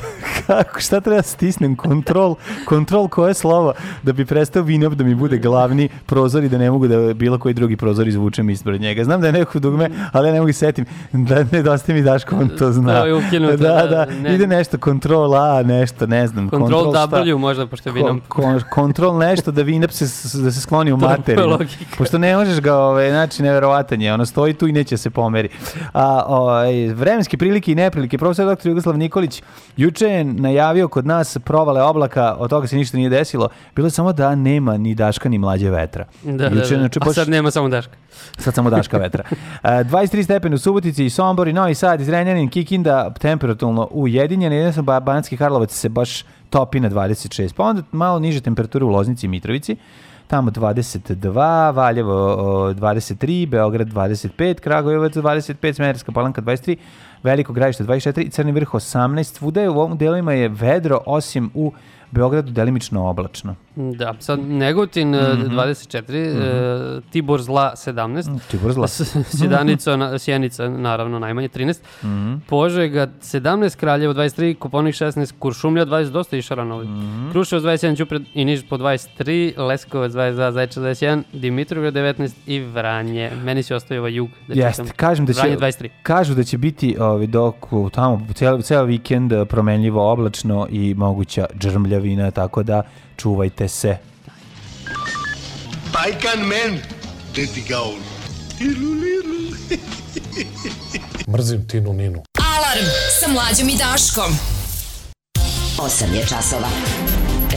kako, 0.46 0.80
šta 0.80 1.00
treba 1.00 1.16
da 1.16 1.22
stisnem, 1.22 1.76
kontrol, 1.76 2.34
kontrol 2.64 3.08
koje 3.08 3.34
slovo 3.34 3.72
da 4.02 4.12
bi 4.12 4.24
prestao 4.24 4.62
Vinop 4.62 4.92
da 4.94 5.04
mi 5.04 5.14
bude 5.14 5.38
glavni 5.38 5.88
prozor 6.06 6.44
i 6.44 6.48
da 6.48 6.58
ne 6.58 6.70
mogu 6.70 6.88
da 6.88 7.14
bilo 7.14 7.38
koji 7.38 7.54
drugi 7.54 7.76
prozor 7.76 8.08
izvučem 8.08 8.50
ispred 8.50 8.80
njega. 8.80 9.04
Znam 9.04 9.20
da 9.20 9.26
je 9.26 9.32
neko 9.32 9.58
dugme, 9.58 9.90
ali 10.12 10.28
ja 10.28 10.32
ne 10.32 10.40
mogu 10.40 10.52
se 10.52 10.58
setim 10.58 10.84
da 11.12 11.44
nedostaje 11.52 11.96
mi 11.96 12.02
Daško, 12.02 12.36
on 12.36 12.48
to 12.48 12.72
zna. 12.72 13.00
To 13.00 13.06
je 13.06 13.14
ukinuto, 13.14 13.56
Da, 13.56 13.68
da, 13.74 13.86
da, 13.86 14.06
ne. 14.22 14.34
ide 14.34 14.46
nešto, 14.46 14.78
kontrol 14.78 15.34
A, 15.34 15.62
nešto, 15.62 16.06
ne 16.06 16.26
znam. 16.26 16.50
Control 16.50 16.90
šta? 16.90 17.06
W 17.06 17.38
možda, 17.38 17.66
pošto 17.66 17.92
vi 17.92 18.02
nam... 18.02 18.20
Ko- 18.28 18.42
ko- 18.42 18.60
kontrol 18.70 19.18
nešto 19.18 19.50
da 19.50 19.62
Vinap 19.62 19.90
se, 19.90 20.04
da 20.42 20.50
se 20.50 20.60
skloni 20.60 20.92
u 20.92 20.96
materinu. 20.96 21.58
Pošto 21.98 22.18
ne 22.18 22.36
možeš 22.36 22.60
ga, 22.60 22.76
ove, 22.76 23.10
znači, 23.10 23.42
neverovatan 23.42 24.02
je, 24.02 24.14
ono 24.14 24.26
stoji 24.26 24.54
tu 24.54 24.68
i 24.68 24.72
neće 24.72 24.96
se 24.96 25.10
pomeri. 25.10 25.48
A, 25.92 26.22
ovaj, 26.26 26.88
vremenske 27.00 27.36
prilike 27.36 27.72
i 27.72 27.76
neprilike, 27.76 28.18
profesor 28.18 28.56
dr. 28.56 28.68
Jugoslav 28.68 28.98
Nikolić 28.98 29.42
juče 29.76 30.06
je 30.06 30.24
najavio 30.24 30.88
kod 30.88 31.06
nas 31.06 31.38
provale 31.38 31.82
oblaka, 31.82 32.34
od 32.34 32.50
toga 32.50 32.66
se 32.66 32.76
ništa 32.76 32.96
nije 32.96 33.10
desilo, 33.10 33.48
bilo 33.76 33.86
je 33.86 33.90
samo 33.90 34.12
da 34.12 34.34
nema 34.34 34.76
ni 34.76 34.94
daška 34.94 35.28
ni 35.28 35.38
mlađe 35.38 35.70
vetra. 35.70 36.04
Da, 36.22 36.32
da, 36.32 36.48
da. 36.50 36.64
znači, 36.64 36.98
A 36.98 37.04
baš- 37.04 37.14
sad 37.14 37.28
nema 37.28 37.50
samo 37.50 37.68
Daška. 37.68 37.92
Sad 38.38 38.54
samo 38.54 38.70
daška 38.70 38.98
vetra. 38.98 39.24
E, 39.62 39.68
23 39.68 40.24
stepeni 40.24 40.54
u 40.54 40.58
Subotici 40.58 41.04
i 41.04 41.10
Sombor 41.10 41.48
i 41.48 41.52
Novi 41.52 41.74
Sad, 41.74 42.00
Izrenjanin, 42.00 42.48
Kikinda, 42.48 43.10
temperaturno 43.12 43.88
ujedinjen. 43.90 44.52
Jedan 44.52 44.72
sam 44.72 44.86
ba- 44.86 45.00
Banatski 45.00 45.36
Karlovac 45.36 45.72
se 45.72 45.88
baš 45.88 46.22
topi 46.50 46.80
na 46.80 46.90
26. 46.90 47.54
Pa 47.54 47.62
onda 47.62 47.82
malo 47.92 48.18
niže 48.18 48.40
temperature 48.40 48.84
u 48.84 48.88
Loznici 48.88 49.26
i 49.26 49.28
Mitrovici. 49.28 49.76
Tamo 50.30 50.50
22, 50.50 51.72
Valjevo 51.72 52.14
o, 52.14 52.72
23, 52.72 53.46
Beograd 53.46 53.88
25, 53.88 54.60
Kragujevac 54.60 55.12
25, 55.12 55.72
Smederska 55.72 56.12
palanka 56.12 56.42
23, 56.42 56.76
Veliko 57.22 57.52
gradište 57.52 57.84
24 57.84 58.26
i 58.26 58.30
Crni 58.30 58.52
vrh 58.52 58.68
18. 58.68 59.22
Svuda 59.22 59.60
je 59.60 59.70
u 59.70 59.80
ovom 59.80 59.98
delovima 59.98 60.32
je 60.32 60.48
vedro, 60.48 61.00
osim 61.06 61.50
u 61.54 61.72
Beogradu 62.10 62.52
delimično 62.52 63.08
oblačno. 63.08 63.54
Da, 63.76 64.14
sad 64.18 64.40
Negotin 64.40 65.14
e, 65.14 65.34
Mhm. 65.34 65.46
24, 65.48 66.16
e, 66.18 67.00
Tibor 67.02 67.42
Zla 67.42 67.72
17, 67.76 68.40
Tibor 68.50 68.72
Zla. 68.72 68.86
Sjedanica, 69.30 69.96
na, 69.96 70.18
Sjenica 70.18 70.68
naravno 70.68 71.18
najmanje 71.18 71.48
13, 71.48 71.82
Mhm. 72.02 72.34
Požega 72.40 73.08
17, 73.20 73.76
Kraljevo 73.76 74.14
23, 74.14 74.54
Koponik 74.54 74.94
16, 74.94 75.32
Kuršumlja 75.32 75.84
20, 75.84 76.10
dosta 76.10 76.36
išara 76.36 76.64
novi. 76.64 76.86
Mhm. 76.86 77.30
Kruševac 77.30 77.62
21, 77.64 77.96
Ćupred 77.96 78.22
i 78.34 78.44
Niš 78.44 78.68
po 78.68 78.76
23, 78.76 79.08
Leskovac 79.58 80.12
22, 80.12 80.52
Zaječar 80.52 80.82
21, 80.82 81.22
Dimitrovgrad 81.32 81.94
19 81.94 82.36
i 82.46 82.60
Vranje. 82.60 83.30
Meni 83.36 83.62
se 83.62 83.74
ostaje 83.74 84.00
ovaj 84.00 84.14
jug. 84.14 84.28
Da 84.48 84.54
Jeste, 84.56 84.84
kažem 84.96 85.26
da 85.26 85.32
će 85.32 85.40
Vranje 85.40 85.56
23. 85.56 85.88
kažu 86.02 86.34
da 86.34 86.44
će 86.44 86.58
biti 86.58 86.96
ovaj 87.00 87.26
dok 87.26 87.54
tamo 87.92 88.26
ceo 88.34 88.60
ceo 88.60 88.84
vikend 88.84 89.32
promenljivo 89.48 90.12
oblačno 90.12 90.66
i 90.70 90.94
moguća 90.94 91.46
džrmljavina, 91.56 92.30
tako 92.30 92.62
da 92.62 92.82
čuvajte 93.20 93.68
se. 93.68 93.96
Pajkan 95.92 96.46
men, 96.46 96.80
deti 97.34 97.64
gaun. 97.68 98.00
Mrzim 101.28 101.68
Tinu 101.68 101.92
Ninu. 101.92 102.22
Alarm 102.38 102.86
sa 103.20 103.28
mlađom 103.28 103.68
i 103.68 103.76
Daškom. 103.76 104.32
8 105.78 106.14
je 106.14 106.26
časova. 106.26 106.68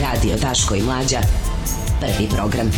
Radio 0.00 0.36
Daško 0.36 0.74
i 0.74 0.82
Mlađa. 0.82 1.20
Prvi 2.00 2.28
program. 2.36 2.70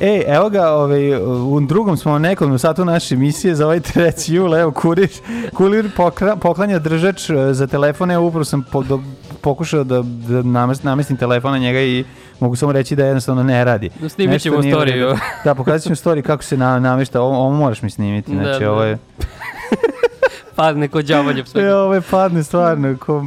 E, 0.00 0.24
evo 0.26 0.50
ga, 0.50 0.70
ovaj, 0.70 1.16
u 1.24 1.60
drugom 1.60 1.96
smo 1.96 2.18
nekom 2.18 2.58
satu 2.58 2.84
naše 2.84 3.14
emisije 3.14 3.54
za 3.54 3.64
ovaj 3.64 3.80
3. 3.80 4.32
jul, 4.32 4.54
evo, 4.54 4.72
kurir, 4.72 5.10
kurir 5.54 5.90
pokra, 5.96 6.36
poklanja 6.36 6.78
držač 6.78 7.30
e, 7.30 7.54
za 7.54 7.66
telefone, 7.66 8.18
upravo 8.18 8.44
sam 8.44 8.64
po, 8.72 8.82
do, 8.82 9.00
pokušao 9.42 9.84
da, 9.84 10.02
da 10.02 10.42
namest, 10.42 10.84
namestim 10.84 11.16
telefon 11.16 11.52
na 11.52 11.58
njega 11.58 11.80
i 11.80 12.04
mogu 12.40 12.56
samo 12.56 12.72
reći 12.72 12.96
da 12.96 13.04
jednostavno 13.04 13.42
ne 13.42 13.64
radi. 13.64 13.90
No, 14.00 14.08
snimit 14.08 14.42
ćemo 14.42 14.62
storiju. 14.62 15.14
Da, 15.44 15.54
pokazat 15.54 15.82
ćemo 15.82 15.96
story 15.96 16.22
kako 16.22 16.42
se 16.42 16.56
na, 16.56 16.78
namešta, 16.78 17.20
ovo, 17.20 17.36
ovo 17.36 17.50
moraš 17.50 17.82
mi 17.82 17.90
snimiti, 17.90 18.34
Da, 18.36 18.44
znači 18.44 18.64
da. 18.64 18.72
ovo 18.72 18.82
je... 18.82 18.98
Padne 20.56 20.88
kod 20.88 21.04
đavolje 21.04 21.46
sve. 21.46 21.62
E, 21.68 21.74
ovo 21.74 21.94
je 21.94 22.00
padne 22.00 22.42
stvarno, 22.42 22.96
ko, 22.98 23.26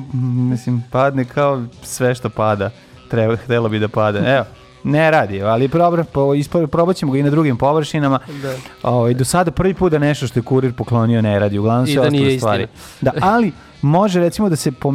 mislim, 0.50 0.84
padne 0.92 1.26
kao 1.26 1.64
sve 1.84 2.16
što 2.16 2.30
pada. 2.30 2.70
Treba, 3.10 3.36
htelo 3.36 3.70
bi 3.70 3.80
da 3.80 3.88
pada. 3.88 4.36
Evo, 4.36 4.46
ne 4.84 5.12
radi, 5.12 5.42
ali 5.42 5.68
dobro, 5.68 6.04
po, 6.04 6.22
ispo- 6.22 6.68
probat 6.68 6.96
ćemo 6.96 7.12
ga 7.12 7.18
i 7.20 7.24
na 7.24 7.30
drugim 7.30 7.58
površinama. 7.58 8.20
Da. 8.42 8.54
Ovaj, 8.84 9.14
do 9.14 9.26
sada 9.26 9.52
prvi 9.52 9.74
put 9.74 9.92
da 9.92 10.00
nešto 10.00 10.28
što 10.28 10.40
je 10.40 10.44
kurir 10.44 10.74
poklonio 10.74 11.22
ne 11.22 11.40
radi, 11.40 11.60
uglavnom 11.60 11.86
I 11.86 11.94
sve 11.94 12.02
da 12.02 12.08
ostale 12.08 12.38
stvari. 12.38 12.68
Da, 13.02 13.12
ali 13.22 13.52
može 13.82 14.20
recimo 14.20 14.50
da 14.50 14.56
se 14.56 14.72
po 14.72 14.92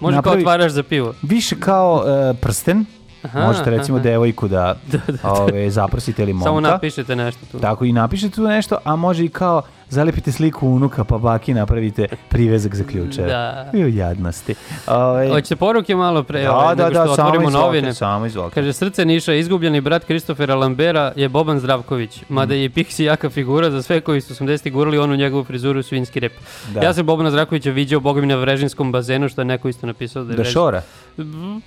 Može 0.00 0.22
kao 0.22 0.32
otvaraš 0.32 0.72
za 0.72 0.82
pivo. 0.82 1.14
više 1.22 1.56
kao 1.60 2.04
e, 2.06 2.34
prsten, 2.34 2.84
Aha, 3.22 3.40
možete 3.40 3.70
recimo 3.70 3.98
aha. 3.98 4.04
devojku 4.04 4.48
da, 4.48 4.76
ove, 5.22 5.70
zaprosite 5.70 6.22
ili 6.22 6.32
momka. 6.32 6.48
Samo 6.48 6.60
napišete 6.60 7.16
nešto 7.16 7.40
tu. 7.52 7.58
Tako 7.58 7.84
i 7.84 7.92
napišete 7.92 8.34
tu 8.34 8.42
nešto, 8.42 8.78
a 8.84 8.96
može 8.96 9.24
i 9.24 9.28
kao 9.28 9.62
zalepite 9.90 10.32
sliku 10.32 10.68
unuka 10.68 11.04
pa 11.04 11.18
baki 11.18 11.54
napravite 11.54 12.06
privezak 12.28 12.74
za 12.74 12.84
ključeve. 12.84 13.28
Da. 13.28 13.70
I 13.74 13.84
u 13.84 13.88
jadnosti. 13.88 14.54
Ove, 14.86 15.28
Hoćete 15.30 15.56
poruke 15.56 15.94
malo 15.96 16.22
pre, 16.22 16.42
Da, 16.42 16.56
ovaj, 16.56 16.74
da, 16.76 16.90
da, 16.90 17.04
što 17.04 17.14
samo 17.14 17.28
otvorimo 17.28 17.48
izvolite, 17.48 17.66
novine. 17.66 17.94
samo 17.94 18.26
izvolite. 18.26 18.54
Kaže, 18.54 18.72
srce 18.72 19.04
Niša, 19.04 19.34
izgubljeni 19.34 19.80
brat 19.80 20.04
Kristofera 20.04 20.54
Lambera 20.54 21.12
je 21.16 21.28
Boban 21.28 21.60
Zdravković. 21.60 22.22
Mada 22.28 22.54
je 22.54 22.64
i 22.64 22.68
Pixi 22.68 23.02
jaka 23.02 23.30
figura 23.30 23.70
za 23.70 23.82
sve 23.82 24.00
koji 24.00 24.20
su 24.20 24.34
80. 24.34 24.72
gurali 24.72 24.98
onu 24.98 25.16
njegovu 25.16 25.44
frizuru 25.44 25.82
svinski 25.82 26.20
rep. 26.20 26.32
Da. 26.74 26.80
Ja 26.80 26.94
sam 26.94 27.06
Bobana 27.06 27.30
Zdravkovića 27.30 27.70
viđao 27.70 28.00
bogom 28.00 28.28
na 28.28 28.34
Vrežinskom 28.34 28.92
bazenu, 28.92 29.28
što 29.28 29.40
je 29.40 29.44
neko 29.44 29.68
isto 29.68 29.86
napisao 29.86 30.24
da 30.24 30.32
je 30.32 30.36
Da 30.36 30.44
šora. 30.44 30.82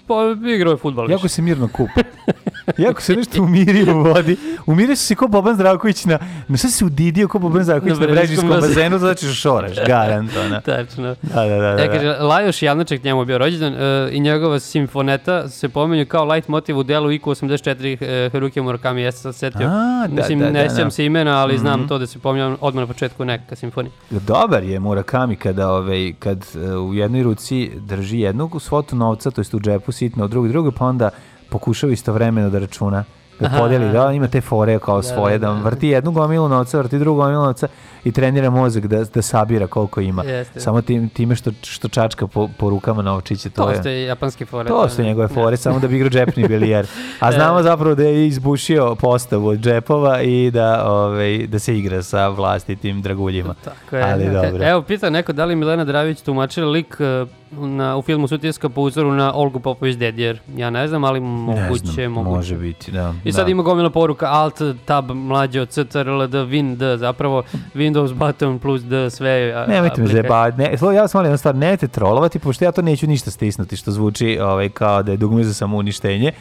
Pa 0.08 0.16
igrao 0.56 0.72
je 0.72 0.78
futbol. 0.78 1.12
Jako 1.12 1.28
se 1.28 1.42
mirno 1.42 1.68
kupa. 1.68 2.02
Jako 2.78 3.02
se 3.02 3.16
nešto 3.16 3.44
umirio 3.44 3.98
u 3.98 4.04
vodi. 4.04 4.38
Umirio 4.66 4.96
se 4.96 5.16
kao 5.16 5.28
Boban 5.28 5.56
Zdravković 5.56 6.06
na... 6.06 6.20
Na 6.48 6.58
šta 6.58 6.68
se 6.68 6.86
udidio 6.86 7.28
kao 7.28 7.40
Boban 7.42 7.64
Zdravković 7.64 8.00
Na 8.00 8.06
na 8.08 8.14
Brežinskom 8.14 8.50
bazenu, 8.50 9.00
znači 9.00 9.26
što 9.26 9.34
šoraš, 9.34 9.78
garant, 9.88 10.32
ona. 10.46 10.62
Tačno. 10.62 11.16
Da, 11.22 11.46
da, 11.46 11.56
da. 11.56 11.76
da, 11.76 11.84
E, 11.84 11.88
kaže, 11.88 12.08
Lajoš 12.10 12.62
Javnaček 12.62 13.04
njemu 13.04 13.22
je 13.22 13.26
bio 13.26 13.38
rođendan 13.38 13.74
e, 13.74 14.10
i 14.12 14.20
njegova 14.20 14.60
simfoneta 14.60 15.50
se 15.50 15.70
pominje 15.70 16.06
kao 16.06 16.26
light 16.26 16.48
motiv 16.48 16.78
u 16.78 16.84
delu 16.84 17.10
IQ 17.10 17.22
84 17.22 17.98
e, 18.02 18.30
Haruki 18.30 18.62
Murakami. 18.62 19.02
Ja 19.02 19.12
sam 19.12 19.34
se 19.34 19.40
setio. 19.40 19.68
A, 19.68 20.08
da, 20.08 20.16
Mislim, 20.16 20.40
da, 20.40 20.50
ne 20.50 20.64
da, 20.64 20.70
sjećam 20.70 20.84
da. 20.88 20.92
se 20.92 21.06
imena, 21.06 21.38
ali 21.38 21.58
znam 21.58 21.80
Mhm. 21.80 21.88
to 21.88 21.98
da 21.98 22.08
se 22.08 22.20
pominja 22.20 22.56
odmah 22.62 22.82
na 22.82 22.88
početku 22.88 23.26
neka 23.26 23.56
simfonija. 23.56 23.92
Dobar 24.10 24.64
je 24.64 24.80
Murakami 24.80 25.36
kada 25.36 25.70
ovaj, 25.72 26.14
kad 26.20 26.46
e, 26.56 26.76
u 26.76 26.94
jednoj 26.94 27.24
ruci 27.24 27.72
drži 27.76 28.20
jednu 28.20 28.50
svotu 28.60 28.96
novca, 28.96 29.32
to 29.32 29.42
jest 29.42 29.54
u 29.54 29.60
džepu 29.60 29.92
sitno, 29.92 30.26
u 30.26 30.28
drugu 30.28 30.48
drugu, 30.48 30.72
pa 30.72 30.86
onda 30.86 31.10
pokušava 31.52 31.94
istovremeno 31.94 32.50
da 32.50 32.60
računa 32.60 33.04
da 33.42 33.48
Aha. 33.48 33.58
podeli, 33.60 33.92
da 33.92 34.12
ima 34.12 34.28
te 34.28 34.42
fore 34.42 34.80
kao 34.80 34.98
Da, 34.98 35.04
svoje, 35.04 35.38
da, 35.38 35.48
da, 35.48 35.54
da. 35.54 35.60
vrti 35.60 35.88
jednu 35.88 36.12
gomilu 36.12 36.50
novca, 36.50 36.78
vrti 36.78 37.00
drugu 37.00 37.22
gomilu 37.22 37.44
novca 37.44 37.68
i 38.04 38.12
trenira 38.12 38.50
mozak 38.50 38.88
da, 38.88 39.04
da 39.04 39.22
sabira 39.22 39.68
koliko 39.68 40.02
ima. 40.02 40.24
Jeste. 40.24 40.60
Samo 40.60 40.82
tim, 40.82 41.10
time 41.10 41.36
što, 41.36 41.52
što 41.64 41.88
čačka 41.88 42.28
po, 42.28 42.50
po 42.58 42.70
rukama 42.70 43.02
novčiće, 43.02 43.50
to, 43.50 43.72
To 43.84 43.90
je... 43.90 44.04
japanske 44.04 44.46
fore. 44.46 44.68
To 44.70 44.90
su 44.90 45.04
njegove 45.04 45.28
fore, 45.28 45.58
samo 45.58 45.80
da 45.80 45.88
bi 45.88 45.96
igrao 45.96 46.10
džepni 46.10 46.48
bilijer. 46.48 46.88
A 47.20 47.30
E. 47.30 47.32
znamo 47.32 47.64
zapravo 47.64 47.96
da 47.96 48.04
je 48.04 48.28
izbušio 48.28 48.96
postavu 48.96 49.48
od 49.48 49.60
džepova 49.60 50.22
i 50.22 50.52
da, 50.52 50.92
ovaj, 50.92 51.48
da 51.48 51.60
se 51.60 51.78
igra 51.78 52.04
sa 52.04 52.28
vlastitim 52.28 53.02
draguljima. 53.02 53.54
Tako 53.64 53.96
je. 53.96 54.04
Ali 54.04 54.26
dobro. 54.26 54.64
Evo, 54.64 54.82
pita 54.82 55.10
neko 55.10 55.34
da 55.34 55.46
li 55.46 55.56
Milena 55.56 55.86
Dravić 55.86 56.22
tumačila 56.22 56.68
lik 56.68 56.98
e, 57.00 57.26
na, 57.52 57.98
u 57.98 58.02
filmu 58.02 58.28
Sutjeska 58.28 58.70
po 58.70 58.82
uzoru 58.82 59.12
na 59.12 59.34
Olgu 59.34 59.60
Popović 59.60 59.96
Dedijer. 59.96 60.40
Ja 60.56 60.70
ne 60.70 60.88
znam, 60.88 61.04
ali 61.04 61.20
ne 61.20 61.26
moguće, 61.28 61.86
znam, 61.86 62.12
moguće. 62.12 62.36
može 62.36 62.56
biti, 62.56 62.92
da. 62.92 63.14
I 63.24 63.31
sad 63.32 63.46
da. 63.46 63.52
ima 63.52 63.64
gomila 63.64 63.90
poruka 63.90 64.26
Alt, 64.30 64.62
Tab, 64.86 65.12
mlađo, 65.12 65.66
CTRL, 65.66 66.28
D, 66.28 66.38
Win, 66.38 66.76
D, 66.76 66.98
zapravo 66.98 67.44
Windows 67.76 68.14
button 68.14 68.60
plus 68.60 68.82
D, 68.82 69.10
sve. 69.10 69.66
Nemojte 69.68 70.02
me 70.02 70.08
zajebavati. 70.08 70.58
Ne, 70.58 70.78
ja 70.96 71.02
vas 71.02 71.14
molim 71.14 71.26
jednu 71.26 71.38
stvar, 71.38 71.56
nemojte 71.56 71.88
trolovati, 71.88 72.40
pošto 72.40 72.66
ja 72.66 72.72
to 72.72 72.82
neću 72.82 73.08
ništa 73.08 73.32
stisnuti, 73.32 73.76
što 73.76 73.92
zvuči 73.92 74.40
ovaj, 74.42 74.70
kao 74.70 75.04
da 75.04 75.12
je 75.12 75.18
dugme 75.18 75.44
za 75.44 75.54
samouništenje, 75.54 76.32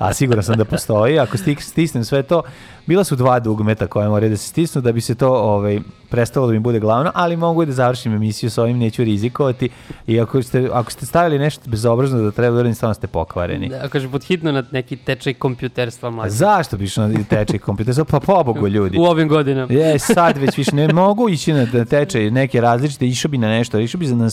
a 0.00 0.12
siguran 0.12 0.42
sam 0.42 0.56
da 0.56 0.64
postoji. 0.64 1.18
Ako 1.18 1.36
stisnem 1.60 2.04
sve 2.04 2.22
to, 2.22 2.42
bila 2.86 3.04
su 3.04 3.16
dva 3.16 3.40
dugmeta 3.40 3.86
koje 3.86 4.08
moraju 4.08 4.30
da 4.30 4.36
se 4.36 4.48
stisnu 4.48 4.80
da 4.80 4.92
bi 4.92 5.00
se 5.00 5.14
to 5.14 5.28
ovaj, 5.28 5.80
prestalo 6.08 6.46
da 6.46 6.52
mi 6.52 6.58
bude 6.58 6.80
glavno, 6.80 7.10
ali 7.14 7.36
mogu 7.36 7.64
da 7.64 7.72
završim 7.72 8.14
emisiju 8.14 8.50
s 8.50 8.58
ovim, 8.58 8.78
neću 8.78 9.04
rizikovati. 9.04 9.68
I 10.06 10.20
ako 10.20 10.42
ste, 10.42 10.68
ako 10.72 10.90
ste 10.90 11.06
stavili 11.06 11.38
nešto 11.38 11.70
bezobrazno 11.70 12.22
da 12.22 12.30
treba 12.30 12.54
da 12.54 12.60
uradim, 12.60 12.74
stvarno 12.74 12.94
ste 12.94 13.06
pokvareni. 13.06 13.68
Da, 13.68 13.88
kaže, 13.88 14.08
podhitno 14.08 14.52
na 14.52 14.64
neki 14.70 14.96
tečaj 14.96 15.34
kompjuterstva 15.34 16.10
mlađe. 16.10 16.30
zašto 16.30 16.76
bi 16.76 16.84
išao 16.84 17.08
na 17.08 17.24
tečaj 17.28 17.58
kompjuter? 17.58 18.04
Pa 18.04 18.20
pobogu 18.20 18.68
ljudi. 18.68 18.98
U 18.98 19.02
ovim 19.02 19.28
godinama. 19.28 19.72
Je, 19.72 19.98
sad 19.98 20.38
već 20.38 20.56
više 20.56 20.74
ne 20.74 20.92
mogu 20.92 21.28
ići 21.28 21.52
na 21.52 21.66
na 21.72 21.84
tečaj 21.84 22.30
neke 22.30 22.60
različite, 22.60 23.06
išao 23.06 23.28
bi 23.28 23.38
na 23.38 23.48
nešto, 23.48 23.78
išao 23.78 23.98
bi 23.98 24.06
za, 24.06 24.16
na, 24.16 24.28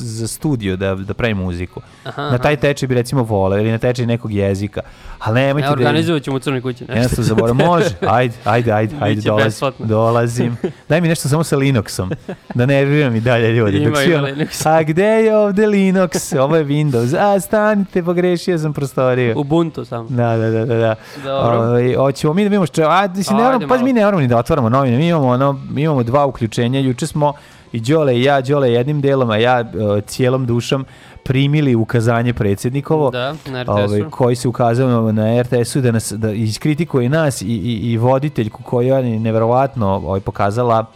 za 0.00 0.28
studio 0.28 0.76
da, 0.76 0.94
da 0.94 1.14
pravi 1.14 1.34
muziku. 1.34 1.80
Aha, 2.04 2.22
na 2.22 2.38
taj 2.38 2.56
tečaj 2.56 2.88
bi 2.88 2.94
recimo 2.94 3.22
voleo 3.22 3.58
ili 3.58 3.70
na 3.70 3.78
tečaj 3.78 4.06
nekog 4.06 4.32
jezika. 4.32 4.80
Ali 5.18 5.40
nemojte 5.40 5.68
Ne, 5.68 5.74
da... 5.76 5.80
organizovat 5.80 6.22
ćemo 6.22 6.36
u 6.36 6.40
Crnoj 6.40 6.60
kući 6.60 6.84
nešto. 6.84 6.94
Jednostavno 6.94 7.24
zaboravim, 7.24 7.66
može, 7.66 7.88
ajde, 8.18 8.34
ajde, 8.44 8.72
ajde, 8.72 8.94
ajde, 9.00 9.20
dolazim, 9.20 9.46
besplatno. 9.46 9.86
dolazim. 9.86 10.56
Daj 10.88 11.00
mi 11.00 11.08
nešto 11.08 11.28
samo 11.28 11.44
sa 11.44 11.56
Linuxom, 11.56 12.14
da 12.54 12.66
nerviram 12.66 13.16
i 13.16 13.20
dalje 13.20 13.52
ljudi. 13.52 13.76
Ima, 13.76 13.90
Dok 13.90 14.06
ima 14.06 14.20
Linux. 14.20 14.66
a 14.66 14.82
gde 14.82 15.04
je 15.04 15.36
ovde 15.36 15.66
Linux? 15.66 16.32
Ovo 16.40 16.56
je 16.56 16.64
Windows. 16.64 17.16
A, 17.18 17.40
stanite, 17.40 18.02
pogrešio 18.02 18.58
sam 18.58 18.72
prostoriju. 18.72 19.38
Ubuntu 19.38 19.84
samo. 19.84 20.08
Da, 20.08 20.36
da, 20.36 20.50
da, 20.50 20.64
da. 20.64 20.74
da. 20.76 20.94
Dobro. 21.24 21.58
Ovaj, 21.58 21.94
hoćemo 21.94 22.32
mi 22.32 22.42
da 22.42 22.48
vidimo 22.48 22.66
što... 22.66 22.82
A, 22.82 23.08
mislim, 23.16 23.36
ne 23.36 23.44
moramo, 23.44 23.68
pa 23.68 23.78
mi 23.78 23.92
ne 23.92 24.04
moramo 24.04 24.20
ni 24.20 24.28
da 24.28 24.38
otvaramo 24.38 24.68
novine. 24.68 24.96
Mi 24.96 25.08
imamo, 25.08 25.28
ono, 25.28 25.60
mi 25.70 25.82
imamo 25.82 26.02
dva 26.02 26.26
uključenja. 26.26 26.80
Juče 26.80 27.06
smo 27.06 27.32
i 27.72 27.80
Đole 27.80 28.16
i 28.18 28.22
ja, 28.22 28.40
Đole 28.40 28.72
jednim 28.72 29.00
delom, 29.00 29.30
a 29.30 29.36
ja 29.36 29.60
e, 29.60 29.64
cijelom 30.06 30.46
dušom 30.46 30.84
primili 31.24 31.74
ukazanje 31.74 32.34
predsjednikovo. 32.34 33.10
Da, 33.10 33.34
na 33.46 33.64
ovaj, 33.66 34.02
koji 34.10 34.36
se 34.36 34.48
ukazao 34.48 35.12
na 35.12 35.42
RTS-u 35.42 35.80
da 35.80 35.92
nas 35.92 36.12
da 36.12 36.32
iskritikuje 36.32 37.08
nas 37.08 37.42
i, 37.42 37.46
i, 37.46 37.92
i 37.92 37.96
voditeljku 37.96 38.62
koja 38.62 38.98
je 38.98 39.20
neverovatno 39.20 39.88
ovaj, 39.88 40.20
pokazala 40.20 40.86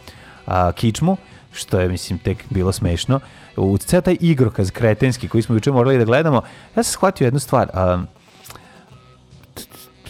a, 0.45 0.71
kičmu 0.71 1.17
što 1.51 1.79
je 1.79 1.89
mislim 1.89 2.19
tek 2.19 2.43
bilo 2.49 2.71
smešno 2.71 3.19
u 3.55 3.77
ceo 3.77 4.01
taj 4.01 4.17
igrokaz 4.19 4.71
kretenski 4.71 5.27
koji 5.27 5.41
smo 5.41 5.55
juče 5.55 5.71
morali 5.71 5.97
da 5.97 6.05
gledamo 6.05 6.41
ja 6.75 6.83
sam 6.83 6.91
shvatio 6.91 7.25
jednu 7.25 7.39
stvar 7.39 7.69
a, 7.73 8.03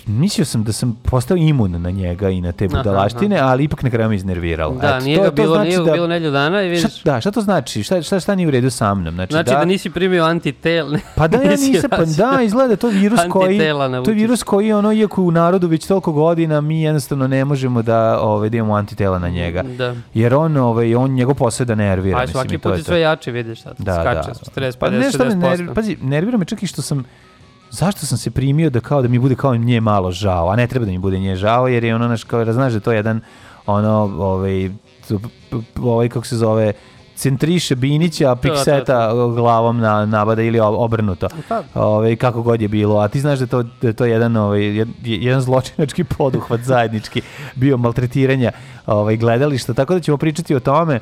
mislio 0.07 0.45
sam 0.45 0.63
da 0.63 0.71
sam 0.71 0.97
postao 1.03 1.37
imun 1.37 1.71
na 1.71 1.89
njega 1.91 2.29
i 2.29 2.41
na 2.41 2.51
te 2.51 2.65
Aha, 2.65 2.77
budalaštine, 2.77 3.39
ali 3.39 3.63
ipak 3.63 3.83
na 3.83 3.89
kraju 3.89 4.09
me 4.09 4.15
iznerviralo. 4.15 4.75
Da, 4.75 4.87
Eto, 4.87 4.99
nije 4.99 5.17
to- 5.17 5.23
ga 5.23 5.31
bilo, 5.31 5.55
znači 5.55 5.67
nije 5.67 5.79
da- 5.79 5.91
bilo 5.91 6.07
nedelju 6.07 6.31
dana 6.31 6.61
i 6.63 6.69
vidiš. 6.69 6.91
Šta, 6.91 7.11
da, 7.11 7.21
šta 7.21 7.31
to 7.31 7.41
znači? 7.41 7.83
Šta, 7.83 8.01
šta, 8.01 8.19
šta 8.19 8.35
nije 8.35 8.47
u 8.47 8.51
redu 8.51 8.69
sa 8.69 8.93
mnom? 8.93 9.13
Znači, 9.13 9.31
Znači 9.33 9.49
da, 9.49 9.65
nisi 9.65 9.89
primio 9.89 10.23
antitel. 10.25 10.87
Pa 11.15 11.27
da, 11.27 11.37
ja 11.39 11.51
nisam, 11.51 11.89
pa 11.89 12.05
da, 12.07 12.41
izgleda 12.41 12.67
da 12.67 12.75
to 12.75 12.87
virus 12.89 13.19
koji, 13.29 13.59
to 14.05 14.11
je 14.11 14.15
virus 14.15 14.43
koji, 14.43 14.73
ono, 14.73 14.93
iako 14.93 15.21
u 15.21 15.31
narodu 15.31 15.67
već 15.67 15.87
toliko 15.87 16.11
godina, 16.11 16.61
mi 16.61 16.81
jednostavno 16.81 17.27
ne 17.27 17.45
možemo 17.45 17.81
da, 17.81 18.19
ovaj, 18.21 18.49
da 18.49 18.57
imamo 18.57 18.75
antitela 18.75 19.19
na 19.19 19.29
njega. 19.29 19.63
Da. 19.63 19.95
Jer 20.13 20.33
on, 20.35 20.57
ovaj, 20.57 20.95
on 20.95 21.11
njegov 21.11 21.35
posao 21.35 21.65
da 21.65 21.75
nervira. 21.75 22.19
Aj, 22.19 22.27
svaki 22.27 22.57
put 22.57 22.77
je 22.77 22.83
sve 22.83 22.99
jače, 22.99 23.31
vidiš 23.31 23.61
sad. 23.61 23.75
Da, 23.77 23.93
Skače 23.93 24.27
da. 24.29 24.33
s 24.35 24.39
40, 24.49 24.77
Pa 24.77 24.87
50, 24.87 24.99
nešto 24.99 25.17
me 25.19 25.31
60%. 25.31 25.37
nervira, 25.39 25.73
pazi, 25.73 25.97
nervira 26.01 26.37
me 26.37 26.45
čak 26.45 26.63
i 26.63 26.67
što 26.67 26.81
sam, 26.81 27.03
zašto 27.71 28.05
sam 28.05 28.17
se 28.17 28.31
primio 28.31 28.69
da 28.69 28.79
kao 28.79 29.01
da 29.01 29.07
mi 29.07 29.19
bude 29.19 29.35
kao 29.35 29.55
nje 29.55 29.81
malo 29.81 30.11
žao, 30.11 30.49
a 30.49 30.55
ne 30.55 30.67
treba 30.67 30.85
da 30.85 30.91
mi 30.91 30.97
bude 30.97 31.19
nje 31.19 31.35
žao, 31.35 31.67
jer 31.67 31.83
je 31.83 31.95
ono, 31.95 32.07
naš, 32.07 32.23
kao, 32.23 32.53
znaš 32.53 32.71
da 32.73 32.77
je 32.77 32.81
to 32.81 32.91
jedan, 32.91 33.21
ono, 33.65 33.91
ovaj, 34.19 34.71
ovaj, 35.81 36.09
kako 36.09 36.25
se 36.25 36.37
zove, 36.37 36.73
centriše 37.15 37.75
Binića, 37.75 38.31
a 38.31 38.35
to, 38.35 38.41
Pikseta 38.41 39.13
glavom 39.35 39.77
na, 39.79 40.05
nabada 40.05 40.41
ili 40.41 40.59
ob- 40.59 40.75
obrnuto. 40.77 41.27
Pa. 41.49 41.63
Ovaj, 41.73 42.15
kako 42.15 42.41
god 42.41 42.61
je 42.61 42.67
bilo. 42.67 42.99
A 42.99 43.07
ti 43.07 43.19
znaš 43.19 43.39
da 43.39 43.43
je 43.43 43.47
to, 43.47 43.63
da 43.63 43.87
je 43.87 43.93
to 43.93 44.05
jedan, 44.05 44.37
ovaj, 44.37 44.59
jed- 44.59 44.93
jedan 45.03 45.41
zločinački 45.41 46.03
poduhvat 46.17 46.61
zajednički 46.61 47.21
bio 47.55 47.77
maltretiranja 47.77 48.51
ovaj, 48.85 49.17
gledališta. 49.17 49.73
Tako 49.73 49.93
da 49.93 49.99
ćemo 49.99 50.17
pričati 50.17 50.55
o 50.55 50.59
tome 50.59 50.99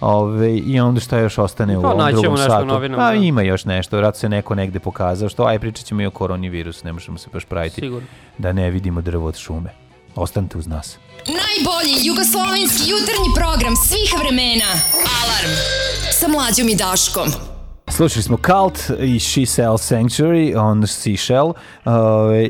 Ove, 0.00 0.56
I 0.56 0.80
onda 0.80 1.00
šta 1.00 1.18
još 1.18 1.38
ostane 1.38 1.78
u 1.78 1.82
Pa, 1.82 1.88
ovom 1.88 1.98
naći 1.98 2.10
ćemo 2.10 2.22
drugom 2.22 2.38
nešto 2.38 2.52
u 2.52 2.54
satu. 2.54 2.66
novinama, 2.66 3.02
Pa 3.02 3.08
da. 3.08 3.14
ima 3.16 3.42
još 3.42 3.64
nešto, 3.64 3.96
vratno 3.96 4.18
se 4.18 4.28
neko 4.28 4.54
negde 4.54 4.78
pokazao. 4.80 5.28
Što, 5.28 5.44
aj 5.44 5.58
pričat 5.58 5.86
ćemo 5.86 6.02
i 6.02 6.06
o 6.06 6.10
koronavirusu, 6.10 6.84
ne 6.84 6.92
možemo 6.92 7.18
se 7.18 7.28
baš 7.32 7.44
praviti 7.44 7.74
Sigurno. 7.74 8.08
da 8.38 8.52
ne 8.52 8.70
vidimo 8.70 9.00
drvo 9.00 9.26
od 9.26 9.36
šume. 9.36 9.70
Ostanite 10.16 10.58
uz 10.58 10.66
nas. 10.66 10.98
Najbolji 11.18 12.06
jugoslovenski 12.06 12.90
jutarnji 12.90 13.28
program 13.34 13.76
svih 13.78 14.10
vremena. 14.20 14.70
Alarm 15.16 15.52
sa 16.12 16.28
mlađom 16.28 16.68
i 16.68 16.74
Daškom. 16.76 17.28
Slušali 17.88 18.22
smo 18.22 18.36
Cult 18.38 18.78
i 19.00 19.20
She 19.20 19.46
Sells 19.46 19.92
Sanctuary 19.92 20.58
on 20.58 20.86
Seashell 20.86 21.48
uh, 21.48 21.54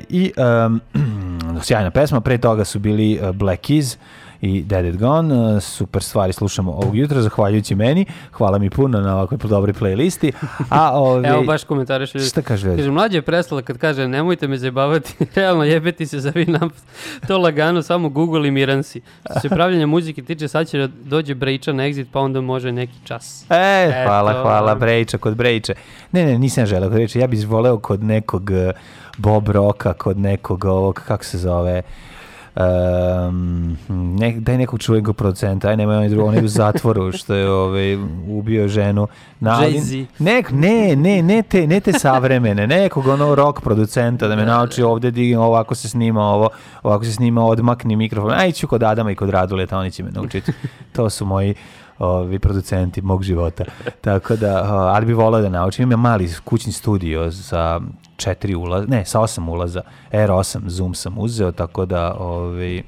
i 0.08 0.32
um, 0.36 0.80
sjajna 1.64 1.90
pesma, 1.90 2.20
pre 2.20 2.38
toga 2.38 2.64
su 2.64 2.78
bili 2.78 3.18
uh, 3.22 3.30
Black 3.30 3.60
Keys 3.62 3.96
i 4.40 4.62
Dead 4.62 4.84
It 4.84 4.96
Gone, 4.96 5.36
Uh, 5.36 5.62
super 5.62 6.02
stvari 6.02 6.32
slušamo 6.32 6.72
ovog 6.72 6.96
jutra, 6.96 7.22
zahvaljujući 7.22 7.74
meni, 7.74 8.04
hvala 8.32 8.58
mi 8.58 8.70
puno 8.70 9.00
na 9.00 9.14
ovakvoj 9.14 9.38
dobroj 9.38 9.72
playlisti, 9.74 10.32
a 10.68 10.98
ove, 11.00 11.28
Evo 11.28 11.42
baš 11.42 11.64
komentariš. 11.64 12.10
Šta 12.28 12.42
kaže 12.42 12.66
ljudi? 12.66 12.78
Kaže, 12.78 12.90
mlađe 12.90 13.18
je 13.18 13.22
prestala 13.22 13.62
kad 13.62 13.78
kaže, 13.78 14.08
nemojte 14.08 14.48
me 14.48 14.56
zajebavati, 14.56 15.14
realno 15.34 15.64
jebeti 15.64 16.06
se 16.06 16.20
za 16.20 16.32
vi 16.34 16.44
nam 16.44 16.70
to 17.28 17.38
lagano, 17.38 17.82
samo 17.82 18.08
Google 18.08 18.48
i 18.48 18.50
miran 18.50 18.82
si. 18.82 19.00
Što 19.30 19.40
se 19.40 19.48
pravljanja 19.48 19.86
muzike 19.86 20.22
tiče, 20.22 20.48
sad 20.48 20.68
će 20.68 20.78
da 20.78 20.88
dođe 21.04 21.34
Brejča 21.34 21.72
na 21.72 21.82
exit, 21.82 22.06
pa 22.12 22.20
onda 22.20 22.40
može 22.40 22.72
neki 22.72 22.94
čas. 23.04 23.44
E, 23.50 24.04
hvala, 24.06 24.30
Eto. 24.30 24.42
hvala, 24.42 24.74
Brejča, 24.74 25.18
kod 25.18 25.36
Brejče. 25.36 25.74
Ne, 26.12 26.24
ne, 26.24 26.38
nisam 26.38 26.66
želeo 26.66 26.88
kod 26.88 26.94
Brejče, 26.94 27.18
ja 27.18 27.26
bih 27.26 27.48
voleo 27.48 27.78
kod 27.78 28.04
nekog 28.04 28.50
eh, 28.50 28.72
Bob 29.18 29.48
Roka, 29.48 29.92
kod 29.92 30.18
nekog 30.18 30.64
ovog, 30.64 31.02
kako 31.06 31.24
se 31.24 31.38
zove, 31.38 31.82
Um, 32.56 33.76
ne, 33.88 34.32
daj 34.40 34.58
nekog 34.58 34.80
čuvenog 34.80 35.16
producenta, 35.16 35.68
aj 35.68 35.76
nemoj 35.76 35.96
onaj 35.96 36.08
drugi, 36.08 36.28
onaj 36.28 36.44
u 36.44 36.48
zatvoru 36.48 37.12
što 37.12 37.34
je 37.34 37.50
ovaj, 37.50 37.94
ubio 38.28 38.68
ženu. 38.68 39.06
Na, 39.40 39.60
Jay-Z. 39.60 40.06
ne, 40.18 40.42
ne, 40.50 40.96
ne, 40.96 41.22
ne 41.22 41.42
te, 41.42 41.66
ne 41.66 41.80
te 41.80 41.92
savremene, 41.92 42.66
nekog 42.66 43.06
ono 43.06 43.34
rock 43.34 43.60
producenta 43.60 44.28
da 44.28 44.36
me 44.36 44.44
nauči 44.46 44.82
ovde, 44.82 45.10
di, 45.10 45.34
ovako 45.34 45.74
se 45.74 45.88
snima 45.88 46.22
ovo, 46.22 46.48
ovako 46.82 47.04
se 47.04 47.12
snima, 47.12 47.44
odmakni 47.44 47.96
mikrofon. 47.96 48.32
Aj, 48.32 48.52
ću 48.52 48.68
kod 48.68 48.82
Adama 48.82 49.10
i 49.10 49.14
kod 49.14 49.30
Raduleta, 49.30 49.78
oni 49.78 49.90
će 49.90 50.02
me 50.02 50.10
naučiti. 50.10 50.52
To 50.92 51.10
su 51.10 51.24
moji 51.24 51.54
ovi 51.98 52.38
producenti 52.38 53.02
mog 53.02 53.22
života. 53.22 53.64
Tako 54.00 54.36
da, 54.36 54.62
ali 54.94 55.06
bi 55.06 55.12
volao 55.12 55.40
da 55.40 55.48
naučim. 55.48 55.82
Imam 55.82 56.00
mali 56.00 56.30
kućni 56.44 56.72
studio 56.72 57.32
sa 57.32 57.80
četiri 58.16 58.54
ulaza, 58.54 58.86
ne, 58.86 59.04
sa 59.04 59.20
osam 59.20 59.48
ulaza. 59.48 59.82
R8 60.12 60.68
Zoom 60.68 60.94
sam 60.94 61.18
uzeo, 61.18 61.52
tako 61.52 61.86
da, 61.86 62.14
ovi, 62.18 62.82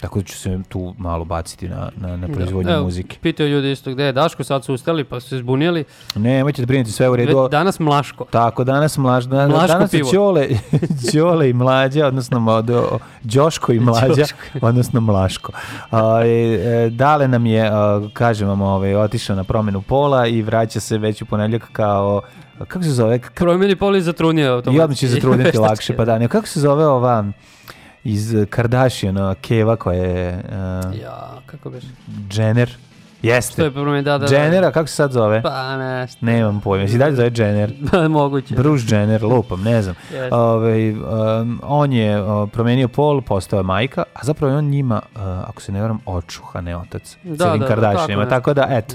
tako 0.00 0.18
da 0.18 0.24
ću 0.24 0.38
se 0.38 0.58
tu 0.68 0.94
malo 0.98 1.24
baciti 1.24 1.68
na, 1.68 1.90
na, 1.96 2.16
na 2.16 2.28
proizvodnju 2.28 2.72
Evo, 2.72 2.84
muzike. 2.84 3.18
Pitaju 3.22 3.48
ljudi 3.48 3.72
isto 3.72 3.90
gde 3.90 4.04
je 4.04 4.12
Daško, 4.12 4.44
sad 4.44 4.64
su 4.64 4.74
ustali 4.74 5.04
pa 5.04 5.20
su 5.20 5.28
se 5.28 5.38
zbunili. 5.38 5.84
Ne, 6.14 6.20
nemojte 6.20 6.62
da 6.62 6.66
brinete 6.66 6.90
sve 6.90 7.08
u 7.08 7.16
redu. 7.16 7.48
Danas 7.50 7.78
Mlaško. 7.78 8.24
Tako, 8.30 8.64
danas 8.64 8.98
mlaž, 8.98 9.24
danas, 9.24 9.50
Mlaško 9.50 9.72
danas 9.72 9.90
pivo. 9.90 10.10
Ćole, 10.10 10.48
Ćole 11.12 11.50
i 11.50 11.52
Mlađa, 11.52 12.06
odnosno 12.06 12.40
modo, 12.40 12.98
Đoško 13.22 13.72
i 13.72 13.80
Mlađa, 13.80 14.24
odnosno 14.60 15.00
Mlaško. 15.00 15.52
A, 15.90 16.20
e, 16.24 16.28
e, 16.28 16.90
Dale 16.90 17.28
nam 17.28 17.46
je, 17.46 17.70
a, 17.72 18.00
kažem 18.12 18.48
vam, 18.48 18.60
ovaj, 18.60 18.94
otišao 18.94 19.36
na 19.36 19.44
promenu 19.44 19.82
pola 19.82 20.26
i 20.26 20.42
vraća 20.42 20.80
se 20.80 20.98
već 20.98 21.22
u 21.22 21.26
ponedljak 21.26 21.68
kao, 21.72 22.22
kako 22.68 22.84
se 22.84 22.90
zove? 22.90 23.18
K- 23.18 23.30
Promeni 23.34 23.76
poli 23.76 24.02
zatrunio. 24.02 24.62
I 24.72 24.80
odmah 24.80 24.96
će 24.96 25.08
zatrudniti 25.08 25.58
lakše, 25.68 25.96
pa 25.96 26.04
da. 26.04 26.18
Ne, 26.18 26.28
kako 26.28 26.46
se 26.46 26.60
zove 26.60 26.86
ova 26.86 27.24
iz 28.04 28.34
Kardashiana, 28.50 29.34
Keva 29.34 29.76
koja 29.76 30.02
je 30.02 30.44
uh, 30.48 31.00
Ja, 31.00 31.38
kako 31.46 31.70
beš? 31.70 31.84
Jenner? 32.32 32.76
Što 33.18 33.26
je 33.26 33.34
Jeste. 33.34 33.70
promeni, 33.70 34.02
da, 34.02 34.18
da. 34.18 34.26
da. 34.26 34.36
Jenner, 34.36 34.64
a 34.64 34.70
kako 34.70 34.86
se 34.88 34.94
sad 34.94 35.12
zove? 35.12 35.42
Pa 35.42 35.76
nešto. 35.76 36.26
Nemam 36.26 36.60
pojma. 36.60 36.82
Jesi 36.82 36.98
dalje 36.98 37.16
zove 37.16 37.30
Jenner? 37.36 37.72
Moguće. 38.10 38.54
Bruce 38.54 38.96
Jenner, 38.96 39.24
lupam, 39.24 39.62
ne 39.62 39.82
znam. 39.82 39.94
Jeste. 40.12 40.34
Ove, 40.34 40.92
um, 40.92 41.60
on 41.62 41.92
je 41.92 42.22
uh, 42.22 42.50
promenio 42.50 42.88
pol, 42.88 43.20
postao 43.20 43.58
je 43.58 43.62
majka, 43.62 44.02
a 44.14 44.20
zapravo 44.22 44.52
je 44.52 44.58
on 44.58 44.64
njima, 44.64 45.00
uh, 45.14 45.20
ako 45.22 45.62
se 45.62 45.72
ne 45.72 45.82
varam, 45.82 46.00
očuh, 46.06 46.56
a 46.56 46.60
ne 46.60 46.76
otac. 46.76 47.16
Da, 47.22 47.44
Celim 47.44 47.60
da, 47.60 47.66
da, 47.66 47.74
Kardashianima, 47.74 48.28
tako 48.28 48.54
tako, 48.54 48.54
da, 48.54 48.76
eto. 48.76 48.94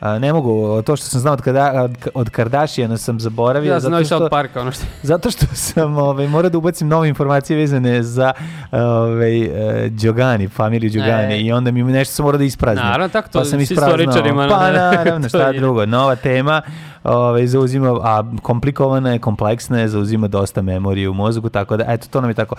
A, 0.00 0.18
ne 0.18 0.32
mogu, 0.32 0.82
to 0.82 0.96
što 0.96 1.06
sam 1.06 1.20
znao 1.20 1.32
od, 1.32 1.42
kada, 1.42 1.88
od, 2.14 2.30
Kardashiana 2.30 2.96
sam 2.96 3.20
zaboravio. 3.20 3.72
Ja 3.72 3.80
znam 3.80 3.92
zato 3.92 4.02
i 4.02 4.04
South 4.04 4.30
Parka, 4.30 4.60
ono 4.60 4.72
što... 4.72 4.84
zato 5.02 5.30
što 5.30 5.46
sam 5.54 5.98
ovaj, 5.98 6.28
morao 6.28 6.50
da 6.50 6.58
ubacim 6.58 6.88
nove 6.88 7.08
informacije 7.08 7.56
vezane 7.56 8.02
za 8.02 8.32
ovaj, 8.72 9.42
uh, 9.42 9.52
Đogani, 9.90 10.48
familiju 10.48 10.90
Đogani 10.90 11.34
E. 11.34 11.40
i 11.40 11.52
onda 11.52 11.70
mi 11.70 11.82
nešto 11.82 12.14
sam 12.14 12.24
morao 12.24 12.38
da 12.38 12.44
ispraznim. 12.44 12.86
Naravno, 12.86 13.08
tako 13.08 13.28
to 13.28 13.38
pa 13.38 13.44
sam 13.44 13.60
s 13.60 13.62
ispraznao. 13.62 14.48
Pa 14.48 14.70
naravno, 14.70 15.28
šta 15.28 15.52
drugo, 15.52 15.86
nova 15.86 16.16
tema, 16.16 16.62
ovaj, 17.04 17.46
zauzima, 17.46 17.88
a 17.94 18.22
komplikovana 18.42 19.10
je, 19.10 19.18
kompleksna 19.18 19.78
je, 19.78 19.88
zauzima 19.88 20.28
dosta 20.28 20.62
memorije 20.62 21.08
u 21.08 21.14
mozgu, 21.14 21.48
tako 21.48 21.76
da, 21.76 21.84
eto, 21.88 22.06
to 22.08 22.20
nam 22.20 22.30
je 22.30 22.34
tako. 22.34 22.56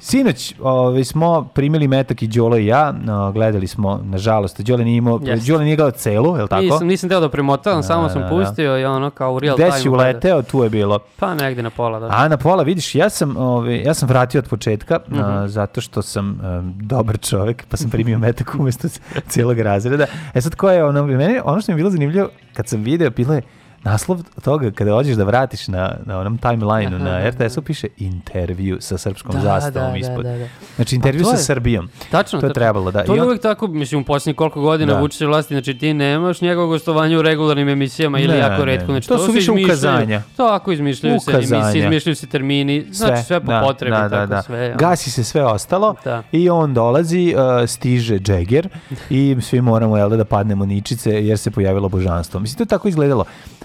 Sinoć 0.00 0.54
ovaj, 0.60 1.04
smo 1.04 1.44
primili 1.44 1.88
metak 1.88 2.22
i 2.22 2.28
Đolo 2.28 2.56
i 2.56 2.66
ja, 2.66 2.92
no, 2.94 3.32
gledali 3.32 3.66
smo, 3.66 4.00
nažalost, 4.04 4.60
Đole 4.60 4.84
nije 4.84 4.96
imao, 4.96 5.20
Jeste. 5.22 5.52
Đole 5.52 5.64
nije 5.64 5.76
gledao 5.76 5.90
celu, 5.92 6.36
je 6.36 6.42
li 6.42 6.48
tako? 6.48 6.62
Nisam, 6.62 6.86
nisam 6.86 7.08
teo 7.08 7.20
da 7.20 7.28
premotavam, 7.28 7.82
samo 7.82 8.08
sam 8.08 8.22
da, 8.22 8.28
da. 8.28 8.30
pustio 8.30 8.78
i 8.78 8.84
ono 8.84 9.10
kao 9.10 9.32
u 9.32 9.38
real 9.38 9.56
Gde 9.56 9.64
time. 9.64 9.78
si 9.78 9.88
uleteo, 9.88 10.42
tu 10.42 10.62
je 10.62 10.70
bilo. 10.70 10.98
Pa 11.16 11.34
negde 11.34 11.62
na 11.62 11.70
pola, 11.70 11.98
da. 12.00 12.08
A 12.08 12.28
na 12.28 12.36
pola, 12.36 12.62
vidiš, 12.62 12.94
ja 12.94 13.10
sam, 13.10 13.36
ovaj, 13.38 13.76
ja 13.78 13.94
sam 13.94 14.08
vratio 14.08 14.38
od 14.38 14.48
početka, 14.48 14.98
Mhm. 15.08 15.20
a, 15.20 15.48
zato 15.48 15.80
što 15.80 16.02
sam 16.02 16.40
em, 16.44 16.74
dobar 16.76 17.18
čovek, 17.20 17.64
pa 17.68 17.76
sam 17.76 17.90
primio 17.90 18.18
metak 18.18 18.54
umesto 18.54 18.88
c- 18.88 19.00
cijelog 19.28 19.58
razreda. 19.60 20.06
E 20.34 20.40
sad, 20.40 20.54
ko 20.54 20.70
je 20.70 20.84
ono, 20.84 21.06
meni, 21.06 21.38
ono 21.44 21.60
što 21.60 21.72
mi 21.72 21.74
je 21.74 21.76
bilo 21.76 21.90
zanimljivo, 21.90 22.28
kad 22.54 22.68
sam 22.68 22.80
video, 22.80 23.10
bilo 23.10 23.34
je 23.34 23.42
naslov 23.82 24.22
toga 24.38 24.70
kada 24.70 24.92
hoćeš 24.92 25.14
da 25.14 25.24
vratiš 25.24 25.68
na, 25.68 25.96
na 26.04 26.18
onom 26.18 26.38
timelineu 26.38 26.98
na 26.98 27.30
RTS-u 27.30 27.62
piše 27.62 27.88
intervju 27.98 28.76
sa 28.80 28.98
srpskom 28.98 29.32
Da, 29.32 29.40
zastavom 29.40 29.92
da, 29.92 29.98
ispod. 29.98 30.24
da, 30.24 30.32
da. 30.32 30.48
Znači 30.76 30.96
intervju 30.96 31.22
to 31.22 31.26
sa 31.26 31.32
je- 31.32 31.38
Srbijom. 31.40 31.88
Tačno. 32.10 32.40
To 32.40 32.46
je 32.46 32.52
trebalo, 32.52 32.90
da. 32.90 33.04
To 33.04 33.14
je 33.14 33.22
on- 33.22 33.26
uvek 33.26 33.40
tako, 33.42 33.66
mislim, 33.66 34.00
u 34.00 34.04
posljednjih 34.04 34.36
koliko 34.36 34.60
godina 34.60 34.92
Da. 34.94 35.00
Vučić 35.00 35.20
je 35.20 35.26
vlasti, 35.26 35.54
znači 35.54 35.74
ti 35.74 35.94
nemaš 35.94 36.40
njegovo 36.40 36.66
gostovanje 36.68 37.18
u 37.18 37.22
regularnim 37.22 37.68
emisijama 37.68 38.18
ili 38.18 38.28
Ne, 38.28 38.38
jako 38.38 38.64
redko. 38.64 38.86
Znači, 38.86 39.08
To 39.08 39.18
su 39.18 39.26
se 39.26 39.32
više 39.32 39.38
izmišljaju. 39.42 39.66
ukazanja. 39.66 40.22
Tako, 40.36 40.72
izmišljaju 40.72 41.20
se 41.20 41.30
Ukazanja. 41.30 41.62
emisije, 41.62 41.80
izmišljaju 41.80 42.16
se 42.16 42.26
termini, 42.26 42.86
znači 42.90 43.22
sve 43.24 43.40
po 43.40 43.46
da, 43.46 43.60
potrebi, 43.62 43.90
da, 43.92 44.08
da, 44.08 44.26
da. 44.26 44.42
sve. 44.42 44.66
ono. 44.66 44.76
Gasi 44.78 45.10
se 45.10 45.24
sve 45.24 45.44
ostalo 45.44 45.94
Da. 46.04 46.22
i 46.32 46.50
on 46.50 46.74
dolazi, 46.74 47.34
uh, 47.36 47.68
stiže 47.68 48.18
Džeger 48.18 48.68
i 49.10 49.36
svi 49.40 49.60
moramo 49.60 49.96
jel, 49.96 50.10
da, 50.10 50.16
da 50.16 50.24
padnemo 50.24 50.66
ničice 50.66 51.10
jer 51.16 51.38
se 51.38 51.50
pojavilo 51.50 51.88
božanstvo. 51.88 52.40
Mislim, 52.40 52.56
to 52.56 52.62
je 52.64 52.68
tako 52.68 52.88
izgledalo. 52.88 53.24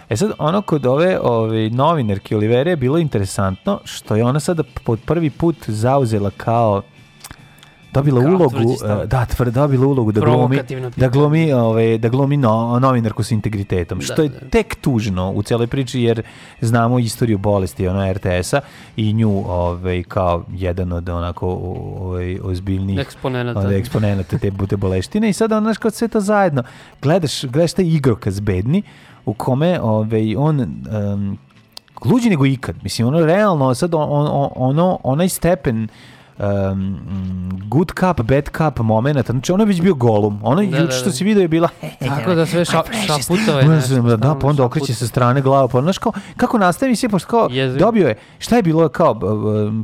E 0.09 0.17
sad, 0.17 0.31
ono 0.37 0.61
kod 0.61 0.85
ove, 0.85 1.19
ove 1.19 1.69
novinarke 1.69 2.35
Olivere 2.35 2.71
je 2.71 2.75
bilo 2.75 2.97
interesantno 2.97 3.79
što 3.83 4.15
je 4.15 4.23
ona 4.23 4.39
sada 4.39 4.63
pod 4.83 4.99
prvi 5.05 5.29
put 5.29 5.55
zauzela 5.67 6.29
kao 6.37 6.81
dobila 7.95 8.21
Kao 8.21 8.31
ulogu, 8.31 8.57
uh, 8.57 9.05
da, 9.05 9.25
tvr, 9.25 9.51
dobila 9.51 9.87
ulogu 9.87 10.11
da 10.11 10.21
glumi, 10.21 10.59
da 10.95 11.07
glumi, 11.07 11.53
ove, 11.53 11.97
da 11.97 12.09
glumi 12.09 12.37
no, 12.37 12.79
novinarku 12.79 13.23
s 13.23 13.31
integritetom, 13.31 14.01
što 14.01 14.15
Da, 14.15 14.23
je 14.23 14.29
da. 14.29 14.49
tek 14.49 14.75
tužno 14.75 15.31
u 15.31 15.43
celoj 15.43 15.67
priči 15.67 16.01
jer 16.01 16.21
znamo 16.61 16.99
istoriju 16.99 17.37
bolesti 17.37 17.87
ono 17.87 18.13
RTS-a 18.13 18.61
i 18.97 19.13
nju 19.13 19.43
ovaj 19.47 20.03
kao 20.03 20.43
jedan 20.53 20.91
od 20.91 21.09
onako 21.09 21.47
ovaj 21.99 22.39
ozbiljnijih 22.43 22.99
Eksponenata. 22.99 23.59
od 23.59 23.71
eksponenata 23.71 24.37
te 24.37 24.51
bute 24.51 24.77
boleštine 24.77 25.29
i 25.29 25.33
sad 25.33 25.49
znaš 25.49 25.77
kao 25.77 25.91
sve 25.91 26.07
to 26.07 26.19
zajedno 26.19 26.63
gledaš 27.01 27.45
gledaš 27.45 27.73
taj 27.73 27.85
igrokaz 27.85 28.39
bedni 28.39 28.83
u 29.25 29.33
kome 29.33 29.79
ovaj 29.81 30.35
on 30.35 30.59
um, 30.59 31.37
luđi 32.05 32.29
nego 32.29 32.45
ikad. 32.45 32.75
Mislim 32.83 33.07
ono 33.07 33.25
realno 33.25 33.73
sad 33.73 33.93
on, 33.93 34.27
on, 34.31 34.49
ono 34.55 34.99
onaj 35.03 35.29
stepen 35.29 35.87
um, 36.39 36.99
good 37.69 37.91
cup, 37.99 38.21
bad 38.21 38.49
cup 38.57 38.79
momenata, 38.79 39.31
znači 39.33 39.51
ono 39.51 39.63
je 39.63 39.67
već 39.67 39.81
bio 39.81 39.93
golum. 39.93 40.39
Ono 40.43 40.55
Da, 40.55 40.77
juče 40.77 40.85
da, 40.85 40.91
što 40.91 41.05
da. 41.05 41.11
si 41.11 41.23
video 41.23 41.41
je 41.41 41.47
bila 41.47 41.69
Tako 41.99 42.35
da 42.35 42.45
sve 42.45 42.65
ša, 42.65 42.83
šaputove. 43.07 43.63
da, 44.09 44.15
da, 44.15 44.35
pa 44.41 44.47
onda 44.47 44.65
okreće 44.65 44.93
sa 44.93 45.07
strane 45.07 45.41
glava, 45.41 45.67
pa 45.67 45.81
znaš 45.81 45.97
kao, 45.97 46.11
kako 46.37 46.57
nastavi 46.57 46.95
se, 46.95 47.09
pošto 47.09 47.27
kao, 47.27 47.47
dobio 47.79 48.07
je, 48.07 48.15
šta 48.39 48.55
je 48.55 48.63
bilo 48.63 48.89
kao, 48.89 49.19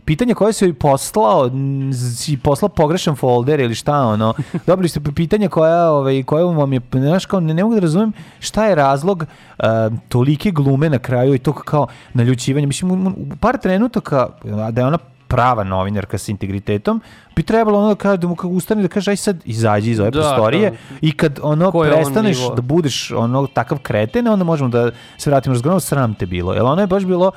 pitanje 0.06 0.34
koje 0.34 0.54
se 0.54 0.74
poslao, 0.74 1.48
m, 1.48 1.94
si 1.94 2.38
poslao 2.38 2.70
pogrešan 2.70 3.16
folder 3.16 3.60
ili 3.60 3.76
šta 3.76 4.02
ono, 4.02 4.34
dobili 4.68 4.90
ste 4.90 5.00
pitanja 5.16 5.50
koja, 5.50 5.92
ovaj, 5.92 6.24
koja 6.24 6.46
vam 6.46 6.74
je, 6.74 6.82
znaš 6.94 7.26
kao, 7.26 7.40
ne, 7.40 7.54
ne 7.54 7.64
mogu 7.64 7.76
da 7.76 7.82
razumem 7.82 8.12
šta 8.40 8.66
je 8.66 8.76
razlog 8.76 9.24
uh, 9.24 9.66
tolike 10.10 10.52
glume 10.52 10.90
na 10.90 11.00
kraju 11.00 11.36
i 11.36 11.40
to 11.40 11.54
kao 11.54 11.88
naljućivanje, 12.14 12.68
mislim, 12.68 12.92
u, 12.92 13.10
u 13.10 13.36
par 13.40 13.58
trenutaka, 13.58 14.28
da 14.72 14.82
je 14.82 14.88
ona 14.88 14.98
prava 15.32 15.64
novinarka 15.64 16.18
sa 16.18 16.32
integritetom, 16.32 17.02
bi 17.36 17.44
trebalo 17.44 17.80
ono 17.80 17.88
da 17.88 17.96
kaže 17.96 18.18
da 18.18 18.28
mu 18.28 18.36
kao 18.36 18.50
ustane 18.50 18.82
da 18.82 18.88
kaže 18.88 19.12
aj 19.12 19.18
sad 19.18 19.42
izađi 19.46 19.92
iz 19.92 20.00
ove 20.00 20.12
Da, 20.12 20.20
prostorije 20.20 20.70
da. 20.70 20.76
i 21.02 21.12
kad 21.12 21.40
ono 21.44 21.72
Ko 21.72 21.80
on 21.80 21.88
prestaneš 21.88 22.40
nivo? 22.40 22.56
da 22.56 22.62
budeš 22.62 23.12
ono 23.12 23.48
takav 23.48 23.80
kreten, 23.80 24.28
onda 24.28 24.44
možemo 24.46 24.70
da 24.70 24.90
se 25.18 25.30
vratimo 25.30 25.54
razgovorom, 25.54 25.80
sram 25.82 26.14
te 26.14 26.26
bilo. 26.26 26.54
Jer 26.54 26.64
ono 26.64 26.82
je 26.82 26.88
baš 26.88 27.06
bilo 27.06 27.32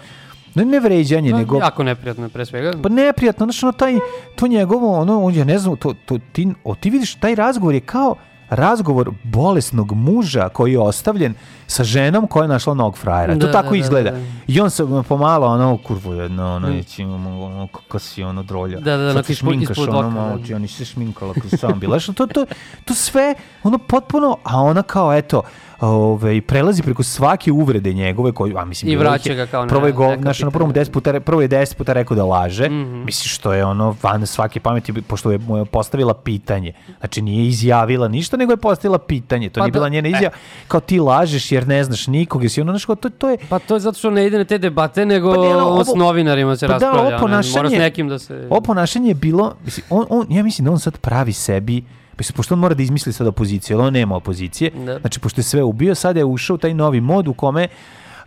ne, 0.54 0.64
ne 0.64 0.80
vređanje, 0.80 1.30
Pa, 1.30 1.38
nego 1.38 1.58
Jako 1.58 1.82
neprijatno 1.82 2.28
pre 2.28 2.46
svega. 2.46 2.72
pa 2.82 2.88
neprijatno, 2.88 3.46
znači 3.46 3.64
ono 3.64 3.72
taj, 3.72 3.94
to 4.36 4.46
njegovo, 4.46 4.92
ono, 4.92 5.22
on, 5.22 5.34
ja 5.34 5.44
ne 5.44 5.58
znam, 5.58 5.76
to, 5.76 5.94
to, 6.04 6.18
ti, 6.32 6.48
o, 6.64 6.74
ti 6.74 6.90
vidiš, 6.90 7.14
taj 7.14 7.34
razgovor 7.34 7.74
je 7.74 7.80
kao 7.80 8.14
razgovor 8.50 9.10
bolesnog 9.22 9.92
muža 9.92 10.48
koji 10.48 10.72
je 10.72 10.78
ostavljen 10.78 11.34
sa 11.66 11.84
ženom 11.84 12.26
koja 12.26 12.44
je 12.44 12.48
našla 12.48 12.74
novog 12.74 12.98
frajera. 12.98 13.32
to 13.34 13.46
Da, 13.46 13.52
tako 13.52 13.64
da, 13.66 13.70
da, 13.70 13.76
izgleda. 13.76 14.10
da. 14.10 14.18
I 14.46 14.60
on 14.60 14.70
se 14.70 14.84
pomalo, 15.08 15.46
ono, 15.46 15.76
kurvo 15.76 16.14
jedno, 16.14 16.54
ono, 16.54 16.68
mm. 16.68 16.82
ono, 17.00 17.44
ono, 17.44 17.66
kako 17.66 17.98
si, 17.98 18.22
ono, 18.22 18.42
drolja. 18.42 18.80
Da, 18.80 18.96
da, 18.96 19.02
da, 19.02 19.12
Sad 19.12 19.24
ispod- 19.24 19.36
šminkaš, 19.36 19.78
ono, 19.78 19.98
oka, 19.98 20.08
malo, 20.08 20.38
da. 20.38 20.44
ti, 20.44 20.54
oni 20.54 20.68
se 20.68 20.84
šminkala 20.84 21.34
kad 21.34 21.60
sam 21.60 21.78
bila. 21.80 21.98
To, 22.14 22.26
to, 22.26 22.46
to 22.84 22.94
sve, 22.94 23.34
ono, 23.62 23.78
potpuno, 23.78 24.36
a 24.44 24.60
ona 24.60 24.82
kao, 24.82 25.14
eto, 25.14 25.42
Ove, 25.86 26.40
prelazi 26.40 26.82
preko 26.82 27.02
svake 27.04 27.52
uvrede 27.52 27.92
njegove 27.92 28.32
koji 28.32 28.54
a 28.54 28.64
mislim 28.64 28.92
I 28.92 28.96
vraća 28.96 29.30
je- 29.30 29.36
ga 29.36 29.46
kao 29.46 29.62
na 29.62 29.68
prvo 29.68 29.86
je 29.86 29.92
go, 29.92 30.06
neka 30.06 30.22
znaš, 30.22 30.42
ono, 30.42 30.50
prvo, 30.50 30.66
mu 30.66 30.72
pitanja. 30.72 30.84
10 30.84 30.90
puta, 30.90 31.20
prvo 31.20 31.40
je 31.40 31.48
10 31.48 31.76
puta 31.76 31.92
rekao 31.92 32.16
da 32.16 32.24
laže 32.24 32.66
Mhm. 32.66 33.04
mislim 33.04 33.28
što 33.28 33.52
je 33.52 33.64
ono 33.64 33.96
van 34.02 34.26
svake 34.26 34.60
pameti 34.60 34.74
pošto 34.94 35.30
je 35.30 35.38
mu 35.38 35.56
je 35.56 35.64
postavila 35.64 36.14
pitanje 36.14 36.72
znači 36.98 37.22
nije 37.22 37.46
izjavila 37.46 38.08
ništa 38.08 38.36
nego 38.36 38.52
je 38.52 38.58
postavila 38.58 38.98
pitanje 38.98 39.48
to 39.50 39.54
Pa 39.54 39.64
nije 39.64 39.70
da- 39.70 39.74
bila 39.74 39.88
njena 39.88 40.08
e. 40.08 40.10
izjava 40.10 40.34
kao 40.68 40.80
ti 40.80 41.00
lažeš 41.00 41.52
jer 41.52 41.68
ne 41.68 41.84
znaš 41.84 42.06
nikog 42.06 42.42
jesi 42.42 42.60
ono 42.60 42.78
kao, 42.78 42.94
to, 42.96 43.08
to 43.10 43.30
je 43.30 43.38
Pa 43.48 43.58
to 43.58 43.74
je 43.74 43.80
zato 43.80 43.98
što 43.98 44.10
ne 44.10 44.26
ide 44.26 44.38
na 44.38 44.44
te 44.44 44.58
debate, 44.58 45.06
nego 45.06 45.30
Pa 45.30 45.36
ne, 45.38 45.48
ono, 45.48 45.68
on 45.68 45.84
s 45.84 45.88
ovo- 45.88 45.98
novinarima 45.98 46.56
se 46.56 46.68
Pa 46.68 46.70
da, 46.70 46.86
ovo 46.86 46.94
raspravlja. 46.94 47.16
ono, 47.16 47.26
ponašanje- 47.26 47.56
Mora 47.56 47.68
s 47.70 47.78
nekim 47.78 48.08
da 48.08 48.18
se... 48.18 48.46
Ovo 48.50 48.60
ponašanje 48.62 49.08
je 49.08 49.14
bilo, 49.16 49.54
mislim, 49.60 49.86
on, 49.90 50.06
on, 50.10 50.26
ja 50.30 50.42
mislim 50.42 50.64
da 50.64 50.70
on 50.70 50.78
sad 50.80 50.98
pravi 50.98 51.32
sebi, 51.34 51.84
mislim, 52.18 52.36
pošto 52.36 52.54
on 52.54 52.58
mora 52.60 52.74
da 52.74 52.82
izmisli 52.82 53.12
sad 53.12 53.26
opoziciju, 53.26 53.76
ali 53.78 53.86
on 53.86 53.92
nema 53.92 54.16
opozicije, 54.16 54.70
Da. 54.70 54.98
znači 54.98 55.20
pošto 55.20 55.40
je 55.40 55.44
sve 55.44 55.62
ubio, 55.62 55.94
sad 55.94 56.16
je 56.16 56.24
ušao 56.24 56.56
taj 56.56 56.74
novi 56.74 57.00
mod 57.00 57.28
u 57.28 57.34
kome 57.34 57.68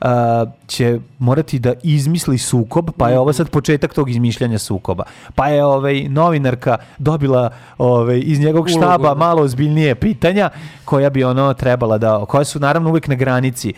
a, 0.01 0.45
će 0.67 0.99
morati 1.19 1.59
da 1.59 1.73
izmisli 1.83 2.37
sukob, 2.37 2.89
pa 2.97 3.09
je 3.09 3.19
ovo 3.19 3.33
sad 3.33 3.49
početak 3.49 3.93
tog 3.93 4.09
izmišljanja 4.09 4.57
sukoba. 4.57 5.03
Pa 5.35 5.47
je 5.47 5.65
ovaj, 5.65 6.03
novinarka 6.09 6.77
dobila 6.97 7.49
ovaj, 7.77 8.21
iz 8.25 8.39
njegovog 8.39 8.69
štaba 8.69 9.09
da. 9.09 9.15
malo 9.15 9.41
ozbiljnije 9.41 9.95
pitanja 9.95 10.49
koja 10.85 11.09
bi 11.09 11.23
ono 11.23 11.53
trebala 11.53 11.97
da, 11.97 12.25
koja 12.25 12.43
su 12.43 12.59
naravno 12.59 12.89
uvijek 12.89 13.07
na 13.07 13.15
granici 13.15 13.73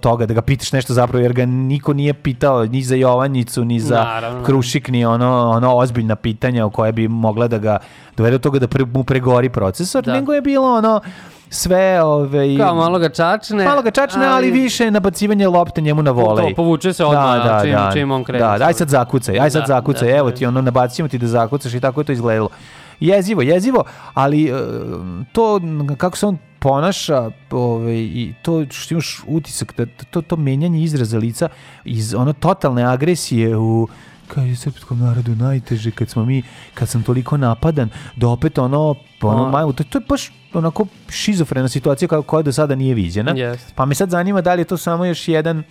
toga 0.00 0.26
da 0.26 0.34
ga 0.34 0.42
pitaš 0.42 0.72
nešto 0.72 0.94
zapravo 0.94 1.22
jer 1.22 1.32
ga 1.32 1.46
niko 1.46 1.92
nije 1.92 2.14
pitao 2.14 2.64
ni 2.64 2.82
za 2.82 2.94
Jovanjicu 2.94 3.64
ni 3.64 3.80
za 3.80 4.04
Naravno. 4.04 4.44
Krušik 4.44 4.88
ni 4.88 5.04
ono, 5.04 5.50
ono 5.50 5.76
ozbiljna 5.76 6.16
pitanja 6.16 6.66
o 6.66 6.70
koje 6.70 6.92
bi 6.92 7.08
mogla 7.08 7.48
da 7.48 7.58
ga 7.58 7.78
dovede 8.16 8.38
do 8.38 8.42
toga 8.42 8.58
da 8.58 8.68
pre, 8.68 8.84
mu 8.84 9.04
pregori 9.04 9.48
procesor, 9.48 10.04
Da. 10.04 10.12
nego 10.12 10.32
je 10.32 10.40
bilo 10.40 10.74
ono 10.74 11.00
sve 11.50 12.02
ove, 12.02 12.56
Kao 12.56 12.74
malo 12.74 12.98
ga 12.98 13.08
čačne. 13.08 13.64
malo 13.64 13.82
ga 13.82 13.90
čačne, 13.90 14.26
ali, 14.26 14.50
više 14.50 14.90
nabacivanje 14.90 15.48
lopte 15.48 15.80
njemu 15.80 16.02
na 16.02 16.10
volej. 16.10 16.48
To, 16.48 16.54
povuče 16.56 16.92
se 16.92 17.04
odmah, 17.04 17.62
čim- 17.62 17.92
čim 17.92 18.10
on 18.10 18.24
krene. 18.24 18.38
Da, 18.40 18.58
da, 18.58 18.64
aj 18.64 18.72
sad 18.74 18.88
zakucaj, 18.88 19.40
aj 19.40 19.50
sad 19.50 19.60
Da, 19.60 19.66
zakucaj, 19.66 20.08
da, 20.08 20.16
evo 20.16 20.30
da. 20.30 20.36
ti 20.36 20.46
ono, 20.46 20.62
nabacimo 20.62 21.08
ti 21.08 21.18
da 21.18 21.26
zakucaš 21.26 21.74
i 21.74 21.80
tako 21.80 22.00
je 22.00 22.04
to 22.04 22.12
izgledalo. 22.12 22.48
Jezivo, 23.00 23.42
jezivo, 23.42 23.84
ali 24.14 24.44
e, 24.44 24.52
to 25.32 25.60
kako 25.96 26.16
se 26.16 26.26
on 26.26 26.38
ponaša 26.58 27.30
ovaj, 27.50 27.94
i 27.94 28.34
to 28.42 28.64
što 28.70 28.94
imaš 28.94 29.22
utisak 29.26 29.74
da 29.76 29.86
to, 30.10 30.22
to 30.22 30.36
menjanje 30.36 30.80
izraza 30.80 31.18
lica 31.18 31.48
iz 31.84 32.14
ono 32.14 32.32
totalne 32.32 32.84
agresije 32.84 33.56
u 33.56 33.88
kad 34.34 34.46
je 34.46 34.56
srpskom 34.56 34.98
narodu 34.98 35.34
najteže 35.34 35.90
kad 35.90 36.08
smo 36.08 36.24
mi, 36.24 36.42
kad 36.74 36.88
sam 36.88 37.02
toliko 37.02 37.36
napadan 37.36 37.88
da 38.16 38.28
opet 38.28 38.58
ono, 38.58 38.94
ono 39.22 39.44
A. 39.44 39.50
majmu, 39.50 39.72
to, 39.72 39.84
to 39.84 39.98
je 39.98 40.04
baš 40.08 40.32
onako 40.52 40.86
šizofrena 41.08 41.68
situacija 41.68 42.08
koja, 42.08 42.22
koja 42.22 42.42
do 42.42 42.52
sada 42.52 42.74
nije 42.74 42.94
viđena. 42.94 43.32
Jeste. 43.36 43.72
Pa 43.74 43.84
me 43.84 43.94
sad 43.94 44.10
zanima 44.10 44.40
da 44.40 44.54
li 44.54 44.60
je 44.60 44.64
to 44.64 44.76
samo 44.76 45.04
još 45.04 45.28
jedan 45.28 45.62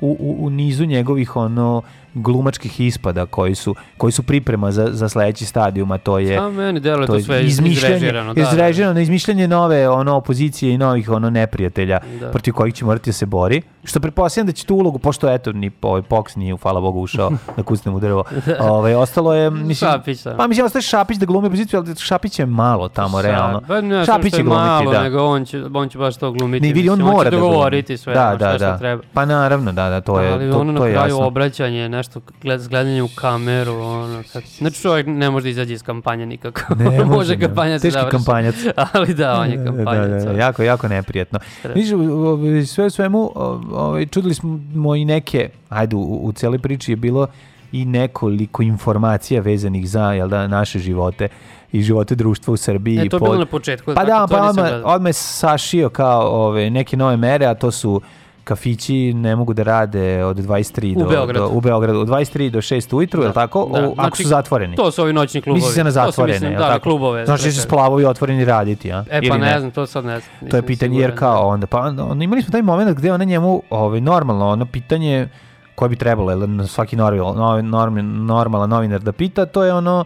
u, 0.00 0.16
u, 0.20 0.46
u 0.46 0.50
nizu 0.50 0.84
njegovih 0.84 1.36
ono 1.36 1.82
glumačkih 2.16 2.80
ispada 2.80 3.26
koji 3.26 3.54
su, 3.54 3.74
koji 3.96 4.12
su 4.12 4.22
priprema 4.22 4.72
za, 4.72 4.88
za 4.90 5.08
sledeći 5.08 5.44
stadijum, 5.46 5.92
a 5.92 5.98
to 5.98 6.18
je 6.18 6.38
A 6.38 6.48
meni 6.50 6.80
deluje 6.80 7.06
to, 7.06 7.14
je 7.14 7.22
sve 7.22 7.44
izmišljanje, 7.44 7.96
izrežirano. 7.96 8.34
Da, 8.34 8.42
da. 8.42 8.48
izrežirano, 8.48 9.00
izmišljanje 9.00 9.48
nove 9.48 9.88
ono 9.88 10.14
opozicije 10.14 10.74
i 10.74 10.78
novih 10.78 11.10
ono 11.10 11.30
neprijatelja 11.30 11.98
Da. 12.20 12.30
protiv 12.30 12.54
kojih 12.54 12.74
će 12.74 12.84
morati 12.84 13.10
da 13.10 13.12
se 13.12 13.26
bori. 13.26 13.62
Što 13.84 14.00
pretpostavljam 14.00 14.46
da 14.46 14.52
će 14.52 14.66
tu 14.66 14.74
ulogu, 14.74 14.98
pošto 14.98 15.32
eto 15.34 15.52
ni 15.52 15.70
ovaj 15.82 16.02
Pox 16.02 16.36
nije, 16.36 16.56
hvala 16.62 16.80
Bogu, 16.80 17.00
ušao 17.00 17.30
da 17.56 17.62
kucne 17.62 17.92
mu 17.92 18.00
drvo. 18.00 18.24
Ovaj 18.60 18.94
ostalo 18.94 19.34
je 19.34 19.50
mislim 19.50 19.90
Šapić, 19.90 20.22
da. 20.22 20.36
Pa 20.36 20.46
mislim 20.46 20.66
ostaje 20.66 20.82
Šapić 20.82 21.16
da 21.18 21.26
glumi 21.26 21.46
opoziciju, 21.46 21.80
ali 21.80 21.96
Šapić 21.96 22.38
je 22.38 22.46
malo 22.46 22.88
tamo 22.88 23.22
realno. 23.22 23.62
Pa 23.68 23.80
ne, 23.80 24.04
Šapić 24.04 24.32
će 24.34 24.40
je 24.40 24.44
glumiti, 24.44 24.66
malo, 24.66 24.92
da. 24.92 25.02
nego 25.02 25.24
on 25.24 25.44
će, 25.44 25.62
on 25.74 25.88
će 25.88 25.98
baš 25.98 26.16
to 26.16 26.32
glumiti. 26.32 26.66
Ne, 26.66 26.72
vidi, 26.72 26.90
on 26.90 26.98
mislim, 26.98 27.14
mora 27.14 27.30
će 27.30 27.36
da 27.36 27.40
glumi. 27.42 27.96
sve, 27.96 28.14
da, 28.14 28.28
ono, 28.28 28.36
da, 28.36 28.58
da. 28.58 28.78
treba. 28.78 29.02
Pa 29.12 29.24
naravno, 29.24 29.72
da, 29.72 29.88
da, 29.88 30.00
to 30.00 30.20
je, 30.20 30.32
ali 30.32 30.50
to, 30.50 30.58
ono 30.58 30.72
na 30.72 30.78
to 30.78 30.86
je 30.86 30.92
kraju 30.92 31.08
jasno. 31.08 31.26
obraćanje, 31.26 31.88
nešto 32.06 32.20
gled, 32.42 32.68
gledanjem 32.68 33.04
u 33.04 33.10
kameru, 33.10 33.72
ono, 33.74 34.22
kad, 34.32 34.42
znači 34.48 34.76
čovjek 34.76 35.06
ne 35.08 35.30
može 35.30 35.42
da 35.42 35.50
izađe 35.50 35.74
iz 35.74 35.82
kampanje 35.82 36.26
nikako. 36.26 36.74
Ne 36.74 36.84
može, 36.90 37.04
može, 37.06 37.36
ne. 37.36 37.40
kampanja 37.40 37.78
se 37.78 37.90
završi. 37.90 38.10
kampanjac. 38.10 38.54
ali 38.92 39.14
da, 39.14 39.34
on 39.34 39.50
je 39.50 39.56
Da, 39.56 39.64
kampanjac. 39.66 40.24
da, 40.24 40.32
da, 40.32 40.38
jako, 40.38 40.62
jako 40.62 40.88
neprijetno. 40.88 41.38
U- 41.64 42.66
sve 42.66 42.90
svemu, 42.90 43.32
ovaj, 43.34 44.06
čudili 44.06 44.34
smo 44.34 44.60
i 44.94 45.04
neke, 45.04 45.48
ajde, 45.68 45.96
u, 45.96 46.20
u 46.22 46.32
cijeloj 46.32 46.58
priči 46.58 46.92
je 46.92 46.96
bilo 46.96 47.26
i 47.72 47.84
nekoliko 47.84 48.62
informacija 48.62 49.40
vezanih 49.40 49.88
za 49.88 50.12
jel 50.12 50.28
da, 50.28 50.46
naše 50.46 50.78
živote 50.78 51.28
i 51.72 51.82
živote 51.82 52.14
društva 52.14 52.52
u 52.52 52.58
Srbiji. 52.58 52.96
E, 52.96 52.98
to 53.00 53.04
je 53.06 53.10
pod- 53.10 53.22
bilo 53.22 53.38
na 53.38 53.46
početku, 53.46 53.84
Pa 53.86 53.94
tako, 53.96 54.06
da, 54.08 54.26
pa 54.28 54.42
odmah, 54.42 54.70
odmah 54.84 55.12
sašio 55.14 55.88
kao 55.88 56.20
ove, 56.38 56.70
neke 56.70 56.96
nove 56.96 57.16
mere, 57.16 57.46
a 57.46 57.54
to 57.54 57.70
su 57.70 58.00
kafići 58.46 59.14
ne 59.14 59.36
mogu 59.36 59.54
da 59.54 59.62
rade 59.62 60.24
od 60.24 60.36
23 60.36 60.96
U 60.96 61.00
do, 61.00 61.08
Beogradu. 61.08 61.48
do, 61.48 61.48
u 61.52 61.60
Beogradu 61.60 62.00
od 62.00 62.08
23 62.08 62.50
do 62.50 62.58
6 62.58 62.96
ujutru, 62.96 63.22
je 63.22 63.28
li 63.28 63.34
tako? 63.34 63.70
Da, 63.74 63.80
O, 63.80 63.92
ako 63.92 63.94
znači, 63.94 64.22
su 64.22 64.28
zatvoreni. 64.28 64.76
To 64.76 64.90
su 64.90 65.02
ovi 65.02 65.12
noćni 65.12 65.42
klubovi. 65.42 65.60
Misli 65.60 65.74
se 65.74 65.84
na 65.84 65.90
zatvorene, 65.90 66.32
mislim, 66.32 66.52
je 66.52 66.58
da, 66.58 66.68
tako? 66.68 66.82
klubove. 66.82 67.26
Znači 67.26 67.44
da 67.44 67.50
će 67.50 67.60
splavovi 67.60 68.04
otvoreni 68.04 68.44
raditi, 68.44 68.92
a? 68.92 69.04
E 69.10 69.20
pa 69.20 69.26
Ili 69.26 69.38
ne, 69.38 69.60
znam, 69.60 69.70
to 69.70 69.86
sad 69.86 70.04
ne 70.04 70.20
znam. 70.20 70.50
to 70.50 70.56
je 70.56 70.62
pitanje 70.62 71.00
jer 71.00 71.18
kao 71.18 71.48
onda 71.48 71.66
pa 71.66 71.80
onda, 71.80 72.24
imali 72.24 72.42
smo 72.42 72.52
taj 72.52 72.62
moment 72.62 72.98
gde 72.98 73.12
ona 73.12 73.24
njemu 73.24 73.62
ovaj 73.70 74.00
normalno 74.00 74.48
ono 74.48 74.66
pitanje 74.66 75.28
koje 75.74 75.88
bi 75.88 75.96
trebalo 75.96 76.30
jel, 76.30 76.66
svaki 76.66 76.96
normal, 76.96 77.64
norm, 77.64 78.26
normalan 78.26 78.70
novinar 78.70 79.00
da 79.00 79.12
pita 79.12 79.46
to 79.46 79.64
je 79.64 79.74
ono 79.74 80.04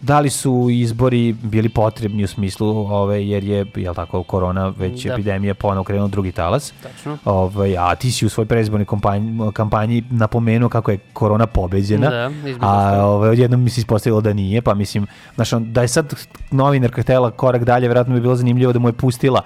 da 0.00 0.20
li 0.20 0.30
su 0.30 0.68
izbori 0.70 1.32
bili 1.34 1.68
potrebni 1.68 2.24
u 2.24 2.28
smislu 2.28 2.68
ove 2.86 3.26
jer 3.26 3.44
je 3.44 3.66
jel 3.76 3.94
tako 3.94 4.22
korona 4.22 4.68
već 4.68 5.04
Da. 5.04 5.12
epidemija 5.12 5.54
ponovo 5.54 5.84
krenuo 5.84 6.08
drugi 6.08 6.32
talas. 6.32 6.72
Tačno. 6.82 7.18
Ovaj 7.24 7.78
a 7.78 7.94
ti 7.94 8.12
si 8.12 8.26
u 8.26 8.28
svojoj 8.28 8.46
predizbornoj 8.46 8.84
kampanji, 8.86 9.52
kampanji 9.52 10.04
napomenuo 10.10 10.68
kako 10.68 10.90
je 10.90 10.98
korona 11.12 11.46
pobeđena. 11.46 12.10
Da, 12.10 12.30
a 12.60 13.04
ovaj 13.04 13.30
odjednom 13.30 13.62
mi 13.62 13.70
se 13.70 13.80
ispostavilo 13.80 14.20
da 14.20 14.32
nije, 14.32 14.62
pa 14.62 14.74
mislim, 14.74 15.06
znaš, 15.34 15.52
on- 15.52 15.72
da 15.72 15.82
je 15.82 15.88
sad 15.88 16.14
novinarka 16.50 17.02
htela 17.02 17.30
korak 17.30 17.64
dalje, 17.64 17.88
verovatno 17.88 18.14
bi 18.14 18.20
bilo 18.20 18.36
zanimljivo 18.36 18.72
da 18.72 18.78
mu 18.78 18.88
je 18.88 18.92
pustila 18.92 19.42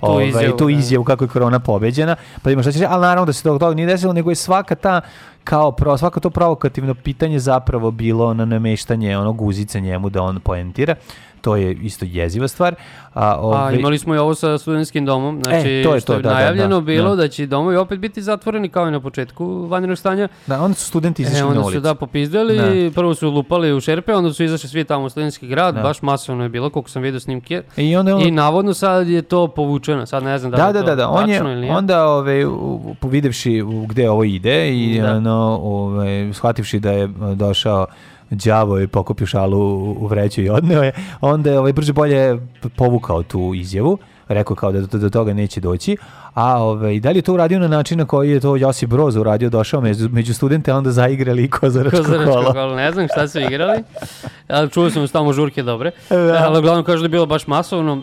ovaj, 0.00 0.28
izjavu, 0.28 0.56
tu 0.56 0.64
da. 0.66 0.72
izjavu 0.72 1.04
kako 1.04 1.24
je 1.24 1.28
korona 1.28 1.58
pobeđena, 1.58 2.16
pa 2.42 2.50
ima 2.50 2.62
šta 2.62 2.72
će 2.72 2.78
reći, 2.78 2.88
ali 2.90 3.00
naravno 3.00 3.26
da 3.26 3.32
se 3.32 3.42
tog 3.42 3.58
toga 3.60 3.74
nije 3.74 3.86
desilo, 3.86 4.12
nego 4.12 4.30
je 4.30 4.34
svaka 4.36 4.74
ta 4.74 5.00
kao 5.48 5.72
pro, 5.72 5.98
svako 5.98 6.20
to 6.20 6.30
provokativno 6.30 6.94
pitanje 6.94 7.38
zapravo 7.38 7.90
bilo 7.90 8.34
na 8.34 8.44
nameštanje 8.44 9.18
onog 9.18 9.36
guzice 9.36 9.80
njemu 9.80 10.10
da 10.10 10.22
on 10.22 10.40
poentira. 10.40 10.94
To 11.38 11.56
je 11.56 11.72
isto 11.74 12.04
jeziva 12.06 12.48
stvar. 12.48 12.74
A, 13.14 13.24
A 13.26 13.36
ovaj, 13.36 13.74
imali 13.74 13.98
smo 13.98 14.14
i 14.14 14.18
ovo 14.18 14.34
sa 14.34 14.58
studentskim 14.58 15.06
domom, 15.06 15.40
znači 15.44 15.68
E, 15.70 15.82
to 15.82 15.94
je 15.94 16.00
što 16.00 16.06
to, 16.06 16.12
je 16.12 16.22
da, 16.22 16.28
da, 16.28 16.34
najavljeno 16.34 16.68
da, 16.70 16.80
bilo 16.82 17.10
da. 17.10 17.16
da. 17.16 17.28
će 17.28 17.46
domovi 17.46 17.76
opet 17.76 17.98
biti 17.98 18.22
zatvoreni 18.22 18.68
kao 18.68 18.88
i 18.88 18.90
na 18.90 19.00
početku 19.00 19.46
vanrednog 19.60 19.98
stanja. 19.98 20.28
da, 20.46 20.60
onda 20.60 20.74
su 20.74 20.86
studenti 20.86 21.22
E, 21.22 21.24
izašli 21.24 21.40
na 21.40 21.48
onda 21.48 21.60
ulicu. 21.60 21.72
su 21.72 21.80
da 21.80 21.94
popizdali, 21.94 22.58
prvo 22.90 23.14
su 23.14 23.30
lupali 23.30 23.72
u 23.72 23.80
šerpe, 23.80 24.14
onda 24.14 24.32
su 24.32 24.44
izašli 24.44 24.68
svi 24.68 24.84
tamo 24.84 25.04
u 25.04 25.10
studentski 25.10 25.46
grad, 25.48 25.74
Da. 25.74 25.82
baš 25.82 26.02
masovno 26.02 26.42
je 26.42 26.48
bilo, 26.48 26.70
koliko 26.70 26.90
sam 26.90 27.02
vidio 27.02 27.20
snimke. 27.20 27.62
I 27.76 27.96
onda 27.96 28.16
on- 28.16 28.22
I 28.22 28.30
navodno 28.30 28.74
sad 28.74 29.08
je 29.08 29.22
to 29.22 29.48
povučeno, 29.48 30.06
sad 30.06 30.22
ne 30.22 30.38
znam 30.38 30.50
da, 30.50 30.56
Da, 30.58 30.72
da, 30.72 30.82
da, 30.82 30.94
da. 30.94 31.08
On 31.08 31.30
je 31.30 31.36
ili 31.38 31.54
nije. 31.56 31.72
onda 31.72 32.06
ove 32.06 32.46
u- 32.46 32.80
videvši 33.02 33.28
u- 33.62 33.86
gde 33.86 34.10
ovo 34.10 34.24
ide 34.24 34.70
i 34.70 35.00
Da. 35.00 35.12
ono 35.12 35.34
ovaj 35.62 36.08
shvativši 36.32 36.78
da 36.78 36.90
je 36.92 37.04
e, 37.04 37.08
došao 37.34 37.86
đavo 38.30 38.80
i 38.80 38.86
pokupio 38.86 39.26
šalu 39.26 39.60
u, 39.92 40.06
vreću 40.06 40.42
i 40.42 40.48
odneo 40.50 40.82
je, 40.82 40.92
onda 41.20 41.50
je 41.50 41.58
ovaj 41.58 41.72
brže 41.72 41.92
bolje 41.92 42.38
povukao 42.76 43.22
tu 43.22 43.52
izjavu, 43.54 43.98
rekao 44.28 44.56
kao 44.56 44.72
da 44.72 44.80
do, 44.80 44.98
do 44.98 45.10
toga 45.10 45.32
neće 45.32 45.60
doći, 45.60 45.96
a 46.34 46.62
ovaj, 46.62 47.00
da 47.00 47.10
li 47.10 47.18
je 47.18 47.22
to 47.22 47.34
uradio 47.34 47.58
na 47.58 47.68
način 47.68 47.98
na 47.98 48.04
koji 48.04 48.30
je 48.30 48.40
to 48.40 48.56
Josip 48.56 48.90
Broz 48.90 49.16
uradio, 49.16 49.50
došao 49.50 49.80
među, 49.80 50.08
među 50.12 50.34
studente, 50.34 50.70
a 50.70 50.76
onda 50.76 50.90
zaigrali 50.90 51.44
i 51.44 51.50
kozaračko 51.50 51.96
Kozaračko 51.96 52.32
kolo. 52.32 52.52
kolo, 52.52 52.76
ne 52.76 52.92
znam 52.92 53.08
šta 53.08 53.28
su 53.28 53.40
igrali, 53.40 53.82
ali 54.48 54.70
čuo 54.70 54.90
sam 54.90 55.08
tamo 55.08 55.32
žurke 55.32 55.62
dobre, 55.62 55.90
Da. 56.10 56.44
ali 56.46 56.58
uglavnom 56.58 56.84
kažu 56.84 56.98
da 56.98 57.04
je 57.04 57.08
bilo 57.08 57.26
baš 57.26 57.46
masovno, 57.46 58.02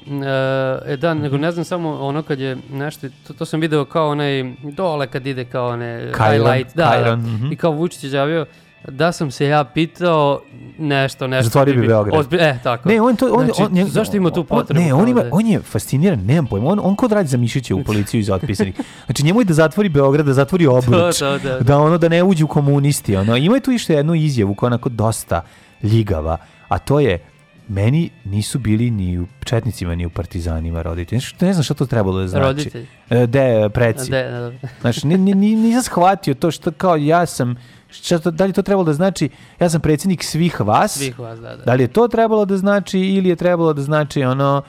e, 0.86 0.94
e, 0.94 0.98
da, 0.98 1.14
nego 1.14 1.38
ne 1.38 1.52
znam 1.52 1.66
samo 1.66 2.00
ono 2.00 2.22
kad 2.24 2.40
je 2.40 2.58
nešto, 2.74 3.08
to, 3.28 3.34
to 3.34 3.46
sam 3.46 3.60
video 3.60 3.86
kao 3.86 4.10
onaj 4.10 4.44
dole 4.64 5.08
kad 5.08 5.28
ide 5.28 5.46
kao 5.46 5.68
one 5.68 6.12
Kajron, 6.12 6.48
highlight, 6.48 6.76
da, 6.76 6.90
Kajron, 6.90 7.22
da. 7.24 7.30
mhm. 7.30 7.52
i 7.52 7.56
kao 7.56 7.72
Vučić 7.72 8.04
je 8.04 8.12
javio 8.12 8.46
da 8.88 9.12
sam 9.12 9.32
se 9.32 9.46
ja 9.46 9.64
pitao 9.66 10.42
nešto, 10.80 11.28
nešto. 11.28 11.44
Zatvorio 11.46 11.74
bi 11.76 11.88
Beograd. 11.88 12.16
Ozbi- 12.16 12.38
e, 12.40 12.60
tako. 12.64 12.90
Ne, 12.90 13.02
on 13.02 13.16
to 13.16 13.26
on, 13.28 13.46
Znači, 13.46 13.62
on, 13.62 13.72
njeg- 13.72 13.88
zašto 13.88 14.18
ima 14.18 14.32
tu 14.32 14.40
on- 14.40 14.46
potrebu? 14.48 14.82
Ne, 14.82 14.94
on 14.94 15.08
ima 15.08 15.20
da 15.20 15.26
je- 15.26 15.32
on 15.34 15.48
je 15.48 15.60
fasciniran, 15.62 16.20
nemam 16.20 16.48
pojma. 16.48 16.68
On 16.68 16.80
on 16.82 16.96
kod 16.96 17.12
radi 17.12 17.28
za 17.28 17.38
Mišića 17.38 17.76
u 17.76 17.84
policiju 17.84 18.20
iz 18.20 18.30
otpisanih. 18.30 18.76
Znači 19.06 19.24
njemu 19.24 19.42
je 19.42 19.46
da 19.46 19.54
zatvori 19.54 19.90
Beograd, 19.90 20.26
da 20.26 20.34
zatvori 20.34 20.68
Obruč. 20.78 20.92
To, 20.92 21.12
to, 21.12 21.38
da, 21.40 21.50
da. 21.50 21.60
da 21.60 21.78
ono 21.78 21.98
da 21.98 22.10
ne 22.10 22.24
uđe 22.24 22.44
u 22.44 22.50
komunisti, 22.50 23.16
ono. 23.16 23.36
Ima 23.38 23.56
je 23.56 23.62
tu 23.62 23.72
ište 23.72 23.94
jednu 23.94 24.16
izjavu 24.16 24.56
koja 24.56 24.68
je 24.68 24.70
onako 24.70 24.90
dosta 24.90 25.42
ljigava, 25.84 26.38
a 26.68 26.78
to 26.80 27.00
je 27.00 27.20
meni 27.68 28.10
nisu 28.26 28.60
bili 28.60 28.92
ni 28.92 29.20
u 29.20 29.28
četnicima 29.44 29.96
ni 29.96 30.06
u 30.06 30.10
partizanima 30.10 30.82
roditelji. 30.82 31.22
Ne 31.42 31.54
znam 31.54 31.64
šta 31.64 31.74
to 31.74 31.86
trebalo 31.86 32.20
da 32.20 32.28
znači. 32.28 32.44
Roditelji. 32.44 32.88
E, 33.10 33.28
De, 33.28 33.70
preci. 33.70 34.12
De, 34.12 34.24
da, 34.24 34.40
da. 34.42 34.52
Znači, 34.82 35.08
ni, 35.08 35.18
ni, 35.18 35.34
ni- 35.34 35.56
nisam 35.56 35.84
shvatio 35.84 36.34
to 36.34 36.52
što 36.52 36.72
kao 36.72 36.96
ja 36.96 37.26
sam, 37.26 37.56
šta 37.96 38.32
da 38.32 38.46
li 38.46 38.54
to 38.54 38.62
trebalo 38.62 38.84
da 38.84 38.94
znači, 38.94 39.30
ja 39.60 39.70
sam 39.70 39.82
predsjednik 39.82 40.24
svih 40.24 40.62
vas, 40.62 40.92
Svih 40.94 41.20
vas, 41.20 41.40
da, 41.40 41.50
da. 41.50 41.64
da 41.64 41.74
li 41.74 41.84
je 41.84 41.88
to 41.88 42.08
trebalo 42.08 42.46
da 42.46 42.58
znači 42.58 43.00
ili 43.00 43.30
je 43.30 43.36
trebalo 43.36 43.74
da 43.74 43.82
znači 43.82 44.24
ono, 44.24 44.62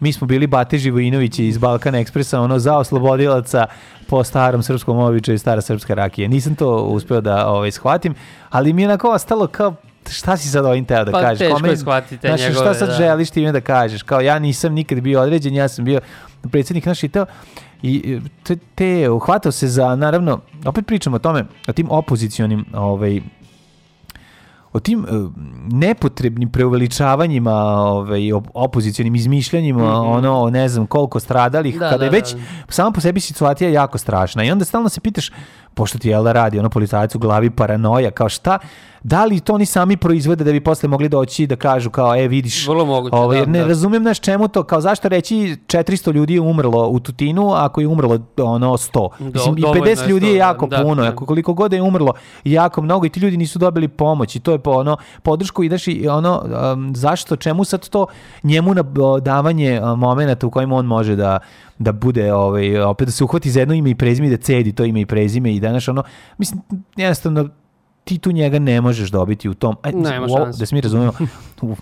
mi 0.00 0.12
smo 0.12 0.26
bili 0.26 0.46
Bate 0.46 0.78
Živojinovići 0.78 1.46
iz 1.46 1.58
Balkan 1.58 1.94
Ekspresa, 1.94 2.40
ono 2.40 2.58
za 2.58 2.76
oslobodilaca 2.76 3.66
po 4.06 4.24
starom 4.24 4.62
srpskom 4.62 4.98
običaju 4.98 5.38
stara 5.38 5.60
srpska 5.60 5.94
rakija. 5.94 6.28
Nisam 6.28 6.54
to 6.54 6.76
uspeo 6.76 7.20
da 7.20 7.48
ovaj, 7.48 7.70
shvatim, 7.70 8.14
ali 8.50 8.72
mi 8.72 8.82
je 8.82 8.88
onako 8.88 9.10
ostalo 9.10 9.46
kao 9.46 9.74
šta 10.10 10.36
si 10.36 10.48
sad 10.48 10.64
ovim 10.64 10.84
teo 10.84 11.04
da 11.04 11.12
Pa, 11.12 11.20
kažeš? 11.20 11.38
teško 11.38 11.54
Kome- 11.54 11.68
je 11.68 11.76
shvatiti 11.76 12.18
te 12.18 12.28
Znaš, 12.28 12.40
šta 12.40 12.48
njegove, 12.50 12.74
sad 12.74 12.88
da. 12.88 12.94
želiš 12.94 13.30
time 13.30 13.52
da 13.52 13.60
kažeš? 13.60 14.02
Kao 14.02 14.20
ja 14.20 14.38
nisam 14.38 14.72
nikad 14.72 15.00
bio 15.00 15.20
određen, 15.20 15.54
ja 15.54 15.68
sam 15.68 15.84
bio 15.84 16.00
predsjednik 16.50 16.86
naš 16.86 17.02
i 17.02 17.08
to. 17.08 17.26
I 17.82 18.20
te, 18.42 18.56
te 18.74 19.10
uhvatao 19.10 19.52
se 19.52 19.68
za, 19.68 19.96
naravno, 19.96 20.40
opet 20.64 20.86
pričamo 20.86 21.16
o 21.16 21.18
tome, 21.18 21.44
o 21.68 21.72
tim 21.72 21.86
opozicionim 21.90 22.64
ovaj, 22.74 23.20
o 24.72 24.80
tim 24.80 25.04
e, 25.04 25.08
nepotrebnim 25.72 26.48
preuveličavanjima 26.50 27.52
ovaj, 27.74 28.20
op- 28.20 28.50
opozicionim 28.54 29.14
izmišljanjima, 29.14 30.00
ono, 30.02 30.50
ne 30.50 30.68
znam 30.68 30.86
koliko 30.86 31.20
stradalih, 31.20 31.78
Da, 31.78 31.84
kada 31.86 31.98
da, 31.98 32.04
je 32.04 32.10
već 32.10 32.34
da. 32.34 32.40
sama 32.68 32.90
po 32.90 33.00
sebi 33.00 33.20
situacija 33.20 33.70
jako 33.70 33.98
strašna 33.98 34.44
i 34.44 34.50
onda 34.50 34.64
stalno 34.64 34.88
se 34.88 35.00
pitaš, 35.00 35.30
pošto 35.74 35.98
ti 35.98 36.08
jel 36.08 36.24
da 36.24 36.32
radi 36.32 36.58
ono 36.58 36.68
policajac 36.68 37.14
u 37.14 37.18
glavi 37.18 37.50
paranoja, 37.50 38.10
kao 38.10 38.28
šta, 38.28 38.58
da 39.02 39.24
li 39.24 39.40
to 39.40 39.54
oni 39.54 39.66
sami 39.66 39.96
proizvode 39.96 40.44
da 40.44 40.52
bi 40.52 40.60
posle 40.60 40.88
mogli 40.88 41.08
doći 41.08 41.46
da 41.46 41.56
kažu 41.56 41.90
kao, 41.90 42.16
e 42.16 42.28
vidiš, 42.28 42.68
Vrlo 42.68 42.84
moguće, 42.84 43.16
ovaj, 43.16 43.40
da, 43.40 43.46
ne 43.46 43.58
da. 43.58 43.66
razumijem 43.66 44.02
naš 44.02 44.20
čemu 44.20 44.48
to, 44.48 44.62
kao 44.62 44.80
zašto 44.80 45.08
reći 45.08 45.56
400 45.66 46.12
ljudi 46.12 46.34
je 46.34 46.40
umrlo 46.40 46.88
u 46.88 47.00
Tutinu 47.00 47.52
ako 47.52 47.80
je 47.80 47.86
umrlo 47.86 48.18
ono 48.36 48.72
100. 48.72 49.08
Mislim, 49.18 49.58
i 49.58 49.60
dovoljno 49.60 49.84
50 49.84 50.02
je 50.02 50.08
ljudi 50.08 50.26
je 50.26 50.34
100, 50.34 50.36
jako 50.36 50.66
da, 50.66 50.82
puno, 50.82 51.02
da. 51.02 51.08
ako 51.08 51.26
koliko 51.26 51.54
god 51.54 51.72
je 51.72 51.82
umrlo 51.82 52.12
jako 52.44 52.82
mnogo 52.82 53.06
i 53.06 53.08
ti 53.08 53.20
ljudi 53.20 53.36
nisu 53.36 53.58
dobili 53.58 53.88
pomoć 53.88 54.36
i 54.36 54.40
to 54.40 54.52
je 54.52 54.58
po 54.58 54.70
ono 54.70 54.96
podršku 55.22 55.62
ideš 55.62 55.88
i 55.88 56.08
ono 56.08 56.42
um, 56.72 56.96
zašto 56.96 57.36
čemu 57.36 57.64
sad 57.64 57.88
to 57.88 58.06
njemu 58.42 58.74
na 58.74 58.82
davanje 59.20 59.80
a, 59.82 59.94
momenata 59.94 60.46
u 60.46 60.50
kojima 60.50 60.76
on 60.76 60.86
može 60.86 61.16
da 61.16 61.38
da 61.82 61.92
bude 61.92 62.32
ovaj 62.34 62.80
opet 62.80 63.08
da 63.08 63.12
se 63.12 63.24
uhvati 63.24 63.50
za 63.50 63.60
jedno 63.60 63.74
ime 63.74 63.90
i 63.90 63.94
prezime 63.94 64.26
i 64.26 64.30
da 64.30 64.36
cedi 64.36 64.72
to 64.72 64.84
ime 64.84 65.00
i 65.00 65.06
prezime 65.06 65.54
i 65.54 65.60
danas 65.60 65.88
ono 65.88 66.02
mislim 66.38 66.60
jednostavno 66.96 67.48
ti 68.04 68.18
tu 68.18 68.32
njega 68.32 68.58
ne 68.58 68.80
možeš 68.80 69.10
dobiti 69.10 69.48
u 69.48 69.54
tom 69.54 69.76
aj, 69.82 69.92
Nema 69.92 70.26
u 70.26 70.28
da 70.48 70.66
se 70.66 70.74
mi 70.74 70.80
razumemo 70.80 71.12
u- 71.62 71.76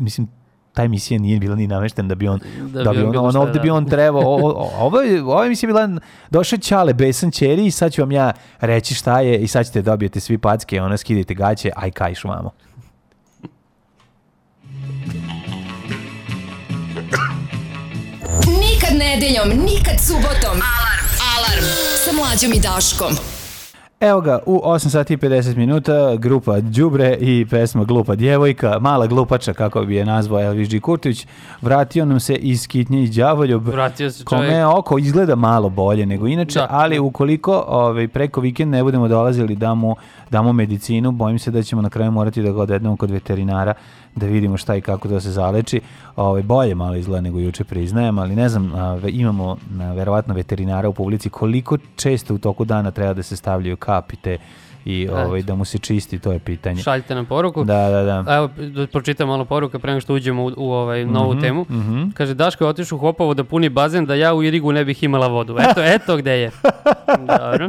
mislim 0.00 0.28
ta 0.72 0.82
emisija 0.82 1.20
nije 1.20 1.40
bila 1.40 1.56
ni 1.56 1.66
nameštena 1.66 2.08
da 2.08 2.14
bi 2.14 2.28
on 2.28 2.40
Da 2.64 2.82
da, 2.82 2.92
bi 2.92 2.98
on 2.98 3.16
on, 3.16 3.26
on 3.26 3.36
ovde 3.36 3.60
bi 3.60 3.70
on 3.70 3.86
trebao 3.86 4.22
ovo 4.22 4.70
ovo 5.26 5.42
je 5.42 5.48
mislim 5.48 5.68
bila 5.68 5.88
došao 6.30 6.58
Ćale 6.58 6.94
Besan 6.94 7.30
Ćeri 7.30 7.66
i 7.66 7.70
sad 7.70 7.92
ću 7.92 8.02
vam 8.02 8.12
ja 8.12 8.32
reći 8.60 8.94
šta 8.94 9.20
je 9.20 9.38
i 9.38 9.46
sad 9.46 9.66
ćete 9.66 9.82
dobijete 9.82 10.20
svi 10.20 10.38
packe 10.38 10.82
ona 10.82 10.96
skidajte 10.96 11.34
gaće 11.34 11.70
aj 11.76 11.90
kajš 11.90 12.24
vamo 12.24 12.50
nedeljom, 18.98 19.48
nikad 19.48 19.96
subotom. 20.00 20.56
Alarm. 20.72 21.06
Alarm. 21.30 21.64
Sa 21.96 22.10
mlađom 22.12 22.52
i 22.52 22.60
Daškom. 22.60 23.12
Evo 24.00 24.20
ga, 24.20 24.38
u 24.46 24.62
8 24.64 24.88
sati 24.88 25.14
i 25.14 25.16
50 25.16 25.56
minuta 25.56 25.92
grupa 26.16 26.60
Đubre 26.60 27.16
i 27.20 27.46
pesma 27.50 27.84
Glupa 27.84 28.14
djevojka, 28.14 28.78
mala 28.80 29.06
glupača, 29.06 29.52
kako 29.52 29.82
bi 29.82 29.96
je 29.96 30.04
nazvao 30.04 30.40
Elvis 30.42 30.68
G. 30.68 30.80
Kurtić, 30.80 31.26
vratio 31.62 32.04
nam 32.04 32.20
se 32.20 32.34
iz 32.34 32.68
Kitnje 32.68 33.02
i 33.02 33.08
Đavoljub, 33.08 33.68
Vratio 33.68 34.10
se 34.10 34.24
kome 34.24 34.46
čovjek. 34.48 34.66
oko 34.68 34.98
izgleda 34.98 35.34
malo 35.34 35.68
bolje 35.68 36.06
nego 36.06 36.26
inače, 36.26 36.58
Da. 36.58 36.66
ali 36.70 36.98
ukoliko 36.98 37.64
ovaj, 37.68 38.08
preko 38.08 38.40
vikend 38.40 38.70
ne 38.70 38.82
budemo 38.82 39.08
dolazili 39.08 39.56
da 39.56 39.74
mu 39.74 39.96
damo 40.30 40.52
medicinu, 40.52 41.12
bojim 41.12 41.38
se 41.38 41.50
da 41.50 41.62
ćemo 41.62 41.82
na 41.82 41.90
kraju 41.90 42.10
morati 42.10 42.42
da 42.42 42.52
ga 42.52 42.60
odvedemo 42.60 42.96
kod 42.96 43.10
veterinara 43.10 43.74
da 44.14 44.26
vidimo 44.26 44.56
šta 44.56 44.76
i 44.76 44.80
kako 44.80 45.08
da 45.08 45.20
se 45.20 45.30
zaleči. 45.30 45.80
Ovaj, 46.16 46.42
bolje 46.42 46.74
malo 46.74 46.94
izgleda 46.94 47.20
nego 47.20 47.38
juče 47.38 47.64
priznajem, 47.64 48.18
ali 48.18 48.36
ne 48.36 48.48
znam, 48.48 48.72
imamo 49.08 49.56
verovatno 49.94 50.34
veterinara 50.34 50.88
u 50.88 50.94
publici, 50.94 51.30
koliko 51.30 51.76
često 51.96 52.34
u 52.34 52.38
toku 52.38 52.64
dana 52.64 52.90
treba 52.90 53.14
da 53.14 53.22
se 53.22 53.36
stavljaju 53.36 53.76
kapite 53.76 54.38
i 54.84 55.08
ovaj, 55.10 55.42
da 55.42 55.54
mu 55.54 55.64
se 55.64 55.78
čisti, 55.78 56.18
to 56.18 56.32
je 56.32 56.38
pitanje. 56.38 56.82
Šaljite 56.82 57.14
nam 57.14 57.26
poruku. 57.26 57.64
Da, 57.64 57.88
da, 57.88 58.02
da. 58.22 58.34
Evo, 58.34 58.48
da 58.68 58.86
pročitam 58.86 59.28
malo 59.28 59.44
poruka 59.44 59.78
pre 59.78 59.90
nego 59.90 60.00
što 60.00 60.14
uđemo 60.14 60.44
u, 60.44 60.52
u 60.56 60.72
ovaj 60.72 61.04
novu 61.06 61.32
Mhm, 61.32 61.40
temu. 61.40 61.62
mhm. 61.62 62.10
Kaže, 62.10 62.34
Daško 62.34 62.64
je 62.64 62.68
otišao 62.68 62.96
u 62.96 63.00
Hopovo 63.00 63.34
da 63.34 63.44
puni 63.44 63.68
bazen, 63.68 64.06
da 64.06 64.14
ja 64.14 64.34
u 64.34 64.42
Irigu 64.42 64.72
ne 64.72 64.84
bih 64.84 65.02
imala 65.02 65.26
vodu. 65.28 65.56
Eto, 65.60 65.82
eto 65.84 66.16
gde 66.16 66.32
je. 66.32 66.50
Dobro. 67.40 67.68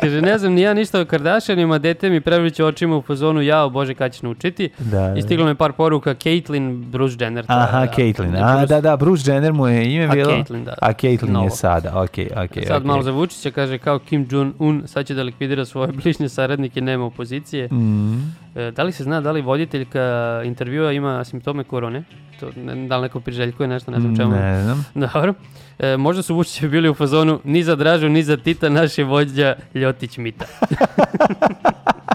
Kaže, 0.00 0.22
ne 0.22 0.38
znam 0.38 0.52
ni 0.52 0.60
ja 0.60 0.74
ništa 0.74 1.00
o 1.00 1.04
Kardashianima, 1.04 1.78
dete 1.78 2.10
mi 2.10 2.20
prevriće 2.20 2.64
očima 2.64 2.96
u 2.96 3.02
fazonu, 3.02 3.42
jao, 3.42 3.70
bože, 3.70 3.94
kad 3.94 4.12
ćeš 4.12 4.22
naučiti. 4.22 4.70
Da, 4.78 4.98
da. 5.00 5.14
I 5.16 5.22
stiglo 5.22 5.46
mi 5.46 5.54
par 5.54 5.72
poruka, 5.72 6.14
Caitlyn, 6.14 6.84
Bruce 6.84 7.16
Jenner. 7.20 7.44
je, 7.44 7.46
Aha, 7.48 7.80
da, 7.80 7.92
Caitlyn. 7.92 8.36
A, 8.36 8.56
Bruce. 8.56 8.74
da, 8.74 8.80
da, 8.80 8.96
Bruce 8.96 9.32
Jenner 9.32 9.52
mu 9.52 9.66
je 9.66 9.94
ime 9.94 10.04
A 10.04 10.08
bilo. 10.08 10.32
Caitlyn, 10.32 10.64
da. 10.64 10.74
A 10.82 10.92
Caitlyn 10.92 11.30
Novo. 11.30 11.44
je 11.44 11.50
sada, 11.50 12.02
okej, 12.02 12.28
okej. 12.36 12.62
Sad 12.62 12.76
okej. 12.76 12.86
malo 12.86 13.02
za 13.02 13.10
Vučića, 13.10 13.50
kaže, 13.50 13.78
kao 13.78 13.98
Kim 13.98 14.26
Jong-un, 14.26 14.82
sad 14.86 15.06
će 15.06 15.14
da 15.14 15.22
likvidira 15.22 15.64
svoje 15.64 15.92
bližnje 16.02 16.28
saradnike, 16.28 16.80
nema 16.80 17.04
opozicije. 17.04 17.66
Mhm. 17.66 18.18
E, 18.56 18.70
da 18.70 18.82
li 18.82 18.92
se 18.92 19.04
zna 19.04 19.20
da 19.20 19.32
li 19.32 19.40
voditeljka 19.42 20.00
intervjua 20.44 20.92
ima 20.92 21.24
simptome 21.24 21.64
korone? 21.64 22.02
To, 22.40 22.50
ne, 22.56 22.86
da 22.88 22.96
li 22.96 23.02
neko 23.02 23.20
priželjkuje 23.20 23.68
nešto, 23.68 23.90
ne 23.90 24.00
znam 24.00 24.16
čemu. 24.16 24.30
Ne 24.30 24.62
znam. 24.62 24.84
Dobro. 25.14 25.34
E, 25.78 25.96
možda 25.96 26.22
su 26.22 26.34
Vučićevi 26.34 26.70
bili 26.70 26.88
u 26.88 26.94
fazonu 26.94 27.40
ni 27.44 27.62
za 27.62 27.76
Dražu, 27.76 28.08
ni 28.08 28.22
za 28.22 28.36
Tita, 28.36 28.68
naš 28.68 28.98
je 28.98 29.04
vođa 29.04 29.56
Ljotić 29.74 30.16
Mita. 30.16 30.44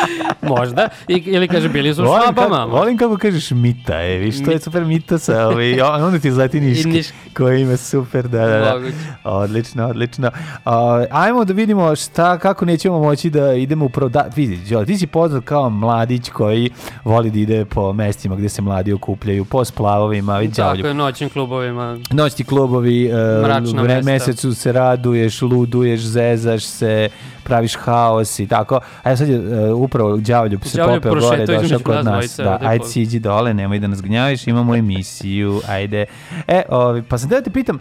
možda. 0.56 0.88
I, 1.08 1.14
ili 1.26 1.48
kaže, 1.48 1.68
bili 1.68 1.94
su 1.94 2.02
u 2.02 2.06
Volim 2.06 2.22
švabama. 2.22 2.56
kako, 2.56 2.70
volim 2.70 2.98
kako 2.98 3.16
kažeš 3.16 3.50
mita, 3.50 4.02
e, 4.02 4.16
viš, 4.18 4.44
to 4.44 4.50
je 4.50 4.58
super 4.58 4.84
mita 4.84 5.18
sa, 5.18 5.48
ovaj, 5.48 5.80
onda 5.80 6.18
ti 6.18 6.32
zlati 6.32 6.58
I 6.58 6.60
niški, 6.60 6.88
niški. 6.88 7.14
koji 7.36 7.62
ima 7.62 7.76
super, 7.76 8.28
da, 8.28 8.46
da, 8.46 8.58
da. 8.58 8.80
Odlično, 9.24 9.86
odlično. 9.86 10.30
A, 10.64 11.04
ajmo 11.10 11.44
da 11.44 11.52
vidimo 11.52 11.96
šta, 11.96 12.38
kako 12.38 12.64
nećemo 12.64 12.98
moći 12.98 13.30
da 13.30 13.52
idemo 13.52 13.84
u 13.84 13.88
pro... 13.88 14.08
Da, 14.08 14.28
vidi, 14.36 14.58
ti 14.86 14.98
si 14.98 15.06
poznat 15.06 15.44
kao 15.44 15.70
mladić 15.70 16.30
koji 16.30 16.70
voli 17.04 17.30
da 17.30 17.38
ide 17.38 17.64
po 17.64 17.92
mestima 17.92 18.36
gde 18.36 18.48
se 18.48 18.62
mladi 18.62 18.92
okupljaju, 18.92 19.44
po 19.44 19.64
splavovima, 19.64 20.38
vidi, 20.38 20.54
Tako 20.54 20.86
je, 20.86 20.94
noćnim 20.94 21.30
klubovima. 21.30 21.98
Noćni 22.10 22.44
klubovi, 22.44 23.06
e, 23.06 23.42
Mračna 23.42 23.82
vre, 23.82 24.02
mesecu 24.02 24.54
se 24.54 24.72
raduješ, 24.72 25.42
luduješ, 25.42 26.00
zezaš 26.00 26.64
se, 26.64 27.08
praviš 27.42 27.76
haos 27.76 28.38
i 28.38 28.46
tako. 28.46 28.80
A 29.02 29.10
ja 29.10 29.16
sad 29.16 29.28
je 29.28 29.36
e, 29.36 29.72
upravo 29.84 30.16
Đavoljub 30.16 30.64
se 30.64 30.78
Đavoljub 30.78 31.02
popeo 31.02 31.20
gore, 31.20 31.46
došao 31.46 31.78
kod 31.78 32.04
nas 32.04 32.36
Da, 32.36 32.58
ajde 32.60 32.84
siđi 32.84 33.18
dole, 33.18 33.54
nemoj 33.54 33.78
da 33.78 33.86
nas 33.86 34.02
gnjaviš, 34.02 34.46
imamo 34.46 34.76
emisiju, 34.76 35.60
ajde. 35.68 36.06
E, 36.48 36.62
ovi, 36.68 37.02
pa 37.02 37.18
sam 37.18 37.28
da 37.28 37.40
te 37.40 37.50
pitam, 37.50 37.78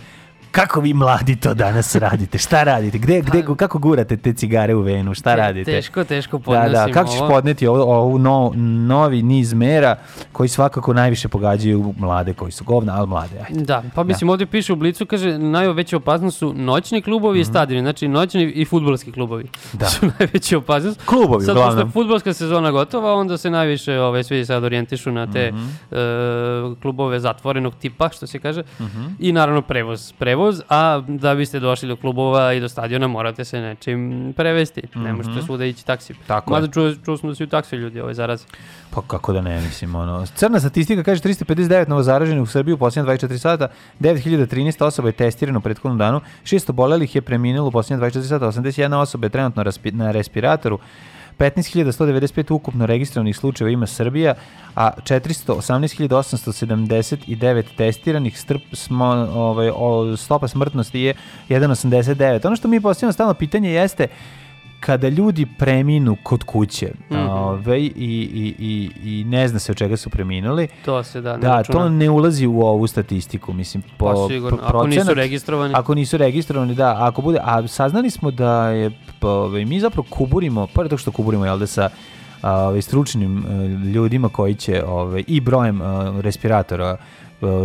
kako 0.51 0.81
vi 0.81 0.93
mladi 0.93 1.35
to 1.35 1.53
danas 1.53 1.95
radite? 1.95 2.37
Šta 2.37 2.63
radite? 2.63 2.97
Gde, 2.97 3.21
gde, 3.21 3.43
kako 3.57 3.79
gurate 3.79 4.17
te 4.17 4.33
cigare 4.33 4.75
u 4.75 4.81
venu? 4.81 5.13
Šta 5.13 5.29
Te- 5.29 5.35
radite? 5.37 5.71
Teško, 5.71 6.03
teško 6.03 6.37
Da, 6.37 6.43
podnosim 6.43 6.73
da, 6.73 6.93
kako 6.93 7.09
ćeš 7.09 7.19
ovo. 7.19 7.29
podneti 7.29 7.67
ovo, 7.67 7.83
ovu 7.95 8.19
no, 8.19 8.51
novi 8.57 9.21
niz 9.23 9.53
mera 9.53 9.95
koji 10.31 10.49
svakako 10.49 10.93
najviše 10.93 11.27
pogađaju 11.27 11.93
mlade 11.97 12.33
koji 12.33 12.51
su 12.51 12.63
govna, 12.63 12.93
ali 12.95 13.07
mlade, 13.07 13.35
ajde. 13.41 13.59
Da, 13.61 13.83
pa 13.95 14.03
mislim 14.03 14.29
ovdje 14.29 14.45
piše 14.47 14.73
u 14.73 14.77
Blicu, 14.77 15.05
kaže 15.05 15.37
najveća 15.37 15.97
opasnost 15.97 16.37
su 16.37 16.53
noćni 16.53 17.01
klubovi 17.01 17.39
i 17.39 17.45
stadioni, 17.45 17.81
znači 17.81 18.07
noćni 18.07 18.43
i 18.45 18.65
futbolski 18.65 19.11
klubovi 19.11 19.43
Mhm. 19.43 19.77
Da. 19.77 19.85
su 19.91 20.05
najveća 20.09 20.57
opasnost. 20.57 21.01
Klubovi, 21.01 21.45
Sad, 21.45 21.55
pošto 21.55 21.61
je 21.61 21.65
uglavnom. 21.65 21.91
futbolska 21.91 22.33
sezona 22.33 22.71
gotova, 22.71 23.13
onda 23.13 23.37
se 23.37 23.49
najviše 23.49 23.99
ove, 23.99 24.23
svi 24.23 24.45
sad 24.45 24.63
orijentišu 24.63 25.11
na 25.11 25.27
te 25.27 25.51
Mhm. 25.51 25.63
e, 25.91 25.95
klubove 26.75 27.19
zatvorenog 27.19 27.73
tipa, 27.75 28.09
što 28.09 28.27
se 28.27 28.39
kaže, 28.39 28.63
Mhm. 28.79 29.01
i 29.19 29.31
naravno 29.31 29.61
prevoz. 29.61 30.11
Prevoz, 30.13 30.40
a 30.69 31.03
da 31.07 31.35
biste 31.35 31.59
došli 31.59 31.87
do 31.87 31.95
klubova 31.95 32.53
i 32.53 32.59
do 32.59 32.69
stadiona 32.69 33.07
morate 33.07 33.45
se 33.45 33.59
nečim 33.59 34.33
prevesti. 34.37 34.81
Ne 34.95 35.13
možete 35.13 35.41
svuda 35.41 35.65
ići 35.65 35.85
taksi. 35.85 36.13
Mhm. 36.13 36.21
Tako 36.27 36.51
Mada 36.51 36.67
čuo, 36.67 36.93
čuo 37.05 37.17
smo 37.17 37.29
da 37.29 37.35
su 37.35 37.43
i 37.43 37.47
taksi 37.47 37.75
ljudi 37.75 38.01
ovaj 38.01 38.13
zarazi. 38.13 38.45
Pa 38.89 39.01
kako 39.01 39.33
da 39.33 39.41
ne, 39.41 39.61
mislim, 39.61 39.95
ono. 39.95 40.25
Crna 40.25 40.59
statistika 40.59 41.03
kaže 41.03 41.21
359 41.21 41.89
novozaraženih 41.89 42.43
u 42.43 42.45
Srbiji 42.45 42.73
u 42.73 42.77
posljednje 42.77 43.11
24 43.11 43.37
sata, 43.37 43.67
9013 43.99 44.85
osoba 44.85 45.07
je 45.07 45.11
testirano 45.11 45.59
u 45.59 45.61
prethodnom 45.61 45.97
danu, 45.97 46.21
600 46.43 46.69
obolelih 46.69 47.15
je 47.15 47.21
preminulo 47.21 47.67
u 47.67 47.71
posljednje 47.71 48.05
24 48.05 48.21
sata, 48.23 48.45
81 48.45 48.95
osoba 48.95 49.25
je 49.25 49.29
trenutno 49.29 49.63
na 49.83 50.11
respiratoru, 50.11 50.79
15.195 51.39 52.53
ukupno 52.53 52.85
registrovanih 52.85 53.37
slučajeva 53.37 53.71
ima 53.71 53.87
Srbija, 53.87 54.33
a 54.75 54.91
418.879 54.97 57.63
testiranih 57.77 58.39
strp, 58.39 58.61
smo, 58.73 59.05
ovaj, 59.33 59.71
stopa 60.17 60.47
smrtnosti 60.47 60.99
je 60.99 61.13
1,89. 61.49 62.47
Ono 62.47 62.55
što 62.55 62.67
mi 62.67 62.81
postavljamo 62.81 63.13
stalno 63.13 63.33
pitanje 63.33 63.71
jeste 63.71 64.07
kada 64.81 65.09
ljudi 65.09 65.45
preminu 65.47 66.17
kod 66.23 66.43
kuće 66.43 66.91
Mhm. 67.09 67.19
ovaj, 67.21 67.79
i, 67.79 67.89
i, 67.95 68.55
i, 68.59 68.89
i 69.11 69.23
ne 69.23 69.47
zna 69.47 69.59
se 69.59 69.71
od 69.71 69.77
čega 69.77 69.97
su 69.97 70.09
preminuli, 70.09 70.67
To 70.85 71.03
se 71.03 71.21
da, 71.21 71.33
ne 71.33 71.39
da, 71.39 71.47
računa. 71.51 71.79
to 71.79 71.89
ne 71.89 72.09
ulazi 72.09 72.47
u 72.47 72.61
ovu 72.61 72.87
statistiku, 72.87 73.53
mislim, 73.53 73.83
po, 73.97 74.05
Pa 74.05 74.27
sigurno, 74.29 74.57
po 74.59 74.63
ako 74.67 74.87
nisu 74.87 75.01
procenat- 75.01 75.13
registrovani. 75.15 75.73
Ako 75.75 75.95
nisu 75.95 76.17
registrovani, 76.17 76.75
da, 76.75 76.97
ako 76.99 77.21
bude, 77.21 77.39
a 77.41 77.67
saznali 77.67 78.09
smo 78.09 78.31
da 78.31 78.67
je, 78.67 78.91
ovaj, 79.21 79.65
mi 79.65 79.79
zapravo 79.79 80.05
kuburimo, 80.09 80.67
pored 80.67 80.89
toga 80.89 80.99
što 80.99 81.11
kuburimo, 81.11 81.45
jel 81.45 81.59
da, 81.59 81.67
sa 81.67 81.89
ovaj, 82.43 82.81
stručnim 82.81 83.37
e, 83.39 83.51
ljudima 83.67 84.29
koji 84.29 84.55
će, 84.55 84.83
ovaj, 84.85 85.23
i 85.27 85.39
brojem 85.41 85.81
e, 85.81 85.85
respiratora 86.21 86.97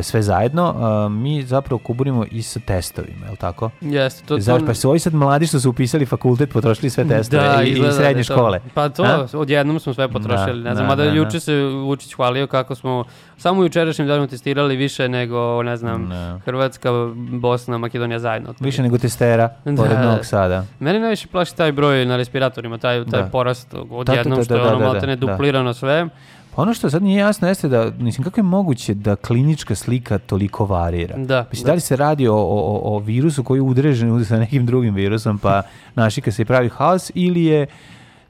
sve 0.02 0.22
zajedno, 0.22 0.74
a, 0.76 1.08
mi 1.08 1.42
zapravo 1.42 1.78
kuburimo 1.78 2.24
i 2.30 2.42
sa 2.42 2.60
testovima, 2.60 3.26
jel 3.26 3.36
tako? 3.36 3.70
Jeste, 3.80 4.26
to, 4.26 4.38
Znaš, 4.38 4.62
pa 4.66 4.74
su 4.74 4.90
ovi 4.90 4.98
sad 4.98 5.14
mladi 5.14 5.46
što 5.46 5.60
su 5.60 5.70
upisali 5.70 6.06
fakultet 6.06 6.50
potrošili 6.52 6.90
sve 6.90 7.08
testove 7.08 7.42
i, 7.64 7.68
i 7.68 7.70
izgleda 7.70 7.88
da 7.88 7.96
srednje 7.96 8.20
je 8.20 8.24
to. 8.24 8.34
škole. 8.34 8.60
Pa 8.74 8.88
to, 8.88 9.02
A? 9.02 9.26
odjednom 9.34 9.80
smo 9.80 9.94
sve 9.94 10.08
potrošili. 10.08 10.62
Da, 10.62 10.68
ne 10.68 10.74
znam, 10.74 10.86
da, 10.86 10.88
mada 10.88 11.04
da, 11.04 11.10
da. 11.10 11.16
juče 11.16 11.40
se 11.40 11.54
Vučić 11.64 12.14
hvalio 12.14 12.46
kako 12.46 12.74
smo 12.74 13.04
samo 13.38 13.60
u 13.60 13.64
jučerašnjem 13.64 14.08
danu 14.08 14.26
testirali 14.26 14.76
više 14.76 15.08
nego, 15.08 15.62
ne 15.62 15.76
znam, 15.76 16.08
Da. 16.08 16.40
Hrvatska, 16.44 16.90
Bosna, 17.30 17.78
Makedonija 17.78 18.18
zajedno. 18.18 18.54
Više 18.60 18.82
nego 18.82 18.98
testera, 18.98 19.48
Da, 19.64 19.76
pored 19.76 19.92
da. 19.92 20.02
Novog 20.02 20.24
Sada. 20.24 20.64
Meni 20.80 20.98
najviše 20.98 21.28
plaši 21.28 21.56
taj 21.56 21.72
broj 21.72 22.06
na 22.06 22.16
respiratorima, 22.16 22.78
taj, 22.78 23.04
taj 23.04 23.22
Da. 23.22 23.28
porast 23.28 23.72
da, 23.72 23.80
odjednom 23.90 24.38
da, 24.38 24.44
što 24.44 24.54
je 24.54 24.60
da, 24.60 24.66
ono 24.66 24.78
da, 24.78 24.84
da, 24.84 24.92
maltene 24.92 25.16
da. 25.16 25.26
duplirano 25.26 25.74
sve. 25.74 26.08
Pa 26.56 26.62
ono 26.62 26.74
što 26.74 26.90
sad 26.90 27.02
nije 27.02 27.18
jasno 27.18 27.48
jeste 27.48 27.68
da, 27.68 27.92
mislim, 27.98 28.24
kako 28.24 28.40
je 28.40 28.44
moguće 28.44 28.94
da 28.94 29.16
klinička 29.16 29.74
slika 29.74 30.18
toliko 30.18 30.66
varira? 30.66 31.16
Da, 31.16 31.46
Mislim, 31.50 31.64
da. 31.64 31.70
da 31.70 31.74
li 31.74 31.80
se 31.80 31.96
radi 31.96 32.28
o, 32.28 32.34
o, 32.34 32.80
o- 32.84 32.98
virusu 32.98 33.44
koji 33.44 33.58
je 33.58 33.62
udrežen 33.62 34.24
sa 34.24 34.38
nekim 34.38 34.66
drugim 34.66 34.94
virusom, 34.94 35.38
pa 35.38 35.62
našika 35.94 36.32
se 36.32 36.42
i 36.42 36.44
pravi 36.44 36.68
haos, 36.68 37.10
ili 37.14 37.44
je 37.44 37.66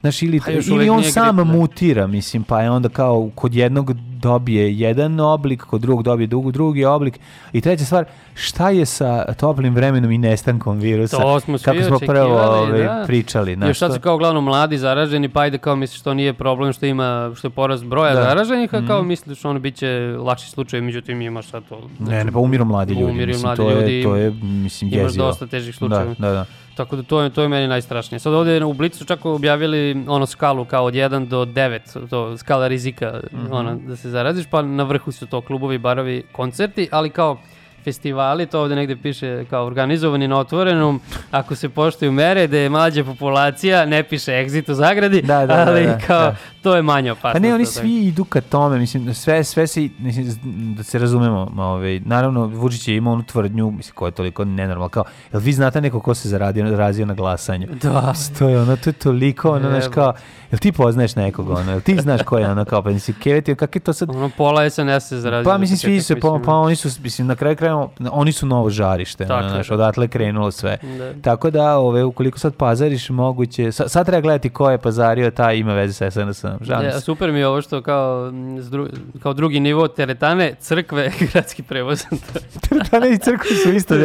Znaš, 0.00 0.22
ili, 0.22 0.40
Pa 0.40 0.50
ili 0.50 0.88
on 0.88 1.02
sam 1.02 1.36
grip, 1.36 1.46
da. 1.46 1.52
mutira, 1.52 2.06
mislim, 2.06 2.42
pa 2.44 2.62
je 2.62 2.70
onda 2.70 2.88
kao 2.88 3.30
kod 3.34 3.54
jednog 3.54 3.92
dobije 4.26 4.74
jedan 4.74 5.20
oblik, 5.20 5.62
kod 5.62 5.80
drugog 5.80 6.02
dobije 6.02 6.26
drugi, 6.26 6.52
drugi 6.52 6.84
oblik. 6.86 7.18
I 7.52 7.60
treća 7.60 7.84
stvar, 7.84 8.04
šta 8.34 8.70
je 8.70 8.86
sa 8.86 9.08
toplim 9.34 9.74
vremenom 9.74 10.10
i 10.10 10.18
nestankom 10.20 10.78
virusa? 10.78 11.16
To 11.16 11.40
smo 11.40 11.58
Kako 11.58 11.82
smo 11.82 11.98
prvo 12.00 12.36
ovaj, 12.36 12.82
da. 12.82 13.04
pričali. 13.06 13.50
Još 13.50 13.58
znaš, 13.58 13.78
sad 13.78 13.94
su 13.94 14.00
kao 14.00 14.14
uglavnom 14.14 14.44
mladi 14.44 14.78
zaraženi, 14.78 15.28
pa 15.28 15.40
ajde 15.40 15.58
kao 15.58 15.76
misliš 15.76 16.00
što 16.00 16.14
nije 16.14 16.32
problem 16.34 16.72
što 16.72 16.86
ima 16.86 17.06
što 17.36 17.46
je 17.46 17.52
porast 17.52 17.84
broja 17.84 18.14
Da. 18.14 18.22
zaraženih, 18.22 18.74
a 18.74 18.82
kao 18.82 18.98
Mhm. 18.98 19.08
misliš 19.08 19.44
ono 19.44 19.58
bit 19.58 19.74
će 19.74 19.88
lakši 20.18 20.50
slučaj, 20.50 20.80
međutim 20.80 21.20
imaš 21.22 21.46
sad 21.46 21.62
to. 21.68 21.80
Ne, 22.00 22.24
ne, 22.24 22.32
pa 22.32 22.38
umiru 22.38 22.64
mladi 22.64 22.92
ljudi. 22.92 23.04
Umiru 23.04 23.26
mislim, 23.26 23.42
mladi 23.42 23.56
to 23.58 23.70
je, 23.70 23.74
ljudi, 23.76 24.02
to 24.02 24.16
je, 24.16 24.30
mislim, 24.42 24.90
imaš 24.90 25.02
jezivo. 25.04 25.26
dosta 25.26 25.46
težih 25.46 25.76
slučajeva. 25.76 26.14
Da, 26.14 26.28
da, 26.28 26.32
da. 26.32 26.44
Tako 26.76 26.96
da 26.96 27.02
to 27.02 27.20
je, 27.20 27.30
to 27.30 27.42
je 27.42 27.48
meni 27.48 27.68
najstrašnije. 27.68 28.20
Sad 28.20 28.34
ovdje 28.34 28.64
u 28.64 28.72
Blicu 28.72 29.04
čak 29.04 29.24
objavili 29.26 30.04
ono 30.08 30.26
skalu 30.26 30.64
kao 30.64 30.84
od 30.84 30.94
1 30.94 31.26
do 31.26 31.44
9, 31.44 31.78
to 32.06 32.38
skala 32.38 32.68
rizika 32.68 33.20
Mhm. 33.32 33.52
ono, 33.52 33.74
da 33.76 33.96
se 33.96 34.10
zaraziš, 34.16 34.46
pa 34.50 34.62
na 34.62 34.82
vrhu 34.82 35.12
su 35.12 35.26
to 35.26 35.40
klubovi, 35.40 35.78
barovi, 35.78 36.22
koncerti, 36.32 36.88
ali 36.92 37.10
kao 37.10 37.36
festivali, 37.86 38.46
to 38.46 38.60
ovdje 38.60 38.76
negdje 38.76 38.96
piše 38.96 39.44
kao 39.50 39.66
organizovani 39.66 40.28
na 40.28 40.38
otvorenom, 40.38 41.00
ako 41.30 41.54
se 41.54 41.68
poštuju 41.68 42.12
mere, 42.12 42.46
da 42.46 42.58
je 42.58 42.68
mlađa 42.68 43.04
populacija, 43.04 43.84
ne 43.86 44.02
piše 44.02 44.32
exit 44.32 44.70
u 44.70 44.74
zagradi, 44.74 45.22
Da, 45.22 45.46
da, 45.46 45.46
da, 45.46 45.64
ali 45.68 45.86
da, 45.86 45.98
kao 46.06 46.20
da. 46.20 46.36
to 46.62 46.76
je 46.76 46.82
manja 46.82 47.12
opasnost. 47.12 47.34
Pa 47.34 47.38
ne, 47.38 47.54
oni 47.54 47.66
svi 47.66 48.06
idu 48.06 48.24
ka 48.24 48.40
tome, 48.40 48.78
mislim, 48.78 49.14
sve, 49.14 49.44
sve 49.44 49.66
se, 49.66 49.88
mislim, 49.98 50.26
da 50.76 50.82
se 50.82 50.98
razumemo, 50.98 51.52
ovaj, 51.56 52.00
naravno, 52.00 52.46
Vučić 52.46 52.88
je 52.88 52.96
imao 52.96 53.12
onu 53.12 53.22
tvrdnju, 53.22 53.70
mislim, 53.70 53.94
koja 53.94 54.08
je 54.08 54.12
toliko 54.12 54.44
nenormalna, 54.44 54.88
kao, 54.88 55.04
jel 55.32 55.42
vi 55.42 55.52
znate 55.52 55.80
neko 55.80 56.00
ko 56.00 56.14
se 56.14 56.28
zaradio, 56.28 56.68
zarazio 56.68 57.06
na 57.06 57.14
glasanju? 57.14 57.66
Da. 57.82 58.14
To 58.38 58.48
je 58.48 58.60
ono, 58.60 58.76
to 58.76 58.90
je 58.90 58.94
toliko, 58.94 59.50
ono, 59.50 59.68
znaš, 59.68 59.84
kao, 59.94 60.12
jel 60.46 60.58
ti 60.58 60.72
poznaješ 60.72 61.16
nekog, 61.16 61.50
ono, 61.50 61.70
jel 61.70 61.80
ti 61.80 61.96
znaš 61.96 62.22
ko 62.22 62.38
je 62.38 62.48
ono, 62.48 62.64
kao, 62.64 62.82
pa 62.82 62.90
mislim, 62.90 63.16
keveti, 63.16 63.54
kak 63.54 63.74
je 63.74 63.80
to 63.80 63.92
sad, 63.92 64.10
Ono, 64.10 64.30
pola 64.30 64.70
SNS 64.70 64.76
se 65.00 65.18
zarazio. 65.18 65.44
pa 65.44 65.58
mislim, 65.58 65.76
svi 65.78 66.00
se, 66.00 66.16
pa, 66.16 66.40
pa 66.44 66.52
oni 66.52 66.76
su, 66.76 66.88
mislim, 67.00 67.26
na 67.26 67.34
kraju 67.34 67.56
krajeva, 67.56 67.88
oni 68.02 68.32
su 68.32 68.46
novo 68.46 68.70
žarište, 68.70 69.24
ono, 69.26 69.48
znaš, 69.48 69.68
da. 69.68 69.74
odatle 69.74 70.08
krenulo 70.08 70.50
sve. 70.50 70.78
Da. 70.98 71.12
Tako 71.14 71.50
da, 71.50 71.76
ove, 71.76 72.04
ukoliko 72.04 72.38
sad 72.38 72.54
pazariš, 72.54 73.10
moguće, 73.10 73.72
sad, 73.72 73.90
sad 73.90 74.06
treba 74.06 74.20
gledati 74.20 74.50
ko 74.50 74.70
je 74.70 74.78
pazario, 74.78 75.30
taj 75.30 75.56
ima 75.56 75.72
veze 75.74 75.92
sa 75.94 76.10
SNS-om, 76.10 76.50
žalim 76.60 76.86
Ja, 76.86 76.92
se. 76.92 77.00
super 77.00 77.32
mi 77.32 77.38
je 77.38 77.46
ovo 77.46 77.62
što 77.62 77.82
kao, 77.82 78.30
dru- 78.30 78.88
kao 79.20 79.32
drugi 79.32 79.60
nivo 79.60 79.88
teretane, 79.88 80.54
crkve, 80.56 81.10
gradski 81.32 81.62
prevoz. 81.62 82.02
Teretane 82.68 83.10
i 83.10 83.18
crkve 83.18 83.50
su 83.56 83.70
isto, 83.70 83.94
i 83.94 83.98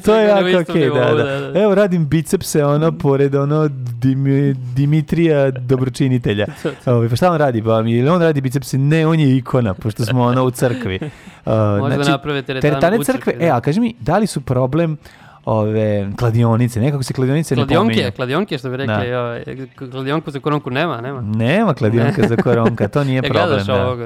To 0.00 0.14
je 0.14 0.28
jako 0.28 0.60
okej, 0.62 0.90
da, 0.90 1.04
da, 1.06 1.14
da. 1.14 1.50
da. 1.50 1.60
Evo 1.60 1.74
radim 1.74 2.08
bicepse, 2.08 2.64
ono, 2.64 2.92
pored, 2.92 3.34
ono, 3.34 3.68
Dimi- 3.68 4.54
Dimitrija 4.74 5.50
Dobročinitelja. 5.80 6.46
Ovaj, 6.86 7.08
pa 7.08 7.16
šta 7.16 7.30
on 7.30 7.38
radi, 7.38 7.60
ba? 7.60 7.78
Ili 7.78 8.08
on 8.08 8.22
radi 8.22 8.40
bicepse? 8.40 8.78
Ne, 8.78 9.06
on 9.06 9.20
je 9.20 9.36
ikona, 9.36 9.74
pošto 9.74 10.04
smo, 10.04 10.22
ono, 10.22 10.44
u 10.44 10.50
crkvi. 10.50 10.98
Uh, 11.40 11.52
Možda 11.78 12.04
naprave 12.04 12.42
teretanu 12.42 12.60
teretane 12.62 12.98
u 12.98 13.04
crkve, 13.04 13.32
crkvi, 13.32 13.44
e, 13.44 13.48
da. 13.48 13.56
a 13.56 13.60
kaži 13.60 13.80
mi, 13.80 13.94
da 14.00 14.18
li 14.18 14.26
su 14.26 14.40
problem 14.40 14.96
ove 15.44 16.08
kladionice, 16.18 16.80
nekako 16.80 17.02
se 17.02 17.14
kladionice 17.14 17.56
ne 17.56 17.58
Kladionke, 17.58 17.94
pominju. 17.94 18.12
kladionke 18.12 18.58
što 18.58 18.70
bi 18.70 18.76
rekli, 18.76 19.08
Da. 19.08 19.20
ovaj, 19.20 19.44
kladionku 19.90 20.30
za 20.30 20.40
koronku 20.40 20.70
nema, 20.70 21.00
nema. 21.00 21.20
Nema 21.20 21.74
kladionka 21.74 22.28
za 22.28 22.36
koronka, 22.36 22.88
to 22.88 23.04
nije 23.04 23.16
ja 23.16 23.22
problem. 23.22 23.46
gledaš 23.46 23.66
da. 23.66 23.86
ovog, 23.86 23.98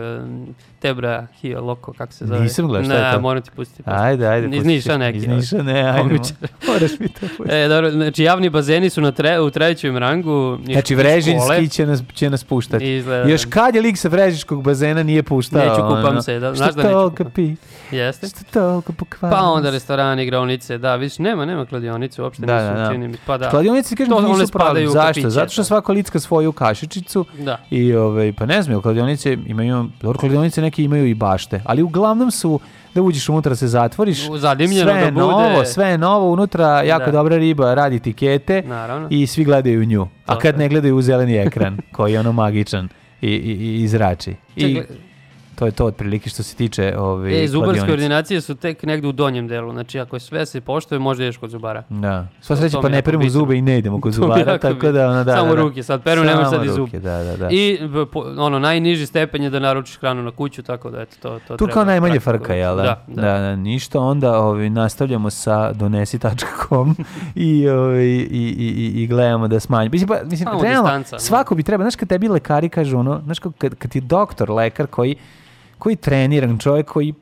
eh, 0.84 0.88
Tebra, 0.88 1.26
Hio, 1.40 1.60
Loko, 1.60 1.92
kako 1.92 2.12
se 2.12 2.26
zove? 2.26 2.40
Nisam 2.40 2.66
gledao, 2.66 2.84
šta 2.84 2.94
je 2.94 3.02
Ne, 3.02 3.12
to? 3.12 3.20
moram 3.20 3.42
ti 3.42 3.50
pustiti. 3.56 3.82
Ajde, 3.84 4.26
ajde. 4.26 4.56
Iz. 4.56 4.64
Niša 4.66 4.98
neki. 4.98 5.18
Iz. 5.18 5.26
Niša, 5.26 5.62
ne, 5.62 5.82
ajde. 5.82 5.98
Komičar. 6.00 6.36
Moraš 6.68 6.98
mi 7.00 7.08
to 7.08 7.20
pustiti. 7.20 7.50
E, 7.50 7.68
dobro, 7.68 7.90
znači 7.90 8.22
javni 8.22 8.50
bazeni 8.50 8.90
su 8.90 9.00
na 9.00 9.12
tre, 9.12 9.40
u 9.40 9.50
trećem 9.50 9.96
rangu. 9.96 10.58
Znači, 10.64 10.94
Vrežinski 10.94 11.68
će 11.68 11.86
nas, 11.86 12.02
će 12.14 12.30
nas 12.30 12.44
puštati. 12.44 12.94
Izgleda. 12.94 13.28
Još 13.28 13.44
kad 13.44 13.74
je 13.74 13.80
lik 13.80 13.98
sa 13.98 14.08
Vrežinskog 14.08 14.62
bazena 14.62 15.02
nije 15.02 15.22
puštao? 15.22 15.60
Neću, 15.60 15.74
kupam 15.74 16.04
ono? 16.06 16.22
se, 16.22 16.38
da, 16.40 16.54
znaš 16.54 16.74
da 16.74 16.82
neću 16.82 17.10
kupam. 17.10 17.30
pi? 17.30 17.56
Jeste. 17.90 18.26
Što 18.26 18.38
toliko 18.52 18.92
pokvarno? 18.92 19.36
Pa 19.38 19.42
onda 19.44 19.70
restorani, 19.70 20.22
igraonice, 20.22 20.78
da, 20.78 20.96
vidiš, 20.96 21.18
nema, 21.18 21.44
nema 21.44 21.66
kladionice, 21.66 22.22
uopšte 22.22 22.46
Da, 22.46 22.54
nisu, 22.56 22.74
da, 22.74 22.82
da. 22.82 22.92
čini 22.92 23.08
mi. 23.08 23.16
Pa 23.26 23.38
da. 23.38 23.50
Kladionice, 23.50 23.96
kažem, 23.96 24.10
To 24.12 24.20
nisu 24.20 24.88
u 24.88 24.90
Zašto? 24.90 25.30
Zato 25.30 25.50
što 25.50 25.60
da. 25.60 25.64
svako 25.64 25.92
licka 25.92 26.20
svoju 26.20 26.52
kašičicu 26.52 27.24
Da. 27.38 27.58
i, 27.70 27.94
ovaj, 27.94 28.32
pa 28.32 28.46
ne 28.46 28.62
znam, 28.62 28.82
kladionice 28.82 29.38
imaju, 29.46 29.86
dobro, 30.02 30.18
kladionice 30.18 30.60
neki 30.74 30.84
imaju 30.84 31.06
i 31.06 31.14
bašte, 31.14 31.60
ali 31.64 31.82
uglavnom 31.82 32.30
su 32.30 32.60
da 32.94 33.02
uđeš 33.02 33.28
unutra 33.28 33.54
se 33.54 33.68
zatvoriš. 33.68 34.28
U- 34.28 34.38
zadimljeno 34.38 34.82
sve 34.84 34.94
je 34.94 35.04
da 35.04 35.10
bude. 35.12 35.20
novo, 35.22 35.64
sve 35.64 35.88
je 35.88 35.98
novo, 35.98 36.32
unutra 36.32 36.82
jako 36.82 37.04
Da. 37.04 37.12
dobra 37.12 37.36
riba, 37.36 37.74
radi 37.74 38.00
tikete 38.00 38.62
Naravno. 38.62 39.08
i 39.10 39.26
svi 39.26 39.44
gledaju 39.44 39.84
nju. 39.84 40.08
A 40.26 40.38
kad 40.38 40.54
da. 40.54 40.58
ne 40.58 40.68
gledaju 40.68 40.96
u 40.96 41.02
zeleni 41.02 41.36
ekran, 41.36 41.78
koji 41.92 42.12
je 42.12 42.20
ono 42.20 42.32
magičan 42.32 42.88
i, 43.20 43.28
i, 43.28 43.52
i 43.52 43.82
izrači. 43.82 44.34
I 44.56 44.60
Čekaj. 44.74 44.96
To 45.54 45.66
je 45.66 45.72
to 45.72 45.86
otprilike 45.86 46.30
što 46.30 46.42
se 46.42 46.56
tiče 46.56 46.94
ove 46.98 47.30
E, 47.34 47.48
zubarske 47.48 47.70
kladionice. 47.70 47.92
ordinacije 47.94 48.40
su 48.40 48.54
tek 48.54 48.82
negdje 48.82 49.08
u 49.08 49.12
donjem 49.12 49.48
delu, 49.48 49.72
znači 49.72 50.00
ako 50.00 50.16
je 50.16 50.20
sve 50.20 50.46
se 50.46 50.60
poštuje, 50.60 50.98
možda 50.98 51.24
ideš 51.24 51.36
kod 51.36 51.50
zubara. 51.50 51.82
Da. 51.90 52.26
Sva 52.40 52.56
sreća 52.56 52.78
pa 52.78 52.88
ne 52.88 53.02
bitno. 53.02 53.28
zube 53.30 53.56
i 53.56 53.62
ne 53.62 53.78
idemo 53.78 54.00
kod 54.02 54.12
zubara, 54.12 54.58
tako 54.58 54.92
da 54.92 55.08
ono 55.08 55.24
da. 55.24 55.32
Samo 55.32 55.46
da, 55.46 55.54
da. 55.54 55.62
ruke, 55.62 55.82
sad 55.82 56.02
peru, 56.02 56.24
nemaš 56.24 56.50
sad 56.50 56.64
i 56.64 56.68
zub. 56.68 56.78
ruke, 56.78 56.98
Da, 57.00 57.18
da, 57.18 57.36
da. 57.36 57.48
I 57.50 57.78
po- 58.12 58.34
ono, 58.38 58.58
najniži 58.58 59.06
stepen 59.06 59.42
je 59.42 59.50
da 59.50 59.58
naručiš 59.58 59.96
hranu 59.96 60.22
na 60.22 60.30
kuću, 60.30 60.62
tako 60.62 60.90
da 60.90 61.00
eto, 61.00 61.16
to, 61.20 61.38
to 61.40 61.56
Tu 61.56 61.66
kao 61.66 61.84
najmanje 61.84 62.20
frka, 62.20 62.54
jel 62.54 62.76
da? 62.76 62.82
Da, 62.82 63.04
Da, 63.08 63.22
da. 63.22 63.38
da, 63.38 63.56
ništa, 63.56 64.00
onda 64.00 64.38
ovaj, 64.38 64.70
nastavljamo 64.70 65.30
sa 65.30 65.72
donesi.com 65.72 66.96
i, 67.36 67.68
ovaj, 67.68 68.04
i, 68.04 68.26
i, 68.30 68.66
i, 68.68 69.02
i 69.02 69.06
gledamo 69.06 69.48
da 69.48 69.60
smanjimo. 69.60 69.92
Mislim, 69.92 70.08
pa, 70.08 70.16
mislim 70.24 70.48
realno, 70.52 70.82
distanca, 70.82 71.18
svako 71.18 71.54
bi 71.54 71.62
treba, 71.62 71.84
znaš 71.84 71.96
kad 71.96 72.08
tebi 72.08 72.28
lekari 72.28 72.68
kažu 72.68 72.98
ono, 72.98 73.20
znaš 73.20 73.38
kad, 73.38 73.74
kad 73.74 73.90
ti 73.90 74.00
doktor, 74.00 74.50
lekar 74.50 74.86
koji, 74.86 75.16
koji 75.78 75.96
treniran 75.96 76.58
čovjek 76.58 76.86
koji 76.86 77.14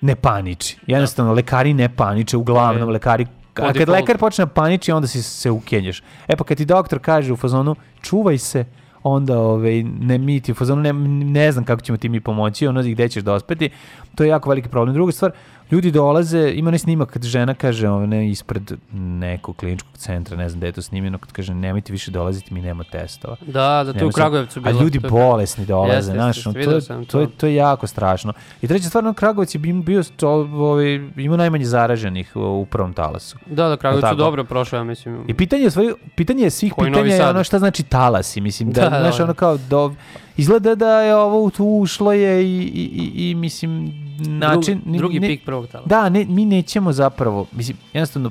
ne 0.00 0.14
paniči. 0.16 0.78
Jednostavno, 0.86 1.32
lekari 1.32 1.74
ne 1.74 1.88
paniče, 1.96 2.36
uglavnom 2.36 2.88
Je. 2.88 2.92
lekari 2.92 3.26
a 3.54 3.72
kad 3.72 3.88
lekar 3.88 4.18
počne 4.18 4.44
da 4.44 4.50
paniči, 4.50 4.92
onda 4.92 5.08
si 5.08 5.22
se 5.22 5.50
ukenješ. 5.50 6.02
E 6.28 6.36
pa 6.36 6.44
kad 6.44 6.56
ti 6.56 6.64
doktor 6.64 6.98
kaže 6.98 7.32
u 7.32 7.36
fazonu, 7.36 7.76
čuvaj 8.02 8.38
se, 8.38 8.64
onda 9.02 9.38
ovaj, 9.38 9.82
ne 9.82 10.18
mi 10.18 10.40
ti 10.40 10.52
u 10.52 10.54
fazonu, 10.54 10.82
ne, 10.82 10.92
ne 11.32 11.52
znam 11.52 11.64
kako 11.64 11.82
ćemo 11.82 11.98
ti 11.98 12.08
mi 12.08 12.20
pomoći, 12.20 12.66
ono 12.66 12.82
gde 12.82 13.08
ćeš 13.08 13.22
dospeti, 13.22 13.70
to 14.14 14.24
je 14.24 14.28
jako 14.28 14.48
veliki 14.48 14.68
problem. 14.68 14.94
Druga 14.94 15.12
stvar, 15.12 15.32
ljudi 15.70 15.90
dolaze, 15.90 16.52
ima 16.54 16.70
ne 16.70 16.78
snimak 16.78 17.10
kad 17.10 17.22
žena 17.22 17.54
kaže 17.54 17.88
ovaj, 17.88 18.06
ne, 18.06 18.30
ispred 18.30 18.72
nekog 18.92 19.56
kliničkog 19.56 19.96
centra, 19.96 20.36
ne 20.36 20.48
znam 20.48 20.60
gde 20.60 20.66
je 20.66 20.72
to 20.72 20.82
snimljeno, 20.82 21.18
kad 21.18 21.32
kaže 21.32 21.54
nemojte 21.54 21.92
više 21.92 22.10
dolaziti, 22.10 22.54
mi 22.54 22.60
nema 22.60 22.84
testova. 22.84 23.36
Da, 23.46 23.84
da, 23.86 23.92
to 23.92 23.98
je 23.98 24.06
u 24.06 24.10
Kragujevcu 24.10 24.60
bilo. 24.60 24.78
A 24.78 24.82
ljudi 24.82 25.00
to 25.00 25.08
bolesni 25.08 25.66
dolaze, 25.66 25.94
Jeste, 25.94 26.12
znaš, 26.12 26.46
jeste, 26.46 26.64
to, 26.64 26.80
sam 26.80 27.04
to, 27.04 27.20
je, 27.20 27.26
to. 27.26 27.32
to 27.36 27.46
je 27.46 27.54
jako 27.54 27.86
strašno. 27.86 28.32
I 28.62 28.68
treća 28.68 28.88
stvar, 28.88 29.04
na 29.04 29.14
Kragovac 29.14 29.54
je 29.54 29.58
bio, 29.58 30.02
to, 30.16 30.30
ovaj, 30.30 31.00
imao 31.16 31.36
najmanje 31.36 31.64
zaraženih 31.64 32.36
u, 32.36 32.66
prvom 32.70 32.92
talasu. 32.92 33.38
Da, 33.46 33.68
da, 33.68 33.76
Kragujevac 33.76 34.02
Jel 34.02 34.10
su 34.10 34.16
tako? 34.16 34.30
dobro 34.30 34.44
prošao, 34.44 34.76
ja 34.76 34.84
mislim. 34.84 35.24
I 35.28 35.34
pitanje 35.34 35.62
je, 35.62 35.70
stvari, 35.70 35.92
pitanje 36.16 36.44
je 36.44 36.50
svih 36.50 36.72
Koji 36.72 36.92
pitanja 36.92 37.14
je 37.14 37.28
ono 37.28 37.44
šta 37.44 37.58
znači 37.58 37.82
talasi, 37.82 38.40
mislim, 38.40 38.72
da, 38.72 38.80
Da, 38.80 38.90
da, 38.90 39.00
znaš, 39.00 39.16
da. 39.16 39.24
ono 39.24 39.34
kao, 39.34 39.56
do, 39.56 39.94
izgleda 40.36 40.74
da 40.74 41.00
je 41.00 41.16
ovo 41.16 41.50
tu 41.50 41.64
ušlo 41.64 42.12
je 42.12 42.44
i, 42.44 42.62
i, 42.62 42.90
i, 42.94 43.30
i 43.30 43.34
mislim, 43.34 44.03
način... 44.18 44.82
Drug- 44.84 44.98
drugi 44.98 45.20
pik 45.20 45.44
prvog 45.44 45.66
tala. 45.66 45.86
Da, 45.86 46.08
ne, 46.08 46.24
mi 46.24 46.44
nećemo 46.44 46.92
zapravo, 46.92 47.46
mislim, 47.52 47.76
jednostavno, 47.92 48.30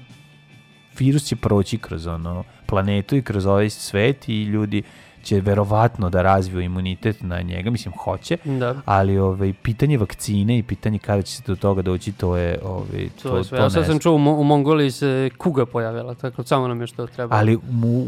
virus 0.99 1.23
će 1.23 1.35
proći 1.35 1.77
kroz 1.77 2.07
ono 2.07 2.43
planetu 2.65 3.15
i 3.15 3.21
kroz 3.21 3.45
ovaj 3.45 3.69
svet 3.69 4.29
i 4.29 4.43
ljudi 4.43 4.83
će 5.23 5.41
verovatno 5.41 6.09
da 6.09 6.21
razviju 6.21 6.61
imunitet 6.61 7.17
na 7.21 7.41
njega, 7.41 7.69
mislim 7.69 7.93
hoće, 7.95 8.37
Da. 8.45 8.75
ali 8.85 9.17
ovaj 9.17 9.53
pitanje 9.53 9.97
vakcine 9.97 10.57
i 10.57 10.63
pitanje 10.63 10.99
kada 10.99 11.21
će 11.21 11.31
se 11.31 11.43
do 11.47 11.55
toga 11.55 11.81
doći, 11.81 12.11
to 12.11 12.37
je 12.37 12.59
ovaj 12.63 13.09
To, 13.23 13.29
to, 13.29 13.37
je 13.37 13.43
sve. 13.43 13.57
to 13.57 13.63
Ja 13.63 13.69
sad 13.69 13.85
sam 13.85 13.99
čuo 13.99 14.13
u, 14.13 14.19
Mo- 14.19 14.33
u 14.33 14.43
Mongoliji 14.43 14.91
se 14.91 15.29
kuga 15.37 15.65
pojavila, 15.65 16.13
tako 16.15 16.43
samo 16.43 16.67
nam 16.67 16.81
je 16.81 16.87
što 16.87 17.07
treba. 17.07 17.35
Ali 17.35 17.55
u, 17.55 17.61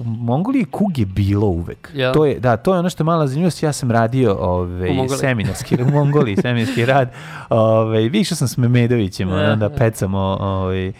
Mongoliji 0.05 0.65
kug 0.65 0.97
je 0.97 1.05
bilo 1.05 1.47
uvek. 1.47 1.91
Jel? 1.93 2.13
To 2.13 2.25
je, 2.25 2.39
da, 2.39 2.57
to 2.57 2.73
je 2.73 2.79
ono 2.79 2.89
što 2.89 3.03
je 3.03 3.05
mala 3.05 3.27
zanimljivost. 3.27 3.63
Ja 3.63 3.73
sam 3.73 3.91
radio 3.91 4.37
ovaj, 4.39 4.89
seminarski, 5.19 5.77
u 5.81 5.85
Mongoliji, 5.87 6.35
seminarski 6.35 6.85
rad. 6.85 7.11
Ovaj, 7.49 8.01
više 8.01 8.35
sam 8.35 8.47
s 8.47 8.57
Memedovićem, 8.57 9.29
ono, 9.29 9.51
onda 9.53 9.69
da. 9.69 9.75
pecamo 9.75 10.19
ovaj, 10.41 10.91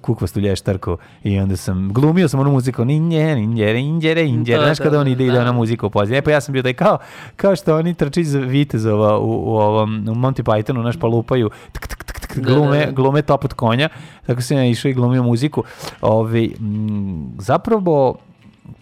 kukvastu 0.00 0.40
lještarku 0.40 0.96
i 1.24 1.38
onda 1.38 1.56
sam 1.56 1.92
glumio 1.92 2.28
sam 2.28 2.40
onu 2.40 2.52
muziku 2.52 2.84
ninje, 2.84 3.34
ninjere, 3.34 3.80
inđere, 3.80 4.24
inđere, 4.24 4.58
Da, 4.58 4.64
znaš 4.64 4.78
da, 4.78 4.84
kada 4.84 5.00
on 5.00 5.08
ide 5.08 5.26
i 5.26 5.30
da. 5.30 5.40
ona 5.40 5.52
muzika 5.52 5.86
u 5.86 5.90
pozadini. 5.90 6.18
E 6.18 6.22
pa 6.22 6.30
ja 6.30 6.40
sam 6.40 6.52
bio 6.52 6.62
taj 6.62 6.72
kao, 6.74 6.98
kao 7.36 7.56
što 7.56 7.76
oni 7.76 7.94
trči 7.94 8.24
za 8.24 8.38
vitezova 8.38 9.18
u, 9.18 9.52
u 9.52 9.56
ovom 9.56 10.08
u 10.08 10.14
Monty 10.14 10.42
Pythonu, 10.42 10.82
naš 10.82 10.96
pa 10.96 11.06
lupaju 11.06 11.50
tk, 11.72 11.86
tk, 11.86 12.04
tk, 12.04 12.20
tk, 12.20 12.36
Da, 12.36 12.42
glume, 12.42 12.88
glume 12.92 13.22
top 13.22 13.44
od 13.44 13.54
konja, 13.54 13.88
tako 14.26 14.42
sam 14.42 14.56
ja 14.56 14.64
išao 14.64 14.88
i 14.88 14.94
glumio 14.94 15.22
muziku. 15.22 15.64
Ove, 16.00 16.44
m, 16.44 17.32
zapravo 17.38 18.16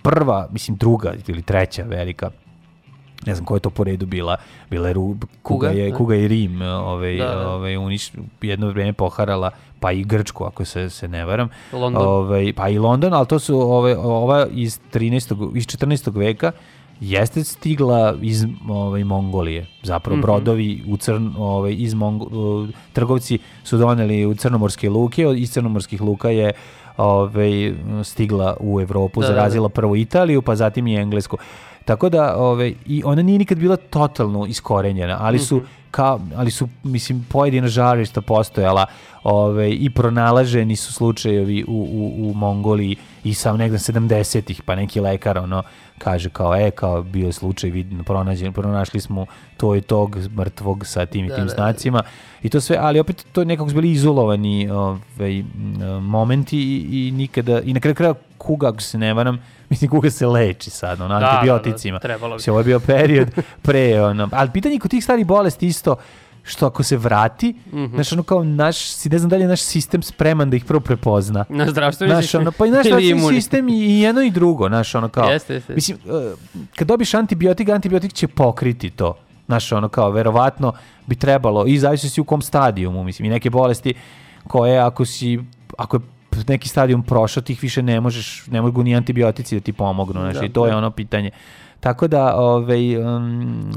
prva, 0.02 0.48
mislim 0.52 0.76
druga 0.76 1.14
ili 1.28 1.42
treća 1.42 1.82
velika 1.82 2.30
ne 3.26 3.34
znam 3.34 3.46
koja 3.46 3.56
je 3.56 3.60
to 3.60 3.70
po 3.70 3.84
redu 3.84 4.06
bila, 4.06 4.36
bila 4.70 4.88
je 4.88 4.94
Kuga, 4.94 5.26
Kuga, 5.42 5.68
je, 5.68 5.90
da. 5.90 5.96
Kuga 5.96 6.14
i 6.16 6.28
Rim 6.28 6.62
ovaj, 6.62 7.16
Da, 7.16 7.24
da. 7.24 7.48
ovaj, 7.50 7.76
uniš, 7.76 8.12
jedno 8.42 8.68
vrijeme 8.68 8.92
poharala 8.92 9.50
pa 9.84 9.92
i 9.92 10.04
Grčku 10.04 10.44
ako 10.44 10.64
se, 10.64 10.90
se 10.90 11.08
ne 11.08 11.24
varam 11.24 11.48
London. 11.72 12.02
ovaj, 12.02 12.52
pa 12.52 12.68
i 12.68 12.78
London, 12.78 13.14
ali 13.14 13.26
to 13.26 13.38
su 13.38 13.60
ove, 13.72 13.96
ova 13.96 14.46
iz 14.48 14.80
13. 14.92 15.10
iz 15.54 15.66
14. 15.66 16.16
veka 16.16 16.52
jeste 17.00 17.44
stigla 17.44 18.14
iz 18.22 18.44
ovaj 18.68 19.04
Mongolije. 19.04 19.66
Zapravo 19.82 20.16
Mhm. 20.16 20.22
brodovi 20.22 20.82
u 20.88 20.96
crn 20.96 21.30
ovaj 21.38 21.74
iz 21.74 21.94
Mongo, 21.94 22.26
trgovci 22.92 23.38
su 23.64 23.78
doneli 23.78 24.26
u 24.26 24.34
crnomorske 24.34 24.90
luke, 24.90 25.22
iz 25.36 25.52
crnomorskih 25.52 26.00
luka 26.00 26.30
je 26.30 26.52
ovaj 26.96 27.72
stigla 28.04 28.56
u 28.60 28.80
Evropu, 28.80 29.20
Da, 29.20 29.26
da, 29.26 29.32
da. 29.32 29.36
zarazila 29.36 29.68
prvo 29.68 29.96
Italiju, 29.96 30.42
pa 30.42 30.56
zatim 30.56 30.86
i 30.86 30.96
Englesku. 30.96 31.36
Tako 31.84 32.08
da 32.08 32.36
ovaj 32.36 32.74
i 32.86 33.02
ona 33.04 33.22
nije 33.22 33.38
nikad 33.38 33.58
bila 33.58 33.76
totalno 33.76 34.46
iskorenjena, 34.46 35.16
ali 35.20 35.38
su 35.38 35.56
Mhm. 35.56 35.64
ka, 35.90 36.18
ali 36.36 36.50
su 36.50 36.68
mislim 36.82 37.26
pojedina 37.30 37.68
žarišta 37.68 38.20
postojala 38.20 38.86
ovaj 39.22 39.70
i 39.70 39.90
pronalaženi 39.90 40.76
su 40.76 40.92
slučajevi 40.92 41.64
u, 41.68 41.88
u, 41.92 42.30
u 42.30 42.34
Mongoliji 42.34 42.96
i 43.24 43.34
sam 43.34 43.56
negde 43.56 43.78
70-ih 43.78 44.62
pa 44.62 44.74
neki 44.74 45.00
lekar 45.00 45.38
ono 45.38 45.62
kaže 45.98 46.30
kao 46.30 46.56
e 46.56 46.70
kao 46.70 47.02
bio 47.02 47.26
je 47.26 47.32
slučaj 47.32 47.70
vidno 47.70 48.04
pronađen 48.04 48.52
pronašli 48.52 49.00
smo 49.00 49.26
to 49.56 49.76
i 49.76 49.80
tog 49.80 50.18
mrtvog 50.36 50.86
sa 50.86 51.06
tim 51.06 51.24
i 51.24 51.28
Da, 51.28 51.34
tim 51.34 51.44
da, 51.44 51.48
da. 51.48 51.54
znacima 51.54 52.02
i 52.42 52.48
to 52.48 52.60
sve 52.60 52.76
ali 52.80 53.00
opet 53.00 53.26
to 53.32 53.44
nekako 53.44 53.68
su 53.68 53.74
bili 53.74 53.90
izolovani 53.90 54.70
ovaj 54.70 55.38
m, 55.38 55.44
momenti 56.00 56.58
i, 56.58 57.08
i 57.08 57.10
nikada 57.10 57.60
i 57.60 57.72
na 57.72 57.80
kraju 57.80 57.94
kraja 57.94 58.14
kuga 58.38 58.68
ako 58.68 58.80
se 58.80 58.98
ne 58.98 59.14
varam 59.14 59.38
mislim 59.70 59.90
kuga 59.90 60.10
se 60.10 60.26
leči 60.26 60.70
sad 60.70 61.00
ono 61.00 61.08
Da, 61.10 61.14
da, 61.16 61.20
da, 61.20 61.28
antibioticima 61.30 61.98
trebalo 61.98 62.30
bi. 62.30 62.34
Mislim, 62.34 62.52
ovo 62.52 62.60
je 62.60 62.64
bio 62.64 62.80
period 62.80 63.28
pre 63.62 64.02
ono 64.02 64.28
ali 64.32 64.50
pitanje 64.50 64.78
kod 64.78 64.90
tih 64.90 65.04
starih 65.04 65.26
bolesti 65.26 65.66
isto 65.66 65.96
što 66.42 66.66
ako 66.66 66.82
se 66.82 66.96
vrati, 66.96 67.54
Mhm. 67.66 67.94
znaš, 67.94 68.12
ono 68.12 68.22
kao 68.22 68.44
naš, 68.44 68.76
si 68.78 69.08
ne 69.08 69.18
znam 69.18 69.30
da 69.30 69.36
li 69.36 69.42
je 69.42 69.48
naš 69.48 69.60
sistem 69.60 70.02
spreman 70.02 70.50
da 70.50 70.56
ih 70.56 70.64
prvo 70.64 70.80
prepozna. 70.80 71.44
Na 71.48 71.70
zdravstveni 71.70 72.12
Znaš, 72.12 72.24
sistem 72.24 72.40
ono, 72.40 72.52
pa 72.52 72.66
i 72.66 72.70
naš 72.70 72.84
zdravstveni 72.86 73.20
sistem 73.30 73.68
i, 73.68 74.00
jedno 74.00 74.22
i 74.22 74.30
drugo, 74.30 74.68
znaš, 74.68 74.94
ono 74.94 75.08
kao, 75.08 75.24
Jeste, 75.24 75.54
jeste. 75.54 75.74
mislim, 75.74 75.98
uh, 76.04 76.38
kad 76.76 76.88
dobiš 76.88 77.14
antibiotik, 77.14 77.68
antibiotik 77.68 78.12
će 78.12 78.28
pokriti 78.28 78.90
to, 78.90 79.14
znaš, 79.46 79.72
ono 79.72 79.88
kao, 79.88 80.10
verovatno 80.10 80.72
bi 81.06 81.16
trebalo, 81.16 81.66
i 81.66 81.78
zavisi 81.78 82.08
si 82.08 82.20
u 82.20 82.24
kom 82.24 82.42
stadijumu, 82.42 83.04
mislim, 83.04 83.26
i 83.26 83.30
neke 83.30 83.50
bolesti 83.50 83.94
koje 84.46 84.78
ako 84.78 85.04
si, 85.04 85.40
ako 85.78 85.96
je 85.96 86.00
neki 86.48 86.68
stadijum 86.68 87.02
prošao, 87.02 87.42
tih 87.42 87.62
više 87.62 87.82
ne 87.82 88.00
možeš, 88.00 88.46
ne 88.46 88.62
mogu 88.62 88.82
ni 88.82 88.96
antibiotici 88.96 89.54
da 89.54 89.60
ti 89.60 89.72
pomognu, 89.72 90.20
znaš, 90.20 90.34
Da, 90.34 90.44
i 90.44 90.52
to 90.52 90.66
je 90.66 90.70
da. 90.70 90.76
ono 90.78 90.90
pitanje. 90.90 91.30
Tako 91.80 92.08
da, 92.08 92.36
ovaj, 92.36 92.96
um, 92.96 93.72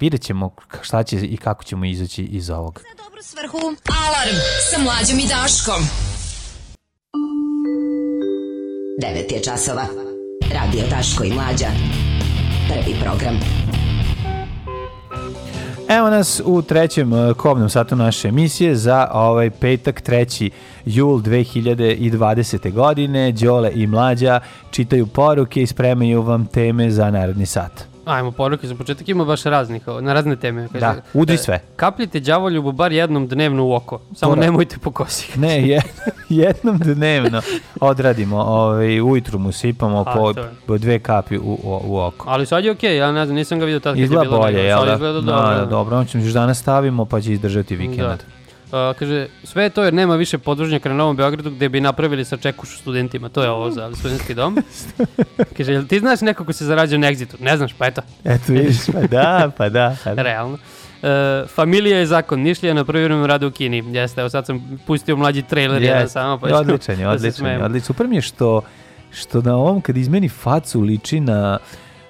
vidjet 0.00 0.22
ćemo 0.22 0.50
šta 0.82 1.02
će 1.02 1.16
i 1.16 1.36
kako 1.36 1.64
ćemo 1.64 1.84
izaći 1.84 2.22
iz 2.24 2.50
ovog. 2.50 2.82
dobru 2.96 3.22
svrhu. 3.22 3.58
Alarm 4.06 4.36
sa 4.70 4.82
mlađom 4.82 5.18
i 5.18 5.28
Daškom. 5.28 5.82
9 9.02 9.32
je 9.34 9.42
časova. 9.42 9.84
Radio 10.52 10.82
Daško 10.90 11.24
i 11.24 11.32
Mlađa. 11.32 11.66
Prvi 12.68 12.96
program. 13.00 13.67
Evo 15.88 16.10
nas 16.10 16.42
u 16.44 16.62
trećem 16.62 17.12
uh, 17.12 17.36
kobnom 17.36 17.68
satu 17.68 17.96
naše 17.96 18.28
emisije 18.28 18.76
za 18.76 19.08
ovaj 19.12 19.50
petak 19.50 20.02
3. 20.02 20.50
jul 20.84 21.18
2020. 21.18 22.72
godine. 22.72 23.32
Đole 23.32 23.70
i 23.74 23.86
Mlađa 23.86 24.40
čitaju 24.70 25.06
poruke 25.06 25.62
i 25.62 25.66
spremaju 25.66 26.22
vam 26.22 26.46
teme 26.46 26.90
za 26.90 27.10
naredni 27.10 27.46
sat. 27.46 27.97
Ajmo, 28.08 28.30
poruke 28.32 28.66
za 28.66 28.74
početak 28.74 29.08
ima 29.08 29.24
baš 29.24 29.42
raznih, 29.42 29.82
na 30.00 30.12
razne 30.12 30.36
teme. 30.36 30.68
Kaže, 30.72 30.80
Da, 30.80 30.94
udri 31.14 31.34
e, 31.34 31.38
sve. 31.38 31.60
Kapljite 31.76 32.20
đavoljubu 32.20 32.72
bar 32.72 32.92
jednom 32.92 33.28
dnevno 33.28 33.64
u 33.66 33.72
oko. 33.74 34.00
Samo 34.14 34.32
To 34.34 34.40
da. 34.40 34.46
nemojte 34.46 34.76
po 34.78 34.90
kosi. 34.90 35.38
Ne, 35.40 35.68
je, 35.68 35.82
jednom 36.28 36.78
dnevno 36.78 37.40
odradimo, 37.80 38.36
ovaj, 38.36 39.00
ujutru 39.00 39.38
mu 39.38 39.52
sipamo 39.52 40.04
A, 40.06 40.12
po, 40.14 40.34
po 40.66 40.78
dve 40.78 40.98
kapi 40.98 41.38
u, 41.38 41.42
u, 41.42 41.80
u 41.84 41.98
oko. 41.98 42.26
Ali 42.30 42.46
sad 42.46 42.64
je 42.64 42.70
okej, 42.70 42.96
ja 42.96 43.12
ne 43.12 43.26
znam, 43.26 43.36
nisam 43.36 43.58
ga 43.58 43.64
vidio 43.64 43.80
tad 43.80 43.92
kad 43.92 43.98
je 43.98 44.04
Izgleda 44.04 44.22
bilo 44.24 44.38
bolje, 44.38 44.52
nego, 44.52 44.66
jel 44.66 44.86
da? 44.86 44.92
izgleda 44.94 45.20
Da, 45.20 45.32
dobro. 45.32 45.54
da, 45.54 45.64
dobro, 45.64 45.98
on 45.98 46.06
ćemo 46.06 46.24
još 46.24 46.32
danas 46.32 46.58
stavimo 46.58 47.04
pa 47.04 47.20
će 47.20 47.32
izdržati 47.32 47.76
vikend. 47.76 47.98
Da. 47.98 48.16
A, 48.72 48.92
kaže, 48.98 49.26
sve 49.44 49.62
je 49.62 49.70
to 49.70 49.84
jer 49.84 49.94
nema 49.94 50.16
više 50.16 50.38
podružnjaka 50.38 50.88
na 50.88 50.94
Novom 50.94 51.16
Beogradu 51.16 51.50
gde 51.50 51.68
bi 51.68 51.80
napravili 51.80 52.24
sa 52.24 52.36
čekušu 52.36 52.78
studentima. 52.78 53.28
To 53.28 53.42
je 53.42 53.50
ovo 53.50 53.70
za 53.70 53.90
studentski 53.94 54.34
dom. 54.34 54.58
kaže, 55.56 55.72
jel 55.72 55.86
ti 55.86 55.98
znaš 55.98 56.20
neko 56.20 56.44
ko 56.44 56.52
se 56.52 56.64
zarađuje 56.64 56.98
na 56.98 57.12
Exitu? 57.12 57.40
Ne 57.40 57.56
znaš, 57.56 57.72
pa 57.78 57.86
eto. 57.86 58.02
Eto 58.24 58.52
vidiš, 58.52 58.76
pa 58.92 59.00
da, 59.00 59.50
pa 59.56 59.68
da. 59.68 59.96
Pa 60.04 60.14
da. 60.14 60.22
Realno. 60.22 60.58
E, 61.02 61.44
familija 61.46 61.98
je 61.98 62.06
zakon. 62.06 62.40
Nišlija 62.40 62.74
na 62.74 62.84
privremenom 62.84 63.26
radu 63.26 63.48
u 63.48 63.50
Kini. 63.50 63.96
Jeste, 63.96 64.20
evo 64.20 64.30
sad 64.30 64.46
sam 64.46 64.78
pustio 64.86 65.16
mlađi 65.16 65.42
trailer 65.42 65.82
jedan 65.82 66.00
Jest. 66.00 66.12
samo. 66.12 66.38
Pa 66.38 66.58
odličan 66.58 66.98
je, 66.98 67.04
da 67.04 67.10
odličan 67.10 67.74
je. 67.74 67.80
Super 67.80 68.06
mi 68.06 68.16
je 68.16 68.22
što, 68.22 68.62
što 69.10 69.42
na 69.42 69.56
ovom 69.56 69.80
kad 69.80 69.96
izmeni 69.96 70.28
facu 70.28 70.80
liči 70.80 71.20
na 71.20 71.58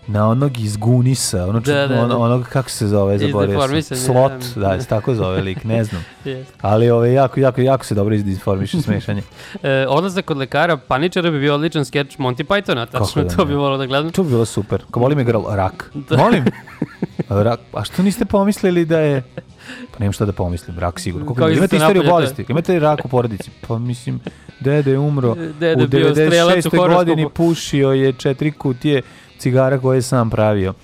na 0.08 0.28
onog 0.28 0.58
iz 0.58 0.76
Gunisa, 0.76 1.46
ono, 1.46 1.60
Da, 1.60 1.86
da, 1.86 2.00
ono, 2.00 2.08
da. 2.08 2.18
onog, 2.18 2.44
kako 2.44 2.70
se 2.70 2.86
zove, 2.86 3.18
zaboravio 3.18 3.82
sam. 3.82 3.96
Slot, 3.96 4.32
da, 4.56 4.80
se 4.80 4.86
tako 4.86 5.14
zove 5.14 5.40
lik, 5.40 5.64
ne 5.64 5.84
znam. 5.84 6.04
Ali 6.60 6.90
ove, 6.90 7.12
jako, 7.12 7.40
jako, 7.40 7.60
jako 7.60 7.84
se 7.84 7.94
dobro 7.94 8.14
izdinformiše 8.14 8.82
smešanje. 8.82 9.22
E, 9.62 9.86
odlazak 9.88 10.24
kod 10.24 10.36
lekara 10.36 10.76
paničara 10.76 11.30
bi 11.30 11.40
bio 11.40 11.54
odličan 11.54 11.84
skeč 11.84 12.16
Monty 12.16 12.44
Pythona, 12.44 12.86
tačno 12.86 13.06
Kako 13.06 13.20
da 13.20 13.36
to 13.36 13.44
bi 13.44 13.54
volao 13.54 13.78
da 13.78 13.86
gledam. 13.86 14.10
To 14.10 14.22
bi 14.22 14.30
bilo 14.30 14.44
super. 14.44 14.82
Kao 14.90 15.02
volim 15.02 15.18
je 15.18 15.24
gral 15.24 15.44
rak. 15.48 15.92
Molim. 16.10 16.44
Rak. 17.28 17.60
A 17.72 17.84
što 17.84 18.02
niste 18.02 18.24
pomislili 18.24 18.84
da 18.84 19.00
je... 19.00 19.22
Pa 19.92 19.98
nemam 19.98 20.12
šta 20.12 20.24
da 20.24 20.32
pomislim, 20.32 20.78
rak 20.78 21.00
sigurno. 21.00 21.34
Kao 21.34 21.48
imate 21.48 21.64
isto 21.64 21.76
istoriju 21.76 22.02
bolesti? 22.10 22.44
Imate 22.48 22.72
li 22.72 22.78
rak 22.78 23.04
u 23.04 23.08
porodici? 23.08 23.50
Pa 23.68 23.78
mislim, 23.78 24.20
dede 24.60 24.90
je 24.90 24.98
umro 24.98 25.34
Dede 25.34 25.84
u 25.84 25.86
bio 25.86 26.14
strelac 26.14 26.66
u 26.66 26.68
96. 26.68 26.76
horoskopu. 26.76 26.94
godini, 26.94 27.28
pušio 27.34 27.92
je 27.92 28.12
četiri 28.12 28.52
kutije 28.52 29.02
cigara 29.38 29.78
koje 29.78 29.98
je 29.98 30.02
sam 30.02 30.30
pravio. 30.30 30.74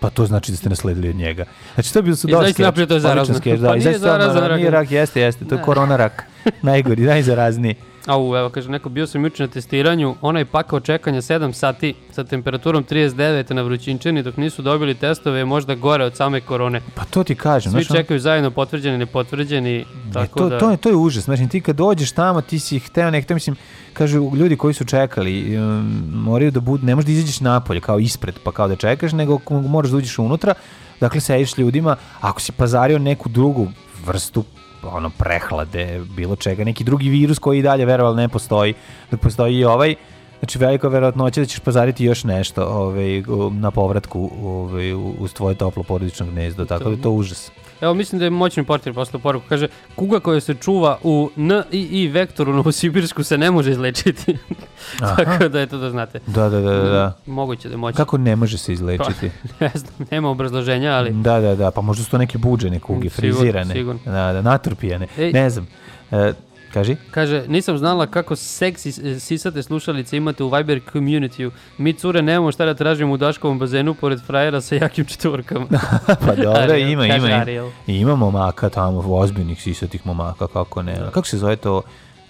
Pa 0.00 0.10
to 0.10 0.26
znači 0.26 0.52
da 0.52 0.56
ste 0.56 0.68
nasledili 0.68 1.08
od 1.08 1.16
njega. 1.16 1.44
Znači 1.74 1.92
to 1.92 2.02
bi 2.02 2.16
su 2.16 2.26
dosta 2.26 2.42
zaista 2.42 2.62
napravio 2.62 2.86
to 2.86 2.94
je 2.94 3.00
zarazno. 3.00 3.34
Skeč, 3.34 3.60
da, 3.60 3.68
Pa 3.68 3.76
nije 3.76 3.98
zarazan 3.98 4.46
rak. 4.48 4.58
Nije 4.58 4.70
rak, 4.70 4.90
jeste, 4.90 5.20
jeste. 5.20 5.44
To 5.44 5.54
je 5.54 5.58
Ne. 5.58 5.64
korona 5.64 5.96
rak. 5.96 6.24
Najgori, 6.62 7.02
najzarazniji. 7.02 7.74
Au, 8.10 8.36
evo, 8.36 8.48
kaže, 8.48 8.70
neko 8.70 8.88
bio 8.88 9.06
sam 9.06 9.24
juče 9.24 9.42
na 9.42 9.48
testiranju, 9.48 10.14
onaj 10.20 10.44
pakao 10.44 10.80
čekanja 10.80 11.20
7 11.20 11.52
sati 11.52 11.94
sa 12.12 12.24
temperaturom 12.24 12.84
39 12.84 13.52
na 13.52 13.62
vrućinčini 13.62 14.22
dok 14.22 14.36
nisu 14.36 14.62
dobili 14.62 14.94
testove 14.94 15.38
je 15.38 15.44
možda 15.44 15.74
gore 15.74 16.04
od 16.04 16.16
same 16.16 16.40
korone. 16.40 16.80
Pa 16.94 17.04
to 17.04 17.24
ti 17.24 17.34
kažem. 17.34 17.72
Svi 17.72 17.84
znaš, 17.84 17.98
čekaju 17.98 18.20
zajedno 18.20 18.50
potvrđeni, 18.50 18.98
nepotvrđeni, 18.98 19.84
tako 20.12 20.38
to, 20.38 20.48
da... 20.48 20.58
to, 20.58 20.70
je, 20.70 20.76
to 20.76 20.88
je 20.88 20.96
užas. 20.96 21.24
Znači, 21.24 21.48
ti 21.48 21.60
kad 21.60 21.76
dođeš 21.76 22.12
tamo, 22.12 22.40
ti 22.40 22.58
si 22.58 22.78
hteo 22.78 23.10
nekto, 23.10 23.34
mislim, 23.34 23.56
kažu 23.92 24.36
ljudi 24.36 24.56
koji 24.56 24.74
su 24.74 24.84
čekali, 24.84 25.58
um, 25.58 26.02
moraju 26.12 26.50
da 26.50 26.60
budu, 26.60 26.86
ne 26.86 26.94
možeš 26.94 27.06
da 27.06 27.12
izađeš 27.12 27.40
napolje 27.40 27.80
kao 27.80 27.98
ispred, 27.98 28.34
pa 28.44 28.52
kao 28.52 28.68
da 28.68 28.76
čekaš, 28.76 29.12
nego 29.12 29.38
moraš 29.50 29.90
da 29.90 29.96
uđeš 29.96 30.18
unutra, 30.18 30.54
dakle, 31.00 31.20
sediš 31.20 31.58
ljudima, 31.58 31.96
ako 32.20 32.40
si 32.40 32.52
pazario 32.52 32.98
neku 32.98 33.28
drugu 33.28 33.68
vrstu 34.06 34.44
ono 34.84 35.10
prehlade, 35.10 36.00
bilo 36.06 36.36
čega, 36.36 36.64
neki 36.64 36.84
drugi 36.84 37.08
virus 37.08 37.38
koji 37.38 37.58
i 37.58 37.62
dalje 37.62 37.84
veroval 37.84 38.14
ne 38.14 38.28
postoji, 38.28 38.74
dok 39.10 39.20
postoji 39.20 39.56
i 39.56 39.64
ovaj, 39.64 39.94
Znači 40.40 40.58
velika 40.58 40.88
verovatnoća 40.88 41.40
da 41.40 41.46
ćeš 41.46 41.58
pazariti 41.58 42.04
još 42.04 42.24
nešto 42.24 42.64
ovaj, 42.64 43.22
na 43.52 43.70
povratku 43.70 44.30
ovaj, 44.42 44.92
u- 44.94 45.14
uz 45.18 45.32
tvoje 45.32 45.54
toplo 45.54 45.82
porodično 45.82 46.26
gnezdo, 46.26 46.64
tako 46.64 46.84
da 46.84 46.90
je 46.90 47.02
to 47.02 47.10
užas. 47.10 47.50
Evo, 47.80 47.94
mislim 47.94 48.18
da 48.18 48.24
je 48.24 48.30
moćni 48.30 48.64
portir 48.64 48.94
poslao 48.94 49.20
poruku. 49.20 49.46
Kaže, 49.48 49.68
kuga 49.94 50.20
koja 50.20 50.40
se 50.40 50.54
čuva 50.54 50.98
u 51.02 51.30
N 51.36 51.62
i 51.72 51.80
I 51.80 52.08
vektoru 52.08 52.52
Novosibirsku 52.52 53.22
se 53.22 53.38
ne 53.38 53.50
može 53.50 53.70
izlečiti. 53.70 54.36
Tako 55.16 55.48
da, 55.48 55.60
eto 55.60 55.78
da 55.78 55.90
znate. 55.90 56.20
Da, 56.26 56.48
da, 56.48 56.60
da, 56.60 56.72
da, 56.72 56.90
da. 56.90 57.18
Moguće 57.26 57.68
da 57.68 57.74
je 57.74 57.78
moćno. 57.78 57.96
Kako 57.96 58.18
ne 58.18 58.36
može 58.36 58.58
se 58.58 58.72
izlečiti? 58.72 59.30
ne 59.60 59.70
znam, 59.74 60.06
nema 60.10 60.28
obrazloženja, 60.28 60.92
ali... 60.92 61.10
Da, 61.10 61.40
da, 61.40 61.54
da, 61.54 61.70
pa 61.70 61.80
možda 61.80 62.04
su 62.04 62.10
to 62.10 62.18
neke 62.18 62.38
buđene 62.38 62.80
kuge, 62.80 63.10
sigurno, 63.10 63.38
frizirane, 63.38 63.74
sigurno. 63.74 64.00
Da, 64.04 64.32
da, 64.32 64.42
naturpijane, 64.42 65.06
Ej. 65.18 65.32
ne 65.32 65.50
znam. 65.50 65.66
E, 66.10 66.32
kaži? 66.70 66.96
Kaže, 67.10 67.44
nisam 67.48 67.78
znala 67.78 68.06
kako 68.06 68.36
seksi 68.36 68.92
sisate 69.20 69.62
slušalice 69.62 70.16
imate 70.16 70.44
u 70.44 70.48
Viber 70.48 70.80
community-u. 70.92 71.50
Mi 71.78 71.92
cure 71.92 72.22
nemamo 72.22 72.52
šta 72.52 72.64
da 72.64 72.74
tražimo 72.74 73.12
u 73.12 73.16
Daškovom 73.16 73.58
bazenu 73.58 73.94
pored 73.94 74.20
frajera 74.20 74.60
sa 74.60 74.74
jakim 74.74 75.04
četvorkama. 75.04 75.66
Pa 76.26 76.34
dobro, 76.34 76.50
Ariel, 76.52 76.88
ima, 76.90 77.06
ima. 77.06 77.26
Ariel. 77.28 77.70
Ima 77.86 78.16
momaka 78.16 78.68
tamo, 78.68 79.02
ozbiljnih 79.08 79.62
sisatih 79.62 80.06
momaka, 80.06 80.46
kako 80.46 80.82
ne. 80.82 80.96
Kako 81.12 81.26
se 81.26 81.38
zove 81.38 81.56
to, 81.56 81.82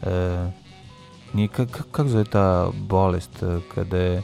e, 0.02 0.50
nije, 1.32 1.48
ka- 1.48 1.66
ka- 1.66 1.82
kako 1.90 2.08
zove 2.08 2.24
ta 2.24 2.68
bolest 2.74 3.42
e, 3.42 3.46
kada 3.74 3.96
je 3.96 4.22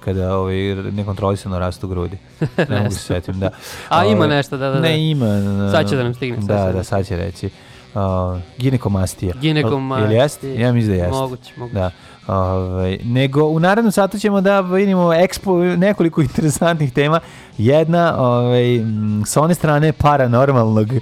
kada 0.00 0.36
ovaj, 0.36 0.56
nekontrolisano 0.74 1.58
rastu 1.58 1.88
grudi. 1.88 2.18
Ne 2.58 2.78
mogu 2.78 2.90
se 2.90 2.98
setim, 2.98 3.40
da. 3.40 3.50
A, 3.88 4.04
ima 4.04 4.26
nešto, 4.26 4.56
da, 4.56 4.66
da, 4.66 4.74
da. 4.74 4.80
Ne, 4.80 5.10
ima. 5.10 5.26
Sad 5.72 5.88
će 5.88 5.96
da 5.96 6.02
nam 6.02 6.14
stigne, 6.14 6.36
Da, 6.38 6.54
da, 6.56 6.72
da- 6.72 6.84
sad 6.84 7.06
će 7.06 7.16
reći. 7.16 7.50
Uh, 7.96 8.40
ginekomastija. 8.58 9.34
Ginekomastija. 9.40 10.10
Jel 10.10 10.22
jest? 10.22 10.44
Ja 10.44 10.72
mislim 10.72 10.96
da 10.96 11.04
jest. 11.04 11.14
Moguće, 11.14 11.52
moguće. 11.56 11.74
Da. 11.74 11.90
Ovaj, 12.26 12.98
nego 13.04 13.44
u 13.44 13.60
narednom 13.60 13.92
satu 13.92 14.18
ćemo 14.18 14.40
da 14.40 14.60
vidimo 14.60 15.14
ekspo, 15.14 15.58
nekoliko 15.58 16.22
interesantnih 16.30 16.92
tema. 16.92 17.20
Jedna 17.58 18.14
ovaj, 18.18 18.76
m, 18.76 19.22
sa 19.26 19.40
one 19.40 19.54
strane 19.54 19.92
paranormalnog 19.92 20.92
e, 20.92 21.00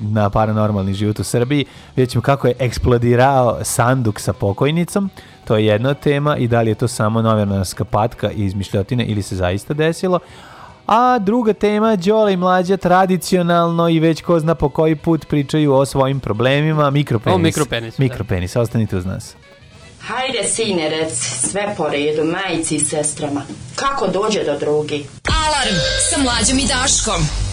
na 0.00 0.30
paranormalni 0.30 0.94
život 0.94 1.18
u 1.18 1.24
Srbiji. 1.24 1.64
Vidjet 1.96 2.10
ćemo 2.10 2.22
kako 2.22 2.48
je 2.48 2.54
eksplodirao 2.58 3.58
sanduk 3.62 4.20
sa 4.20 4.32
pokojnicom. 4.32 5.10
To 5.44 5.56
je 5.56 5.66
jedna 5.66 5.94
tema 5.94 6.36
i 6.36 6.48
da 6.48 6.62
li 6.62 6.70
je 6.70 6.74
to 6.74 6.88
samo 6.88 7.22
novinarska 7.22 7.84
patka 7.84 8.30
i 8.30 8.44
izmišljotine 8.44 9.04
ili 9.04 9.22
se 9.22 9.36
zaista 9.36 9.74
desilo. 9.74 10.18
A 10.94 11.18
druga 11.18 11.52
tema, 11.52 11.96
Đole 11.96 12.32
i 12.32 12.36
Mlađa 12.36 12.76
tradicionalno 12.76 13.88
i 13.88 14.00
već 14.00 14.22
ko 14.22 14.40
zna 14.40 14.54
po 14.54 14.68
koji 14.68 14.96
put 14.96 15.26
pričaju 15.28 15.74
o 15.74 15.86
svojim 15.86 16.20
problemima, 16.20 16.90
mikropenis. 16.90 17.56
O 17.56 17.68
da. 17.68 17.92
Mikropenis, 17.98 18.56
ostanite 18.56 18.96
uz 18.96 19.06
nas. 19.06 19.34
Hajde, 20.00 20.44
sine, 20.44 20.88
reci 20.88 21.48
sve 21.48 21.74
po 21.76 21.88
redu, 21.88 22.24
majici 22.24 22.76
i 22.76 22.80
sestrama. 22.80 23.42
Kako 23.74 24.06
dođe 24.06 24.44
do 24.44 24.58
drugi? 24.58 25.06
Alarm 25.46 25.76
sa 26.10 26.18
mlađom 26.22 26.58
i 26.58 26.66
Daškom. 26.66 27.51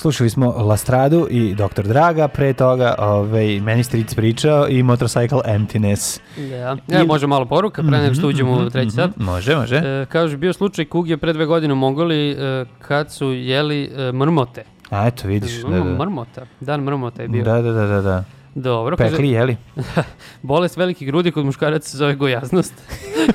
Slušali 0.00 0.30
smo 0.30 0.50
Lastradu 0.50 1.26
i 1.30 1.54
Dr. 1.54 1.82
Draga, 1.82 2.28
pre 2.28 2.52
toga 2.52 2.94
ovaj, 2.98 3.60
meni 3.60 3.84
stric 3.84 4.14
pričao 4.14 4.68
i 4.68 4.82
Motorcycle 4.82 5.40
Emptiness. 5.44 6.20
Da. 6.36 6.76
E, 6.88 7.04
može 7.04 7.26
malo 7.26 7.44
poruka, 7.44 7.82
pre 7.82 7.98
nego 7.98 8.14
što 8.14 8.28
uđemo 8.28 8.52
u 8.52 8.70
treći 8.70 8.90
sat. 8.90 9.10
Može, 9.16 9.56
može. 9.56 9.76
E, 9.76 10.06
kaže, 10.08 10.36
bio 10.36 10.52
slučaj 10.52 10.84
kuge 10.84 11.16
pre 11.16 11.32
dve 11.32 11.46
godine 11.46 11.72
u 11.72 11.76
Mongoliji 11.76 12.32
e, 12.32 12.64
kad 12.78 13.12
su 13.12 13.32
jeli 13.32 13.84
e, 13.84 14.12
mrmote. 14.12 14.64
A 14.90 15.06
eto, 15.06 15.28
vidiš. 15.28 15.62
Da, 15.62 15.68
da. 15.68 15.84
Mrmota. 15.84 16.46
Dan 16.60 16.80
mrmota 16.80 17.22
je 17.22 17.28
bio. 17.28 17.44
Da, 17.44 17.62
da, 17.62 17.72
da, 17.72 17.86
da, 17.86 18.00
da. 18.00 18.24
Dobro. 18.54 18.96
Pekli, 18.96 19.28
jeli? 19.28 19.56
Bolest 20.42 20.76
velikih 20.76 21.08
grudi 21.08 21.30
kod 21.30 21.44
muškaraca 21.44 21.88
se 21.88 21.96
zove 21.96 22.14
gojaznost. 22.14 22.74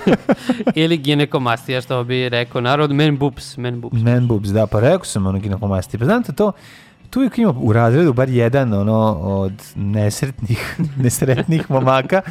Ili 0.76 0.98
ginekomastija, 0.98 1.82
što 1.82 2.04
bi 2.04 2.30
rekao 2.30 2.62
narod. 2.62 2.92
Men 2.92 3.18
boobs, 3.18 3.58
men 3.58 3.82
boobs. 3.82 4.02
Man 4.02 4.28
boobs, 4.28 4.50
da, 4.50 4.68
pa 4.68 4.80
rekao 4.80 5.06
sam 5.06 5.28
ono 5.28 5.40
ginekomasti. 5.40 5.98
Pa 5.98 6.06
znate 6.06 6.34
to, 6.34 6.52
tu 7.10 7.20
uvijek 7.20 7.38
ima 7.38 7.54
u 7.62 7.74
razredu 7.74 8.14
bar 8.14 8.30
jedan 8.30 8.74
ono 8.74 9.20
od 9.22 9.54
nesretnih, 9.76 10.80
nesretnih 11.04 11.72
momaka 11.72 12.22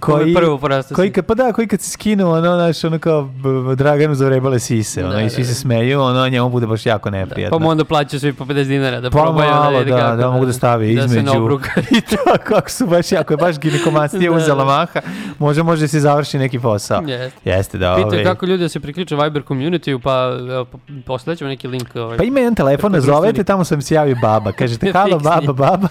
koji, 0.00 0.34
prvo 0.34 0.60
koji 0.94 1.12
kad, 1.12 1.26
pa 1.26 1.34
da, 1.34 1.52
koji 1.52 1.68
kad 1.68 1.80
se 1.80 1.90
skinu 1.90 2.30
ono, 2.30 2.54
znaš, 2.54 2.84
ono 2.84 2.98
kao 2.98 3.28
Draganu 3.76 4.14
zavrebale 4.14 4.58
sise, 4.58 5.04
ono, 5.04 5.14
Da, 5.14 5.20
i 5.22 5.30
svi 5.30 5.42
da, 5.42 5.44
se 5.44 5.50
da. 5.50 5.54
smeju, 5.54 6.00
ono, 6.00 6.28
njemu 6.28 6.48
bude 6.50 6.66
baš 6.66 6.86
jako 6.86 7.10
neprijatno. 7.10 7.58
Pa 7.58 7.64
mu 7.64 7.70
onda 7.70 7.84
plaćaju 7.84 8.20
svi 8.20 8.32
po 8.32 8.44
50 8.44 8.64
dinara 8.64 9.00
da 9.00 9.10
Pa 9.10 9.18
probaju. 9.18 9.50
malo, 9.50 9.80
ili 9.80 9.90
da, 9.90 9.98
kako, 9.98 10.16
da, 10.16 10.30
mogu 10.30 10.46
da 10.46 10.52
stave 10.52 10.86
Da 10.86 11.04
između. 11.04 11.30
I 11.90 12.00
to, 12.00 12.16
kako 12.44 12.70
su 12.70 12.86
baš, 12.86 13.12
jako 13.12 13.32
je 13.32 13.36
baš 13.36 13.58
ginekomastija 13.58 14.30
Da, 14.30 14.36
uzela 14.36 14.58
da. 14.58 14.64
maha, 14.66 15.00
može, 15.38 15.62
može 15.62 15.80
da 15.80 15.88
se 15.88 16.00
završi 16.00 16.38
neki 16.38 16.58
posao. 16.58 17.02
Jeste. 17.02 17.40
Jeste, 17.46 17.78
da. 17.78 17.96
Ovaj. 17.96 18.24
kako 18.24 18.46
ljudi 18.46 18.62
da 18.62 18.68
se 18.68 18.80
priključe 18.80 19.16
Viber 19.16 19.42
community 19.42 20.00
pa 20.00 20.12
evo, 20.52 20.64
po- 20.64 20.78
posle 21.06 21.36
ćemo 21.36 21.48
neki 21.48 21.68
link. 21.68 21.96
Ovaj. 21.96 22.18
Pa 22.18 22.24
ima 22.24 22.38
jedan 22.38 22.54
telefon, 22.54 22.92
nazovete, 22.92 23.44
tamo 23.44 23.64
sam 23.64 23.82
se 23.82 23.94
javio 23.94 24.16
baba. 24.22 24.52
Kažete, 24.52 24.92
halo 24.94 25.18
baba, 25.18 25.52
baba. 25.52 25.88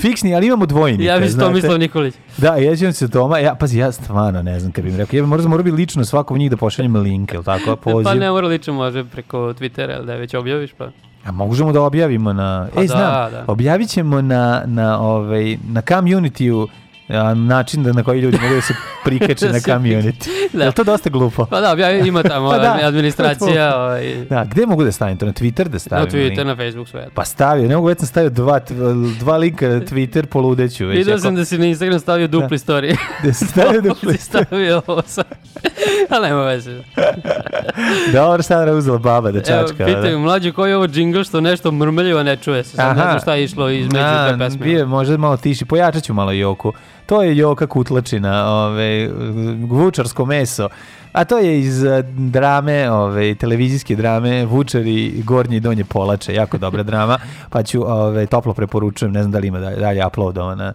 Fiksni, 0.00 0.34
ali 0.34 0.46
imamo 0.46 0.66
dvojnika. 0.66 1.02
Ja 1.04 1.18
bi 1.18 1.28
znate. 1.28 1.46
Tomislav 1.46 1.78
Nikolić. 1.78 2.14
Da, 2.38 2.56
ja 2.56 2.76
ću 2.76 2.92
se 2.92 3.06
doma, 3.06 3.38
ja, 3.38 3.54
pazi, 3.54 3.78
ja 3.78 3.92
stvarno 3.92 4.42
ne 4.42 4.60
znam 4.60 4.72
kad 4.72 4.84
bih 4.84 4.92
im 4.92 4.98
rekao, 4.98 5.16
ja 5.16 5.22
bi 5.22 5.28
možda 5.28 5.48
morao 5.48 5.64
bi 5.64 5.70
lično 5.70 6.04
svakom 6.04 6.34
od 6.34 6.38
njih 6.38 6.50
da 6.50 6.56
pošaljem 6.56 6.96
link, 6.96 7.34
ili 7.34 7.44
tako, 7.44 7.76
poziv. 7.84 8.04
Pa 8.04 8.14
ne 8.14 8.30
mora 8.30 8.48
lično, 8.48 8.72
može 8.72 9.04
preko 9.04 9.38
Twittera, 9.38 9.96
ali 9.96 10.06
da 10.06 10.12
je 10.12 10.18
već 10.18 10.34
objaviš, 10.34 10.72
pa... 10.78 10.88
A 11.24 11.32
možemo 11.32 11.72
da 11.72 11.82
objavimo 11.82 12.32
na, 12.32 12.68
Pa 12.74 12.82
e, 12.82 12.86
da, 12.86 12.88
znam, 12.88 13.30
da. 13.30 13.44
objavit 13.46 13.88
ćemo 13.88 14.22
na, 14.22 14.62
na, 14.66 15.00
ovaj, 15.00 15.56
na 15.68 15.82
community-u 15.82 16.68
način 17.36 17.82
da, 17.82 17.92
na 17.92 18.02
koji 18.02 18.20
ljudi 18.20 18.38
mogu 18.42 18.54
da 18.54 18.60
se 18.60 18.74
prikače 19.04 19.46
Da 19.48 19.52
na 19.52 19.58
community. 19.60 20.28
Da. 20.52 20.64
Je 20.64 20.72
to 20.72 20.84
dosta 20.84 21.10
glupo? 21.10 21.44
Pa 21.44 21.60
da, 21.60 21.72
objavi, 21.72 22.08
ima 22.08 22.22
tamo 22.22 22.50
Pa 22.50 22.58
da. 22.58 22.78
administracija, 22.82 23.76
ovaj, 23.78 24.14
Da, 24.24 24.44
gde 24.44 24.66
mogu 24.66 24.84
da 24.84 24.92
stavim 24.92 25.16
to? 25.16 25.26
Na 25.26 25.32
Twitter 25.32 25.64
da 25.64 25.70
na 25.72 25.78
stavim? 25.78 26.06
Twitter, 26.06 26.36
link? 26.36 26.46
na 26.48 26.56
Facebook, 26.56 26.88
sve. 26.88 27.08
Pa 27.14 27.24
stavio, 27.24 27.68
ne 27.68 27.76
mogu 27.76 27.88
već 27.88 27.98
sam 27.98 28.06
stavio 28.06 28.30
dva, 28.30 28.60
dva 29.18 29.36
linka 29.36 29.68
na 29.68 29.80
Twitter, 29.80 30.26
poludeću 30.26 30.86
već. 30.86 30.96
Vidio 30.98 31.14
ako- 31.14 31.22
sam 31.22 31.34
da 31.34 31.44
si 31.44 31.58
na 31.58 31.66
Instagram 31.66 31.98
stavio 32.00 32.28
dupli 32.28 32.58
story. 32.58 32.96
Da 33.24 33.32
si 33.32 33.46
stavio 33.46 33.80
dupli 33.82 34.12
si 34.12 34.24
stavio 34.24 34.82
ovo 34.86 35.02
sad. 35.02 35.24
Ali 36.10 36.22
nema 36.22 36.42
veze. 36.42 36.82
Dobro, 38.12 38.42
sad 38.42 38.68
je 38.68 38.74
uzela 38.74 38.98
baba 38.98 39.30
da 39.30 39.38
Evo, 39.38 39.44
čačka. 39.62 39.84
pitaju 39.86 40.18
mlađe 40.18 40.52
koji 40.52 40.70
je 40.70 40.76
ovo 40.76 40.86
džingl 40.86 41.22
što 41.22 41.40
nešto 41.40 41.72
mrmeljivo 41.72 42.22
ne 42.22 42.36
čuje 42.36 42.64
se. 42.64 42.70
Sad 42.70 42.86
ne 42.86 42.92
Aha. 42.92 43.02
znam 43.02 43.20
šta 43.20 43.34
je 43.34 43.44
išlo 43.44 43.70
između 43.70 43.94
Da, 43.96 44.26
dve 44.28 44.46
pesme. 44.46 44.58
bio 44.60 44.78
je 44.78 44.86
možda 44.86 45.16
malo 45.16 45.36
tiši. 45.36 45.64
Pojačat 45.64 46.02
ću 46.02 46.14
malo 46.14 46.32
Joku. 46.32 46.72
To 47.08 47.22
je 47.22 47.36
Joka 47.36 47.66
Kutlačina, 47.66 48.46
ove, 48.52 49.08
vučarsko 49.68 50.26
meso. 50.26 50.68
A 51.12 51.24
to 51.24 51.38
je 51.38 51.60
iz 51.60 51.84
eh, 51.84 52.02
drame, 52.16 52.90
ove, 52.90 53.34
televizijske 53.34 53.96
drame 53.96 54.44
Vučari 54.46 55.22
Gornje 55.24 55.56
i 55.56 55.60
Donje 55.60 55.84
Polače. 55.84 56.34
Jako 56.34 56.58
dobra 56.58 56.82
drama. 56.82 57.18
Pa 57.50 57.62
ću, 57.62 57.82
ove, 57.82 58.26
toplo 58.26 58.54
preporučujem, 58.54 59.12
ne 59.12 59.22
znam 59.22 59.32
da 59.32 59.38
li 59.38 59.48
ima 59.48 59.58
dalje, 59.58 59.76
dalje 59.76 60.06
uploadovana 60.06 60.72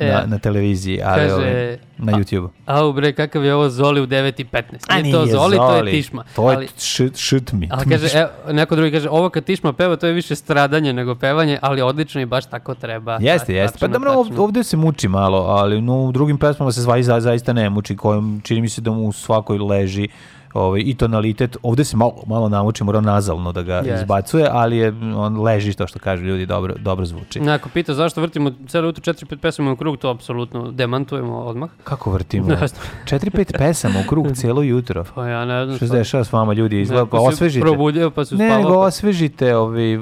E, 0.00 0.06
na, 0.06 0.26
na 0.26 0.38
televiziji, 0.38 1.00
ali 1.04 1.20
kaže, 1.20 1.34
ove, 1.34 1.78
na 1.98 2.12
a- 2.12 2.18
YouTube. 2.18 2.48
Au 2.66 2.92
bre, 2.92 3.12
kakav 3.12 3.44
je 3.44 3.54
ovo 3.54 3.68
Zoli 3.68 4.00
u 4.00 4.06
9.15. 4.06 4.62
A 4.88 5.00
Nije 5.02 5.12
to 5.14 5.26
Zoli, 5.26 5.56
to 5.56 5.76
je 5.76 5.90
Tišma. 5.92 6.24
To 6.36 6.50
je 6.50 6.56
Ali- 6.56 6.68
šut, 6.78 7.16
šut 7.16 7.52
mi. 7.52 7.68
Ali 7.70 7.86
kaže, 7.86 8.08
evo, 8.18 8.28
neko 8.52 8.76
drugi 8.76 8.92
kaže, 8.92 9.08
ovo 9.08 9.28
kad 9.28 9.44
Tišma 9.44 9.72
peva, 9.72 9.96
to 9.96 10.06
je 10.06 10.12
više 10.12 10.34
stradanje 10.34 10.92
nego 10.92 11.14
pevanje, 11.14 11.58
ali 11.62 11.82
odlično 11.82 12.20
i 12.20 12.26
baš 12.26 12.46
tako 12.46 12.74
treba. 12.74 13.18
Jeste, 13.20 13.54
jeste. 13.54 13.78
Pa 13.78 13.88
dobro, 13.88 14.24
tačno. 14.24 14.42
ovdje 14.42 14.64
se 14.64 14.76
muči 14.76 15.08
malo, 15.08 15.38
ali 15.38 15.80
no, 15.80 15.96
u 15.96 16.12
drugim 16.12 16.38
pesmama 16.38 16.72
se 16.72 16.80
zva, 16.82 17.02
za, 17.02 17.20
zaista 17.20 17.52
ne 17.52 17.70
muči, 17.70 17.96
kojom 17.96 18.40
čini 18.44 18.60
mi 18.60 18.68
se 18.68 18.80
da 18.80 18.90
mu 18.90 19.02
u 19.02 19.12
svakoj 19.12 19.58
leži 19.58 20.08
ovaj, 20.54 20.82
i 20.82 20.94
tonalitet. 20.94 21.56
Ovdje 21.62 21.84
se 21.84 21.96
malo, 21.96 22.14
malo 22.26 22.48
namuči, 22.48 22.84
mora 22.84 23.00
nazalno 23.00 23.52
da 23.52 23.62
ga 23.62 23.74
Jeste. 23.74 23.94
izbacuje, 23.94 24.48
ali 24.50 24.76
je, 24.76 24.88
on 25.16 25.40
leži, 25.40 25.74
to 25.74 25.86
što 25.86 25.98
kažu 25.98 26.24
ljudi, 26.24 26.46
dobro, 26.46 26.74
dobro 26.76 27.06
zvuči. 27.06 27.40
Ako 27.40 27.68
pita 27.68 27.94
zašto 27.94 28.20
vrtimo 28.20 28.52
cijelo 28.68 28.86
jutro 28.86 29.12
4-5 29.14 29.36
pesama 29.36 29.72
u 29.72 29.76
krug, 29.76 29.96
to 29.96 30.08
apsolutno 30.10 30.70
demantujemo 30.70 31.36
odmah. 31.36 31.70
Kako 31.84 32.10
vrtimo? 32.10 32.48
Ne 32.48 32.56
znam. 32.58 32.82
4-5 33.06 33.58
pesama 33.58 33.94
u 34.00 34.08
krug 34.08 34.26
cijelo 34.32 34.62
jutro. 34.62 35.04
Pa 35.14 35.26
ja 35.26 35.44
ne 35.44 35.64
znam. 35.64 35.76
Što 35.76 35.86
se 35.86 35.92
dešava 35.92 36.24
s 36.24 36.32
vama 36.32 36.52
ljudi? 36.52 36.80
Izgleda, 36.80 37.06
pa 37.06 37.18
se 37.18 37.24
osvežite. 37.24 37.60
probudio 37.60 38.10
pa 38.10 38.24
su 38.24 38.36
Ne, 38.36 38.48
spavao, 38.48 38.62
nego 38.62 38.72
pa- 38.72 38.78
osvežite 38.80 39.56
ovi, 39.56 39.92
E, 39.92 39.96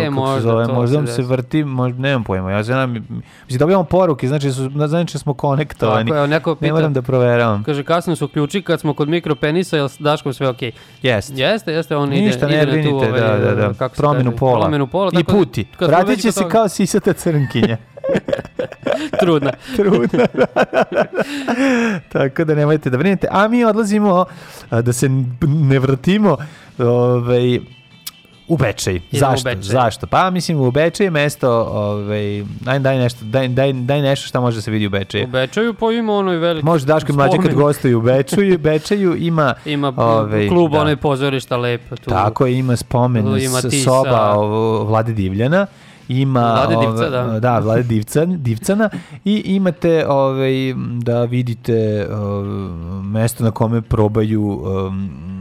kako 0.00 0.12
možda 0.12 0.36
se 0.36 0.42
zove, 0.42 0.66
možda 0.68 0.92
se 0.92 0.96
vam 0.98 1.06
se 1.08 1.22
vrti, 1.24 1.64
možda, 1.64 1.98
nemam 2.00 2.24
pojma, 2.24 2.50
ja 2.50 2.62
znam, 2.62 2.90
mislim, 2.90 3.22
dobijamo 3.50 3.84
poruke, 3.84 4.28
znači, 4.28 4.52
su, 4.52 4.70
znači 4.78 5.18
smo 5.18 5.34
konektovani, 5.34 6.10
Tako 6.10 6.20
je, 6.20 6.28
neko 6.28 6.50
ne 6.50 6.56
pita- 6.58 6.72
moram 6.72 6.92
da 6.92 7.02
proveravam. 7.02 7.62
Kaže, 7.64 7.84
kasno 7.84 8.16
su 8.16 8.28
ključi 8.28 8.62
kad 8.62 8.80
smo 8.80 8.94
kod 8.94 9.08
mikropenisa, 9.08 9.73
jel 9.76 9.88
s 9.88 9.98
Daškom 9.98 10.32
sve 10.32 10.48
okej? 10.48 10.72
Jeste. 11.02 11.32
Jeste, 11.34 11.72
jeste, 11.72 11.96
on 11.96 12.12
ide, 12.12 12.22
Ništa 12.26 12.46
ne 12.46 12.54
ide 12.54 12.66
na 12.66 12.72
tu, 12.72 12.72
brinite, 12.72 13.08
ovaj, 13.08 13.20
da, 13.20 13.36
da, 13.38 13.54
da. 13.54 13.74
kako 13.74 13.96
se 13.96 14.02
Promjenu 14.02 14.30
kaže, 14.30 14.38
pola. 14.38 14.60
Promjenu 14.60 14.86
pola. 14.86 15.10
I 15.14 15.16
da, 15.16 15.32
puti. 15.32 15.64
kad 15.76 15.88
Vratit 15.88 16.20
će 16.20 16.32
se 16.32 16.40
toga- 16.40 16.50
kao 16.50 16.68
sisata 16.68 17.12
crnkinja. 17.12 17.76
Trudna. 19.20 19.52
Trudna. 19.76 20.26
Tako 22.12 22.44
da 22.44 22.54
nemojte 22.54 22.90
da 22.90 22.98
brinete. 22.98 23.28
A 23.30 23.48
mi 23.48 23.64
odlazimo 23.64 24.24
da 24.70 24.92
se 24.92 25.08
ne 25.42 25.78
vrtimo 25.78 26.36
ovaj, 26.78 27.58
U 28.48 28.56
Bečej. 28.56 28.94
Idemo 28.94 29.08
u 29.12 29.18
Zašto? 29.18 29.44
Bečej. 29.44 29.62
Zašto? 29.62 30.06
Pa 30.06 30.30
mislim 30.30 30.60
u 30.60 30.70
Bečej 30.70 31.06
je 31.06 31.10
mesto, 31.10 31.50
ovaj, 31.72 32.44
daj, 32.60 32.78
daj, 32.78 32.98
nešto, 32.98 33.24
daj, 33.24 33.48
daj, 33.48 33.72
daj 33.72 34.02
nešto 34.02 34.28
šta 34.28 34.40
može 34.40 34.56
da 34.56 34.62
se 34.62 34.70
vidi 34.70 34.86
u 34.86 34.90
Bečeju. 34.90 35.24
U 35.24 35.30
Bečaju 35.30 35.74
pa 35.74 35.92
ima 35.92 36.12
onoj 36.12 36.36
veliki 36.36 36.64
Može 36.64 36.86
Daško 36.86 37.12
i 37.12 37.14
mlađe 37.14 37.36
kad 37.42 37.54
gostuju 37.54 37.98
u 37.98 38.02
Bečeju, 38.02 38.58
Bečeju 38.58 39.16
ima, 39.16 39.54
Ima 39.66 39.92
ovaj, 39.96 40.48
klub, 40.48 40.72
da. 40.72 40.80
onaj 40.80 40.96
pozorišta 40.96 41.56
lepo 41.56 41.96
tu. 41.96 42.10
Tako 42.10 42.46
je, 42.46 42.58
ima 42.58 42.76
spomen 42.76 43.26
Ima 43.26 43.62
Tisa. 43.62 43.84
soba 43.84 44.34
ovo, 44.34 44.84
Vlade 44.84 45.12
Divljana. 45.12 45.66
Ima 46.08 46.52
Vlade 46.52 46.86
Divca, 46.86 47.10
da. 47.10 47.40
da, 47.40 47.58
Vlade 47.58 47.82
Divca, 47.82 48.24
Divcana 48.24 48.90
i 49.24 49.42
imate 49.44 50.06
ovaj 50.08 50.74
da 51.02 51.24
vidite 51.24 52.08
ove, 52.10 52.68
mesto 53.02 53.44
na 53.44 53.50
kome 53.50 53.82
probaju 53.82 54.42
um, 54.42 55.33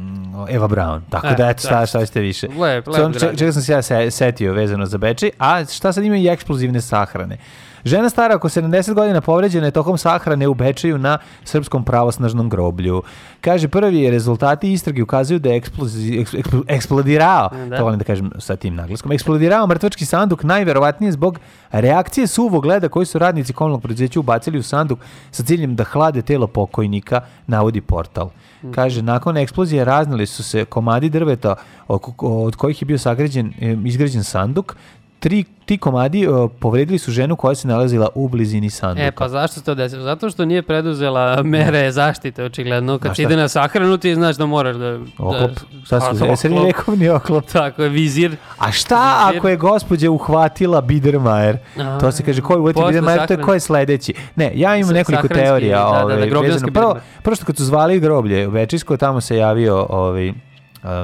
Eva 0.47 0.67
Brown. 0.67 0.99
Tako 1.09 1.27
E, 1.27 1.35
da 1.35 1.49
eto 1.49 1.59
šta, 1.59 1.79
da. 1.79 1.85
šta 1.85 2.05
ste 2.05 2.19
više. 2.21 2.47
Lep, 2.49 2.57
lep 2.87 2.95
Samo 2.95 3.09
grad. 3.09 3.21
če- 3.21 3.37
čega 3.37 3.51
sam 3.51 3.61
se 3.61 3.71
ja 3.71 3.81
se, 3.81 4.11
setio 4.11 4.53
vezano 4.53 4.85
za 4.85 4.97
Bečej, 4.97 5.31
a 5.39 5.65
šta 5.65 5.93
sad 5.93 6.03
ima 6.03 6.17
i 6.17 6.27
eksplozivne 6.27 6.81
sahrane. 6.81 7.37
Žena 7.85 8.09
stara 8.09 8.35
oko 8.35 8.49
70 8.49 8.93
godina 8.93 9.21
povređena 9.21 9.65
je 9.65 9.71
tokom 9.71 9.97
sahrane 9.97 10.47
u 10.47 10.53
Bečeju 10.53 10.97
na 10.97 11.17
srpskom 11.43 11.83
pravosnažnom 11.83 12.49
groblju. 12.49 13.03
Kaže, 13.41 13.67
prvi 13.67 14.11
rezultati 14.11 14.71
istrage 14.73 15.03
ukazuju 15.03 15.39
da 15.39 15.49
je 15.49 15.55
eksplozi, 15.55 16.11
eks- 16.13 16.37
ekspl- 16.37 16.63
eksplodirao, 16.67 17.49
Da. 17.69 17.77
to 17.77 17.83
volim 17.83 17.99
da 17.99 18.05
kažem 18.05 18.31
sa 18.39 18.55
tim 18.55 18.75
naglaskom, 18.75 19.11
eksplodirao 19.11 19.67
mrtvački 19.67 20.05
sanduk 20.05 20.43
najverovatnije 20.43 21.11
zbog 21.11 21.39
reakcije 21.71 22.27
suvog 22.27 22.65
leda 22.65 22.89
koji 22.89 23.05
su 23.05 23.19
radnici 23.19 23.53
komunalnog 23.53 23.81
preduzeća 23.81 24.19
ubacili 24.19 24.59
u 24.59 24.63
sanduk 24.63 24.99
sa 25.31 25.43
ciljem 25.43 25.75
da 25.75 25.83
hlade 25.83 26.21
telo 26.21 26.47
pokojnika, 26.47 27.21
navodi 27.47 27.81
portal. 27.81 28.29
Kaže, 28.71 29.01
nakon 29.01 29.37
eksplozije 29.37 29.85
raznali 29.85 30.25
su 30.25 30.43
se 30.43 30.65
komadi 30.65 31.09
drveta 31.09 31.55
oko- 31.87 32.45
od 32.45 32.55
kojih 32.55 32.81
je 32.81 32.85
bio 32.85 32.97
sagrađen, 32.97 33.53
e, 33.61 33.77
izgrađen 33.85 34.23
sanduk, 34.23 34.75
Tri, 35.23 35.43
ti 35.65 35.77
komadi 35.77 36.23
e, 36.23 36.27
povredili 36.59 36.99
su 36.99 37.11
ženu 37.11 37.35
koja 37.35 37.55
se 37.55 37.67
nalazila 37.67 38.07
u 38.15 38.27
blizini 38.27 38.69
sanduka. 38.69 39.07
E, 39.07 39.11
pa 39.11 39.29
zašto 39.29 39.59
se 39.59 39.63
to 39.63 39.75
desilo? 39.75 40.03
Zato 40.03 40.29
što 40.29 40.45
nije 40.45 40.61
preduzela 40.61 41.43
mere 41.43 41.91
zaštite, 41.91 42.43
očigledno. 42.43 42.99
Kad 42.99 43.19
ide 43.19 43.35
na 43.35 43.47
sahranu, 43.47 43.97
ti 43.97 44.15
znaš 44.15 44.35
da 44.35 44.45
moraš 44.45 44.75
da... 44.75 44.99
Oklop. 45.17 45.51
Da, 45.51 45.85
Šta 45.85 45.99
su? 45.99 46.23
Oklop. 46.23 46.65
vekovni 46.65 47.09
oklop? 47.09 47.45
Tako 47.51 47.83
je, 47.83 47.89
vizir. 47.89 48.35
A 48.57 48.71
šta 48.71 49.25
Vizir. 49.27 49.37
ako 49.37 49.49
je 49.49 49.57
gospođa 49.57 50.11
uhvatila 50.11 50.81
Biedermajer? 50.81 51.57
A, 51.77 51.99
To 51.99 52.11
se 52.11 52.23
kaže, 52.23 52.41
ko 52.41 52.53
je 52.53 52.59
uhvatio 52.59 52.85
Biedermajer, 52.85 53.27
to 53.27 53.33
je 53.33 53.41
ko 53.41 53.53
je 53.53 53.59
sledeći. 53.59 54.13
Ne, 54.35 54.51
ja 54.55 54.75
imam 54.75 54.93
nekoliko 54.93 55.27
teorija. 55.27 55.77
da, 55.79 55.91
da, 55.91 56.25
da, 56.25 56.37
ovaj. 56.37 56.59
Prvo, 56.73 56.95
prvo 57.23 57.35
što 57.35 57.45
kad 57.45 57.57
su 57.57 57.65
zvali 57.65 57.99
groblje, 57.99 58.47
u 58.47 58.51
Večijsko, 58.51 58.97
tamo 58.97 59.21
se 59.21 59.37
javio 59.37 59.85
ovaj, 59.89 60.33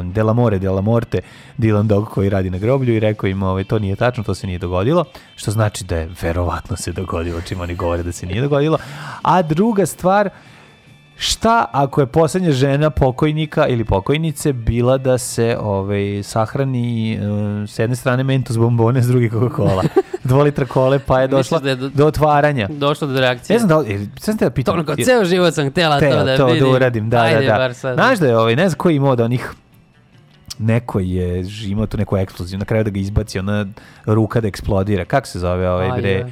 Delamore, 0.04 0.60
Delamorte, 0.60 1.20
Dylan 1.58 1.88
Dog 1.88 2.10
koji 2.10 2.30
radi 2.30 2.50
na 2.50 2.58
groblju 2.58 2.96
i 2.96 3.00
rekao 3.00 3.28
im 3.28 3.44
ovaj, 3.44 3.64
to 3.64 3.80
nije 3.80 3.96
tačno, 3.96 4.24
to 4.24 4.36
se 4.36 4.48
nije 4.48 4.60
dogodilo, 4.60 5.06
što 5.36 5.52
znači 5.52 5.84
da 5.84 5.98
je 5.98 6.10
verovatno 6.22 6.76
se 6.76 6.92
dogodilo, 6.92 7.42
čim 7.42 7.62
oni 7.62 7.76
govore 7.76 8.04
da 8.04 8.12
se 8.12 8.26
nije 8.26 8.42
dogodilo. 8.42 8.78
A 9.22 9.42
druga 9.42 9.86
stvar, 9.86 10.30
Šta 11.22 11.66
ako 11.72 12.02
je 12.02 12.08
posljednja 12.08 12.52
žena 12.52 12.90
pokojnika 12.90 13.68
ili 13.68 13.86
pokojnice 13.86 14.54
bila 14.54 14.98
da 14.98 15.18
se 15.18 15.58
ovaj, 15.62 16.24
sahrani 16.24 17.14
e, 17.14 17.18
s 17.68 17.80
jedne 17.80 17.96
strane 17.96 18.24
mentos 18.24 18.58
bombone, 18.58 19.02
s 19.02 19.08
druge 19.08 19.30
Coca-Cola. 19.30 19.84
Dva 20.24 20.44
litra 20.44 20.66
kole, 20.66 21.00
pa 21.00 21.22
je 21.22 21.28
došla 21.28 21.60
da 21.60 21.70
je 21.70 21.76
do- 21.76 21.90
do 21.90 22.08
otvaranja. 22.08 22.68
Došlo 22.72 23.08
do 23.08 23.20
reakcije. 23.20 23.54
Ne 23.54 23.60
znam 23.60 23.70
da 23.70 23.78
li, 23.78 23.94
e, 23.96 24.08
sad 24.20 24.40
te 24.40 24.46
da 24.46 24.52
pitam. 24.52 24.74
To 24.74 24.80
ono 24.80 24.86
kao, 24.86 24.96
ceo 24.96 25.26
život 25.26 25.54
sam 25.54 25.70
htjela 25.70 26.00
to 26.00 26.26
da 26.26 26.38
to 26.38 26.46
vidim. 26.46 26.64
da 26.64 26.70
uradim, 26.70 27.10
da, 27.10 27.22
Ajde, 27.22 27.46
da, 27.46 27.58
da. 27.58 27.74
Znaš 27.74 28.20
da 28.20 28.28
je 28.28 28.38
ovaj, 28.38 28.56
ne 28.56 28.70
znam 28.70 28.78
koji 28.78 28.96
imao 28.96 29.16
da 29.16 29.26
onih 29.26 29.52
neko 30.60 31.00
je 31.00 31.46
imao 31.68 31.86
tu 31.86 31.98
neku 31.98 32.18
eksploziju, 32.18 32.60
na 32.60 32.66
kraju 32.66 32.84
da 32.84 32.90
ga 32.90 33.00
izbaci, 33.00 33.40
ona 33.40 33.66
ruka 34.06 34.42
da 34.42 34.48
eksplodira. 34.48 35.06
Kako 35.06 35.28
se 35.28 35.40
zove 35.40 35.70
ovaj 35.70 35.92
Aj, 35.92 36.02
bre? 36.02 36.32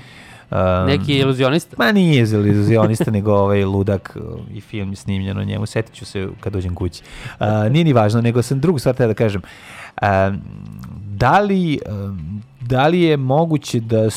Um, 0.52 0.88
Neki 0.88 1.18
iluzionista. 1.18 1.76
Ma 1.80 1.92
nije 1.92 2.24
iluzionista, 2.24 3.12
nego 3.18 3.34
ovaj 3.34 3.64
ludak 3.64 4.16
uh, 4.16 4.40
i 4.54 4.62
film 4.62 4.90
je 4.90 4.96
snimljen 4.96 5.38
o 5.38 5.44
njemu. 5.44 5.66
Setit 5.66 5.96
ću 5.96 6.06
se 6.06 6.28
kad 6.40 6.54
dođem 6.54 6.76
kući. 6.76 7.04
Uh, 7.40 7.48
nije 7.72 7.86
ni 7.86 7.94
važno, 7.94 8.22
nego 8.22 8.42
sam 8.42 8.60
drugu 8.60 8.80
stvar 8.80 8.96
da 8.96 9.14
kažem. 9.14 9.42
Um, 10.02 10.42
da 11.18 11.40
li, 11.40 11.80
um, 11.90 12.42
da 12.62 12.88
li 12.88 13.02
je 13.02 13.18
moguće 13.18 13.80
da, 13.80 14.08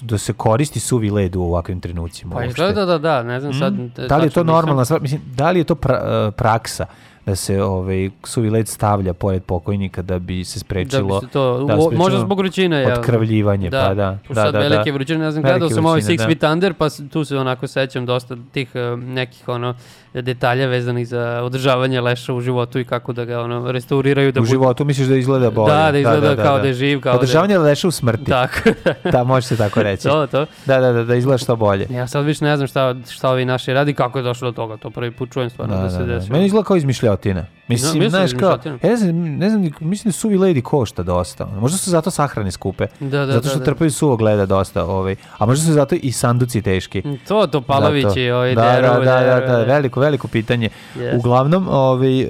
da 0.00 0.18
se 0.18 0.32
koristi 0.32 0.80
suvi 0.80 1.10
led 1.10 1.36
u 1.36 1.42
ovakvim 1.42 1.80
trenucima? 1.80 2.34
Pa 2.34 2.36
uopšte? 2.36 2.50
izgleda 2.50 2.84
da, 2.84 2.98
da, 2.98 3.22
ne 3.22 3.40
znam 3.40 3.54
sad. 3.54 3.72
Mm. 3.72 3.92
Da 4.08 4.16
li 4.16 4.26
je 4.26 4.30
to 4.30 4.44
normalna 4.44 4.84
stvar? 4.84 5.00
Mislim, 5.00 5.20
da 5.34 5.50
li 5.50 5.60
je 5.60 5.64
to 5.64 5.74
pra- 5.74 6.26
uh, 6.26 6.34
praksa 6.34 6.86
da 7.26 7.36
se 7.36 7.62
ovaj 7.62 8.10
suvi 8.24 8.50
led 8.50 8.68
stavlja 8.68 9.14
pored 9.14 9.42
pokojnika 9.42 10.02
da 10.02 10.18
bi 10.18 10.44
se 10.44 10.58
sprečilo 10.58 11.14
Da 11.14 11.20
bi 11.20 11.26
se 11.26 11.32
to, 11.32 11.64
da, 11.64 11.72
sprečilo 11.72 11.98
možda 11.98 12.20
zbog 12.20 12.38
vrućine. 12.38 12.82
ja. 12.82 12.92
otkrvljivanje, 12.92 13.70
pa 13.70 13.94
da. 13.94 14.18
pošto 14.28 14.34
da, 14.34 14.42
sad 14.42 14.52
da, 14.52 14.58
da. 14.60 14.68
velike 14.68 14.92
vrućine, 14.92 15.18
ne 15.18 15.30
znam, 15.30 15.42
gledao 15.42 15.70
sam 15.70 15.86
ovaj 15.86 16.00
Six 16.00 16.16
da. 16.16 16.24
Feet 16.24 16.42
Under, 16.42 16.74
pa 16.74 16.88
tu 17.12 17.24
se 17.24 17.38
onako 17.38 17.66
sećam 17.66 18.06
dosta 18.06 18.36
tih 18.52 18.70
eh, 18.74 18.96
nekih 18.96 19.48
ono 19.48 19.74
detalja 20.14 20.66
vezanih 20.66 21.08
za 21.08 21.40
održavanje 21.42 22.00
leša 22.00 22.34
u 22.34 22.40
životu 22.40 22.78
i 22.78 22.84
kako 22.84 23.12
da 23.12 23.24
ga 23.24 23.40
ono 23.40 23.72
restauriraju 23.72 24.32
da 24.32 24.40
u 24.40 24.44
životu 24.44 24.84
misliš 24.84 25.08
da 25.08 25.16
izgleda 25.16 25.50
bolje. 25.50 25.74
Da, 25.74 25.92
da 25.92 25.98
izgleda 25.98 26.36
kao 26.36 26.58
da 26.58 26.66
je 26.66 26.74
živ, 26.74 27.00
kao 27.00 27.12
da 27.12 27.14
je- 27.14 27.18
Održavanje 27.18 27.58
leša 27.58 27.88
u 27.88 27.92
smrti. 27.92 28.24
Tako. 28.26 28.58
da, 29.06 29.24
može 29.24 29.46
se 29.46 29.56
tako 29.56 29.82
reći. 29.82 30.02
To, 30.02 30.26
to. 30.26 30.46
Da, 30.66 30.80
da, 30.80 30.92
da, 30.92 31.04
da 31.04 31.14
izgleda 31.14 31.38
što 31.38 31.56
bolje. 31.56 31.86
Ja 31.90 32.06
sad 32.06 32.24
više 32.24 32.44
ne 32.44 32.56
znam 32.56 32.68
šta, 32.68 32.94
šta 33.10 33.30
ovi 33.30 33.44
naši 33.44 33.72
radi, 33.72 33.94
kako 33.94 34.18
je 34.18 34.22
došlo 34.22 34.50
do 34.50 34.54
toga, 34.54 34.76
to 34.76 34.90
prvi 34.90 35.10
put 35.10 35.32
čujem 35.32 35.50
stvarno 35.50 35.76
da, 35.76 35.82
Da, 35.82 35.90
se 35.90 35.98
da, 35.98 36.04
da. 36.04 36.14
desilo. 36.14 36.32
Meni 36.32 36.46
izgleda 36.46 36.64
kao 36.64 36.76
izmišljotina. 36.76 37.46
Mislim, 37.68 37.92
mislim 37.94 38.10
znaš, 38.10 38.30
kao, 38.34 38.58
ja 38.74 38.78
ne 38.82 38.96
znam, 38.96 39.16
ne 39.16 39.50
znam, 39.50 39.70
mislim 39.80 40.08
da 40.08 40.12
suvi 40.12 40.38
ledi 40.38 40.62
košta 40.62 41.02
dosta. 41.02 41.46
Možda 41.46 41.78
su 41.78 41.90
zato 41.90 42.10
sahrane 42.10 42.50
skupe. 42.50 42.86
Da, 43.00 43.08
da, 43.18 43.26
zato 43.26 43.42
što 43.42 43.54
da, 43.54 43.58
da. 43.58 43.64
trpaju 43.64 43.90
suvog 43.90 44.20
leda 44.20 44.46
dosta. 44.46 44.84
Ovaj. 44.84 45.16
A 45.38 45.46
možda 45.46 45.66
su 45.66 45.72
zato 45.72 45.94
i 45.94 46.12
sanduci 46.12 46.62
teški. 46.62 47.02
To, 47.28 47.46
to 47.46 47.60
Palovići, 47.62 48.08
Zato. 48.08 48.34
ovaj 48.34 48.54
da, 48.54 48.62
da, 48.62 49.00
da, 49.00 49.20
da, 49.20 49.46
da, 49.46 49.64
veliko, 49.64 50.00
veliko 50.02 50.28
pitanje. 50.28 50.68
Jeste. 50.96 51.16
Uglavnom, 51.16 51.68
ovaj, 51.68 52.20
em, 52.20 52.28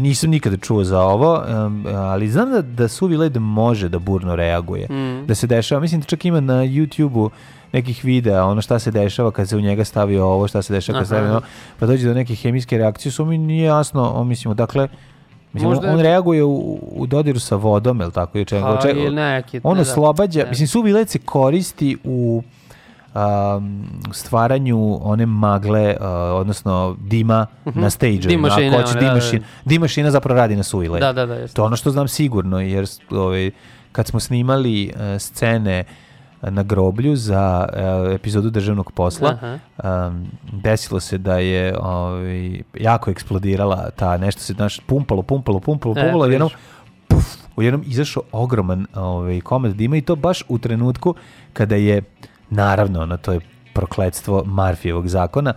nisam 0.00 0.30
nikada 0.30 0.56
čuo 0.56 0.84
za 0.84 1.00
ovo, 1.00 1.42
em, 1.48 1.84
ali 1.88 2.28
znam 2.28 2.50
da, 2.50 2.62
da 2.62 2.88
suvi 2.88 3.16
led 3.16 3.36
može 3.36 3.88
da 3.88 3.98
burno 3.98 4.36
reaguje. 4.36 4.86
Mm. 4.86 5.26
Da 5.26 5.34
se 5.34 5.46
dešava, 5.46 5.80
mislim 5.80 6.00
da 6.00 6.06
čak 6.06 6.24
ima 6.24 6.40
na 6.40 6.54
YouTube-u 6.54 7.30
nekih 7.72 8.04
videa, 8.04 8.44
ono 8.44 8.62
šta 8.62 8.78
se 8.78 8.90
dešava 8.90 9.30
kad 9.30 9.48
se 9.48 9.56
u 9.56 9.60
njega 9.60 9.84
stavi 9.84 10.18
ovo, 10.18 10.48
šta 10.48 10.62
se 10.62 10.72
dešava 10.72 10.98
kad 10.98 11.06
se 11.06 11.14
stavi 11.14 11.28
ono, 11.28 11.40
pa 11.78 11.86
dođe 11.86 12.08
do 12.08 12.14
neke 12.14 12.34
hemijske 12.34 12.78
reakcije, 12.78 13.12
su 13.12 13.24
mi 13.24 13.38
nije 13.38 13.64
jasno, 13.64 14.10
on, 14.10 14.28
mislim, 14.28 14.54
dakle, 14.54 14.88
Mislim, 15.52 15.70
Možda 15.70 15.90
on, 15.90 15.96
je- 15.98 16.02
reaguje 16.02 16.44
u, 16.44 16.78
u 16.92 17.06
dodiru 17.06 17.38
sa 17.38 17.56
vodom, 17.56 18.00
je 18.00 18.10
tako? 18.10 18.38
Je 18.38 18.44
čega, 18.44 18.78
Pa, 18.82 18.90
ili 18.90 19.14
neki, 19.16 19.60
on 19.62 19.76
ne, 19.76 19.84
da. 19.84 19.90
oslobađa, 19.90 20.46
mislim, 20.48 20.68
suvi 20.68 20.92
led 20.92 21.08
se 21.08 21.18
koristi 21.18 21.96
u 22.04 22.42
um, 23.14 23.82
stvaranju 24.12 24.78
one 25.02 25.26
magle, 25.26 25.96
uh, 26.00 26.06
odnosno 26.32 26.96
dima 27.00 27.46
Mhm. 27.64 27.80
na 27.80 27.90
stage 27.90 28.18
Dim 28.18 28.40
mašine, 28.40 28.68
Ako 28.68 28.76
hoće 28.76 28.90
one, 28.90 29.00
dim 29.00 29.08
da, 29.08 29.08
da. 29.08 29.14
mašina, 29.14 29.44
dim 29.64 29.80
mašina 29.80 30.10
zapravo 30.10 30.38
radi 30.38 30.56
na 30.56 30.62
suvi 30.62 30.88
led. 30.88 31.00
Da, 31.00 31.12
da, 31.12 31.26
da, 31.26 31.34
jeste. 31.34 31.56
To 31.56 31.64
ono 31.64 31.76
što 31.76 31.90
znam 31.90 32.08
sigurno, 32.08 32.60
jer 32.60 32.86
ovaj, 33.10 33.50
kad 33.92 34.06
smo 34.06 34.20
snimali 34.20 34.92
uh, 34.94 35.00
scene 35.18 35.84
na 36.42 36.62
groblju 36.62 37.16
za 37.16 37.68
uh, 38.06 38.12
epizodu 38.12 38.50
državnog 38.50 38.92
posla, 38.92 39.38
um, 39.78 40.26
desilo 40.54 41.00
se 41.00 41.18
da 41.18 41.34
je 41.34 41.78
ovaj, 41.78 42.50
jako 42.74 43.10
eksplodirala 43.10 43.90
ta 43.90 44.16
nešto 44.16 44.42
se 44.42 44.52
znaš, 44.52 44.80
pumpalo, 44.80 45.22
pumpalo, 45.22 45.60
pumpalo, 45.60 45.94
E, 45.98 46.02
pumpalo, 46.02 46.26
jednom 46.26 46.50
puf, 47.08 47.24
u 47.56 47.62
jednom 47.62 47.82
izašao 47.86 48.22
ogroman 48.32 48.86
ovaj, 48.94 49.40
komad 49.40 49.72
dima 49.72 49.96
i 49.96 50.00
to 50.00 50.16
baš 50.16 50.42
u 50.48 50.58
trenutku 50.58 51.14
kada 51.52 51.76
je, 51.76 52.02
naravno, 52.50 53.00
ono, 53.00 53.16
to 53.16 53.32
je 53.32 53.40
prokletstvo 53.72 54.42
Marfijevog 54.46 55.08
zakona, 55.08 55.54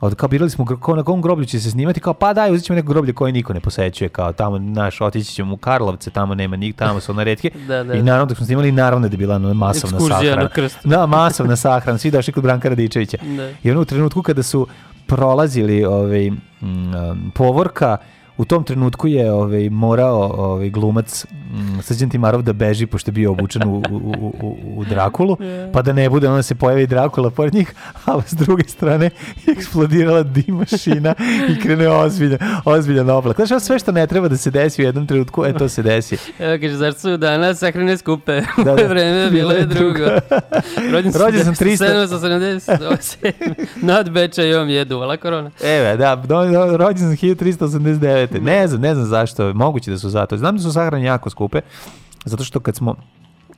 od 0.00 0.14
kao 0.14 0.28
birali 0.28 0.50
smo 0.50 0.64
ko 0.64 0.96
na 0.96 1.02
kom 1.02 1.22
groblju 1.22 1.46
će 1.46 1.60
se 1.60 1.70
snimati, 1.70 2.00
kao 2.00 2.14
pa 2.14 2.32
daj, 2.32 2.52
uzet 2.52 2.66
ćemo 2.66 2.74
neko 2.74 2.88
groblje 2.88 3.12
koje 3.12 3.32
niko 3.32 3.52
ne 3.52 3.60
posećuje, 3.60 4.08
kao 4.08 4.32
tamo, 4.32 4.58
naš, 4.58 5.00
otići 5.00 5.32
ćemo 5.32 5.54
u 5.54 5.56
Karlovce, 5.56 6.10
tamo 6.10 6.34
nema 6.34 6.56
nik, 6.56 6.76
tamo 6.76 7.00
su 7.00 7.12
ono 7.12 7.24
retke. 7.24 7.50
Da, 7.68 7.84
da. 7.84 7.94
I 7.94 8.02
naravno 8.02 8.26
dok 8.26 8.36
smo 8.36 8.46
snimali, 8.46 8.72
naravno 8.72 9.08
da 9.08 9.14
je 9.14 9.18
bila 9.18 9.36
ono 9.36 9.54
masovna 9.54 9.96
Ekskurzija 9.96 10.18
sahrana. 10.18 10.42
na 10.42 10.48
krst. 10.48 10.78
Da, 10.84 11.06
masovna 11.06 11.56
sahrana, 11.56 11.98
svi 11.98 12.10
došli 12.10 12.32
kod 12.32 12.42
Branka 12.42 12.68
Radičevića. 12.68 13.16
Da. 13.22 13.50
I 13.62 13.70
ono 13.70 13.80
u 13.80 13.84
trenutku 13.84 14.22
kada 14.22 14.42
su 14.42 14.66
prolazili 15.06 15.84
ovaj, 15.84 16.28
um, 16.28 17.32
povorka, 17.34 17.96
u 18.40 18.44
tom 18.44 18.64
trenutku 18.64 19.08
je 19.08 19.32
ovaj, 19.32 19.70
morao 19.70 20.20
ovaj, 20.38 20.70
glumac 20.70 21.26
mm, 21.30 21.80
Srđan 21.82 22.10
Timarov 22.10 22.42
da 22.42 22.52
beži 22.52 22.86
pošto 22.86 23.08
je 23.08 23.12
bio 23.12 23.30
obučen 23.30 23.62
u, 23.68 23.82
u, 23.90 24.32
u, 24.40 24.56
u, 24.76 24.84
Drakulu, 24.84 25.36
pa 25.72 25.82
da 25.82 25.92
ne 25.92 26.10
bude, 26.10 26.28
onda 26.28 26.42
se 26.42 26.54
pojavi 26.54 26.86
Drakula 26.86 27.30
pored 27.30 27.54
njih, 27.54 27.74
a 28.06 28.20
s 28.26 28.32
druge 28.32 28.64
strane 28.68 29.10
je 29.46 29.52
eksplodirala 29.52 30.22
dim 30.22 30.54
mašina 30.54 31.14
i 31.48 31.60
krene 31.60 31.88
ozbiljan, 31.88 32.38
ozbiljan 32.64 33.10
oblak. 33.10 33.46
Znaš, 33.46 33.62
sve 33.62 33.78
što 33.78 33.92
ne 33.92 34.06
treba 34.06 34.28
da 34.28 34.36
se 34.36 34.50
desi 34.50 34.82
u 34.82 34.84
jednom 34.84 35.06
trenutku, 35.06 35.44
e, 35.44 35.52
to 35.52 35.68
se 35.68 35.82
desi. 35.82 36.16
Evo 36.38 36.58
kaže, 36.60 36.76
zašto 36.76 37.00
su 37.00 37.16
danas 37.16 37.58
sahrane 37.58 37.96
skupe? 37.96 38.42
Da, 38.64 38.64
Da, 38.80 38.86
vreme 38.86 39.30
bilo 39.30 39.52
je 39.52 39.66
drugo. 39.66 40.04
Rođen, 40.92 41.12
Rođen 41.14 41.44
sam 41.44 41.54
300. 41.54 41.90
770, 42.66 43.16
nad 43.82 44.10
Bečajom 44.10 44.68
je 44.68 44.84
duvala 44.84 45.16
korona. 45.16 45.50
Evo, 45.62 45.96
da, 45.96 46.22
rođen 46.76 47.16
sam 47.16 47.16
1389. 47.16 48.29
cigarete. 48.32 48.50
Ne 48.52 48.68
znam, 48.68 48.80
ne 48.80 48.94
znam 48.94 49.06
zašto. 49.06 49.54
Moguće 49.54 49.90
da 49.90 49.98
su 49.98 50.10
zato. 50.10 50.36
Znam 50.36 50.56
da 50.56 50.62
su 50.62 50.72
sahrane 50.72 51.04
jako 51.04 51.30
skupe. 51.30 51.60
Zato 52.24 52.44
što 52.44 52.60
kad 52.60 52.76
smo 52.76 52.94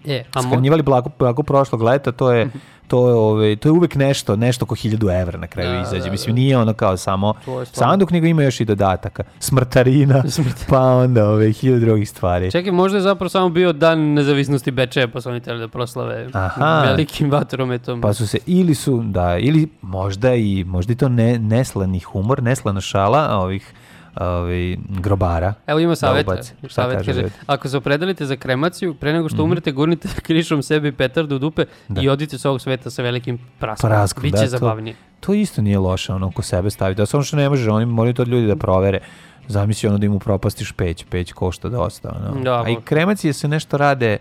E, 0.04 0.24
a 0.34 0.42
skanjivali 0.42 0.82
blago, 0.82 1.10
blago 1.18 1.42
prošlog 1.42 1.82
leta, 1.82 2.12
to 2.12 2.32
je 2.32 2.50
to 2.88 3.08
je 3.08 3.14
ovaj 3.14 3.56
to 3.56 3.68
je 3.68 3.72
uvek 3.72 3.94
nešto 3.94 4.36
nešto 4.36 4.64
oko 4.64 4.74
1000 4.74 5.20
evra 5.20 5.38
na 5.38 5.46
kraju 5.46 5.70
Da, 5.70 5.80
izađe. 5.80 6.04
da, 6.04 6.10
Mislim 6.10 6.34
nije 6.34 6.58
ono 6.58 6.74
kao 6.74 6.96
samo 6.96 7.34
je 7.60 7.66
sanduk 7.66 8.10
nego 8.10 8.26
ima 8.26 8.42
još 8.42 8.60
i 8.60 8.64
dodataka. 8.64 9.22
Smrtarina, 9.38 10.22
pa 10.70 10.80
onda 10.80 11.28
ove 11.28 11.46
1000 11.46 11.78
drugih 11.80 12.10
stvari. 12.10 12.50
Čekaj, 12.50 12.72
možda 12.72 12.98
je 12.98 13.02
zapravo 13.02 13.28
samo 13.28 13.48
bio 13.48 13.72
dan 13.72 14.00
nezavisnosti 14.00 14.70
Bečeja, 14.70 15.08
pa 15.08 15.20
su 15.20 15.28
oni 15.28 15.40
htjeli 15.40 15.60
da 15.60 15.68
proslave 15.68 16.28
Aha. 16.32 16.82
velikim 16.82 17.30
vatrometom. 17.30 18.00
Pa 18.00 18.12
su 18.12 18.26
se 18.26 18.38
ili 18.46 18.74
su 18.74 19.02
da 19.02 19.38
ili 19.38 19.68
možda 19.82 20.34
i 20.34 20.64
možda 20.64 20.92
i 20.92 20.96
to 20.96 21.08
ne 21.08 21.38
neslani 21.38 22.00
humor, 22.00 22.42
neslana 22.42 22.80
šala 22.80 23.38
ovih 23.38 23.72
ovaj 24.16 24.76
grobara. 24.90 25.54
Evo 25.66 25.80
ima 25.80 25.90
da 25.90 25.96
savjet. 25.96 26.26
Šta 26.58 26.68
savjet 26.72 26.98
kaže 26.98 27.12
kaže, 27.14 27.34
ako 27.46 27.68
se 27.68 27.76
opredelite 27.76 28.26
za 28.26 28.36
kremaciju, 28.36 28.94
pre 28.94 29.12
nego 29.12 29.28
što 29.28 29.36
Mhm. 29.36 29.44
umrete, 29.44 29.72
gurnite 29.72 30.08
krišom 30.22 30.62
sebi 30.62 30.92
petardu 30.92 31.36
u 31.36 31.38
dupe 31.38 31.64
i 31.96 32.08
odite 32.08 32.38
s 32.38 32.44
ovog 32.44 32.60
sveta 32.60 32.90
sa 32.90 33.02
velikim 33.02 33.38
praskom. 33.58 33.90
Praskom, 33.90 34.22
Biće 34.22 34.36
da, 34.36 34.42
to- 34.42 34.48
zabavnije. 34.48 34.96
To 35.20 35.34
isto 35.34 35.62
nije 35.62 35.78
loše, 35.78 36.12
ono, 36.12 36.26
oko 36.26 36.42
sebe 36.42 36.70
staviti. 36.70 36.96
Da, 36.96 37.06
samo 37.06 37.22
što 37.22 37.36
ne 37.36 37.48
može, 37.48 37.70
oni 37.70 37.86
moraju 37.86 38.14
to 38.14 38.22
ljudi 38.22 38.46
da 38.46 38.56
provere. 38.56 39.00
Zamisli 39.48 39.88
ono 39.88 39.98
da 39.98 40.06
im 40.06 40.12
upropastiš 40.12 40.72
peć, 40.72 41.04
peć 41.04 41.32
košta 41.32 41.68
dosta. 41.68 42.20
Ono. 42.24 42.42
Da, 42.42 42.62
A 42.62 42.68
i 42.68 42.76
kremacije 42.76 43.32
se 43.32 43.48
nešto 43.48 43.76
rade 43.76 44.18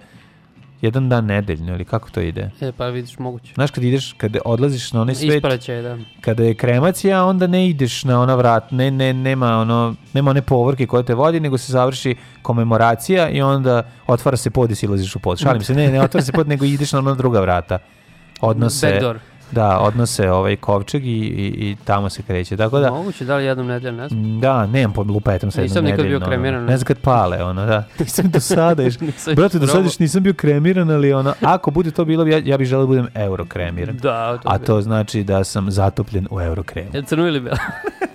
jedan 0.82 1.10
dan 1.10 1.26
nedeljno, 1.26 1.74
ili 1.74 1.86
kako 1.86 2.10
to 2.10 2.22
ide? 2.22 2.50
E, 2.62 2.72
pa 2.72 2.88
vidiš, 2.88 3.20
moguće. 3.20 3.54
Znaš, 3.54 3.72
kad 3.72 3.84
ideš, 3.84 4.14
kad 4.14 4.38
odlaziš 4.46 4.94
na 4.94 5.02
onaj 5.02 5.16
svet, 5.16 5.36
Ispraćaj, 5.36 5.82
da. 5.82 5.98
kada 6.22 6.44
je 6.44 6.54
kremacija, 6.54 7.26
onda 7.26 7.48
ne 7.48 7.70
ideš 7.70 8.04
na 8.04 8.22
ona 8.22 8.36
vrat, 8.36 8.72
ne, 8.72 8.92
ne, 8.92 9.14
nema, 9.14 9.58
ono, 9.58 9.96
nema 10.14 10.32
one 10.32 10.42
povorke 10.42 10.88
koje 10.88 11.04
te 11.04 11.14
vodi, 11.14 11.40
nego 11.40 11.58
se 11.58 11.72
završi 11.72 12.16
komemoracija 12.42 13.30
i 13.30 13.42
onda 13.42 13.84
otvara 14.08 14.38
se 14.38 14.50
pod 14.50 14.72
i 14.72 14.76
silaziš 14.76 15.16
u 15.16 15.20
pod. 15.20 15.40
Šalim 15.40 15.62
se, 15.62 15.74
ne, 15.74 15.92
ne 15.92 16.02
otvara 16.02 16.26
se 16.26 16.32
pod, 16.32 16.48
nego 16.48 16.66
ideš 16.66 16.92
na 16.92 17.00
ona 17.00 17.14
druga 17.16 17.40
vrata. 17.42 17.80
Odnose, 18.42 18.92
Backdoor. 18.92 19.20
Da, 19.52 19.80
odnose 19.80 20.32
ovaj 20.32 20.56
kovčeg 20.56 21.06
i, 21.06 21.10
i, 21.10 21.46
i 21.46 21.76
tamo 21.86 22.10
se 22.10 22.22
kreće. 22.22 22.58
Tako 22.58 22.80
da, 22.80 22.92
Moguće, 22.92 23.26
da 23.26 23.36
li 23.38 23.46
jednom 23.46 23.68
nedeljno, 23.68 24.02
ne 24.02 24.08
znam. 24.10 24.40
da, 24.40 24.66
nemam 24.68 25.10
lupetom 25.10 25.52
sa 25.52 25.62
Nisam 25.62 25.76
jednom 25.78 25.92
nikad 25.92 26.06
bio 26.06 26.18
ono. 26.18 26.26
kremiran. 26.26 26.66
Ne 26.66 26.78
znam 26.78 26.86
kad 26.86 26.98
pale, 26.98 27.44
ono, 27.44 27.66
da. 27.66 27.84
Nisam 28.00 28.30
do 28.30 28.40
sada 28.40 28.84
još. 28.84 29.00
Nisam 29.02 29.36
Brate, 29.36 29.60
do 29.60 29.68
sada 29.68 29.84
još 29.84 30.00
nisam 30.00 30.24
bio 30.24 30.34
kremiran, 30.34 30.92
ali 30.92 31.14
ono, 31.14 31.34
ako 31.42 31.72
bude 31.72 31.92
to 31.92 32.06
bilo, 32.06 32.26
ja, 32.28 32.42
ja 32.46 32.58
bih 32.58 32.68
želeo 32.68 32.84
da 32.84 32.88
budem 32.88 33.08
euro 33.16 33.46
kremiran. 33.46 33.98
Da, 33.98 34.38
to 34.38 34.50
A 34.50 34.58
bi- 34.58 34.66
to 34.66 34.82
znači 34.82 35.24
da 35.24 35.44
sam 35.44 35.72
zatopljen 35.72 36.28
u 36.32 36.42
euro 36.42 36.64
kremu. 36.64 36.90
Je 36.94 37.04
crno 37.04 37.28
ili 37.28 37.40
belo? 37.40 37.58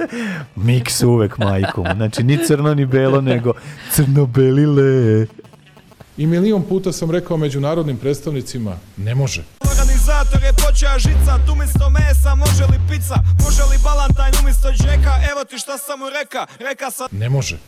Miks 0.57 1.03
uvek, 1.03 1.39
majkom. 1.39 1.87
Znači, 1.97 2.23
ni 2.23 2.39
crno, 2.39 2.75
ni 2.75 2.87
belo, 2.87 3.21
nego 3.21 3.53
crno-belile. 3.91 5.27
I 6.17 6.27
milion 6.27 6.63
puta 6.63 6.93
sam 6.93 7.11
rekao 7.11 7.37
međunarodnim 7.37 7.97
predstavnicima, 7.97 8.73
ne 8.97 9.15
može. 9.15 9.43
Organizator 10.17 10.43
je 10.43 10.53
počeo 10.53 10.99
žicat 10.99 11.49
umjesto 11.53 11.91
mesa, 11.91 12.35
može 12.35 12.65
li 12.65 12.81
pizza, 12.89 13.15
može 13.45 13.63
li 13.63 13.79
balantajn 13.85 14.33
umjesto 14.43 14.69
džeka, 14.73 15.15
evo 15.31 15.45
ti 15.45 15.59
šta 15.59 15.79
sam 15.79 15.99
mu 15.99 16.07
reka, 16.11 16.47
reka 16.59 16.91
sam... 16.91 17.09
Ne 17.11 17.29
može. 17.29 17.59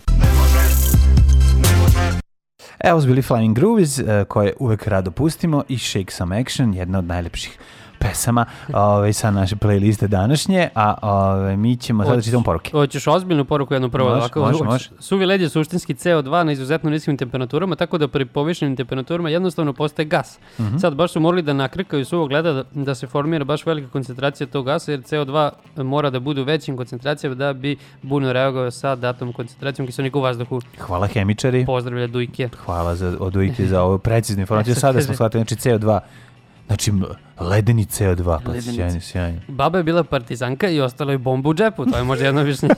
Evo 2.85 3.01
su 3.01 3.07
bili 3.07 3.23
Flying 3.23 3.55
Groovies, 3.55 3.99
eh, 3.99 4.25
koje 4.29 4.55
uvek 4.59 4.87
rado 4.87 5.11
pustimo, 5.11 5.65
i 5.69 5.79
Shake 5.79 6.13
Some 6.13 6.41
Action, 6.41 6.75
jedna 6.75 6.99
od 6.99 7.05
najlepših 7.05 7.59
pesama 7.99 8.45
ovaj, 8.73 9.13
sa 9.13 9.31
naše 9.31 9.57
playliste 9.57 10.07
današnje, 10.07 10.69
a 10.75 10.95
ovaj, 11.03 11.57
mi 11.57 11.77
ćemo 11.77 12.05
sada 12.05 12.17
da 12.17 12.23
čitamo 12.23 12.45
poruke. 12.45 12.71
Hoćeš 12.71 13.07
ozbiljnu 13.07 13.45
poruku 13.45 13.75
jednu 13.75 13.91
prvo. 13.91 14.09
Može, 14.09 14.19
ovako, 14.21 14.41
može, 14.41 14.65
može. 14.65 14.91
Suvi 14.99 15.27
led 15.27 15.41
je 15.41 15.49
suštinski 15.49 15.95
CO2 15.95 16.45
na 16.45 16.53
izuzetno 16.53 16.91
niskim 16.91 17.17
temperaturama, 17.17 17.77
tako 17.77 17.99
da 17.99 18.09
pri 18.09 18.27
povišenim 18.27 18.77
temperaturama 18.77 19.31
jednostavno 19.31 19.73
postaje 19.73 20.07
gas. 20.07 20.39
Mhm. 20.61 20.77
Sad 20.77 20.95
baš 20.95 21.13
su 21.13 21.21
morali 21.21 21.43
da 21.43 21.53
nakrkaju 21.53 22.05
suvog 22.05 22.33
leda 22.33 22.53
da, 22.53 22.65
da 22.73 22.95
se 22.95 23.07
formira 23.07 23.45
baš 23.45 23.67
velika 23.67 23.89
koncentracija 23.89 24.47
tog 24.47 24.65
gasa, 24.65 24.91
jer 24.91 25.01
CO2 25.01 25.51
mora 25.77 26.11
da 26.11 26.21
bude 26.21 26.41
u 26.41 26.45
većim 26.45 26.77
koncentracijama 26.77 27.35
da 27.35 27.53
bi 27.53 27.77
burno 28.03 28.33
reagovao 28.33 28.71
sa 28.71 28.95
datom 28.95 29.33
koncentracijom 29.33 29.87
kiselnika 29.87 30.19
u 30.19 30.23
vazduhu. 30.23 30.61
Hvala 30.79 31.07
hemičari. 31.07 31.67
Pozdravlja 31.67 32.07
Dujke. 32.07 32.49
Hvala 32.65 32.95
za 32.97 33.17
odujke 33.21 33.67
za 33.67 33.83
ovu 33.83 33.99
preciznu 33.99 34.41
informaciju. 34.41 34.73
E, 34.73 34.75
sad 34.75 34.89
Sada 34.89 35.07
smo 35.07 35.15
shvatili, 35.15 35.45
znači 35.45 35.55
CO2, 35.55 36.01
znači 36.69 36.93
ledeni 37.41 37.85
CO2, 37.85 38.25
pa 38.45 38.51
Ledenici. 38.51 38.73
sjajno, 38.75 39.01
sjajno. 39.01 39.41
Baba 39.49 39.79
je 39.79 39.85
bila 39.85 40.05
partizanka 40.05 40.69
i 40.69 40.81
ostalo 40.81 41.13
je 41.13 41.19
bomba 41.19 41.49
u 41.51 41.55
džepu, 41.55 41.87
to 41.87 41.97
je 41.97 42.05
možda 42.05 42.25
jedno 42.27 42.41
objašnjenje. 42.41 42.75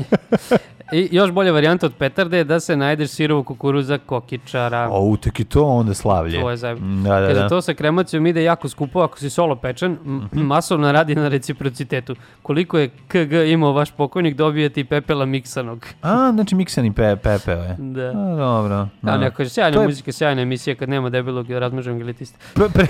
I 0.92 1.08
još 1.12 1.30
bolja 1.30 1.52
varijanta 1.52 1.86
od 1.86 1.94
petarde 1.94 2.36
je 2.36 2.44
da 2.44 2.60
se 2.60 2.76
najdeš 2.76 3.10
sirovog 3.10 3.46
kukuruza 3.46 3.98
kokičara. 3.98 4.88
O, 4.92 5.16
tek 5.16 5.40
i 5.40 5.44
to 5.44 5.64
onda 5.64 5.94
slavlje. 5.94 6.40
To 6.40 6.50
je 6.50 6.56
zajeb. 6.56 6.78
Mm, 6.80 7.02
Da, 7.04 7.20
da, 7.20 7.26
Kaže, 7.26 7.40
da. 7.40 7.48
to 7.48 7.62
sa 7.62 7.74
kremacijom 7.74 8.26
ide 8.26 8.42
jako 8.42 8.68
skupo 8.68 9.00
ako 9.00 9.18
si 9.18 9.30
solo 9.30 9.56
pečen, 9.56 9.92
Mhm. 10.04 10.40
masovno 10.40 10.92
radi 10.92 11.14
na 11.14 11.28
reciprocitetu. 11.28 12.14
Koliko 12.42 12.78
je 12.78 12.88
KG 12.88 13.32
imao 13.44 13.72
vaš 13.72 13.90
pokojnik, 13.90 14.36
dobijete 14.36 14.80
i 14.80 14.84
pepela 14.84 15.24
miksanog. 15.26 15.86
A, 16.02 16.30
znači 16.32 16.54
miksani 16.54 16.92
pe, 16.92 17.16
pepeo 17.16 17.58
je. 17.58 17.76
Da. 17.78 18.08
A, 18.08 18.36
dobro. 18.36 18.74
A 18.74 18.88
da. 19.02 19.16
neko 19.16 19.36
kaže, 19.36 19.50
sjajna 19.50 19.80
je- 19.80 19.86
muzika, 19.86 20.12
sjajna 20.12 20.42
emisija 20.42 20.74
kad 20.74 20.88
nema 20.88 21.10
debelog 21.10 21.50
razmaženog 21.50 22.00
elitista. 22.00 22.38
Pre- 22.54 22.68
pre- 22.68 22.86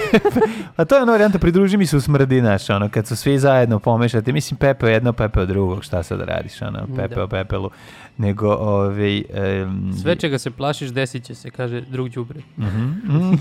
A 0.77 0.85
to 0.85 0.97
je 0.97 1.02
ona 1.02 1.12
varijanta, 1.12 1.39
pridruži 1.39 1.77
mi 1.77 1.86
se 1.86 1.97
u 1.97 2.02
smrdi, 2.02 2.40
znaš, 2.40 2.70
ono, 2.70 2.89
kad 2.89 3.06
su 3.06 3.16
svi 3.16 3.39
zajedno 3.39 3.78
pomešati, 3.78 4.32
mislim, 4.32 4.59
pepeo 4.59 4.89
jedno, 4.89 5.12
pepeo 5.12 5.47
drugog, 5.47 5.85
šta 5.85 6.02
sad 6.02 6.20
radiš, 6.20 6.62
ono, 6.62 6.78
pepeo 6.97 7.28
pepelu, 7.28 7.70
nego, 8.18 8.48
ovaj... 8.50 9.18
em, 9.18 9.92
Sve 10.02 10.16
čega 10.16 10.38
se 10.38 10.50
plašiš, 10.50 10.90
desit 10.90 11.24
će 11.24 11.34
se, 11.34 11.50
kaže 11.50 11.80
drug 11.80 12.08
đubre. 12.08 12.40
Mhm. 12.58 12.90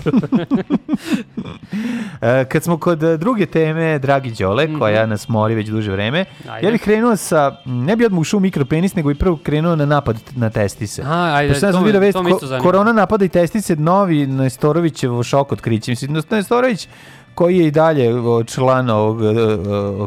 E, 2.22 2.44
kad 2.44 2.62
smo 2.62 2.78
kod 2.78 3.02
e, 3.02 3.16
druge 3.16 3.46
teme, 3.46 3.98
Dragi 3.98 4.34
Đole, 4.38 4.78
koja 4.78 5.06
nas 5.06 5.28
mori 5.28 5.54
već 5.54 5.68
duže 5.68 5.92
vreme. 5.92 6.24
Ajde. 6.48 6.66
ja 6.66 6.72
bih 6.72 6.80
krenuo 6.82 7.16
sa, 7.16 7.56
ne 7.64 7.96
bih 7.96 8.06
odmah 8.06 8.20
ušao 8.20 8.38
u 8.38 8.40
mikropenis, 8.40 8.94
nego 8.94 9.10
i 9.10 9.14
prvo 9.14 9.36
krenuo 9.36 9.76
na 9.76 9.86
napad 9.86 10.16
na 10.36 10.50
testise. 10.50 11.02
A, 11.06 11.34
ajde, 11.34 11.52
Pošto 11.52 11.72
sam 11.72 11.84
vidio 11.84 12.00
vest, 12.00 12.18
ko- 12.18 12.58
korona 12.62 12.92
napada 12.92 13.24
i 13.24 13.28
testice, 13.28 13.76
novi 13.76 14.26
Nestorovićev 14.26 15.22
šok 15.22 15.52
otkriće. 15.52 15.90
Mislim, 15.90 16.22
Nestorović 16.30 16.88
koji 17.34 17.58
je 17.58 17.66
i 17.66 17.70
dalje 17.70 18.10
član 18.46 18.90
ovog 18.90 19.20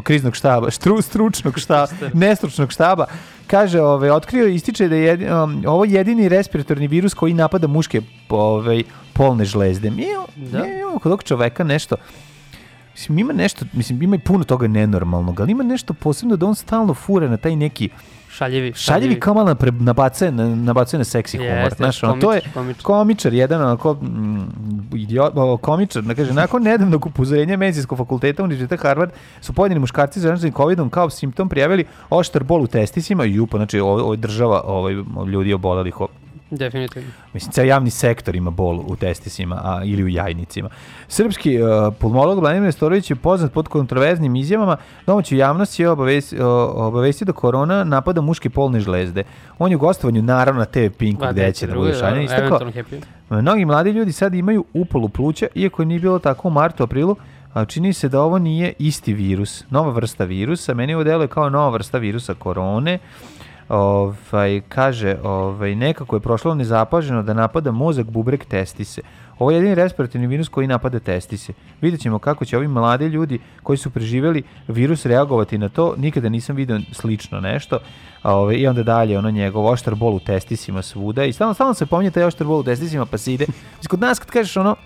kriznog 0.02 0.36
štaba, 0.36 0.70
štru, 0.70 1.02
stručnog 1.02 1.58
štaba, 1.58 1.86
nestručnog 2.14 2.72
štaba, 2.72 3.06
kaže, 3.46 3.80
ovaj, 3.80 4.10
otkrio 4.10 4.46
ističe 4.46 4.88
da 4.88 4.94
je 4.94 5.04
jedin, 5.04 5.32
um, 5.32 5.64
ovo 5.66 5.84
jedini 5.84 6.28
respiratorni 6.28 6.86
virus 6.88 7.14
koji 7.14 7.34
napada 7.34 7.66
muške 7.66 8.00
ovaj, 8.28 8.82
polne 9.12 9.44
žlezde. 9.44 9.90
Mi, 9.90 10.06
Da. 10.36 10.66
imamo 10.66 10.98
kod 10.98 11.12
ovog 11.12 11.22
čoveka 11.22 11.64
nešto, 11.64 11.96
Mislim, 12.94 13.18
ima 13.18 13.32
nešto, 13.32 13.64
mislim, 13.72 14.02
ima 14.02 14.16
i 14.16 14.18
puno 14.18 14.44
toga 14.44 14.68
nenormalnog, 14.68 15.40
ali 15.40 15.52
ima 15.52 15.62
nešto 15.62 15.94
posebno 15.94 16.36
da 16.36 16.46
on 16.46 16.54
stalno 16.54 16.94
fura 16.94 17.28
na 17.28 17.36
taj 17.36 17.56
neki. 17.56 17.88
Šaljivi 18.74 19.20
kao 19.20 19.34
malo 19.34 19.54
napre- 19.54 19.80
nabacuje 19.80 20.32
na, 20.32 20.56
nabacuje 20.56 20.98
na 20.98 21.04
seksi 21.04 21.38
humor. 21.38 21.52
Jeste, 21.52 21.76
Znaš, 21.76 22.02
ono, 22.02 22.20
to 22.20 22.32
je 22.32 22.40
komičar, 22.40 22.52
komičar. 22.54 22.82
komičar, 22.82 23.32
jedan 23.34 23.62
onako 23.62 23.94
mm, 23.94 24.48
idiot, 24.94 25.32
komičar, 25.60 26.02
da 26.02 26.14
kaže, 26.14 26.32
nakon 26.32 26.62
nedavnog 26.62 27.06
upozorenja 27.06 27.56
medicinskog 27.56 27.98
fakulteta 27.98 28.42
Univerziteta 28.42 28.88
Harvard 28.88 29.10
su 29.40 29.52
pojedini 29.52 29.80
muškarci 29.80 30.20
zaraženi 30.20 30.52
covidom 30.52 30.90
kao 30.90 31.10
simptom 31.10 31.48
prijavili 31.48 31.84
oštar 32.10 32.44
bol 32.44 32.62
u 32.62 32.66
testisima 32.66 33.24
i 33.24 33.38
upo, 33.40 33.56
znači 33.56 33.80
ovo, 33.80 34.02
ovo 34.02 34.12
je 34.12 34.16
država 34.16 34.62
ovaj, 34.66 34.94
ljudi 35.32 35.52
obolelih 35.52 35.94
Definitivno. 36.56 37.10
Mislim, 37.32 37.52
ceo 37.52 37.64
javni 37.64 37.90
sektor 37.90 38.36
ima 38.36 38.50
bol 38.50 38.80
u 38.86 38.96
testisima 38.96 39.60
a, 39.64 39.80
ili 39.84 40.04
u 40.04 40.08
jajnicima. 40.08 40.68
Srpski 41.08 41.62
uh, 41.62 41.94
pulmolog 41.98 42.38
Vladimir 42.38 42.66
Nestorović 42.66 43.10
je 43.10 43.16
poznat 43.16 43.52
pod 43.52 43.68
kontroverznim 43.68 44.36
izjavama. 44.36 44.76
Domaću 45.06 45.36
javnost 45.36 45.80
je 45.80 45.90
obavestio, 45.90 46.70
obavestio 46.86 47.24
da 47.24 47.32
korona 47.32 47.84
napada 47.84 48.20
muške 48.20 48.50
polne 48.50 48.80
žlezde. 48.80 49.24
On 49.58 49.70
je 49.70 49.76
u 49.76 49.80
gostovanju 49.80 50.22
naravno 50.22 50.58
na 50.58 50.64
TV 50.66 50.96
Pinku 50.98 51.24
Ma, 51.24 51.32
gde 51.32 51.52
će 51.52 51.66
da 51.66 51.74
bude 51.74 51.94
šaljen. 51.94 52.26
da, 52.26 52.34
Istakao, 52.34 52.60
mnogi 53.30 53.64
mladi 53.64 53.90
ljudi 53.90 54.12
sad 54.12 54.34
imaju 54.34 54.64
upolu 54.72 55.08
pluća, 55.08 55.46
iako 55.54 55.84
nije 55.84 56.00
bilo 56.00 56.18
tako 56.18 56.48
u 56.48 56.50
martu, 56.50 56.82
aprilu, 56.82 57.16
a 57.52 57.64
čini 57.64 57.92
se 57.92 58.08
da 58.08 58.20
ovo 58.20 58.38
nije 58.38 58.72
isti 58.78 59.12
virus, 59.12 59.64
nova 59.70 59.90
vrsta 59.90 60.24
virusa. 60.24 60.74
Meni 60.74 60.94
ovo 60.94 61.04
deluje 61.04 61.28
kao 61.28 61.50
nova 61.50 61.68
vrsta 61.68 61.98
virusa 61.98 62.34
korone. 62.34 62.98
Ovaj, 63.68 64.60
kaže, 64.68 65.16
ovaj, 65.22 65.74
nekako 65.74 66.16
je 66.16 66.20
prošlo 66.20 66.54
nezapaženo 66.54 67.22
da 67.22 67.34
napada 67.34 67.70
mozak, 67.70 68.06
bubrek, 68.06 68.44
testise. 68.44 69.00
Ovo 69.38 69.50
je 69.50 69.56
jedini 69.56 69.74
respiratorni 69.74 70.26
virus 70.26 70.48
koji 70.48 70.66
napada 70.66 70.98
testise. 70.98 71.52
Vidjet 71.80 72.00
ćemo 72.00 72.18
kako 72.18 72.44
će 72.44 72.56
ovi 72.56 72.68
mladi 72.68 73.06
ljudi 73.06 73.38
koji 73.62 73.78
su 73.78 73.90
preživjeli 73.90 74.42
virus 74.68 75.06
reagovati 75.06 75.58
na 75.58 75.68
to. 75.68 75.94
Nikada 75.96 76.28
nisam 76.28 76.56
vidio 76.56 76.80
slično 76.92 77.40
nešto. 77.40 77.78
A, 78.22 78.34
Ovaj, 78.34 78.56
I 78.56 78.66
onda 78.66 78.82
dalje 78.82 79.18
ono 79.18 79.30
njegov 79.30 79.66
oštar 79.66 79.94
bol 79.94 80.14
u 80.14 80.20
testisima 80.20 80.82
svuda. 80.82 81.24
I 81.24 81.32
stalno, 81.32 81.54
stalno 81.54 81.74
se 81.74 81.86
pominje 81.86 82.10
taj 82.10 82.24
oštar 82.24 82.46
bol 82.46 82.60
u 82.60 82.64
testisima 82.64 83.06
pa 83.06 83.18
se 83.18 83.34
ide. 83.34 83.46
Kod 83.88 84.00
nas 84.00 84.18
kad 84.18 84.30
kažeš 84.30 84.56
ono, 84.56 84.76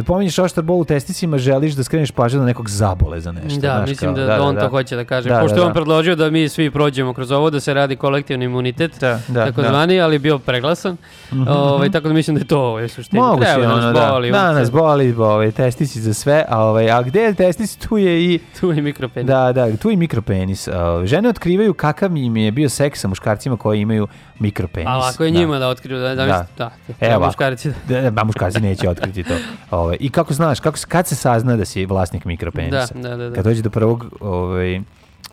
kad 0.00 0.06
pominješ 0.06 0.38
oštar 0.38 0.64
bol 0.64 0.80
u 0.80 0.84
testicima, 0.84 1.38
želiš 1.38 1.72
da 1.72 1.84
skreneš 1.84 2.10
pažnju 2.10 2.40
na 2.40 2.46
nekog 2.46 2.68
zabole 2.68 3.20
za 3.20 3.32
nešto. 3.32 3.60
Da, 3.60 3.74
znaš, 3.76 3.88
mislim 3.88 4.14
kao, 4.14 4.24
da, 4.26 4.26
da 4.28 4.42
on 4.42 4.56
to 4.56 4.68
hoće 4.68 4.96
da 4.96 5.04
kaže. 5.04 5.28
Da, 5.28 5.40
Pošto 5.40 5.54
da, 5.54 5.60
je 5.60 5.64
on 5.64 5.68
da. 5.68 5.74
predložio 5.74 6.16
da 6.16 6.30
mi 6.30 6.48
svi 6.48 6.70
prođemo 6.70 7.14
kroz 7.14 7.30
ovo, 7.30 7.50
da 7.50 7.60
se 7.60 7.74
radi 7.74 7.96
kolektivni 7.96 8.44
imunitet, 8.44 9.00
Da, 9.00 9.20
da, 9.28 9.44
tako 9.46 9.62
da. 9.62 9.68
zvani, 9.68 10.00
ali 10.00 10.18
bio 10.18 10.38
preglasan. 10.38 10.96
Mhm, 11.32 11.48
Ovaj, 11.48 11.90
tako 11.90 12.08
da 12.08 12.14
mislim 12.14 12.36
da 12.36 12.40
je 12.40 12.46
to 12.46 12.60
ovo, 12.60 12.88
suština. 12.88 13.22
Moguće, 13.22 13.46
Treba 13.46 13.66
da 13.66 13.72
ono, 13.74 13.82
nas 13.82 13.94
da. 13.94 14.10
boli. 14.10 14.30
Da, 14.30 14.52
nas 14.52 14.70
boli, 14.70 15.12
ovaj, 15.12 15.50
testici 15.50 16.00
za 16.00 16.14
sve, 16.14 16.44
a, 16.48 16.60
ovaj, 16.60 16.90
a 16.90 17.02
gde 17.02 17.20
je 17.20 17.34
testis, 17.34 17.76
tu 17.76 17.98
je 17.98 18.24
i... 18.24 18.38
Tu 18.60 18.72
je 18.72 18.82
mikropenis. 18.82 19.26
Da, 19.26 19.52
da, 19.52 19.76
tu 19.76 19.90
je 19.90 19.96
mikropenis. 19.96 20.68
A, 20.68 21.02
žene 21.04 21.28
otkrivaju 21.28 21.74
kakav 21.74 22.16
im 22.16 22.36
je 22.36 22.50
bio 22.52 22.68
seks 22.68 23.00
sa 23.00 23.08
muškarcima 23.08 23.56
koji 23.56 23.80
imaju 23.80 24.08
mikropenis. 24.38 24.88
A 24.88 24.96
lako 24.96 25.24
je 25.24 25.30
Da. 25.30 25.38
njima 25.38 25.58
da 25.58 25.68
otkriju, 25.68 25.98
da, 25.98 26.08
da, 26.08 26.14
Da. 26.16 26.26
da, 26.26 26.46
da, 26.58 26.70
Evo, 27.00 27.10
ovako. 27.10 27.26
muškarci. 27.26 27.70
Da, 27.88 28.00
da, 28.00 28.10
ba, 28.10 28.24
muškarci 28.24 28.60
neće 28.60 28.88
otkriti 28.88 29.22
to. 29.22 29.34
Ove, 29.90 29.96
I 30.00 30.10
kako 30.10 30.34
znaš, 30.34 30.60
kako, 30.60 30.78
kad 30.88 31.06
se 31.06 31.14
sazna 31.14 31.56
da 31.56 31.64
si 31.64 31.86
vlasnik 31.86 32.24
mikropenisa? 32.24 32.94
Da, 32.94 33.00
da, 33.00 33.16
da, 33.16 33.28
da. 33.28 33.34
Kad 33.34 33.44
dođe 33.44 33.62
do 33.62 33.70
prvog, 33.70 34.06
ovaj, 34.20 34.80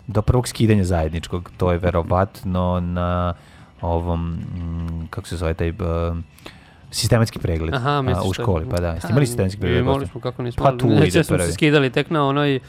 do 0.06 0.22
prvog 0.22 0.48
skidanja 0.48 0.84
zajedničkog, 0.84 1.50
to 1.56 1.72
je 1.72 1.78
verovatno 1.78 2.80
na 2.80 3.34
ovom, 3.80 4.30
mm, 4.30 5.06
kako 5.10 5.28
se 5.28 5.36
zove 5.36 5.54
taj, 5.54 5.72
b- 5.72 5.84
sistematski 6.90 7.38
pregled 7.38 7.74
Aha, 7.74 7.90
a, 7.90 8.22
u 8.24 8.32
školi, 8.32 8.66
pa 8.70 8.76
da. 8.76 8.88
Jeste 8.88 9.08
imali 9.10 9.26
sistematski 9.26 9.60
pregled? 9.60 9.80
Imali 9.80 10.06
smo, 10.06 10.20
kako 10.20 10.42
nismo. 10.42 10.64
Pa 10.64 10.76
tu 10.78 10.88
ide 11.06 11.24
smo 11.24 11.36
prvi. 11.36 11.46
se 11.46 11.52
skidali 11.52 11.90
tek 11.90 12.10
na 12.10 12.24
onoj, 12.24 12.60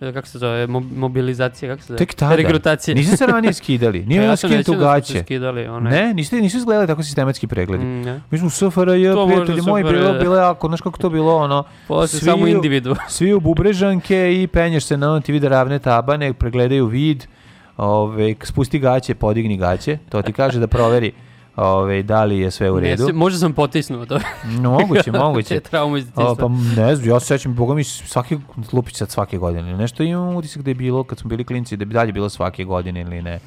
kako 0.00 0.26
se 0.28 0.38
zove, 0.38 0.66
mo- 0.66 0.96
mobilizacija, 0.96 1.72
kako 1.72 1.82
se 1.82 1.86
zove? 1.86 1.98
Tek 1.98 2.14
tada. 2.14 2.36
Regrutacija. 2.36 2.94
Niste 2.94 3.16
se 3.16 3.26
ranije 3.26 3.52
skidali. 3.52 4.04
Nije 4.08 4.36
se 4.36 4.48
skinuti 4.48 4.70
u 4.70 4.74
da 4.74 4.80
gaće. 4.80 5.22
skidali, 5.22 5.66
onaj. 5.66 5.92
Ne, 5.92 6.14
niste, 6.14 6.36
nisu 6.36 6.56
izgledali 6.56 6.86
tako 6.86 7.02
sistematski 7.02 7.46
pregledi. 7.46 7.84
Mm, 7.84 8.02
ne. 8.02 8.20
Mi 8.30 8.38
smo 8.38 8.46
u 8.46 8.50
SFRJ, 8.50 9.12
prijatelji 9.26 9.62
moji, 9.62 9.84
SFRJ. 9.84 9.98
bilo, 9.98 10.12
bilo 10.12 10.36
jako, 10.36 10.68
znaš 10.68 10.80
kako 10.80 10.98
to 10.98 11.10
bilo, 11.10 11.36
ono... 11.36 11.64
Posle 11.88 12.08
svi 12.18 12.26
samo 12.26 12.46
individu. 12.46 12.96
Svi 13.08 13.32
u 13.32 13.40
bubrežanke 13.40 14.42
i 14.42 14.46
penješ 14.46 14.84
se 14.84 14.96
na 14.96 15.10
ono 15.10 15.20
ti 15.20 15.32
vide 15.32 15.48
ravne 15.48 15.78
tabane, 15.78 16.32
pregledaju 16.32 16.86
vid, 16.86 17.26
ove, 17.76 18.34
spusti 18.42 18.78
gaće, 18.78 19.14
podigni 19.14 19.56
gaće, 19.56 19.98
to 20.08 20.22
ti 20.22 20.32
kaže 20.32 20.60
da 20.60 20.66
proveri 20.66 21.12
ove, 21.56 22.02
da 22.02 22.24
li 22.24 22.38
je 22.38 22.50
sve 22.50 22.70
u 22.70 22.74
Ne, 22.74 22.80
redu. 22.80 23.06
se- 23.06 23.12
možda 23.12 23.38
sam 23.38 23.52
potisnuo 23.52 24.06
to. 24.06 24.18
No, 24.60 24.70
moguće, 24.72 25.12
moguće. 25.20 25.60
Traumu 25.60 25.96
iz 25.96 26.06
detinjstva. 26.06 26.34
pa 26.38 26.48
ne 26.76 26.96
znam, 26.96 27.08
ja 27.08 27.20
se 27.20 27.26
sećam, 27.28 27.54
boga 27.54 27.74
mi 27.74 27.84
svaki 27.84 28.38
lupić 28.72 28.96
sad 28.96 29.10
svake 29.10 29.38
godine. 29.38 29.74
Nešto 29.74 30.02
imam 30.02 30.36
utisak 30.36 30.62
da 30.62 30.70
je 30.70 30.74
bilo 30.74 31.04
kad 31.04 31.18
smo 31.18 31.28
bili 31.28 31.44
klinci, 31.44 31.76
da 31.76 31.84
bi 31.84 31.94
dalje 31.94 32.12
bilo 32.12 32.28
svake 32.28 32.64
godine 32.64 33.00
ili 33.00 33.22
ne. 33.22 33.38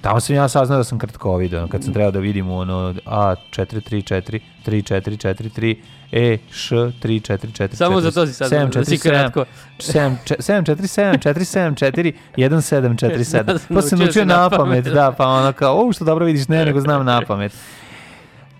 Tamo 0.00 0.20
sam 0.20 0.36
ja 0.36 0.48
saznao 0.48 0.78
da 0.78 0.84
sam 0.84 0.98
kratkovid, 0.98 1.54
ono, 1.54 1.68
kad 1.68 1.84
sam 1.84 1.92
trebao 1.92 2.10
da 2.10 2.18
vidim 2.18 2.50
ono 2.50 2.94
A434, 2.96 4.40
3443, 4.66 5.76
E, 6.12 6.38
Š, 6.52 6.76
3444, 7.02 7.74
Samo 7.74 8.00
za 8.00 8.10
to 8.10 8.26
si 8.26 8.32
saznao, 8.32 8.66
da 8.74 8.84
si 8.84 8.98
kratko. 8.98 9.44
747, 9.78 11.18
474, 11.18 12.12
1747. 12.36 13.24
Sad 13.24 13.60
Pa 13.74 13.82
sam 13.82 13.98
naučio 13.98 14.24
na 14.24 14.50
pamet. 14.50 14.84
da, 14.84 15.12
pa 15.12 15.26
ono 15.26 15.52
kao, 15.52 15.88
o, 15.88 15.92
što 15.92 16.04
dobro 16.04 16.24
vidiš, 16.24 16.48
ne, 16.48 16.64
nego 16.64 16.80
znam 16.80 17.04
na 17.04 17.22
pamet. 17.26 17.52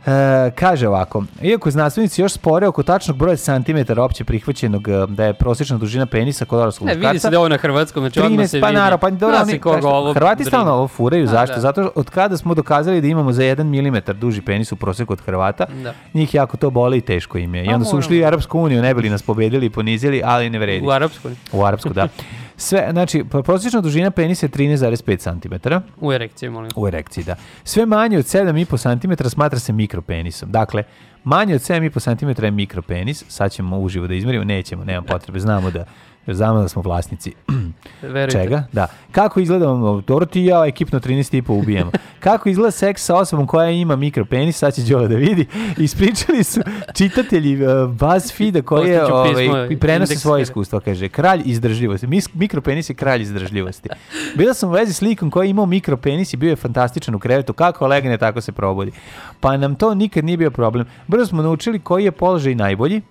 E, 0.06 0.10
kaže 0.50 0.88
ovako, 0.88 1.24
iako 1.42 1.70
znanstvenici 1.70 2.22
još 2.22 2.32
spore 2.32 2.66
oko 2.66 2.82
tačnog 2.82 3.16
broja 3.16 3.36
santimetara 3.36 4.02
opće 4.02 4.24
prihvaćenog 4.24 4.88
e, 4.88 5.06
da 5.08 5.24
je 5.24 5.34
prosječna 5.34 5.78
dužina 5.78 6.06
penisa 6.06 6.44
kod 6.44 6.58
odraslog 6.58 6.86
Ne, 6.86 6.94
vidi 6.94 7.00
muškarca, 7.02 7.20
se 7.20 7.30
da 7.30 7.38
ovo 7.38 7.48
na 7.48 7.56
hrvatskom, 7.56 8.02
znači 8.02 8.20
odmah 8.20 8.48
se 8.48 8.56
13, 8.56 8.60
pa 8.60 8.66
vidi. 8.66 8.76
naravno, 8.76 8.98
pa 8.98 9.10
dobro, 9.10 9.36
oni- 9.38 10.14
Hrvati 10.14 10.44
stalno 10.44 10.72
ovo 10.72 10.88
furaju, 10.88 11.26
zašto? 11.26 11.54
da. 11.54 11.60
Zato 11.60 11.90
od 11.94 12.10
kada 12.10 12.36
smo 12.36 12.54
dokazali 12.54 13.00
da 13.00 13.06
imamo 13.06 13.32
za 13.32 13.42
1 13.42 13.64
mm 13.64 14.12
duži 14.12 14.42
penis 14.42 14.72
u 14.72 14.76
prosjeku 14.76 15.12
od 15.12 15.20
Hrvata, 15.20 15.66
Da. 15.74 15.94
njih 16.14 16.34
jako 16.34 16.56
to 16.56 16.70
boli 16.70 16.98
i 16.98 17.02
teško 17.02 17.38
im 17.38 17.54
je. 17.54 17.64
I 17.64 17.66
Pa 17.66 17.74
onda 17.74 17.84
su 17.84 17.98
ušli 17.98 18.22
u 18.22 18.26
Arapsku 18.26 18.60
uniju, 18.60 18.82
ne 18.82 18.94
bili 18.94 19.10
nas 19.10 19.22
pobedili 19.22 19.66
i 19.66 19.70
ponizili, 19.70 20.22
ali 20.24 20.50
ne 20.50 20.58
vredi. 20.58 20.86
U 20.86 20.90
arapskoj. 20.90 21.32
U 21.52 21.64
Arapsku, 21.64 21.88
da. 21.90 22.08
Sve, 22.56 22.88
znači, 22.90 23.24
pro- 23.30 23.42
prosječna 23.42 23.80
dužina 23.80 24.10
penisa 24.10 24.46
je 24.46 24.50
13,5 24.50 25.18
cm. 25.40 25.74
U 26.00 26.12
erekciji, 26.12 26.50
molim. 26.50 26.70
U 26.76 26.88
erekciji, 26.88 27.24
da. 27.24 27.36
Sve 27.64 27.86
manje 27.86 28.18
od 28.18 28.24
7,5 28.24 29.00
cm 29.18 29.28
smatra 29.28 29.58
se 29.58 29.72
mikropenisom. 29.72 30.50
Dakle, 30.52 30.82
manje 31.24 31.54
od 31.54 31.60
7,5 31.60 32.34
cm 32.36 32.44
je 32.44 32.50
mikropenis. 32.50 33.24
Sad 33.28 33.52
ćemo 33.52 33.78
uživo 33.78 34.06
da 34.06 34.14
izmerimo. 34.14 34.44
Nećemo, 34.44 34.84
nema 34.84 35.02
potrebe. 35.02 35.40
Znamo 35.40 35.70
da, 35.70 35.84
znamo 36.34 36.62
da 36.62 36.68
smo 36.68 36.82
vlasnici 36.82 37.32
Verujte. 38.02 38.42
čega. 38.42 38.64
Da. 38.72 38.86
Kako 39.12 39.40
izgleda, 39.40 39.66
dobro 40.06 40.26
ti 40.26 40.42
i 40.42 40.46
ja 40.46 40.66
ekipno 40.66 41.00
13,5 41.00 41.52
ubijemo. 41.52 41.90
Kako 42.20 42.48
izgleda 42.48 42.70
seks 42.70 43.04
sa 43.04 43.16
osobom 43.16 43.46
koja 43.46 43.70
ima 43.70 43.96
mikropenis, 43.96 44.58
sad 44.58 44.74
će 44.74 44.82
Đole 44.82 45.08
da 45.08 45.14
vidi. 45.14 45.46
Ispričali 45.78 46.44
su 46.44 46.60
čitatelji 46.94 47.66
uh, 47.66 47.90
BuzzFeeda 47.90 48.62
koji 48.62 48.90
je, 48.90 49.04
ovaj, 49.04 49.68
i 49.70 49.76
prenose 49.76 50.16
svoje 50.16 50.42
iskustva, 50.42 50.80
kaže, 50.80 51.08
kralj 51.08 51.42
izdržljivosti. 51.44 52.06
Mikropenis 52.34 52.90
je 52.90 52.94
kralj 52.94 53.22
izdržljivosti. 53.22 53.88
Bila 54.34 54.54
sam 54.54 54.68
u 54.68 54.72
vezi 54.72 54.92
s 54.92 55.00
likom 55.00 55.30
koji 55.30 55.46
je 55.46 55.50
imao 55.50 55.66
mikropenis 55.66 56.32
i 56.32 56.36
bio 56.36 56.50
je 56.50 56.56
fantastičan 56.56 57.14
u 57.14 57.18
krevetu. 57.18 57.52
Kako 57.52 57.86
legne, 57.86 58.18
tako 58.18 58.40
se 58.40 58.52
probudi. 58.52 58.92
Pa 59.40 59.56
nam 59.56 59.74
to 59.74 59.94
nikad 59.94 60.24
nije 60.24 60.36
bio 60.36 60.50
problem. 60.50 60.86
Brzo 61.06 61.26
smo 61.26 61.42
naučili 61.42 61.78
koji 61.78 62.04
je 62.04 62.12
položaj 62.12 62.54
najbolji, 62.54 63.02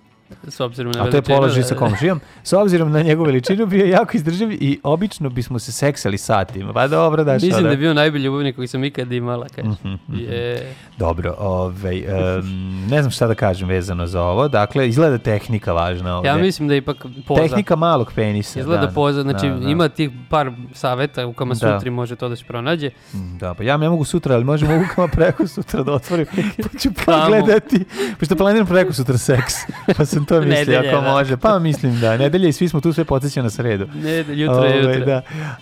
S 0.48 0.60
obzirom 0.60 0.92
na 0.92 1.02
a 1.02 1.10
to 1.10 1.16
je 1.16 1.22
položaj 1.22 1.62
da, 1.62 1.68
sa 1.68 1.74
da. 1.74 1.80
komšijom. 1.80 2.20
S 2.42 2.52
obzirom 2.52 2.92
na 2.92 3.02
njegovu 3.02 3.26
veličinu 3.26 3.66
bio 3.66 3.84
je 3.84 3.90
jako 3.90 4.16
izdrživ 4.16 4.52
i 4.52 4.80
obično 4.82 5.30
bismo 5.30 5.58
se 5.58 5.72
seksali 5.72 6.18
satima. 6.18 6.72
Pa 6.72 6.88
dobro, 6.88 7.24
da 7.24 7.38
što 7.38 7.46
Mislim 7.46 7.64
da 7.64 7.70
je 7.70 7.76
bio 7.76 7.94
najbolji 7.94 8.24
ljubavnik 8.24 8.56
koji 8.56 8.68
sam 8.68 8.84
ikad 8.84 9.12
imala, 9.12 9.46
kaže. 9.56 9.68
Mhm, 9.68 9.88
mhm. 9.88 10.18
Je. 10.18 10.74
Dobro, 10.98 11.34
ovaj, 11.38 11.98
em, 11.98 12.86
ne 12.90 13.02
znam 13.02 13.10
šta 13.10 13.26
da 13.26 13.34
kažem 13.34 13.68
vezano 13.68 14.06
za 14.06 14.22
ovo. 14.22 14.48
Dakle, 14.48 14.88
izgleda 14.88 15.18
tehnika 15.18 15.72
važna 15.72 16.16
ovdje. 16.16 16.28
Ja 16.28 16.36
mislim 16.36 16.68
da 16.68 16.74
je 16.74 16.78
ipak 16.78 17.06
poza. 17.26 17.42
Tehnika 17.42 17.76
malog 17.76 18.12
penisa. 18.14 18.60
Izgleda 18.60 18.86
da, 18.86 18.92
poza, 18.92 19.22
znači 19.22 19.48
da, 19.48 19.54
da. 19.54 19.68
ima 19.68 19.88
tih 19.88 20.10
par 20.30 20.52
saveta 20.72 21.26
u 21.26 21.32
kama 21.32 21.54
Da. 21.54 21.74
sutri 21.74 21.90
može 21.90 22.16
to 22.16 22.28
da 22.28 22.36
se 22.36 22.44
pronađe. 22.44 22.90
Da, 23.12 23.54
pa 23.54 23.62
ja 23.62 23.76
ne 23.76 23.88
mogu 23.88 24.04
sutra, 24.04 24.34
ali 24.34 24.44
možemo 24.44 24.72
mogu 24.72 24.84
kama 24.94 25.08
preko 25.08 25.46
sutra 25.46 25.82
da 25.82 25.92
otvorim, 25.92 26.26
pa 26.62 26.78
ću 26.78 26.90
pogledati, 27.06 27.84
pošto 28.18 28.36
planiram 28.36 28.66
preko 28.66 28.92
sutra 28.92 29.18
seks, 29.18 29.54
pa 29.96 30.04
sam 30.16 30.24
to 30.24 30.40
mislio, 30.40 30.58
Nedelje, 30.58 30.78
ako 30.78 31.00
da. 31.00 31.10
može, 31.10 31.36
pa 31.36 31.58
mislim 31.58 32.00
da, 32.00 32.16
nedelje 32.16 32.48
i 32.48 32.52
svi 32.52 32.68
smo 32.68 32.80
tu 32.80 32.92
sve 32.92 33.04
podsjećaju 33.04 33.44
na 33.44 33.50
sredu. 33.50 33.86
Ne, 33.94 34.18
jutro 34.18 34.64
je 34.64 34.84
Ovaj, 34.84 34.96
jutro. 34.96 35.06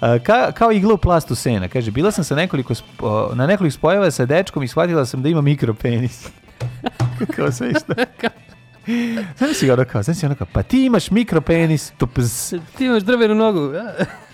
Da. 0.00 0.18
Ka, 0.18 0.52
kao 0.52 0.72
igla 0.72 0.94
u 0.94 0.98
plastu 0.98 1.34
sena, 1.34 1.68
kaže, 1.68 1.90
bila 1.90 2.10
sam 2.10 2.24
sa 2.24 2.34
nekoliko, 2.34 2.74
spo- 2.74 3.34
na 3.34 3.46
nekoliko 3.46 3.74
spojeva 3.74 4.10
sa 4.10 4.26
dečkom 4.26 4.62
i 4.62 4.68
shvatila 4.68 5.06
sam 5.06 5.22
da 5.22 5.28
ima 5.28 5.40
mikropenis. 5.40 6.28
kao 7.36 7.52
sve 7.52 7.70
što. 7.70 7.94
Znam 9.38 9.54
si 9.54 9.70
ono 9.70 9.84
kao, 9.84 10.02
znam 10.02 10.14
si 10.14 10.26
ono 10.26 10.34
kao, 10.34 10.46
pa 10.52 10.62
ti 10.62 10.84
imaš 10.84 11.10
mikropenis, 11.10 11.90
tups. 11.90 12.50
Ti 12.50 12.84
imaš 12.84 13.02
drvenu 13.02 13.34
nogu. 13.34 13.72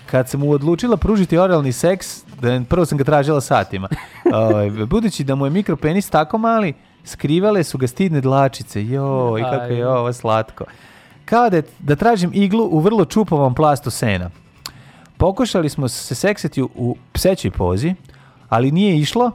Kad 0.05 0.29
sam 0.29 0.39
mu 0.39 0.51
odlučila 0.51 0.97
pružiti 0.97 1.37
oralni 1.37 1.71
seks, 1.71 2.23
da, 2.41 2.61
prvo 2.69 2.85
sam 2.85 2.97
ga 2.97 3.03
tražila 3.03 3.41
satima. 3.41 3.89
Ovaj, 4.33 4.69
budući 4.69 5.23
da 5.23 5.35
mu 5.35 5.45
je 5.45 5.49
mikropenis 5.49 6.09
tako 6.09 6.37
mali, 6.37 6.73
skrivale 7.05 7.63
su 7.63 7.77
ga 7.77 7.87
stidne 7.87 8.21
dlačice. 8.21 8.85
Joj, 8.85 9.41
kako 9.41 9.65
je 9.65 9.87
ovo 9.89 10.13
slatko. 10.13 10.63
Kao 11.25 11.49
da, 11.49 11.57
je- 11.57 11.63
da 11.79 11.95
tražim 11.95 12.31
iglu 12.33 12.63
u 12.65 12.79
vrlo 12.79 13.05
čupovom 13.05 13.55
plastu 13.55 13.89
sena. 13.89 14.29
Pokušali 15.17 15.69
smo 15.69 15.87
se 15.87 16.15
seksati 16.15 16.61
u, 16.61 16.95
psećoj 17.11 17.51
pozi, 17.51 17.95
ali 18.49 18.71
nije 18.71 18.97
išlo, 18.97 19.31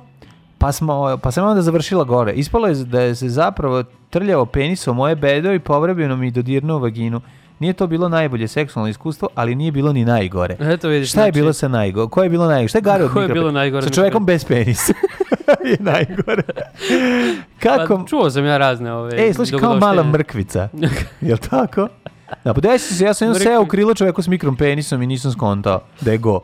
pa, 0.58 0.72
smo, 0.72 1.18
pa 1.22 1.30
sam 1.30 1.48
onda 1.48 1.62
završila 1.62 2.04
gore. 2.04 2.32
Ispalo 2.32 2.68
je 2.68 2.74
da 2.74 3.00
je 3.00 3.14
se 3.14 3.28
zapravo 3.28 3.82
trljao 4.10 4.46
penis 4.46 4.88
o 4.88 4.94
moje 4.94 5.16
bedo 5.16 5.52
i 5.52 5.58
povrebljeno 5.58 6.16
mi 6.16 6.30
dodirnuo 6.30 6.78
vaginu. 6.78 7.20
Nije 7.58 7.72
to 7.72 7.86
bilo 7.86 8.08
najbolje 8.08 8.48
seksualno 8.48 8.88
iskustvo, 8.88 9.28
ali 9.34 9.54
nije 9.54 9.72
bilo 9.72 9.92
ni 9.92 10.04
najgore. 10.04 10.56
Eto 10.60 10.88
vidiš, 10.88 11.08
Šta 11.10 11.20
je 11.20 11.24
znači- 11.24 11.32
bilo 11.32 11.52
sa 11.52 11.68
najgore? 11.68 12.08
Ko 12.08 12.22
je 12.22 12.28
bilo 12.30 12.46
najgore? 12.46 12.68
Šta 12.68 12.78
je 12.78 12.82
gore 12.82 13.04
od 13.04 13.12
Ko 13.12 13.20
je 13.20 13.28
bilo 13.28 13.50
najgore 13.52 13.82
Sa 13.82 13.90
čovjekom 13.90 14.26
bez 14.26 14.44
penisa. 14.44 14.92
je 15.64 15.76
najgore. 15.80 16.42
Kako? 17.62 17.96
Pa, 17.96 18.04
čuo 18.06 18.30
sam 18.30 18.44
ja 18.44 18.58
razne 18.58 18.92
ove. 18.92 19.22
Ej, 19.22 19.34
slušaj, 19.34 19.58
kao 19.58 19.76
mala 19.76 20.02
mrkvica. 20.04 20.68
Jel 21.20 21.38
tako? 21.40 21.88
Da, 22.44 22.54
pa 22.54 22.60
desi 22.60 22.94
se, 22.94 23.04
ja 23.04 23.14
sam 23.14 23.28
Mrkvi. 23.28 23.44
seo 23.44 23.62
u 23.62 23.66
krilo 23.66 23.94
čoveku 23.94 24.22
s 24.22 24.28
mikrom 24.28 24.56
penisom 24.56 25.02
i 25.02 25.06
nisam 25.06 25.32
skontao 25.32 25.80
da 26.00 26.12
je 26.12 26.18
go. 26.18 26.40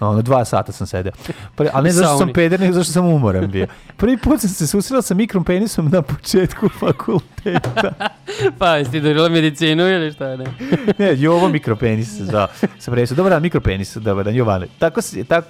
Ono, 0.00 0.22
dva 0.22 0.44
sata 0.44 0.72
sam 0.72 0.86
sedeo. 0.86 1.12
Pre, 1.54 1.70
ali 1.72 1.84
ne 1.84 1.92
zašto 1.92 2.18
sam 2.18 2.32
peder, 2.32 2.60
nego 2.60 2.72
zašto 2.72 2.92
sam 2.92 3.06
umoran 3.06 3.50
bio. 3.50 3.66
Prvi 3.96 4.16
put 4.16 4.40
sam 4.40 4.50
se 4.50 4.66
susrela 4.66 5.02
sa 5.02 5.14
mikrom 5.14 5.44
penisom 5.44 5.88
na 5.88 6.02
početku 6.02 6.68
fakulteta. 6.80 7.92
pa, 8.58 8.76
jesi 8.76 8.90
ti 8.90 9.00
dobila 9.00 9.28
medicinu 9.28 9.88
ili 9.88 10.12
šta 10.12 10.36
ne? 10.36 10.44
ne, 10.98 11.14
Jovo 11.16 11.48
mikropenis 11.48 12.16
se 12.16 12.24
zvao. 12.24 12.46
Sam 12.78 12.94
presao, 12.94 13.16
dobar 13.16 13.32
dan, 13.32 13.42
mikropenis, 13.42 13.96
dobar 13.96 14.24
dan, 14.24 14.34
Jovane. 14.34 14.66
Tako, 14.78 15.00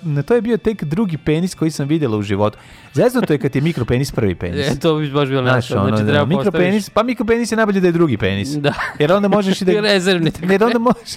na 0.03 0.23
to 0.23 0.35
je 0.35 0.41
bio 0.41 0.57
tek 0.57 0.85
drugi 0.85 1.19
penis 1.19 1.55
koji 1.55 1.71
sam 1.71 1.89
vidjela 1.89 2.17
u 2.17 2.23
životu. 2.23 2.59
Zeznuto 2.95 3.33
je 3.33 3.39
kad 3.39 3.57
je 3.57 3.63
mikropenis 3.63 4.13
prvi 4.13 4.35
penis. 4.35 4.71
E, 4.71 4.79
to 4.81 4.97
bi 4.97 5.11
baš 5.11 5.29
bilo 5.29 5.43
nešto. 5.43 5.79
ono, 5.79 5.89
Znači, 5.89 6.05
da, 6.05 6.11
treba 6.11 6.27
mikropenis, 6.27 6.91
pa 6.91 7.03
mikropenis 7.03 7.53
je 7.53 7.57
najbolje 7.57 7.81
da 7.81 7.89
je 7.89 7.93
drugi 7.93 8.17
penis. 8.17 8.49
Da. 8.49 8.73
Jer 8.99 9.13
onda 9.13 9.29
možeš 9.29 9.63
i 9.63 9.65
da... 9.65 9.72
Rezervni, 9.81 10.31
tako 10.31 10.53
Jer 10.53 10.65
onda 10.65 10.79
možeš... 10.79 11.13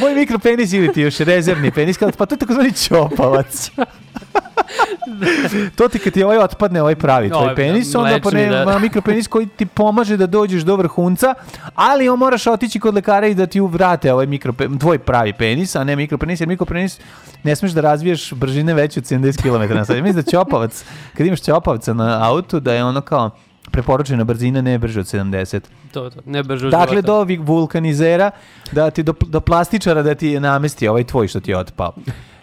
Moj 0.00 0.14
mikropenis 0.14 0.72
ili 0.72 0.92
ti 0.92 1.00
još 1.00 1.18
rezervni 1.18 1.70
penis, 1.70 1.98
pa 2.18 2.26
to 2.26 2.34
je 2.34 2.38
takozvani 2.38 2.72
čopavac. 2.72 3.70
to 5.76 5.88
ti 5.88 5.98
kad 5.98 6.12
ti 6.12 6.22
ovaj 6.22 6.38
otpadne, 6.38 6.82
ovaj 6.82 6.94
pravi 6.94 7.28
tvoj 7.28 7.42
Ovaj, 7.42 7.54
penis, 7.54 7.94
onda 7.94 8.18
pa 8.22 8.30
ne, 8.30 8.46
da. 8.46 8.78
mikropenis 8.78 9.26
koji 9.26 9.46
ti 9.46 9.66
pomaže 9.66 10.16
da 10.16 10.26
dođeš 10.26 10.62
do 10.62 10.76
vrhunca, 10.76 11.34
ali 11.74 12.08
on 12.08 12.18
moraš 12.18 12.46
otići 12.46 12.80
kod 12.80 12.94
lekara 12.94 13.26
i 13.26 13.34
da 13.34 13.46
ti 13.46 13.60
vrate 13.60 14.12
ovaj 14.12 14.26
mikrope, 14.26 14.68
tvoj 14.80 14.98
pravi 14.98 15.32
penis, 15.32 15.76
a 15.76 15.84
ne 15.84 15.96
mikropenis, 15.96 16.40
jer 16.40 16.48
mikropenis 16.48 17.00
ne 17.42 17.56
smeš 17.56 17.72
da 17.72 17.80
razviješ 17.80 18.32
brzine 18.32 18.74
veće 18.74 19.00
od 19.00 19.04
70 19.04 19.42
km 19.42 19.74
na 19.74 19.84
sat. 19.84 19.96
Mislim 19.96 20.24
da 20.24 20.30
ćopavac, 20.30 20.84
kad 21.16 21.26
imaš 21.26 21.40
ćopavca 21.40 21.94
na 21.94 22.30
autu, 22.30 22.60
da 22.60 22.74
je 22.74 22.84
ono 22.84 23.00
kao 23.00 23.30
preporučena 23.72 24.24
brzina 24.24 24.60
ne 24.60 24.78
brže 24.78 25.00
od 25.00 25.06
70. 25.06 25.60
To, 25.92 26.10
to, 26.10 26.20
ne 26.26 26.42
brže 26.42 26.66
od 26.66 26.70
Dakle, 26.70 26.94
života. 26.94 27.06
do 27.06 27.14
ovih 27.14 27.40
vulkanizera, 27.40 28.30
da 28.72 28.90
ti, 28.90 29.02
do, 29.02 29.14
do 29.26 29.40
plastičara 29.40 30.02
da 30.02 30.14
ti 30.14 30.40
namesti 30.40 30.88
ovaj 30.88 31.04
tvoj 31.04 31.28
što 31.28 31.40
ti 31.40 31.50
je 31.50 31.58
otpao. 31.58 31.94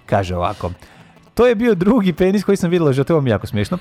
Kaže 0.05 0.35
ovako. 0.35 0.71
To 1.33 1.47
je 1.47 1.55
bio 1.55 1.75
drugi 1.75 2.13
penis 2.13 2.43
koji 2.43 2.57
sam 2.57 2.71
to 3.03 3.15
vam 3.15 3.27
jako 3.27 3.47
smiješno. 3.47 3.77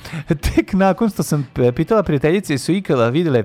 Tek 0.54 0.72
nakon 0.72 1.10
što 1.10 1.22
sam 1.22 1.46
pitala 1.76 2.02
prijateljice 2.02 2.58
su 2.58 2.72
ikada 2.72 3.08
vidjele 3.08 3.38
e, 3.38 3.44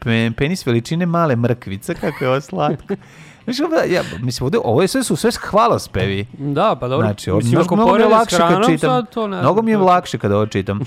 pe- 0.00 0.32
penis 0.36 0.66
veličine 0.66 1.06
male 1.06 1.36
mrkvice, 1.36 1.94
kako 1.94 2.24
je 2.24 2.30
ovo 2.30 2.40
slatko. 2.40 2.94
Znači, 3.46 3.62
ovo- 3.62 3.94
ja, 3.94 4.02
mislim, 4.20 4.44
ovdje, 4.44 4.60
ovo 4.64 4.82
je 4.82 4.88
sve 4.88 5.02
su 5.02 5.16
sve 5.16 5.30
hvalospevi. 5.50 6.26
Da, 6.38 6.76
pa 6.80 6.88
dobro. 6.88 7.06
Znači, 7.06 7.32
Mislim, 7.32 7.52
mnogo, 7.52 7.76
mnogo 7.76 7.94
mi 7.94 8.02
je 8.02 8.08
lakše 8.08 8.36
kad 8.36 8.66
čitam. 8.66 8.90
sad 8.90 9.10
to 9.10 9.28
ne 9.28 9.40
Mnogo 9.40 9.62
mi 9.62 9.70
je 9.70 9.76
lakše 9.78 10.18
kad 10.18 10.32
ovo 10.32 10.46
čitam. 10.46 10.80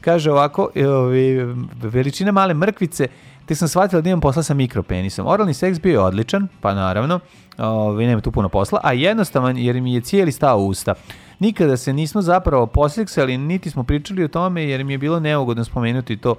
Kaže 0.00 0.32
ovako, 0.32 0.70
e, 0.74 0.88
ovi, 0.88 1.54
veličine 1.82 2.32
male 2.32 2.54
mrkvice, 2.54 3.06
te 3.46 3.54
sam 3.54 3.68
shvatila 3.68 4.02
da 4.02 4.08
imam 4.08 4.20
posla 4.20 4.42
sa 4.42 4.54
mikropenisom. 4.54 5.26
Oralni 5.26 5.54
seks 5.54 5.80
bio 5.80 5.92
je 5.92 6.00
odličan, 6.00 6.48
pa 6.60 6.74
naravno, 6.74 7.20
ovi, 7.58 8.06
nema 8.06 8.20
tu 8.20 8.32
puno 8.32 8.48
posla, 8.48 8.80
a 8.82 8.92
jednostavan 8.92 9.58
jer 9.58 9.80
mi 9.80 9.94
je 9.94 10.00
cijeli 10.00 10.32
stao 10.32 10.58
usta. 10.58 10.94
Nikada 11.38 11.76
se 11.76 11.92
nismo 11.92 12.22
zapravo 12.22 12.66
poseksali, 12.66 13.38
niti 13.38 13.70
smo 13.70 13.82
pričali 13.82 14.24
o 14.24 14.28
tome 14.28 14.64
jer 14.64 14.84
mi 14.84 14.92
je 14.94 14.98
bilo 14.98 15.20
neugodno 15.20 15.64
spomenuti 15.64 16.16
to. 16.16 16.34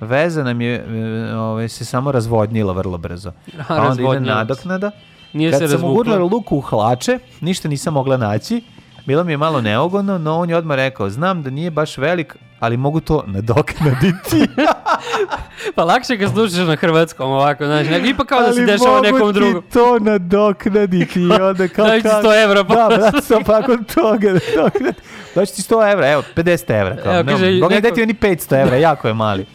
Veza 0.00 0.44
nam 0.44 0.60
je 0.60 0.74
e, 0.74 1.36
ove, 1.36 1.68
se 1.68 1.84
samo 1.84 2.12
razvodnila 2.12 2.72
vrlo 2.72 2.98
brzo. 2.98 3.32
Pa 3.68 3.74
onda 3.74 3.92
ide 3.92 4.02
razvodnila 4.02 4.54
se. 4.54 4.90
Nije 5.32 5.50
Kad 5.50 5.60
se 5.60 5.66
sam 5.66 5.72
razvukla. 5.72 5.92
ugurnula 5.92 6.24
luku 6.26 6.56
u 6.56 6.60
hlače, 6.60 7.18
ništa 7.40 7.68
nisam 7.68 7.94
mogla 7.94 8.16
naći. 8.16 8.62
Bilo 9.06 9.24
mi 9.24 9.32
je 9.32 9.36
malo 9.36 9.60
neugodno, 9.60 10.18
no 10.18 10.34
on 10.34 10.50
je 10.50 10.56
odmah 10.56 10.76
rekao, 10.76 11.10
znam 11.10 11.42
da 11.42 11.50
nije 11.50 11.70
baš 11.70 11.98
velik, 11.98 12.36
ali 12.60 12.76
mogu 12.76 13.00
to 13.00 13.24
nadoknaditi. 13.26 14.48
Pa 15.74 15.84
lakše 15.84 16.16
ga 16.16 16.28
slušaš 16.28 16.58
na 16.58 16.76
hrvatskom 16.76 17.30
ovako, 17.30 17.66
znaš, 17.66 17.86
nego 17.86 18.06
ipak 18.06 18.26
kao 18.26 18.40
da 18.40 18.52
se 18.52 18.58
Ali 18.58 18.66
dešava 18.66 18.90
mogu 18.92 19.02
nekom 19.04 19.28
ti 19.28 19.34
drugom. 19.34 19.62
to 19.64 19.98
nadoknaditi 19.98 21.20
i 21.20 21.32
onda 21.32 21.68
kao... 21.68 21.86
Daj 21.88 22.02
ti 22.02 22.08
kao- 22.08 22.22
100 22.22 22.44
evra, 22.44 22.54
Da, 22.54 22.64
pa- 22.64 22.88
brate, 22.88 23.20
sam 23.22 23.44
pa 23.44 23.62
kod 23.62 23.94
toga 23.94 24.28
nadoknaditi. 24.28 25.00
Daći 25.34 25.54
ti 25.54 25.62
100 25.64 25.92
evra, 25.92 26.08
evo, 26.08 26.22
50 26.36 26.70
evra. 26.72 26.96
Kao, 26.96 27.12
Evo, 27.14 27.22
ne, 27.22 27.32
kaže, 27.32 27.46
Boga 27.52 27.68
ne 27.68 27.76
neko- 27.76 27.82
daj 27.82 27.92
ti 27.92 28.02
oni 28.02 28.14
500 28.14 28.56
evra, 28.56 28.76
jako 28.78 29.08
je 29.08 29.14
mali. 29.14 29.46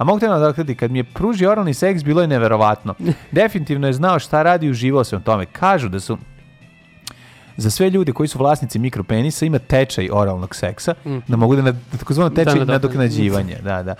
A 0.00 0.04
mogu 0.04 0.20
te 0.20 0.28
nadoknaditi, 0.28 0.78
kad 0.78 0.90
mi 0.90 0.98
je 0.98 1.04
pružio 1.04 1.50
oralni 1.50 1.74
seks, 1.74 2.04
bilo 2.04 2.20
je 2.20 2.26
neverovatno. 2.26 2.94
Definitivno 3.32 3.86
je 3.86 3.92
znao 3.92 4.18
šta 4.18 4.42
radi 4.42 4.66
i 4.66 4.70
uživao 4.70 5.04
se 5.04 5.16
u 5.16 5.20
tome. 5.20 5.46
Kažu 5.46 5.88
da 5.88 6.00
su 6.00 6.18
za 7.56 7.70
sve 7.70 7.90
ljude 7.90 8.12
koji 8.12 8.28
su 8.28 8.38
vlasnici 8.38 8.78
mikropenisa 8.78 9.46
ima 9.46 9.58
tečaj 9.58 10.08
oralnog 10.12 10.54
seksa, 10.54 10.94
da 11.28 11.36
mogu 11.36 11.56
da, 11.56 11.62
nad, 11.62 11.76
takozvano 11.98 12.30
tečaj 12.30 12.54
Da, 12.54 12.58
da, 12.58 12.64
da. 12.64 12.72
nadoknađivanje. 12.72 13.56
Da, 13.64 13.82
da. 13.82 13.94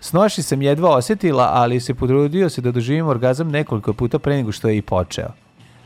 Snoši 0.00 0.42
sam 0.42 0.62
jedva 0.62 0.90
osjetila, 0.90 1.50
ali 1.52 1.80
se 1.80 1.94
potrudio 1.94 2.48
se 2.50 2.60
da 2.60 2.72
doživim 2.72 3.06
orgazam 3.06 3.48
nekoliko 3.48 3.92
puta 3.92 4.18
pre 4.18 4.36
nego 4.36 4.52
što 4.52 4.68
je 4.68 4.76
i 4.76 4.82
počeo. 4.82 5.28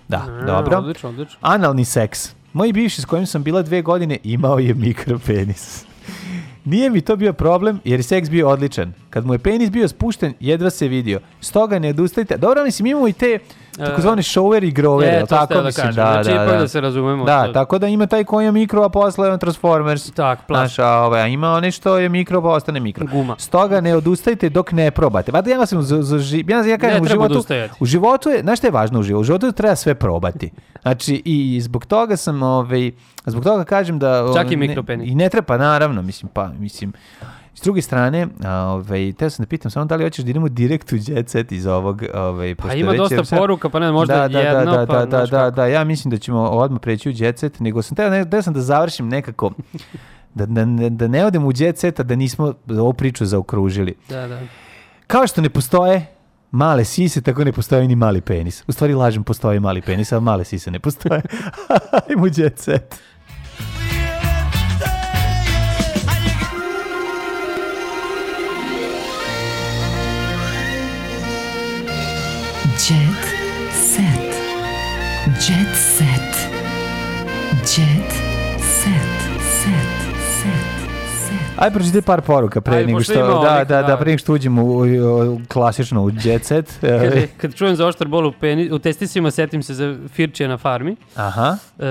Da, 0.08 0.26
A, 0.40 0.46
dobro. 0.46 0.78
odlično, 0.78 1.08
odlično. 1.08 1.38
Analni 1.40 1.84
seks. 1.84 2.34
Moj 2.52 2.72
bivši 2.72 3.02
s 3.02 3.04
kojim 3.04 3.26
sam 3.26 3.42
bila 3.42 3.62
dve 3.62 3.82
godine 3.82 4.18
imao 4.24 4.58
je 4.58 4.74
mikropenis. 4.74 5.91
Nije 6.64 6.90
mi 6.90 7.00
to 7.00 7.16
bio 7.16 7.32
problem 7.32 7.80
jer 7.84 7.98
je 7.98 8.02
seks 8.02 8.30
bio 8.30 8.48
odličan. 8.48 8.92
Kad 9.10 9.26
mu 9.26 9.34
je 9.34 9.38
penis 9.38 9.70
bio 9.70 9.88
spušten, 9.88 10.34
jedva 10.40 10.70
se 10.70 10.88
vidio. 10.88 11.20
Stoga 11.40 11.78
ne 11.78 11.90
odustajte. 11.90 12.36
Dobro, 12.36 12.64
mislim, 12.64 12.86
imamo 12.86 13.08
i 13.08 13.12
te 13.12 13.38
takozvane 13.72 14.22
shower 14.22 14.62
i 14.62 14.72
grower, 14.72 15.04
E, 15.14 15.26
tako 15.26 15.54
da 15.54 15.62
mislim, 15.62 15.86
kažem. 15.86 15.94
da, 15.96 16.12
Znači, 16.12 16.28
da, 16.28 16.34
ipak 16.36 16.48
da. 16.48 16.58
da 16.58 16.68
se 16.68 16.80
razumemo, 16.80 17.24
Da, 17.24 17.46
to- 17.46 17.52
tako 17.52 17.78
da 17.78 17.86
ima 17.88 18.06
taj 18.06 18.24
koji 18.24 18.44
je 18.44 18.52
mikro, 18.52 18.82
a 18.82 18.88
posle 18.88 19.30
on 19.30 19.38
Transformers. 19.38 20.10
Tak, 20.10 20.38
Znaš, 20.46 20.78
a, 20.78 20.86
ovaj, 20.88 21.22
a 21.22 21.26
ima 21.26 21.50
one 21.50 21.70
što 21.70 21.98
je 21.98 22.08
mikro, 22.08 22.42
pa 22.42 22.48
ostane 22.48 22.80
mikro. 22.80 23.06
Guma. 23.06 23.34
Stoga 23.38 23.80
ne 23.80 23.96
odustajte 23.96 24.48
dok 24.48 24.72
ne 24.72 24.90
probate. 24.90 25.32
Pa 25.32 25.40
da 25.40 25.50
ja 25.50 25.66
sam 25.66 25.82
za, 25.82 26.02
za, 26.02 26.16
ži- 26.18 26.44
ja, 26.48 26.62
ja 26.62 26.78
kažem, 26.78 26.96
Ne 26.96 27.02
u 27.02 27.06
životu, 27.06 27.32
odustajati. 27.32 27.74
u 27.80 27.86
životu 27.86 28.28
je, 28.28 28.40
znaš 28.40 28.58
šta 28.58 28.66
je 28.66 28.72
važno 28.72 29.00
u 29.00 29.02
životu? 29.02 29.20
U 29.20 29.24
životu 29.24 29.52
treba 29.52 29.76
sve 29.76 29.94
probati. 29.94 30.50
Znači, 30.82 31.22
i 31.24 31.60
zbog 31.60 31.86
toga 31.86 32.16
sam, 32.16 32.42
ovaj, 32.42 32.90
zbog 33.26 33.44
toga 33.44 33.64
kažem 33.64 33.98
da... 33.98 34.32
Čak 34.34 34.46
i 34.46 34.50
ne- 34.50 34.56
mikropenis. 34.58 35.08
I 35.08 35.14
ne 35.14 35.28
treba, 35.28 35.56
naravno, 35.56 36.02
mislim, 36.02 36.30
pa, 36.30 36.48
mislim, 36.48 36.92
s 37.54 37.62
druge 37.62 37.82
strane, 37.82 38.28
ovaj, 38.46 39.12
teo 39.12 39.30
sam 39.30 39.42
da 39.42 39.46
pitam 39.46 39.70
samo 39.70 39.84
da 39.84 39.96
li 39.96 40.04
hoćeš 40.04 40.24
da 40.24 40.30
idemo 40.30 40.48
direkt 40.48 40.92
u 40.92 40.96
jet 41.06 41.28
set 41.28 41.52
iz 41.52 41.66
ovog, 41.66 42.02
ovaj, 42.14 42.54
Pa 42.54 42.74
ima 42.74 42.90
već 42.90 42.98
dosta 42.98 43.36
poruka, 43.36 43.68
pa 43.68 43.78
ne, 43.78 43.92
možda 43.92 44.14
da, 44.14 44.28
da, 44.28 44.40
jedno, 44.40 44.72
da, 44.72 44.76
da, 44.76 44.86
pa 44.86 45.04
da, 45.04 45.26
da, 45.26 45.26
kako. 45.26 45.56
da, 45.56 45.66
ja 45.66 45.84
mislim 45.84 46.10
da 46.10 46.18
ćemo 46.18 46.40
odmah 46.40 46.80
preći 46.80 47.08
u 47.08 47.12
jet 47.16 47.38
set, 47.38 47.60
nego 47.60 47.82
sam 47.82 47.96
teo, 47.96 48.10
ne, 48.10 48.30
teo 48.30 48.42
sam 48.42 48.54
da 48.54 48.60
završim 48.60 49.08
nekako, 49.08 49.50
da, 50.34 50.46
da, 50.56 50.64
da 50.90 51.08
ne 51.08 51.26
odemo 51.26 51.46
u 51.48 51.52
jet 51.56 51.78
set, 51.78 52.00
a 52.00 52.02
da 52.02 52.14
nismo 52.14 52.54
ovu 52.68 52.92
priču 52.92 53.26
zaokružili. 53.26 53.94
Da, 54.08 54.26
da. 54.26 54.40
Kao 55.06 55.26
što 55.26 55.40
ne 55.40 55.50
postoje 55.50 56.06
male 56.50 56.84
sise, 56.84 57.20
tako 57.20 57.44
ne 57.44 57.52
postoji 57.52 57.88
ni 57.88 57.96
mali 57.96 58.20
penis. 58.20 58.64
U 58.66 58.72
stvari 58.72 58.94
lažem, 58.94 59.24
postoji 59.24 59.60
mali 59.60 59.82
penis, 59.82 60.12
a 60.12 60.20
male 60.20 60.44
sise 60.44 60.70
ne 60.70 60.80
postoje. 60.80 61.22
Ajmo 62.08 62.24
u 62.24 62.28
jet 62.36 62.58
set. 62.58 63.00
Aj 81.62 81.70
pročitaj 81.70 82.02
par 82.02 82.20
poruka 82.20 82.60
pre 82.60 82.74
Ajde, 82.74 82.86
nego 82.86 83.00
što, 83.00 83.14
da, 83.14 83.24
ovih, 83.26 83.42
da, 83.42 83.64
da, 83.66 83.82
da. 83.82 83.96
pre 83.96 84.06
nego 84.06 84.18
što 84.18 84.32
uđemo 84.32 84.62
u, 84.62 84.68
u- 84.68 84.82
u- 85.26 85.40
klasično 85.48 86.02
u 86.02 86.10
jet 86.16 86.44
set. 86.44 86.78
Kaže, 86.80 87.26
kad 87.36 87.54
čujem 87.54 87.76
za 87.76 87.86
oštar 87.86 88.08
bol 88.08 88.26
u, 88.26 88.32
peni, 88.32 88.70
u 88.70 88.78
testisima, 88.78 89.30
setim 89.30 89.62
se 89.62 89.74
za 89.74 89.96
Firčije 90.08 90.48
na 90.48 90.58
farmi. 90.58 90.96
Aha. 91.16 91.56
E, 91.78 91.84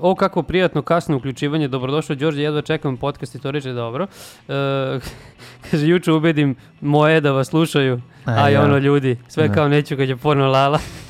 o, 0.00 0.14
kako 0.14 0.42
prijatno 0.42 0.82
kasno 0.82 1.16
uključivanje. 1.16 1.68
Dobrodošao, 1.68 2.16
Đorđe, 2.16 2.42
jedva 2.42 2.62
čekam 2.62 2.96
podcast 2.96 3.34
i 3.34 3.38
to 3.38 3.50
reče 3.50 3.72
dobro. 3.72 4.06
E, 4.48 4.98
kaže, 5.70 5.86
juče 5.86 6.12
ubedim 6.12 6.56
moje 6.80 7.20
da 7.20 7.32
vas 7.32 7.48
slušaju. 7.48 8.00
A, 8.24 8.32
A, 8.48 8.62
ono 8.62 8.78
ljudi, 8.78 9.16
sve 9.28 9.48
Da. 9.48 9.54
kao 9.54 9.68
neću 9.68 9.96
kad 9.96 10.08
je 10.08 10.16
porno 10.16 10.46
lala. 10.46 10.78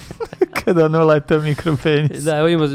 Kada 0.68 0.84
ono 0.86 1.04
leta 1.04 1.38
mikropenis. 1.38 2.24
da, 2.24 2.36
evo 2.38 2.48
ima 2.48 2.68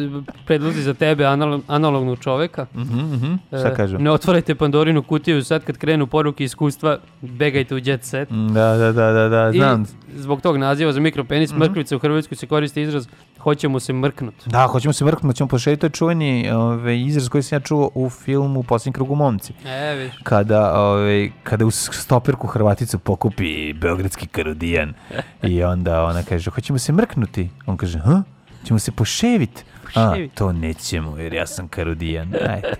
predlozi 0.45 0.81
za 0.81 0.93
tebe 0.93 1.25
analog, 1.25 1.61
analognog 1.67 2.19
čoveka. 2.19 2.65
Mhm, 2.75 2.99
mhm. 3.05 3.33
Šta 3.49 3.67
E, 3.67 3.75
kažu? 3.75 3.97
Ne 3.97 4.11
otvarajte 4.11 4.55
Pandorinu 4.55 5.03
kutiju 5.03 5.43
sad 5.43 5.63
kad 5.63 5.77
krenu 5.77 6.07
poruke 6.07 6.43
iskustva, 6.43 6.97
begajte 7.21 7.75
u 7.75 7.79
jet 7.79 8.03
set. 8.03 8.29
Da, 8.29 8.77
da, 8.77 8.91
da, 8.91 9.11
da, 9.11 9.29
da, 9.29 9.51
znam. 9.51 9.83
I 9.83 10.19
zbog 10.19 10.41
tog 10.41 10.57
naziva 10.57 10.91
za 10.91 10.99
mikropenis 10.99 11.51
Mhm. 11.51 11.59
mrkvica 11.59 11.95
u 11.95 11.99
Hrvatskoj 11.99 12.35
se 12.37 12.47
koristi 12.47 12.81
izraz 12.81 13.07
hoćemo 13.43 13.79
se 13.79 13.93
mrknut. 13.93 14.33
Da, 14.45 14.67
hoćemo 14.67 14.93
se 14.93 15.05
vrknuti, 15.05 15.37
ćemo 15.37 15.47
pošediti, 15.47 15.79
to 15.79 15.85
je 15.85 15.91
čuveni 15.91 16.51
ovaj, 16.51 16.99
izraz 16.99 17.29
koji 17.29 17.43
sam 17.43 17.55
ja 17.55 17.59
čuo 17.59 17.89
u 17.95 18.09
filmu 18.09 18.63
Posljednji 18.63 18.93
krug 18.93 19.11
u 19.11 19.15
momci. 19.15 19.53
E, 19.65 19.95
viš. 19.95 20.13
Kada, 20.23 20.79
ovaj, 20.81 21.31
kada 21.43 21.65
u 21.65 21.71
stoperku 21.71 22.47
Hrvaticu 22.47 22.99
pokupi 22.99 23.73
beogradski 23.73 24.27
karudijan 24.27 24.93
i 25.43 25.63
onda 25.63 26.03
ona 26.03 26.23
kaže, 26.23 26.51
hoćemo 26.51 26.79
se 26.79 26.91
mrknuti. 26.91 27.49
On 27.65 27.77
kaže, 27.77 27.99
ha? 27.99 28.23
Ćemo 28.65 28.79
se 28.79 28.91
poševit. 28.91 29.65
A, 29.95 30.15
to 30.35 30.51
nećemo, 30.51 31.17
jer 31.17 31.33
ja 31.33 31.47
sam 31.47 31.67
karudijan. 31.67 32.33
Ajde. 32.49 32.73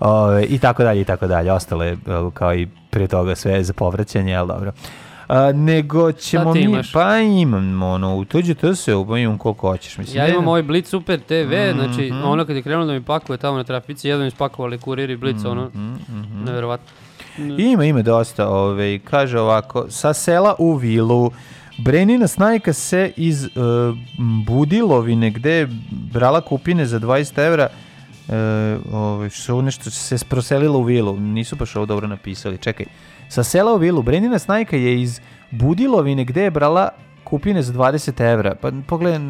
Ove, 0.00 0.44
I 0.44 0.58
tako 0.58 0.82
dalje, 0.82 1.00
i 1.00 1.04
tako 1.04 1.26
dalje. 1.26 1.52
Ostalo 1.52 1.84
je 1.84 1.92
e, 1.92 1.96
kao 2.34 2.54
i 2.54 2.68
prije 2.90 3.08
toga 3.08 3.34
sve 3.34 3.64
za 3.64 3.72
povraćanje, 3.72 4.34
ali 4.34 4.48
dobro. 4.48 4.72
A, 5.28 5.52
nego 5.52 6.12
ćemo 6.12 6.54
mi, 6.54 6.60
imaš? 6.60 6.92
pa 6.92 7.18
imam, 7.18 7.82
ono, 7.82 8.16
utuđite 8.16 8.74
se, 8.74 8.92
imam 9.18 9.38
koliko 9.38 9.68
hoćeš. 9.70 9.98
Mislim, 9.98 10.16
Ja 10.16 10.28
imam 10.28 10.48
ovaj 10.48 10.62
Blitz 10.62 10.90
Super 10.90 11.20
TV, 11.20 11.52
znači 11.74 12.10
Mhm. 12.12 12.24
ono 12.24 12.44
kad 12.44 12.56
je 12.56 12.62
krenulo 12.62 12.86
da 12.86 12.92
mi 12.92 13.02
pakuje 13.02 13.36
tamo 13.38 13.56
na 13.56 13.64
trafici, 13.64 14.08
jedan 14.08 14.24
mi 14.24 14.30
spakovali 14.30 14.78
kurir 14.78 15.10
i 15.10 15.16
Blitz, 15.16 15.44
ono, 15.44 15.64
mhm. 15.74 16.44
nevjerovatno. 16.44 16.86
Ima, 17.58 17.84
ima 17.84 18.02
dosta. 18.02 18.48
Ove, 18.48 18.98
kaže 18.98 19.40
ovako, 19.40 19.86
sa 19.88 20.14
sela 20.14 20.54
u 20.58 20.74
vilu, 20.74 21.30
Brenina 21.78 22.26
snajka 22.26 22.72
se 22.72 23.12
iz 23.16 23.44
e, 23.44 23.48
Budilovine, 24.46 25.30
gde 25.30 25.50
je 25.52 25.68
brala 25.90 26.40
kupine 26.40 26.86
za 26.86 27.00
20 27.00 27.46
evra, 27.46 27.68
e, 28.28 28.36
ove, 28.92 29.30
što 29.30 29.62
nešto 29.62 29.90
se 29.90 30.16
proselila 30.28 30.76
u 30.78 30.82
vilu. 30.82 31.16
Nisu 31.20 31.56
baš 31.56 31.76
ovo 31.76 31.86
dobro 31.86 32.06
napisali. 32.08 32.58
Čekaj. 32.58 32.86
Sa 33.34 33.42
sela 33.44 33.74
u 33.74 33.76
vilu, 33.76 34.02
Brenina 34.02 34.38
snajka 34.38 34.76
je 34.76 35.02
iz 35.02 35.20
Budilovine, 35.50 36.24
gde 36.24 36.42
je 36.42 36.50
brala 36.50 36.88
kupine 37.24 37.62
za 37.62 37.72
20 37.72 38.32
evra. 38.32 38.54
Pa 38.54 38.70
pogledaj, 38.86 39.20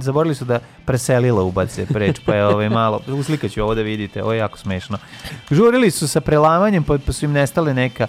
zaboravili 0.00 0.34
su 0.34 0.44
da 0.44 0.58
preselila 0.84 1.42
ubace 1.42 1.86
preč, 1.86 2.20
pa 2.26 2.34
je 2.34 2.46
ovaj 2.46 2.68
malo, 2.68 3.00
uslikaću 3.08 3.62
ovo 3.62 3.74
da 3.74 3.82
vidite, 3.82 4.22
ovo 4.22 4.32
je 4.32 4.38
jako 4.38 4.58
smešno. 4.58 4.98
Žurili 5.50 5.90
su 5.90 6.08
sa 6.08 6.20
prelamanjem, 6.20 6.84
pa, 6.84 6.98
pa 7.06 7.12
su 7.12 7.24
im 7.24 7.32
nestale 7.32 7.74
neka 7.74 8.06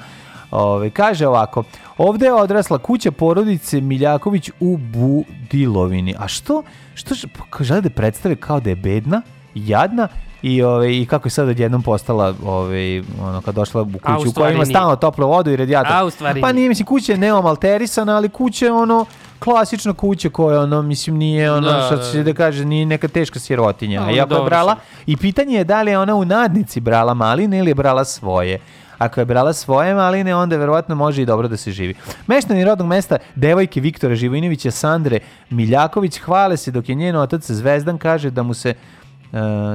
Ove, 0.51 0.89
kaže 0.89 1.27
ovako, 1.27 1.63
ovde 1.97 2.25
je 2.25 2.33
odrasla 2.33 2.77
kuća 2.77 3.11
porodice 3.11 3.81
Miljaković 3.81 4.49
u 4.59 4.77
Budilovini. 4.77 6.15
A 6.19 6.27
što? 6.27 6.63
Što 6.93 7.15
pa 7.57 7.63
žele 7.63 7.81
da 7.81 7.89
predstave 7.89 8.35
kao 8.35 8.59
da 8.59 8.69
je 8.69 8.75
bedna, 8.75 9.21
jadna 9.53 10.07
i 10.45 10.63
ove 10.63 10.97
i 10.97 11.05
kako 11.05 11.27
je 11.27 11.31
sad 11.31 11.49
odjednom 11.49 11.81
postala 11.81 12.33
ovaj 12.45 12.99
ono 12.99 13.41
kad 13.45 13.55
došla 13.55 13.81
u 13.81 13.85
u 13.85 13.91
kuću 13.91 14.01
koja 14.03 14.29
stvari 14.31 14.55
ima 14.55 14.65
stalno 14.65 14.95
toplu 14.95 15.27
vodu 15.27 15.51
i 15.51 15.55
radijator. 15.55 15.93
A, 15.93 16.05
u 16.05 16.09
stvari 16.09 16.41
pa 16.41 16.51
nije. 16.51 16.69
mislim 16.69 16.85
kuća 16.85 17.11
je 17.11 17.17
neomalterisana, 17.17 18.15
ali 18.15 18.29
kuća 18.29 18.65
je 18.65 18.71
ono 18.71 19.05
klasična 19.39 19.93
kuća 19.93 20.29
koja 20.29 20.61
ono 20.61 20.81
mislim 20.81 21.17
nije 21.17 21.51
ono 21.51 21.71
Da, 21.71 21.81
što 21.81 22.11
će 22.11 22.23
da 22.23 22.33
kaže 22.33 22.65
nije 22.65 22.85
neka 22.85 23.07
teška 23.07 23.39
sirotinja. 23.39 24.01
A, 24.01 24.11
jako 24.11 24.33
je 24.33 24.43
brala 24.43 24.75
i 25.05 25.17
pitanje 25.17 25.57
je 25.57 25.63
da 25.63 25.81
li 25.81 25.91
je 25.91 25.99
ona 25.99 26.15
u 26.15 26.25
nadnici 26.25 26.79
brala 26.79 27.13
maline 27.13 27.59
ili 27.59 27.69
je 27.69 27.75
brala 27.75 28.05
svoje. 28.05 28.59
Ako 28.97 29.19
je 29.19 29.25
brala 29.25 29.53
svoje 29.53 29.93
maline, 29.93 30.35
onda 30.35 30.57
verovatno 30.57 30.95
može 30.95 31.21
i 31.21 31.25
dobro 31.25 31.47
da 31.47 31.57
se 31.57 31.71
živi. 31.71 31.93
Meštani 32.27 32.65
rodnog 32.65 32.87
mesta 32.87 33.17
devojke 33.35 33.81
Viktora 33.81 34.15
Živojinovića 34.15 34.71
Sandre 34.71 35.19
Miljaković 35.49 36.17
hvale 36.17 36.57
se 36.57 36.71
dok 36.71 36.89
je 36.89 36.95
njen 36.95 37.15
otac 37.15 37.51
Zvezdan 37.51 37.97
kaže 37.97 38.29
da 38.29 38.43
mu 38.43 38.53
se 38.53 38.73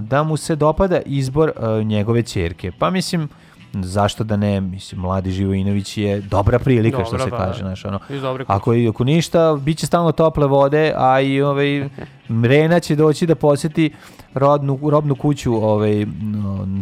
da 0.01 0.23
mu 0.23 0.37
se 0.37 0.57
dopada 0.57 1.01
izbor 1.07 1.49
e, 1.49 1.85
njegove 1.85 2.23
ćerke. 2.23 2.73
Pa 2.79 2.91
mislim 2.91 3.29
zašto 3.73 4.25
da 4.25 4.37
ne, 4.37 4.61
mislim 4.61 5.01
mladi 5.01 5.31
Živojinović 5.31 5.99
je 5.99 6.21
dobra 6.21 6.59
prilika 6.59 7.05
što 7.05 7.11
Dobra, 7.11 7.25
se 7.25 7.31
pa, 7.31 7.37
kaže, 7.37 7.63
da. 7.63 7.67
znaš, 7.67 7.85
ono. 7.85 7.99
Ako, 8.47 8.73
ako 8.89 9.05
ništa, 9.05 9.59
bit 9.61 9.79
će 9.79 9.87
stalno 9.87 10.13
tople 10.13 10.47
vode, 10.47 10.93
a 10.97 11.21
i 11.21 11.43
ovaj, 11.43 11.89
Mrena 12.31 12.81
će 12.81 12.97
doći 12.97 13.27
da 13.27 13.35
posjeti 13.35 13.93
rodnu, 14.35 14.79
robnu 14.91 15.15
kuću 15.15 15.55
ovaj, 15.55 16.07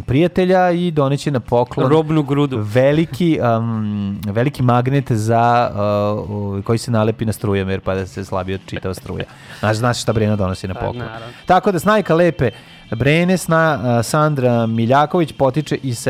prijatelja 0.05 0.71
i 0.71 0.91
doneće 0.91 1.31
na 1.31 1.39
poklon 1.39 1.89
Robnu 1.89 2.23
grudu. 2.23 2.57
veliki, 2.61 3.39
um, 3.57 4.21
veliki 4.25 4.63
magnet 4.63 5.11
za, 5.11 5.71
uh, 6.29 6.63
koji 6.63 6.77
se 6.77 6.91
nalepi 6.91 7.25
na 7.25 7.33
strujamer 7.33 7.79
pa 7.81 7.95
da 7.95 8.05
se 8.07 8.25
slabije 8.25 8.59
čitava 8.65 8.93
struja. 8.93 9.25
Znaš, 9.59 9.77
znaš 9.77 10.01
šta 10.01 10.13
Brena 10.13 10.35
donosi 10.35 10.67
na 10.67 10.73
Pa, 10.73 10.79
poklon. 10.79 11.07
Tako 11.45 11.71
da 11.71 11.79
snajka 11.79 12.15
lepe 12.15 12.51
Brene 12.95 13.37
sna, 13.37 13.79
a, 13.83 14.03
Sandra 14.03 14.65
Miljaković 14.65 15.33
potiče 15.33 15.77
iz 15.83 16.07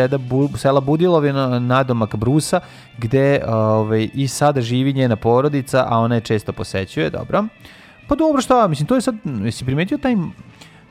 sela 0.55 0.81
Budilovina 0.81 1.59
nadomak 1.59 2.15
Brusa 2.15 2.59
gde 2.97 3.41
ovaj, 3.47 4.09
i 4.13 4.27
sada 4.27 4.61
živi 4.61 4.93
njena 4.93 5.15
porodica, 5.15 5.85
a 5.89 5.99
ona 5.99 6.15
je 6.15 6.21
često 6.21 6.53
posećuje, 6.53 7.09
dobro. 7.09 7.43
Pa 8.07 8.15
dobro 8.15 8.41
šta, 8.41 8.67
mislim, 8.67 8.87
to 8.87 8.95
je 8.95 9.01
sad, 9.01 9.15
jesi 9.43 9.65
primetio 9.65 9.97
taj, 9.97 10.15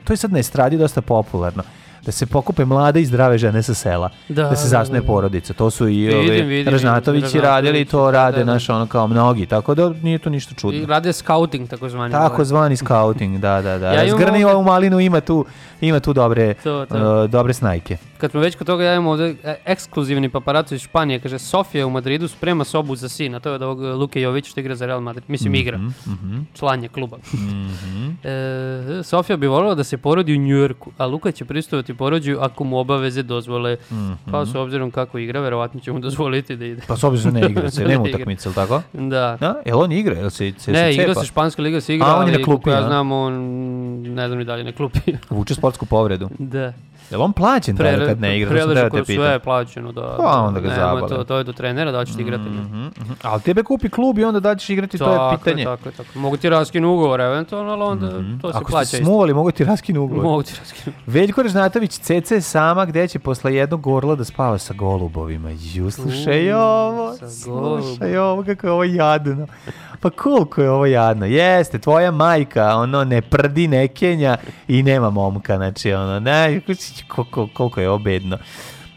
to 0.03 0.13
je 0.13 0.17
sad 0.17 0.31
na 0.31 0.39
estradi 0.39 0.77
dosta 0.77 1.01
popularno 1.01 1.63
da 2.01 2.11
se 2.11 2.25
pokupe 2.25 2.65
mlade 2.65 3.01
i 3.01 3.05
zdrave 3.05 3.37
žene 3.37 3.63
sa 3.63 3.73
sela, 3.73 4.09
Da, 4.29 4.43
da, 4.43 4.55
se 4.55 4.63
da, 4.65 4.69
zasnuje 4.69 5.01
da. 5.01 5.07
porodica. 5.07 5.53
To 5.53 5.69
su 5.69 5.87
i 5.87 6.07
vidim, 6.29 6.67
Ražnatovići 6.67 7.39
radili 7.39 7.81
i 7.81 7.85
to 7.85 8.11
rade, 8.11 8.37
da, 8.37 8.43
da. 8.43 8.53
naš 8.53 8.69
ono 8.69 8.85
kao 8.87 9.07
mnogi, 9.07 9.45
tako 9.45 9.75
da 9.75 9.89
nije 9.93 10.17
to 10.17 10.29
ništa 10.29 10.55
čudno. 10.55 10.79
I 10.79 10.85
rade 10.85 11.13
scouting, 11.13 11.69
tako 11.69 11.89
zvani. 11.89 12.11
Tako 12.11 12.43
zvani 12.43 12.77
scouting, 12.77 13.37
da, 13.37 13.61
da, 13.61 13.77
da. 13.77 13.91
Ja 13.93 14.11
Zgrni 14.11 14.43
ovde- 14.43 14.55
u 14.55 14.63
malinu 14.63 14.99
ima 14.99 15.21
tu, 15.21 15.45
ima 15.81 15.99
tu 15.99 16.13
dobre, 16.13 16.53
To, 16.53 16.85
to. 16.85 17.23
uh, 17.23 17.29
dobre 17.29 17.53
snajke. 17.53 17.97
Kad 18.19 18.31
smo 18.31 18.39
već 18.39 18.55
kod 18.55 18.67
toga, 18.67 18.83
ja 18.83 18.93
imam 18.93 19.07
ovde 19.07 19.35
e, 19.43 19.55
ekskluzivni 19.65 20.29
paparaco 20.29 20.75
iz 20.75 20.81
Španije, 20.81 21.19
kaže 21.19 21.39
Sofija 21.39 21.87
u 21.87 21.89
Madridu 21.89 22.27
sprema 22.27 22.63
sobu 22.63 22.95
za 22.95 23.09
sina, 23.09 23.39
to 23.39 23.49
je 23.49 23.55
od 23.55 23.61
ovog 23.61 23.83
e, 23.83 23.87
Luke 23.87 24.21
Jovića 24.21 24.49
što 24.49 24.59
igra 24.59 24.75
za 24.75 24.85
Real 24.85 25.01
Madrid, 25.01 25.23
mislim 25.27 25.55
igra, 25.55 25.77
mhm. 25.77 26.39
član 26.53 26.83
je 26.83 26.89
kluba. 26.89 27.17
e, 28.23 29.03
Sofija 29.03 29.37
bi 29.37 29.47
voljela 29.47 29.75
da 29.75 29.83
se 29.83 29.97
porodi 29.97 30.33
u 30.33 30.37
Njujorku, 30.37 30.91
a 30.97 31.05
Luka 31.05 31.31
će 31.31 31.45
pristojati 31.45 31.93
porođaju 31.93 32.39
ako 32.41 32.63
mu 32.63 32.77
obaveze 32.77 33.23
dozvole, 33.23 33.77
pa 34.31 34.45
s 34.45 34.55
obzirom 34.55 34.91
kako 34.91 35.17
igra, 35.17 35.39
verovatno 35.39 35.79
će 35.79 35.91
mu 35.91 35.99
dozvoliti 35.99 36.55
da 36.55 36.65
ide. 36.65 36.81
Pa 36.87 36.97
s 36.97 37.03
obzirom 37.03 37.33
ne 37.33 37.49
igra 37.49 37.71
se, 37.71 37.81
Da 37.83 37.87
nema 37.87 38.07
igra. 38.07 38.17
utakmice, 38.17 38.49
ili 38.49 38.55
tako? 38.55 38.81
Da. 38.93 39.37
Da, 39.39 39.61
jel 39.65 39.79
on 39.79 39.91
igra, 39.91 40.15
jel 40.15 40.29
se, 40.29 40.53
se, 40.57 40.71
ne, 40.71 40.93
se 40.93 41.01
igra 41.01 41.15
se 41.15 41.25
Španska 41.25 41.61
liga, 41.61 41.81
se 41.81 41.95
igra, 41.95 42.07
A, 42.07 42.15
on 42.15 42.27
je 42.27 42.37
na 42.37 42.43
klupi, 42.43 42.69
ja 42.69 42.83
znam, 42.87 43.11
on 43.11 43.33
ne 44.01 44.27
znam 44.27 44.39
ni 44.39 44.45
dalje 44.45 44.63
na 44.63 44.71
klupi. 44.71 44.99
Vuče 45.29 45.55
sportsku 45.55 45.85
povredu. 45.85 46.29
da. 46.39 46.73
Jel 47.11 47.21
on 47.21 47.33
plaćen 47.33 47.77
tada 47.77 47.89
Prele- 47.89 48.05
kad 48.05 48.21
ne 48.21 48.37
igra? 48.37 48.49
Preleže 48.49 48.89
kod 48.89 49.05
sve 49.05 49.15
je 49.25 49.39
plaćeno, 49.39 49.91
da. 49.91 50.15
Pa 50.17 50.41
onda 50.41 50.59
ga 50.59 50.69
nema 50.69 50.79
zabole. 50.79 51.09
To, 51.09 51.23
to 51.23 51.37
je 51.37 51.43
do 51.43 51.53
trenera 51.53 51.91
da 51.91 51.99
li 51.99 52.05
ćete 52.05 52.21
igrati. 52.21 52.43
ne. 52.43 52.49
Mhm, 52.49 52.77
mhm. 52.99 53.13
Ali 53.21 53.41
tebe 53.41 53.63
kupi 53.63 53.89
klub 53.89 54.17
i 54.17 54.23
onda 54.23 54.39
da 54.39 54.55
ćeš 54.55 54.69
igrati, 54.69 54.97
to 54.97 55.11
je 55.11 55.17
Tako 55.17 55.37
pitanje. 55.37 55.63
Tako 55.63 55.89
je, 55.89 55.93
tako. 55.93 56.19
Mogu 56.19 56.37
ti 56.37 56.49
raskinu 56.49 56.93
ugovor 56.93 57.21
eventualno, 57.21 57.71
ali 57.71 57.83
onda 57.83 58.09
to 58.41 58.51
se 58.51 58.57
Ako 58.57 58.65
plaća 58.65 58.85
ste 58.85 58.97
isto. 58.97 59.05
smuvali, 59.05 59.33
mogu 59.33 59.51
ti 59.51 59.63
raskinu 59.63 60.01
ugovor. 60.03 60.23
Mogu 60.23 60.43
ti 60.43 60.53
raskinu. 60.59 60.95
Veljko 61.07 61.43
Režnatović, 61.43 61.91
CC 61.93 62.31
je 62.31 62.41
sama 62.41 62.85
gde 62.85 63.07
će 63.07 63.19
posle 63.19 63.55
jednog 63.55 63.81
gorla 63.81 64.15
da 64.15 64.23
spava 64.23 64.57
sa 64.57 64.73
golubovima. 64.73 65.49
Ju, 65.51 65.91
slušaj 65.91 66.53
ovo, 66.53 67.13
slušaj 67.43 68.17
ovo, 68.17 68.43
kako 68.43 68.67
je 68.67 68.71
ovo 68.71 68.83
jadno. 68.83 69.47
Pa 69.99 70.09
koliko 70.09 70.61
je 70.61 70.69
ovo 70.69 70.85
jadno. 70.85 71.25
Jeste, 71.25 71.79
tvoja 71.79 72.11
majka, 72.11 72.75
ono, 72.75 73.03
ne 73.03 73.21
prdi, 73.21 73.67
ne 73.67 73.87
kenja 73.87 74.37
i 74.67 74.83
nema 74.83 75.09
momka, 75.09 75.57
znači, 75.57 75.93
ono, 75.93 76.19
ne, 76.19 76.61
koliko, 77.03 77.47
koliko 77.47 77.81
je 77.81 77.89
ovo 77.89 77.97
bedno. 77.99 78.37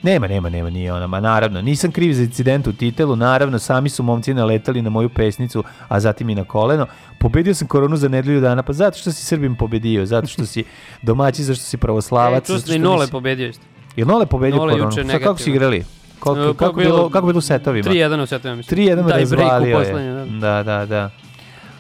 Nema, 0.02 0.26
nema, 0.26 0.48
nema, 0.48 0.70
nije 0.70 0.92
ona, 0.92 1.06
ma 1.06 1.20
naravno, 1.20 1.62
nisam 1.62 1.92
kriv 1.92 2.12
za 2.12 2.22
incident 2.22 2.66
u 2.66 2.72
titelu, 2.72 3.16
naravno, 3.16 3.58
sami 3.58 3.88
su 3.88 4.02
momci 4.02 4.34
naletali 4.34 4.82
na 4.82 4.90
moju 4.90 5.08
pesnicu, 5.08 5.64
a 5.88 6.00
zatim 6.00 6.28
i 6.28 6.34
na 6.34 6.44
koleno. 6.44 6.86
Pobedio 7.18 7.54
sam 7.54 7.68
koronu 7.68 7.96
za 7.96 8.08
nedelju 8.08 8.40
dana, 8.40 8.62
pa 8.62 8.72
zato 8.72 8.98
što 8.98 9.12
si 9.12 9.24
Srbim 9.24 9.56
pobedio, 9.56 10.06
zato 10.06 10.26
što 10.26 10.46
si 10.46 10.64
domaći, 11.02 11.42
zato 11.42 11.56
što 11.56 11.64
si 11.64 11.76
pravoslavac. 11.76 12.44
E, 12.44 12.52
sam 12.52 12.62
da 12.62 12.74
i 12.74 12.78
Nole 12.78 12.98
nisi- 12.98 13.10
pobedio 13.10 13.48
isto. 13.48 13.62
Jel 13.96 14.08
Nole 14.08 14.26
pobedio 14.26 14.56
Nole 14.56 14.72
koronu? 14.72 14.90
juče 14.90 15.04
Sad 15.04 15.20
kako 15.20 15.38
si 15.38 15.50
igrali? 15.50 15.84
Kako, 16.18 16.38
E, 16.40 16.46
kako, 16.48 16.72
pa 16.72 16.72
bilo, 16.72 16.96
bilo- 16.96 17.10
kako 17.10 17.26
bilo 17.26 17.38
u 17.38 17.42
setovima? 17.42 17.84
3-1 17.84 18.20
u 18.20 18.26
setovima, 18.26 18.56
mislim. 18.56 18.78
3-1 18.78 18.94
Da, 18.98 19.18
i 19.18 19.26
break 19.26 19.30
u 19.30 19.34
razvalio 19.34 19.68
je. 19.68 19.74
poslednje, 19.76 20.12
da. 20.12 20.62
Da, 20.62 20.86
da, 20.86 21.10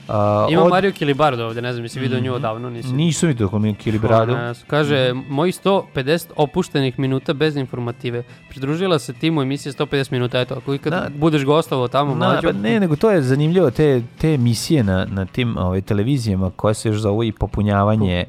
da. 0.08 0.14
A, 0.14 0.46
Ima 0.50 0.62
od- 0.62 0.70
Mario 0.70 0.92
Kilibardo 0.92 1.46
ovde, 1.46 1.62
ne 1.62 1.72
znam, 1.72 1.84
jesi 1.84 2.00
vidio 2.00 2.18
Mhm. 2.18 2.26
nju 2.26 2.34
odavno, 2.34 2.70
nisi. 2.70 2.92
Nisam 2.92 3.28
vidio 3.28 3.48
Kilibrado. 3.74 4.32
Ona, 4.32 4.54
Kaže, 4.66 4.96
moji 5.28 5.52
150 5.54 6.30
opuštenih 6.36 6.98
minuta 6.98 7.32
bez 7.32 7.56
informative. 7.56 8.22
Pridružila 8.48 8.98
se 8.98 9.12
timu 9.12 9.42
emisije 9.42 9.72
150 9.72 10.12
minuta, 10.12 10.40
eto, 10.40 10.54
ako 10.54 10.74
ikad 10.74 10.92
Da. 10.92 11.08
budeš 11.10 11.44
gostovao 11.44 11.88
tamo, 11.88 12.10
Na, 12.10 12.26
mlađo. 12.26 12.40
pa 12.42 12.52
ne, 12.52 12.80
nego 12.80 12.96
to 12.96 13.10
je 13.10 13.22
zanimljivo, 13.22 13.70
te, 13.70 14.02
te 14.18 14.34
emisije 14.34 14.84
na, 14.84 15.06
na 15.06 15.24
tim 15.24 15.56
ovaj, 15.56 15.80
televizijama 15.80 16.50
koje 16.50 16.74
se 16.74 16.88
još 16.88 16.96
zovu 16.96 17.24
i 17.24 17.32
popunjavanje 17.32 18.20
e, 18.20 18.24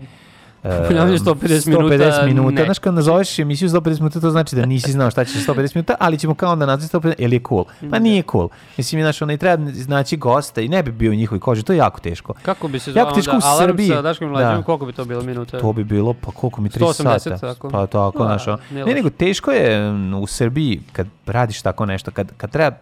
Popunjavanje 0.63 1.17
150 1.17 1.67
minuta, 1.67 1.95
150 1.95 2.25
minuta. 2.25 2.51
ne. 2.51 2.65
Znaš, 2.65 2.79
kad 2.79 2.93
nazoveš 2.93 3.39
emisiju 3.39 3.69
150 3.69 3.99
minuta, 3.99 4.19
to 4.19 4.31
znači 4.31 4.55
da 4.55 4.65
nisi 4.65 4.91
znao 4.91 5.11
šta 5.11 5.25
će 5.25 5.39
150 5.39 5.55
minuta, 5.75 5.95
ali 5.99 6.17
ćemo 6.17 6.35
kao 6.35 6.51
onda 6.51 6.65
nazvati 6.65 6.97
150, 6.97 7.13
jer 7.17 7.33
je 7.33 7.39
cool. 7.49 7.65
Pa 7.91 7.99
nije 7.99 8.23
cool. 8.31 8.49
Mislim, 8.77 9.01
znaš, 9.01 9.21
ono, 9.21 9.33
i 9.33 9.37
treba 9.37 9.71
znači 9.71 10.17
gosta 10.17 10.61
i 10.61 10.67
ne 10.67 10.83
bi 10.83 10.91
bio 10.91 11.11
u 11.11 11.15
njihovoj 11.15 11.39
koži, 11.39 11.63
to 11.63 11.73
je 11.73 11.77
jako 11.77 11.99
teško. 11.99 12.33
Kako 12.35 12.67
bi 12.67 12.79
se 12.79 12.91
zvao 12.91 13.01
Jako 13.01 13.15
teško 13.15 13.31
onda 13.31 13.47
u 13.47 13.57
Srbiji. 13.59 13.87
sa 13.87 14.01
Daškom 14.01 14.29
Mlađom, 14.29 14.55
Da. 14.55 14.63
koliko 14.63 14.85
bi 14.85 14.93
to 14.93 15.05
bilo 15.05 15.23
minuta? 15.23 15.59
To 15.59 15.73
bi 15.73 15.83
bilo, 15.83 16.13
pa 16.15 16.31
koliko 16.31 16.61
mi, 16.61 16.69
3 16.69 16.79
180 16.79 17.19
sata. 17.19 17.37
tako. 17.37 17.69
Pa 17.69 17.85
tako, 17.87 18.23
A, 18.23 18.25
znaš, 18.39 18.59
Ne, 18.71 18.85
nego 18.85 19.09
teško 19.09 19.51
je 19.51 19.91
u 20.15 20.27
Srbiji 20.27 20.81
kad 20.91 21.07
radiš 21.25 21.61
tako 21.61 21.85
nešto, 21.85 22.11
kad, 22.11 22.31
kad 22.37 22.51
treba 22.51 22.75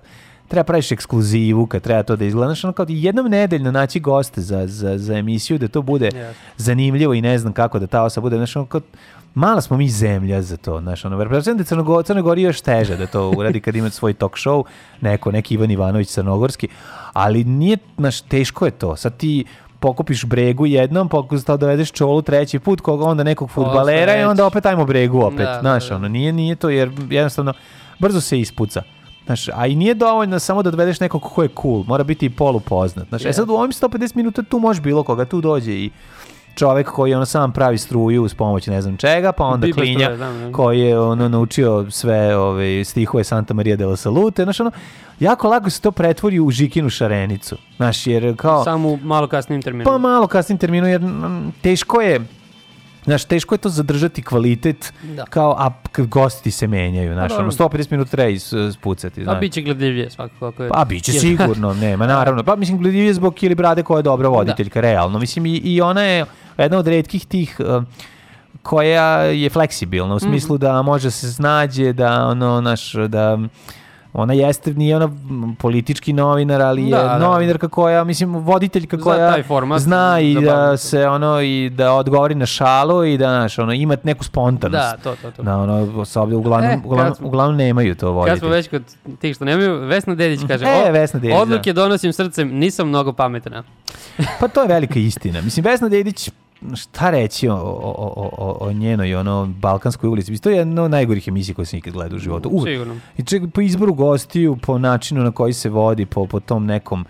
treba 0.52 0.64
praviš 0.64 0.91
ekskluzivu, 0.91 1.65
kad 1.65 1.82
treba 1.82 2.03
to 2.03 2.15
da 2.15 2.26
izgleda, 2.26 2.48
znaš, 2.48 2.64
ono 2.64 2.73
kao 2.73 2.86
jednom 2.90 3.28
nedeljno 3.28 3.72
naći 3.72 3.99
goste 3.99 4.41
za, 4.41 4.68
za, 4.68 4.98
za 4.98 5.18
emisiju, 5.18 5.57
da 5.57 5.68
to 5.68 5.82
bude 5.82 6.06
Jasno. 6.06 6.41
zanimljivo 6.57 7.14
i 7.14 7.22
ne 7.22 7.38
znam 7.38 7.53
kako 7.53 7.80
da 7.80 7.88
ta 7.88 8.03
osoba 8.03 8.26
bude, 8.26 8.36
znaš, 8.38 8.56
ono 8.56 8.65
kao, 8.65 8.82
mala 9.34 9.61
smo 9.61 9.78
mi 9.78 9.90
zemlja 9.90 10.41
za 10.41 10.57
to, 10.57 10.80
znaš, 10.80 11.06
ono, 11.06 11.18
pretpostavljam 11.19 11.57
da 11.57 11.61
je 11.61 11.65
Crnogo, 11.65 12.03
Crnoj 12.03 12.22
Gori 12.23 12.41
još 12.41 12.61
teže 12.61 12.98
da 12.98 13.07
to 13.07 13.30
uradi 13.30 13.60
kad 13.60 13.76
ima 13.76 13.90
svoj 13.90 14.14
talk 14.14 14.36
show, 14.36 14.64
neko, 15.02 15.32
neki 15.32 15.53
Ivan 15.53 15.72
Ivanović 15.72 16.10
Crnogorski, 16.10 16.68
ali 17.14 17.44
nije, 17.44 17.78
znaš, 17.98 18.22
teško 18.22 18.65
je 18.65 18.72
to, 18.72 18.95
sad 18.95 19.18
ti 19.18 19.45
pokupiš 19.80 20.26
bregu 20.26 20.65
jednom, 20.65 21.10
pokušaš 21.10 21.45
dovedeš 21.45 21.91
čolu 21.91 22.22
treći 22.22 22.60
put, 22.60 22.82
koga 22.82 23.06
onda 23.06 23.23
nekog 23.23 23.49
futbalera 23.49 24.18
i 24.18 24.23
onda 24.23 24.45
opet 24.45 24.65
ajmo 24.65 24.86
bregu 24.86 25.22
opet, 25.22 25.45
Da, 25.45 25.57
znaš, 25.61 25.84
da, 25.84 25.90
da. 25.90 25.95
ono, 25.95 26.07
nije, 26.07 26.34
nije 26.34 26.56
to, 26.56 26.69
jer 26.69 26.91
jednostavno 27.10 27.53
brzo 27.99 28.22
se 28.22 28.40
ispuca. 28.40 28.84
Znaš, 29.31 29.49
a 29.53 29.67
i 29.67 29.75
nije 29.75 29.93
dovoljno 29.93 30.39
samo 30.39 30.63
da 30.63 30.71
dovedeš 30.71 30.99
nekog 30.99 31.21
ko 31.21 31.43
je 31.43 31.49
cool, 31.61 31.83
mora 31.87 32.03
biti 32.03 32.25
i 32.25 32.29
polupoznat. 32.29 33.07
Znaš, 33.07 33.25
e 33.25 33.33
sad 33.33 33.49
u 33.49 33.53
ovim 33.53 33.71
150 33.71 34.15
minuta 34.15 34.43
tu 34.43 34.59
može 34.59 34.81
bilo 34.81 35.03
koga, 35.03 35.25
tu 35.25 35.41
dođe 35.41 35.71
i 35.71 35.91
čovek 36.55 36.87
koji 36.87 37.13
ono 37.13 37.25
sam 37.25 37.51
pravi 37.51 37.77
struju 37.77 38.23
uz 38.23 38.33
pomoć 38.33 38.67
ne 38.67 38.81
znam 38.81 38.97
čega, 38.97 39.31
pa 39.31 39.45
onda 39.45 39.65
Biba 39.65 39.81
klinja 39.81 39.99
struje, 39.99 40.17
znam, 40.17 40.37
znam. 40.37 40.53
koji 40.53 40.79
je 40.79 40.99
ono 40.99 41.29
naučio 41.29 41.91
sve 41.91 42.37
ove 42.37 42.83
stihove 42.85 43.23
Santa 43.23 43.53
Maria 43.53 43.75
de 43.75 43.85
la 43.85 43.95
Salute, 43.95 44.43
znaš 44.43 44.59
ono, 44.59 44.71
jako 45.19 45.47
lako 45.47 45.69
se 45.69 45.81
to 45.81 45.91
pretvori 45.91 46.39
u 46.39 46.51
Žikinu 46.51 46.89
šarenicu, 46.89 47.57
znaš, 47.77 48.07
jer 48.07 48.35
kao... 48.37 48.63
Samo 48.63 48.95
malo 48.95 49.27
kasnim 49.27 49.61
terminom. 49.61 49.93
Pa 49.93 49.97
malo 49.97 50.27
kasnim 50.27 50.57
terminu, 50.57 50.87
jer 50.87 51.01
mm, 51.01 51.53
teško 51.61 52.01
je 52.01 52.21
Znaš, 53.03 53.26
teško 53.26 53.56
je 53.56 53.60
to 53.60 53.69
zadržati 53.69 54.22
kvalitet 54.22 54.94
Da. 55.06 55.26
kao, 55.26 55.52
a 55.53 55.69
gosti 55.99 56.52
se 56.52 56.68
menjaju, 56.68 57.14
znaš, 57.14 57.30
Pa 57.30 57.36
ono, 57.36 57.49
dobro. 57.49 57.78
150 57.78 57.91
minuta 57.91 58.11
treba 58.11 58.30
is- 58.30 58.53
spucati, 58.72 59.22
A 59.22 59.23
znaš. 59.23 59.40
bit 59.40 59.53
će 59.53 59.61
gledljivije 59.61 60.10
svakako. 60.10 60.48
Ako 60.48 60.64
je, 60.64 60.69
Pa 60.69 60.86
biće 60.86 61.11
Jer- 61.11 61.22
sigurno, 61.28 61.73
nema, 61.73 62.07
naravno. 62.07 62.44
Pa 62.44 62.56
mislim, 62.56 62.78
gledljivije 62.78 63.14
zbog 63.14 63.34
Kili 63.34 63.56
Brade 63.56 63.84
koja 63.84 63.99
je 63.99 64.03
dobra 64.03 64.30
voditeljka, 64.30 64.82
realno. 64.82 65.19
Mislim, 65.19 65.45
i, 65.45 65.56
i 65.56 65.82
ona 65.82 66.02
je 66.02 66.26
jedna 66.57 66.78
od 66.78 66.88
redkih 66.88 67.26
tih 67.26 67.56
uh, 67.60 67.84
koja 68.61 69.03
je 69.15 69.49
fleksibilna, 69.49 70.14
u 70.14 70.18
Mhm. 70.18 70.26
smislu 70.26 70.57
da 70.57 70.82
može 70.82 71.11
se 71.11 71.34
snađe, 71.34 71.94
da 71.94 72.28
ono, 72.28 72.61
naš, 72.61 72.94
da 72.94 73.38
ona 74.13 74.33
jeste, 74.35 74.73
nije 74.73 74.95
ona 74.95 75.09
politički 75.55 76.13
novinar, 76.13 76.61
ali 76.61 76.83
je 76.83 76.89
Da, 76.91 77.03
da. 77.03 77.17
novinarka 77.19 77.67
koja, 77.67 78.03
mislim, 78.03 78.29
voditeljka 78.31 78.97
koja 78.97 79.31
taj 79.31 79.43
format, 79.43 79.79
zna 79.79 80.19
i 80.19 80.35
da 80.35 80.77
se 80.77 81.07
ono, 81.07 81.41
i 81.41 81.69
da 81.69 81.93
odgovori 81.93 82.35
na 82.35 82.45
šalu 82.45 83.05
i 83.05 83.17
da, 83.17 83.25
znaš, 83.25 83.59
ono, 83.59 83.73
ima 83.73 83.97
neku 84.03 84.23
spontanost. 84.23 84.73
Da, 84.73 84.97
to, 85.03 85.15
to, 85.17 85.31
to. 85.31 85.43
Da, 85.43 85.57
ono, 85.57 85.73
ovdje 86.15 86.38
uglavnom, 86.38 86.69
E, 86.69 86.73
kad 86.73 86.85
uglavnom, 86.85 87.15
smo- 87.15 87.27
uglavnom 87.27 87.57
nemaju 87.57 87.95
to 87.95 88.05
Kad 88.05 88.13
voditelji. 88.13 88.39
smo 88.39 88.49
već 88.49 88.69
kod 88.69 88.83
tih 89.19 89.35
što 89.35 89.45
nemaju, 89.45 89.75
Vesna 89.77 90.15
Dedić 90.15 90.39
kaže, 90.47 90.65
E, 90.65 90.89
"O, 90.89 90.91
Vesna 90.91 91.19
Dedić, 91.19 91.38
odluke 91.38 91.73
donosim 91.73 92.13
srcem, 92.13 92.49
nisam 92.49 92.88
mnogo 92.88 93.13
pametna. 93.13 93.63
Pa 94.39 94.47
to 94.47 94.61
je 94.61 94.67
velika 94.67 94.99
istina. 94.99 95.41
Mislim, 95.41 95.63
Vesna 95.63 95.89
Dedić, 95.89 96.29
šta 96.75 97.09
reći 97.09 97.47
o, 97.47 97.55
o, 97.55 98.13
o, 98.38 98.57
o, 98.59 98.73
njenoj 98.73 99.15
ono, 99.15 99.45
balkanskoj 99.45 100.07
ulici? 100.09 100.41
To 100.41 100.49
je 100.49 100.57
jedna 100.57 100.83
od 100.83 100.91
najgorih 100.91 101.27
emisija 101.27 101.55
koje 101.55 101.65
sam 101.65 101.79
ikad 101.79 101.93
gledao 101.93 102.15
u 102.15 102.19
životu. 102.19 102.49
Uvek. 102.49 102.73
Sigurno. 102.73 102.99
I 103.17 103.23
čak 103.25 103.41
po 103.53 103.61
izboru 103.61 103.93
gostiju, 103.93 104.57
po 104.61 104.77
načinu 104.77 105.23
na 105.23 105.31
koji 105.31 105.53
se 105.53 105.69
vodi, 105.69 106.05
po, 106.05 106.27
po 106.27 106.39
tom 106.39 106.65
nekom 106.65 107.05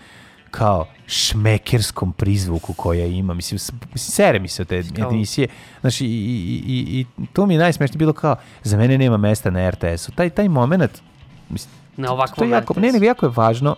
kao 0.52 0.88
šmekerskom 1.08 2.14
prizvuku 2.14 2.74
koja 2.74 3.06
ima. 3.06 3.34
Mislim, 3.34 3.60
sere 3.96 4.40
mi 4.40 4.48
se 4.48 4.62
od 4.62 4.68
te 4.68 4.84
Kao- 4.96 5.10
emisije. 5.12 5.48
Znaš, 5.82 6.02
i, 6.02 6.06
i, 6.06 6.64
i, 6.68 7.00
i 7.00 7.26
to 7.34 7.46
mi 7.46 7.54
je 7.54 7.60
najsmešnije 7.60 7.98
bilo 7.98 8.14
kao, 8.14 8.36
za 8.64 8.78
mene 8.78 8.98
nema 8.98 9.18
mesta 9.18 9.50
na 9.50 9.70
RTS-u. 9.70 10.12
Taj, 10.12 10.30
taj 10.30 10.50
moment, 10.50 11.02
mislim, 11.50 11.74
Na 11.98 12.08
to 12.08 12.14
ovakvom 12.14 12.50
je 12.50 12.54
jako, 12.54 12.80
ne, 12.80 12.92
nego 12.92 13.06
jako 13.06 13.26
je 13.26 13.32
važno, 13.36 13.76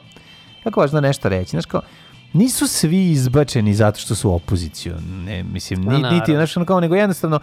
jako 0.65 0.79
važno 0.79 1.01
nešto 1.01 1.29
reći. 1.29 1.49
Znaš, 1.49 1.65
kao, 1.65 1.81
nisu 2.33 2.67
svi 2.67 3.11
izbačeni 3.11 3.73
zato 3.73 3.99
što 3.99 4.15
su 4.15 4.33
opoziciju. 4.35 4.95
Ne, 5.25 5.43
mislim, 5.43 5.85
Pa, 5.85 5.91
ni, 5.91 5.97
niti, 5.97 6.09
naravno. 6.09 6.35
znaš, 6.35 6.57
ono 6.57 6.65
kao, 6.65 6.79
nego 6.79 6.95
jednostavno, 6.95 7.39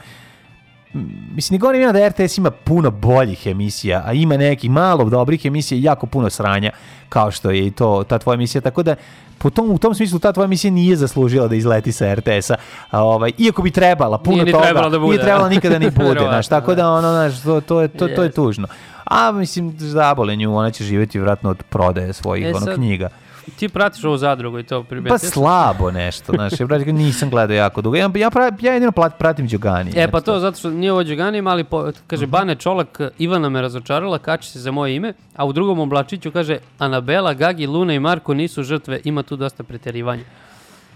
mislim, 1.34 1.54
ne 1.54 1.58
govorim 1.58 1.82
ja 1.82 1.92
da 1.92 2.08
RTS 2.08 2.38
ima 2.38 2.50
puno 2.50 2.90
boljih 2.90 3.46
emisija, 3.46 4.02
a 4.06 4.12
ima 4.12 4.36
nekih 4.36 4.70
malo 4.70 5.04
dobrih 5.04 5.46
emisija 5.46 5.78
i 5.78 5.82
jako 5.82 6.06
puno 6.06 6.30
sranja, 6.30 6.70
kao 7.08 7.30
što 7.30 7.50
je 7.50 7.66
i 7.66 7.70
to, 7.70 8.04
ta 8.08 8.18
tvoja 8.18 8.34
emisija, 8.34 8.60
tako 8.60 8.82
da 8.82 8.94
po 9.38 9.50
tom, 9.50 9.70
u 9.70 9.78
tom 9.78 9.94
smislu 9.94 10.18
ta 10.18 10.32
tvoja 10.32 10.44
emisija 10.44 10.70
nije 10.70 10.96
zaslužila 10.96 11.48
da 11.48 11.54
izleti 11.54 11.92
sa 11.92 12.14
RTS-a, 12.14 12.54
ovaj, 12.92 13.32
iako 13.38 13.62
bi 13.62 13.70
trebala, 13.70 14.18
puno 14.18 14.34
Nije 14.34 14.44
ni 14.44 14.52
toga, 14.52 14.64
trebala 14.64 14.88
da 14.88 14.98
bude. 14.98 15.10
nije 15.12 15.22
trebala 15.24 15.48
nikada 15.48 15.78
ni 15.78 15.90
bude, 16.04 16.20
znaš, 16.20 16.48
tako 16.48 16.74
da 16.74 16.90
ono, 16.90 17.10
znaš, 17.10 17.42
to, 17.42 17.60
to, 17.60 17.80
je, 17.80 17.88
to, 17.88 18.08
to 18.08 18.22
je 18.22 18.30
tužno. 18.32 18.68
A 19.04 19.32
mislim, 19.32 19.74
zabole 19.78 20.36
nju, 20.36 20.56
ona 20.56 20.70
će 20.70 20.84
živjeti 20.84 21.18
vjerojatno 21.18 21.50
od 21.50 21.62
prodaje 21.62 22.12
svojih 22.12 22.46
E, 22.46 22.50
ono, 22.50 22.60
sad, 22.60 22.74
knjiga. 22.74 23.08
Ti 23.50 23.68
pratiš 23.68 24.04
ovu 24.04 24.16
zadrugu 24.16 24.58
i 24.58 24.62
to 24.62 24.82
Pa 24.82 24.88
primetio? 24.88 25.18
slabo 25.20 25.90
nešto, 25.90 26.32
znaš, 26.32 26.60
ja 26.60 26.66
brate, 26.66 26.92
nisam 26.92 27.30
gledao 27.30 27.54
jako 27.54 27.82
dugo. 27.82 27.96
Ja, 27.96 28.10
ja, 28.14 28.30
pra- 28.30 28.54
ja 28.60 28.72
jedino 28.72 28.92
pratim 29.10 29.46
Đugani. 29.46 29.92
E 29.96 30.10
pa 30.10 30.20
to 30.20 30.38
zato 30.38 30.58
što 30.58 30.70
nije 30.70 30.92
ovo 30.92 31.02
Đuganim, 31.02 31.46
ali 31.46 31.64
po, 31.64 31.84
kaže 32.06 32.26
Bane 32.26 32.54
Čolak, 32.54 33.00
Ivana 33.18 33.48
me 33.48 33.62
razočarala, 33.62 34.18
kači 34.18 34.50
se 34.50 34.60
za 34.60 34.70
moje 34.70 34.96
ime, 34.96 35.12
a 35.36 35.44
u 35.44 35.52
drugom 35.52 35.78
oblačiću 35.78 36.30
kaže 36.30 36.58
Anabela, 36.78 37.34
Gagi, 37.34 37.66
Luna 37.66 37.94
i 37.94 38.00
Marko 38.00 38.34
nisu 38.34 38.62
žrtve, 38.62 39.00
ima 39.04 39.22
tu 39.22 39.36
dosta 39.36 39.62
preterivanja. 39.62 40.22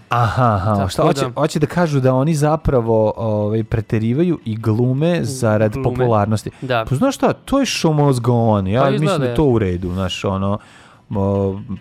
Aha, 0.09 0.43
aha. 0.45 0.75
Tako 0.75 0.89
Šta, 0.89 1.03
hoće, 1.03 1.21
da- 1.21 1.31
hoće 1.31 1.59
da 1.59 1.67
kažu 1.67 1.99
da 1.99 2.13
oni 2.13 2.35
zapravo 2.35 3.13
ovaj, 3.17 3.63
preterivaju 3.63 4.39
i 4.45 4.55
glume 4.55 5.19
zarad 5.23 5.73
Glume. 5.73 5.83
popularnosti. 5.89 6.51
Da. 6.61 6.85
Pa 6.89 6.95
znaš 6.95 7.15
šta, 7.15 7.33
to 7.35 7.59
je 7.59 7.65
show 7.65 7.93
must 7.95 8.21
go 8.21 8.33
on. 8.33 8.67
Ja 8.67 8.81
Pa 8.81 8.89
mislim 8.89 9.19
da 9.19 9.25
je 9.25 9.35
to 9.35 9.43
u 9.43 9.59
redu. 9.59 9.91
Znaš, 9.91 10.25
ono, 10.25 10.57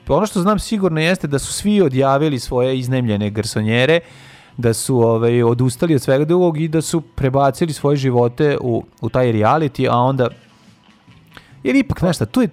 ono 0.09 0.27
što 0.27 0.41
znam 0.41 0.59
sigurno 0.59 1.01
jeste 1.01 1.27
da 1.27 1.39
su 1.39 1.53
svi 1.53 1.81
odjavili 1.81 2.39
svoje 2.39 2.79
iznemljene 2.79 3.31
garsonjere, 3.31 4.01
da 4.57 4.75
su 4.75 4.97
ovaj, 4.97 5.43
odustali 5.43 5.95
od 5.95 6.03
svega 6.03 6.25
drugog 6.25 6.61
i 6.61 6.69
da 6.69 6.83
su 6.83 7.01
prebacili 7.01 7.73
svoje 7.73 7.97
živote 7.97 8.59
u, 8.61 8.85
u 9.01 9.09
taj 9.09 9.33
reality, 9.33 9.89
a 9.91 9.97
onda 9.97 10.29
jer 11.63 11.77
ipak, 11.77 11.99
znaš 11.99 12.17
tu 12.33 12.43
je 12.43 12.49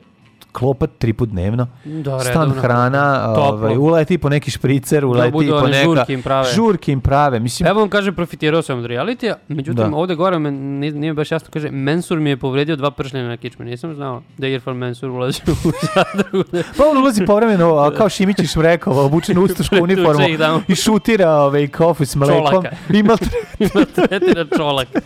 klopa 0.52 0.88
tri 0.88 1.14
put 1.14 1.30
dnevno, 1.30 1.68
Da, 1.86 2.19
stan 2.19 2.28
redovno. 2.34 2.61
hrana, 2.61 3.23
ovaj, 3.28 3.78
uleti 3.78 4.18
po 4.18 4.30
neki 4.30 4.52
špricer, 4.52 5.06
uleti 5.06 5.32
budu 5.32 5.52
po 5.52 5.68
neka... 5.68 5.84
žurke 5.84 6.14
im 6.14 6.22
prave. 6.22 6.48
Žurke 6.56 6.91
im 6.91 7.02
prave, 7.02 7.40
mislim, 7.40 7.68
Evo 7.68 7.80
vam 7.80 7.90
kaže, 7.90 8.11
profitirao 8.11 8.61
sam 8.61 8.80
od 8.80 8.86
realitija, 8.86 9.36
međutim 9.48 9.91
Da. 9.91 9.98
ovde 9.98 10.15
gore 10.15 10.40
me, 10.40 10.52
nije, 10.52 10.91
nije 10.91 11.14
baš 11.14 11.32
jasno, 11.32 11.48
kaže, 11.53 11.72
Mensur 11.72 12.19
mi 12.19 12.30
je 12.30 12.38
povredio 12.38 12.76
dva 12.76 12.91
pršljena 12.91 13.28
na 13.28 13.38
kičme, 13.38 13.65
nisam 13.65 13.95
znao 13.95 14.22
da 14.38 14.48
je 14.48 14.53
Irfan 14.53 14.78
Mensur 14.78 15.10
ulazi 15.10 15.41
u 15.48 15.72
zadrugu. 15.88 16.49
Pa 16.78 16.84
on 16.86 16.98
ulazi 16.98 17.26
povremeno, 17.26 17.91
kao 17.98 18.10
Šimić 18.10 18.40
iz 18.40 18.57
Rekova, 18.57 19.02
obučen 19.03 19.38
u 19.38 19.45
Pretuče 19.45 19.82
uniformu 19.82 20.23
i 20.68 20.76
šutira 20.76 21.30
ovaj, 21.32 21.68
kofu 21.68 22.06
s 22.06 22.15
mlekom. 22.15 22.38
Čolaka. 22.38 22.69
Ima 22.90 23.18
Ima 23.60 23.86
tretira 23.86 24.45
čolak. 24.57 24.88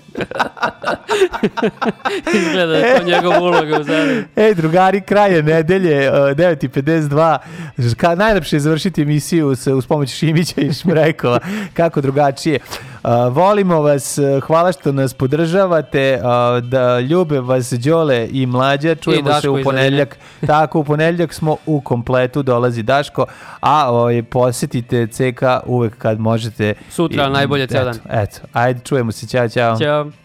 Izgleda 2.36 2.66
da 2.66 2.78
je 2.78 2.98
to 2.98 3.04
njegova 3.06 3.40
uloga 3.40 3.80
u 3.80 3.84
zadrugu. 3.84 4.22
Ej, 4.36 4.54
drugari, 4.54 5.02
kraj 5.02 5.35
je 5.36 5.44
nedelje, 5.44 6.12
uh, 6.12 6.16
9.52. 6.18 7.96
Ka, 7.98 8.16
najlepše 8.16 8.56
je 8.56 8.60
završiti 8.60 9.02
emisiju 9.02 9.56
s, 9.56 9.68
uz 9.68 9.88
pomoć 9.88 10.10
Šimića 10.10 10.62
i 10.62 10.74
Šmrekova. 10.74 11.40
Kako 11.74 12.02
drugačije. 12.02 12.60
Uh, 13.04 13.10
volimo 13.32 13.82
vas, 13.82 14.18
uh, 14.18 14.44
hvala 14.44 14.72
što 14.72 14.92
nas 14.92 15.14
podržavate, 15.14 16.20
uh, 16.20 16.64
da 16.64 17.00
ljube 17.00 17.40
vas 17.40 17.74
Đole 17.74 18.28
i 18.32 18.46
Mlađa. 18.46 18.96
Čujemo 18.96 19.30
Daško 19.30 19.42
se 19.42 19.50
u 19.50 19.60
iz 19.60 19.64
ponedljak. 19.64 20.18
Tako, 20.48 20.80
u 20.80 20.84
ponedljak 20.84 21.34
smo 21.34 21.58
u 21.66 21.82
kompletu, 21.82 22.44
dolazi 22.44 22.84
Daško, 22.84 23.26
a 23.60 23.92
ovaj, 23.92 24.24
posjetite 24.24 25.08
CK 25.08 25.42
uvek 25.66 25.98
kad 25.98 26.20
možete. 26.20 26.74
Sutra, 26.90 27.30
najbolje 27.30 27.68
ceo 27.68 27.84
dan. 27.84 28.00
Eto, 28.10 28.40
ajde, 28.54 28.80
čujemo 28.84 29.12
se, 29.12 29.28
ćao, 29.28 29.50
ćao. 29.50 29.78
Ćao. 29.80 30.25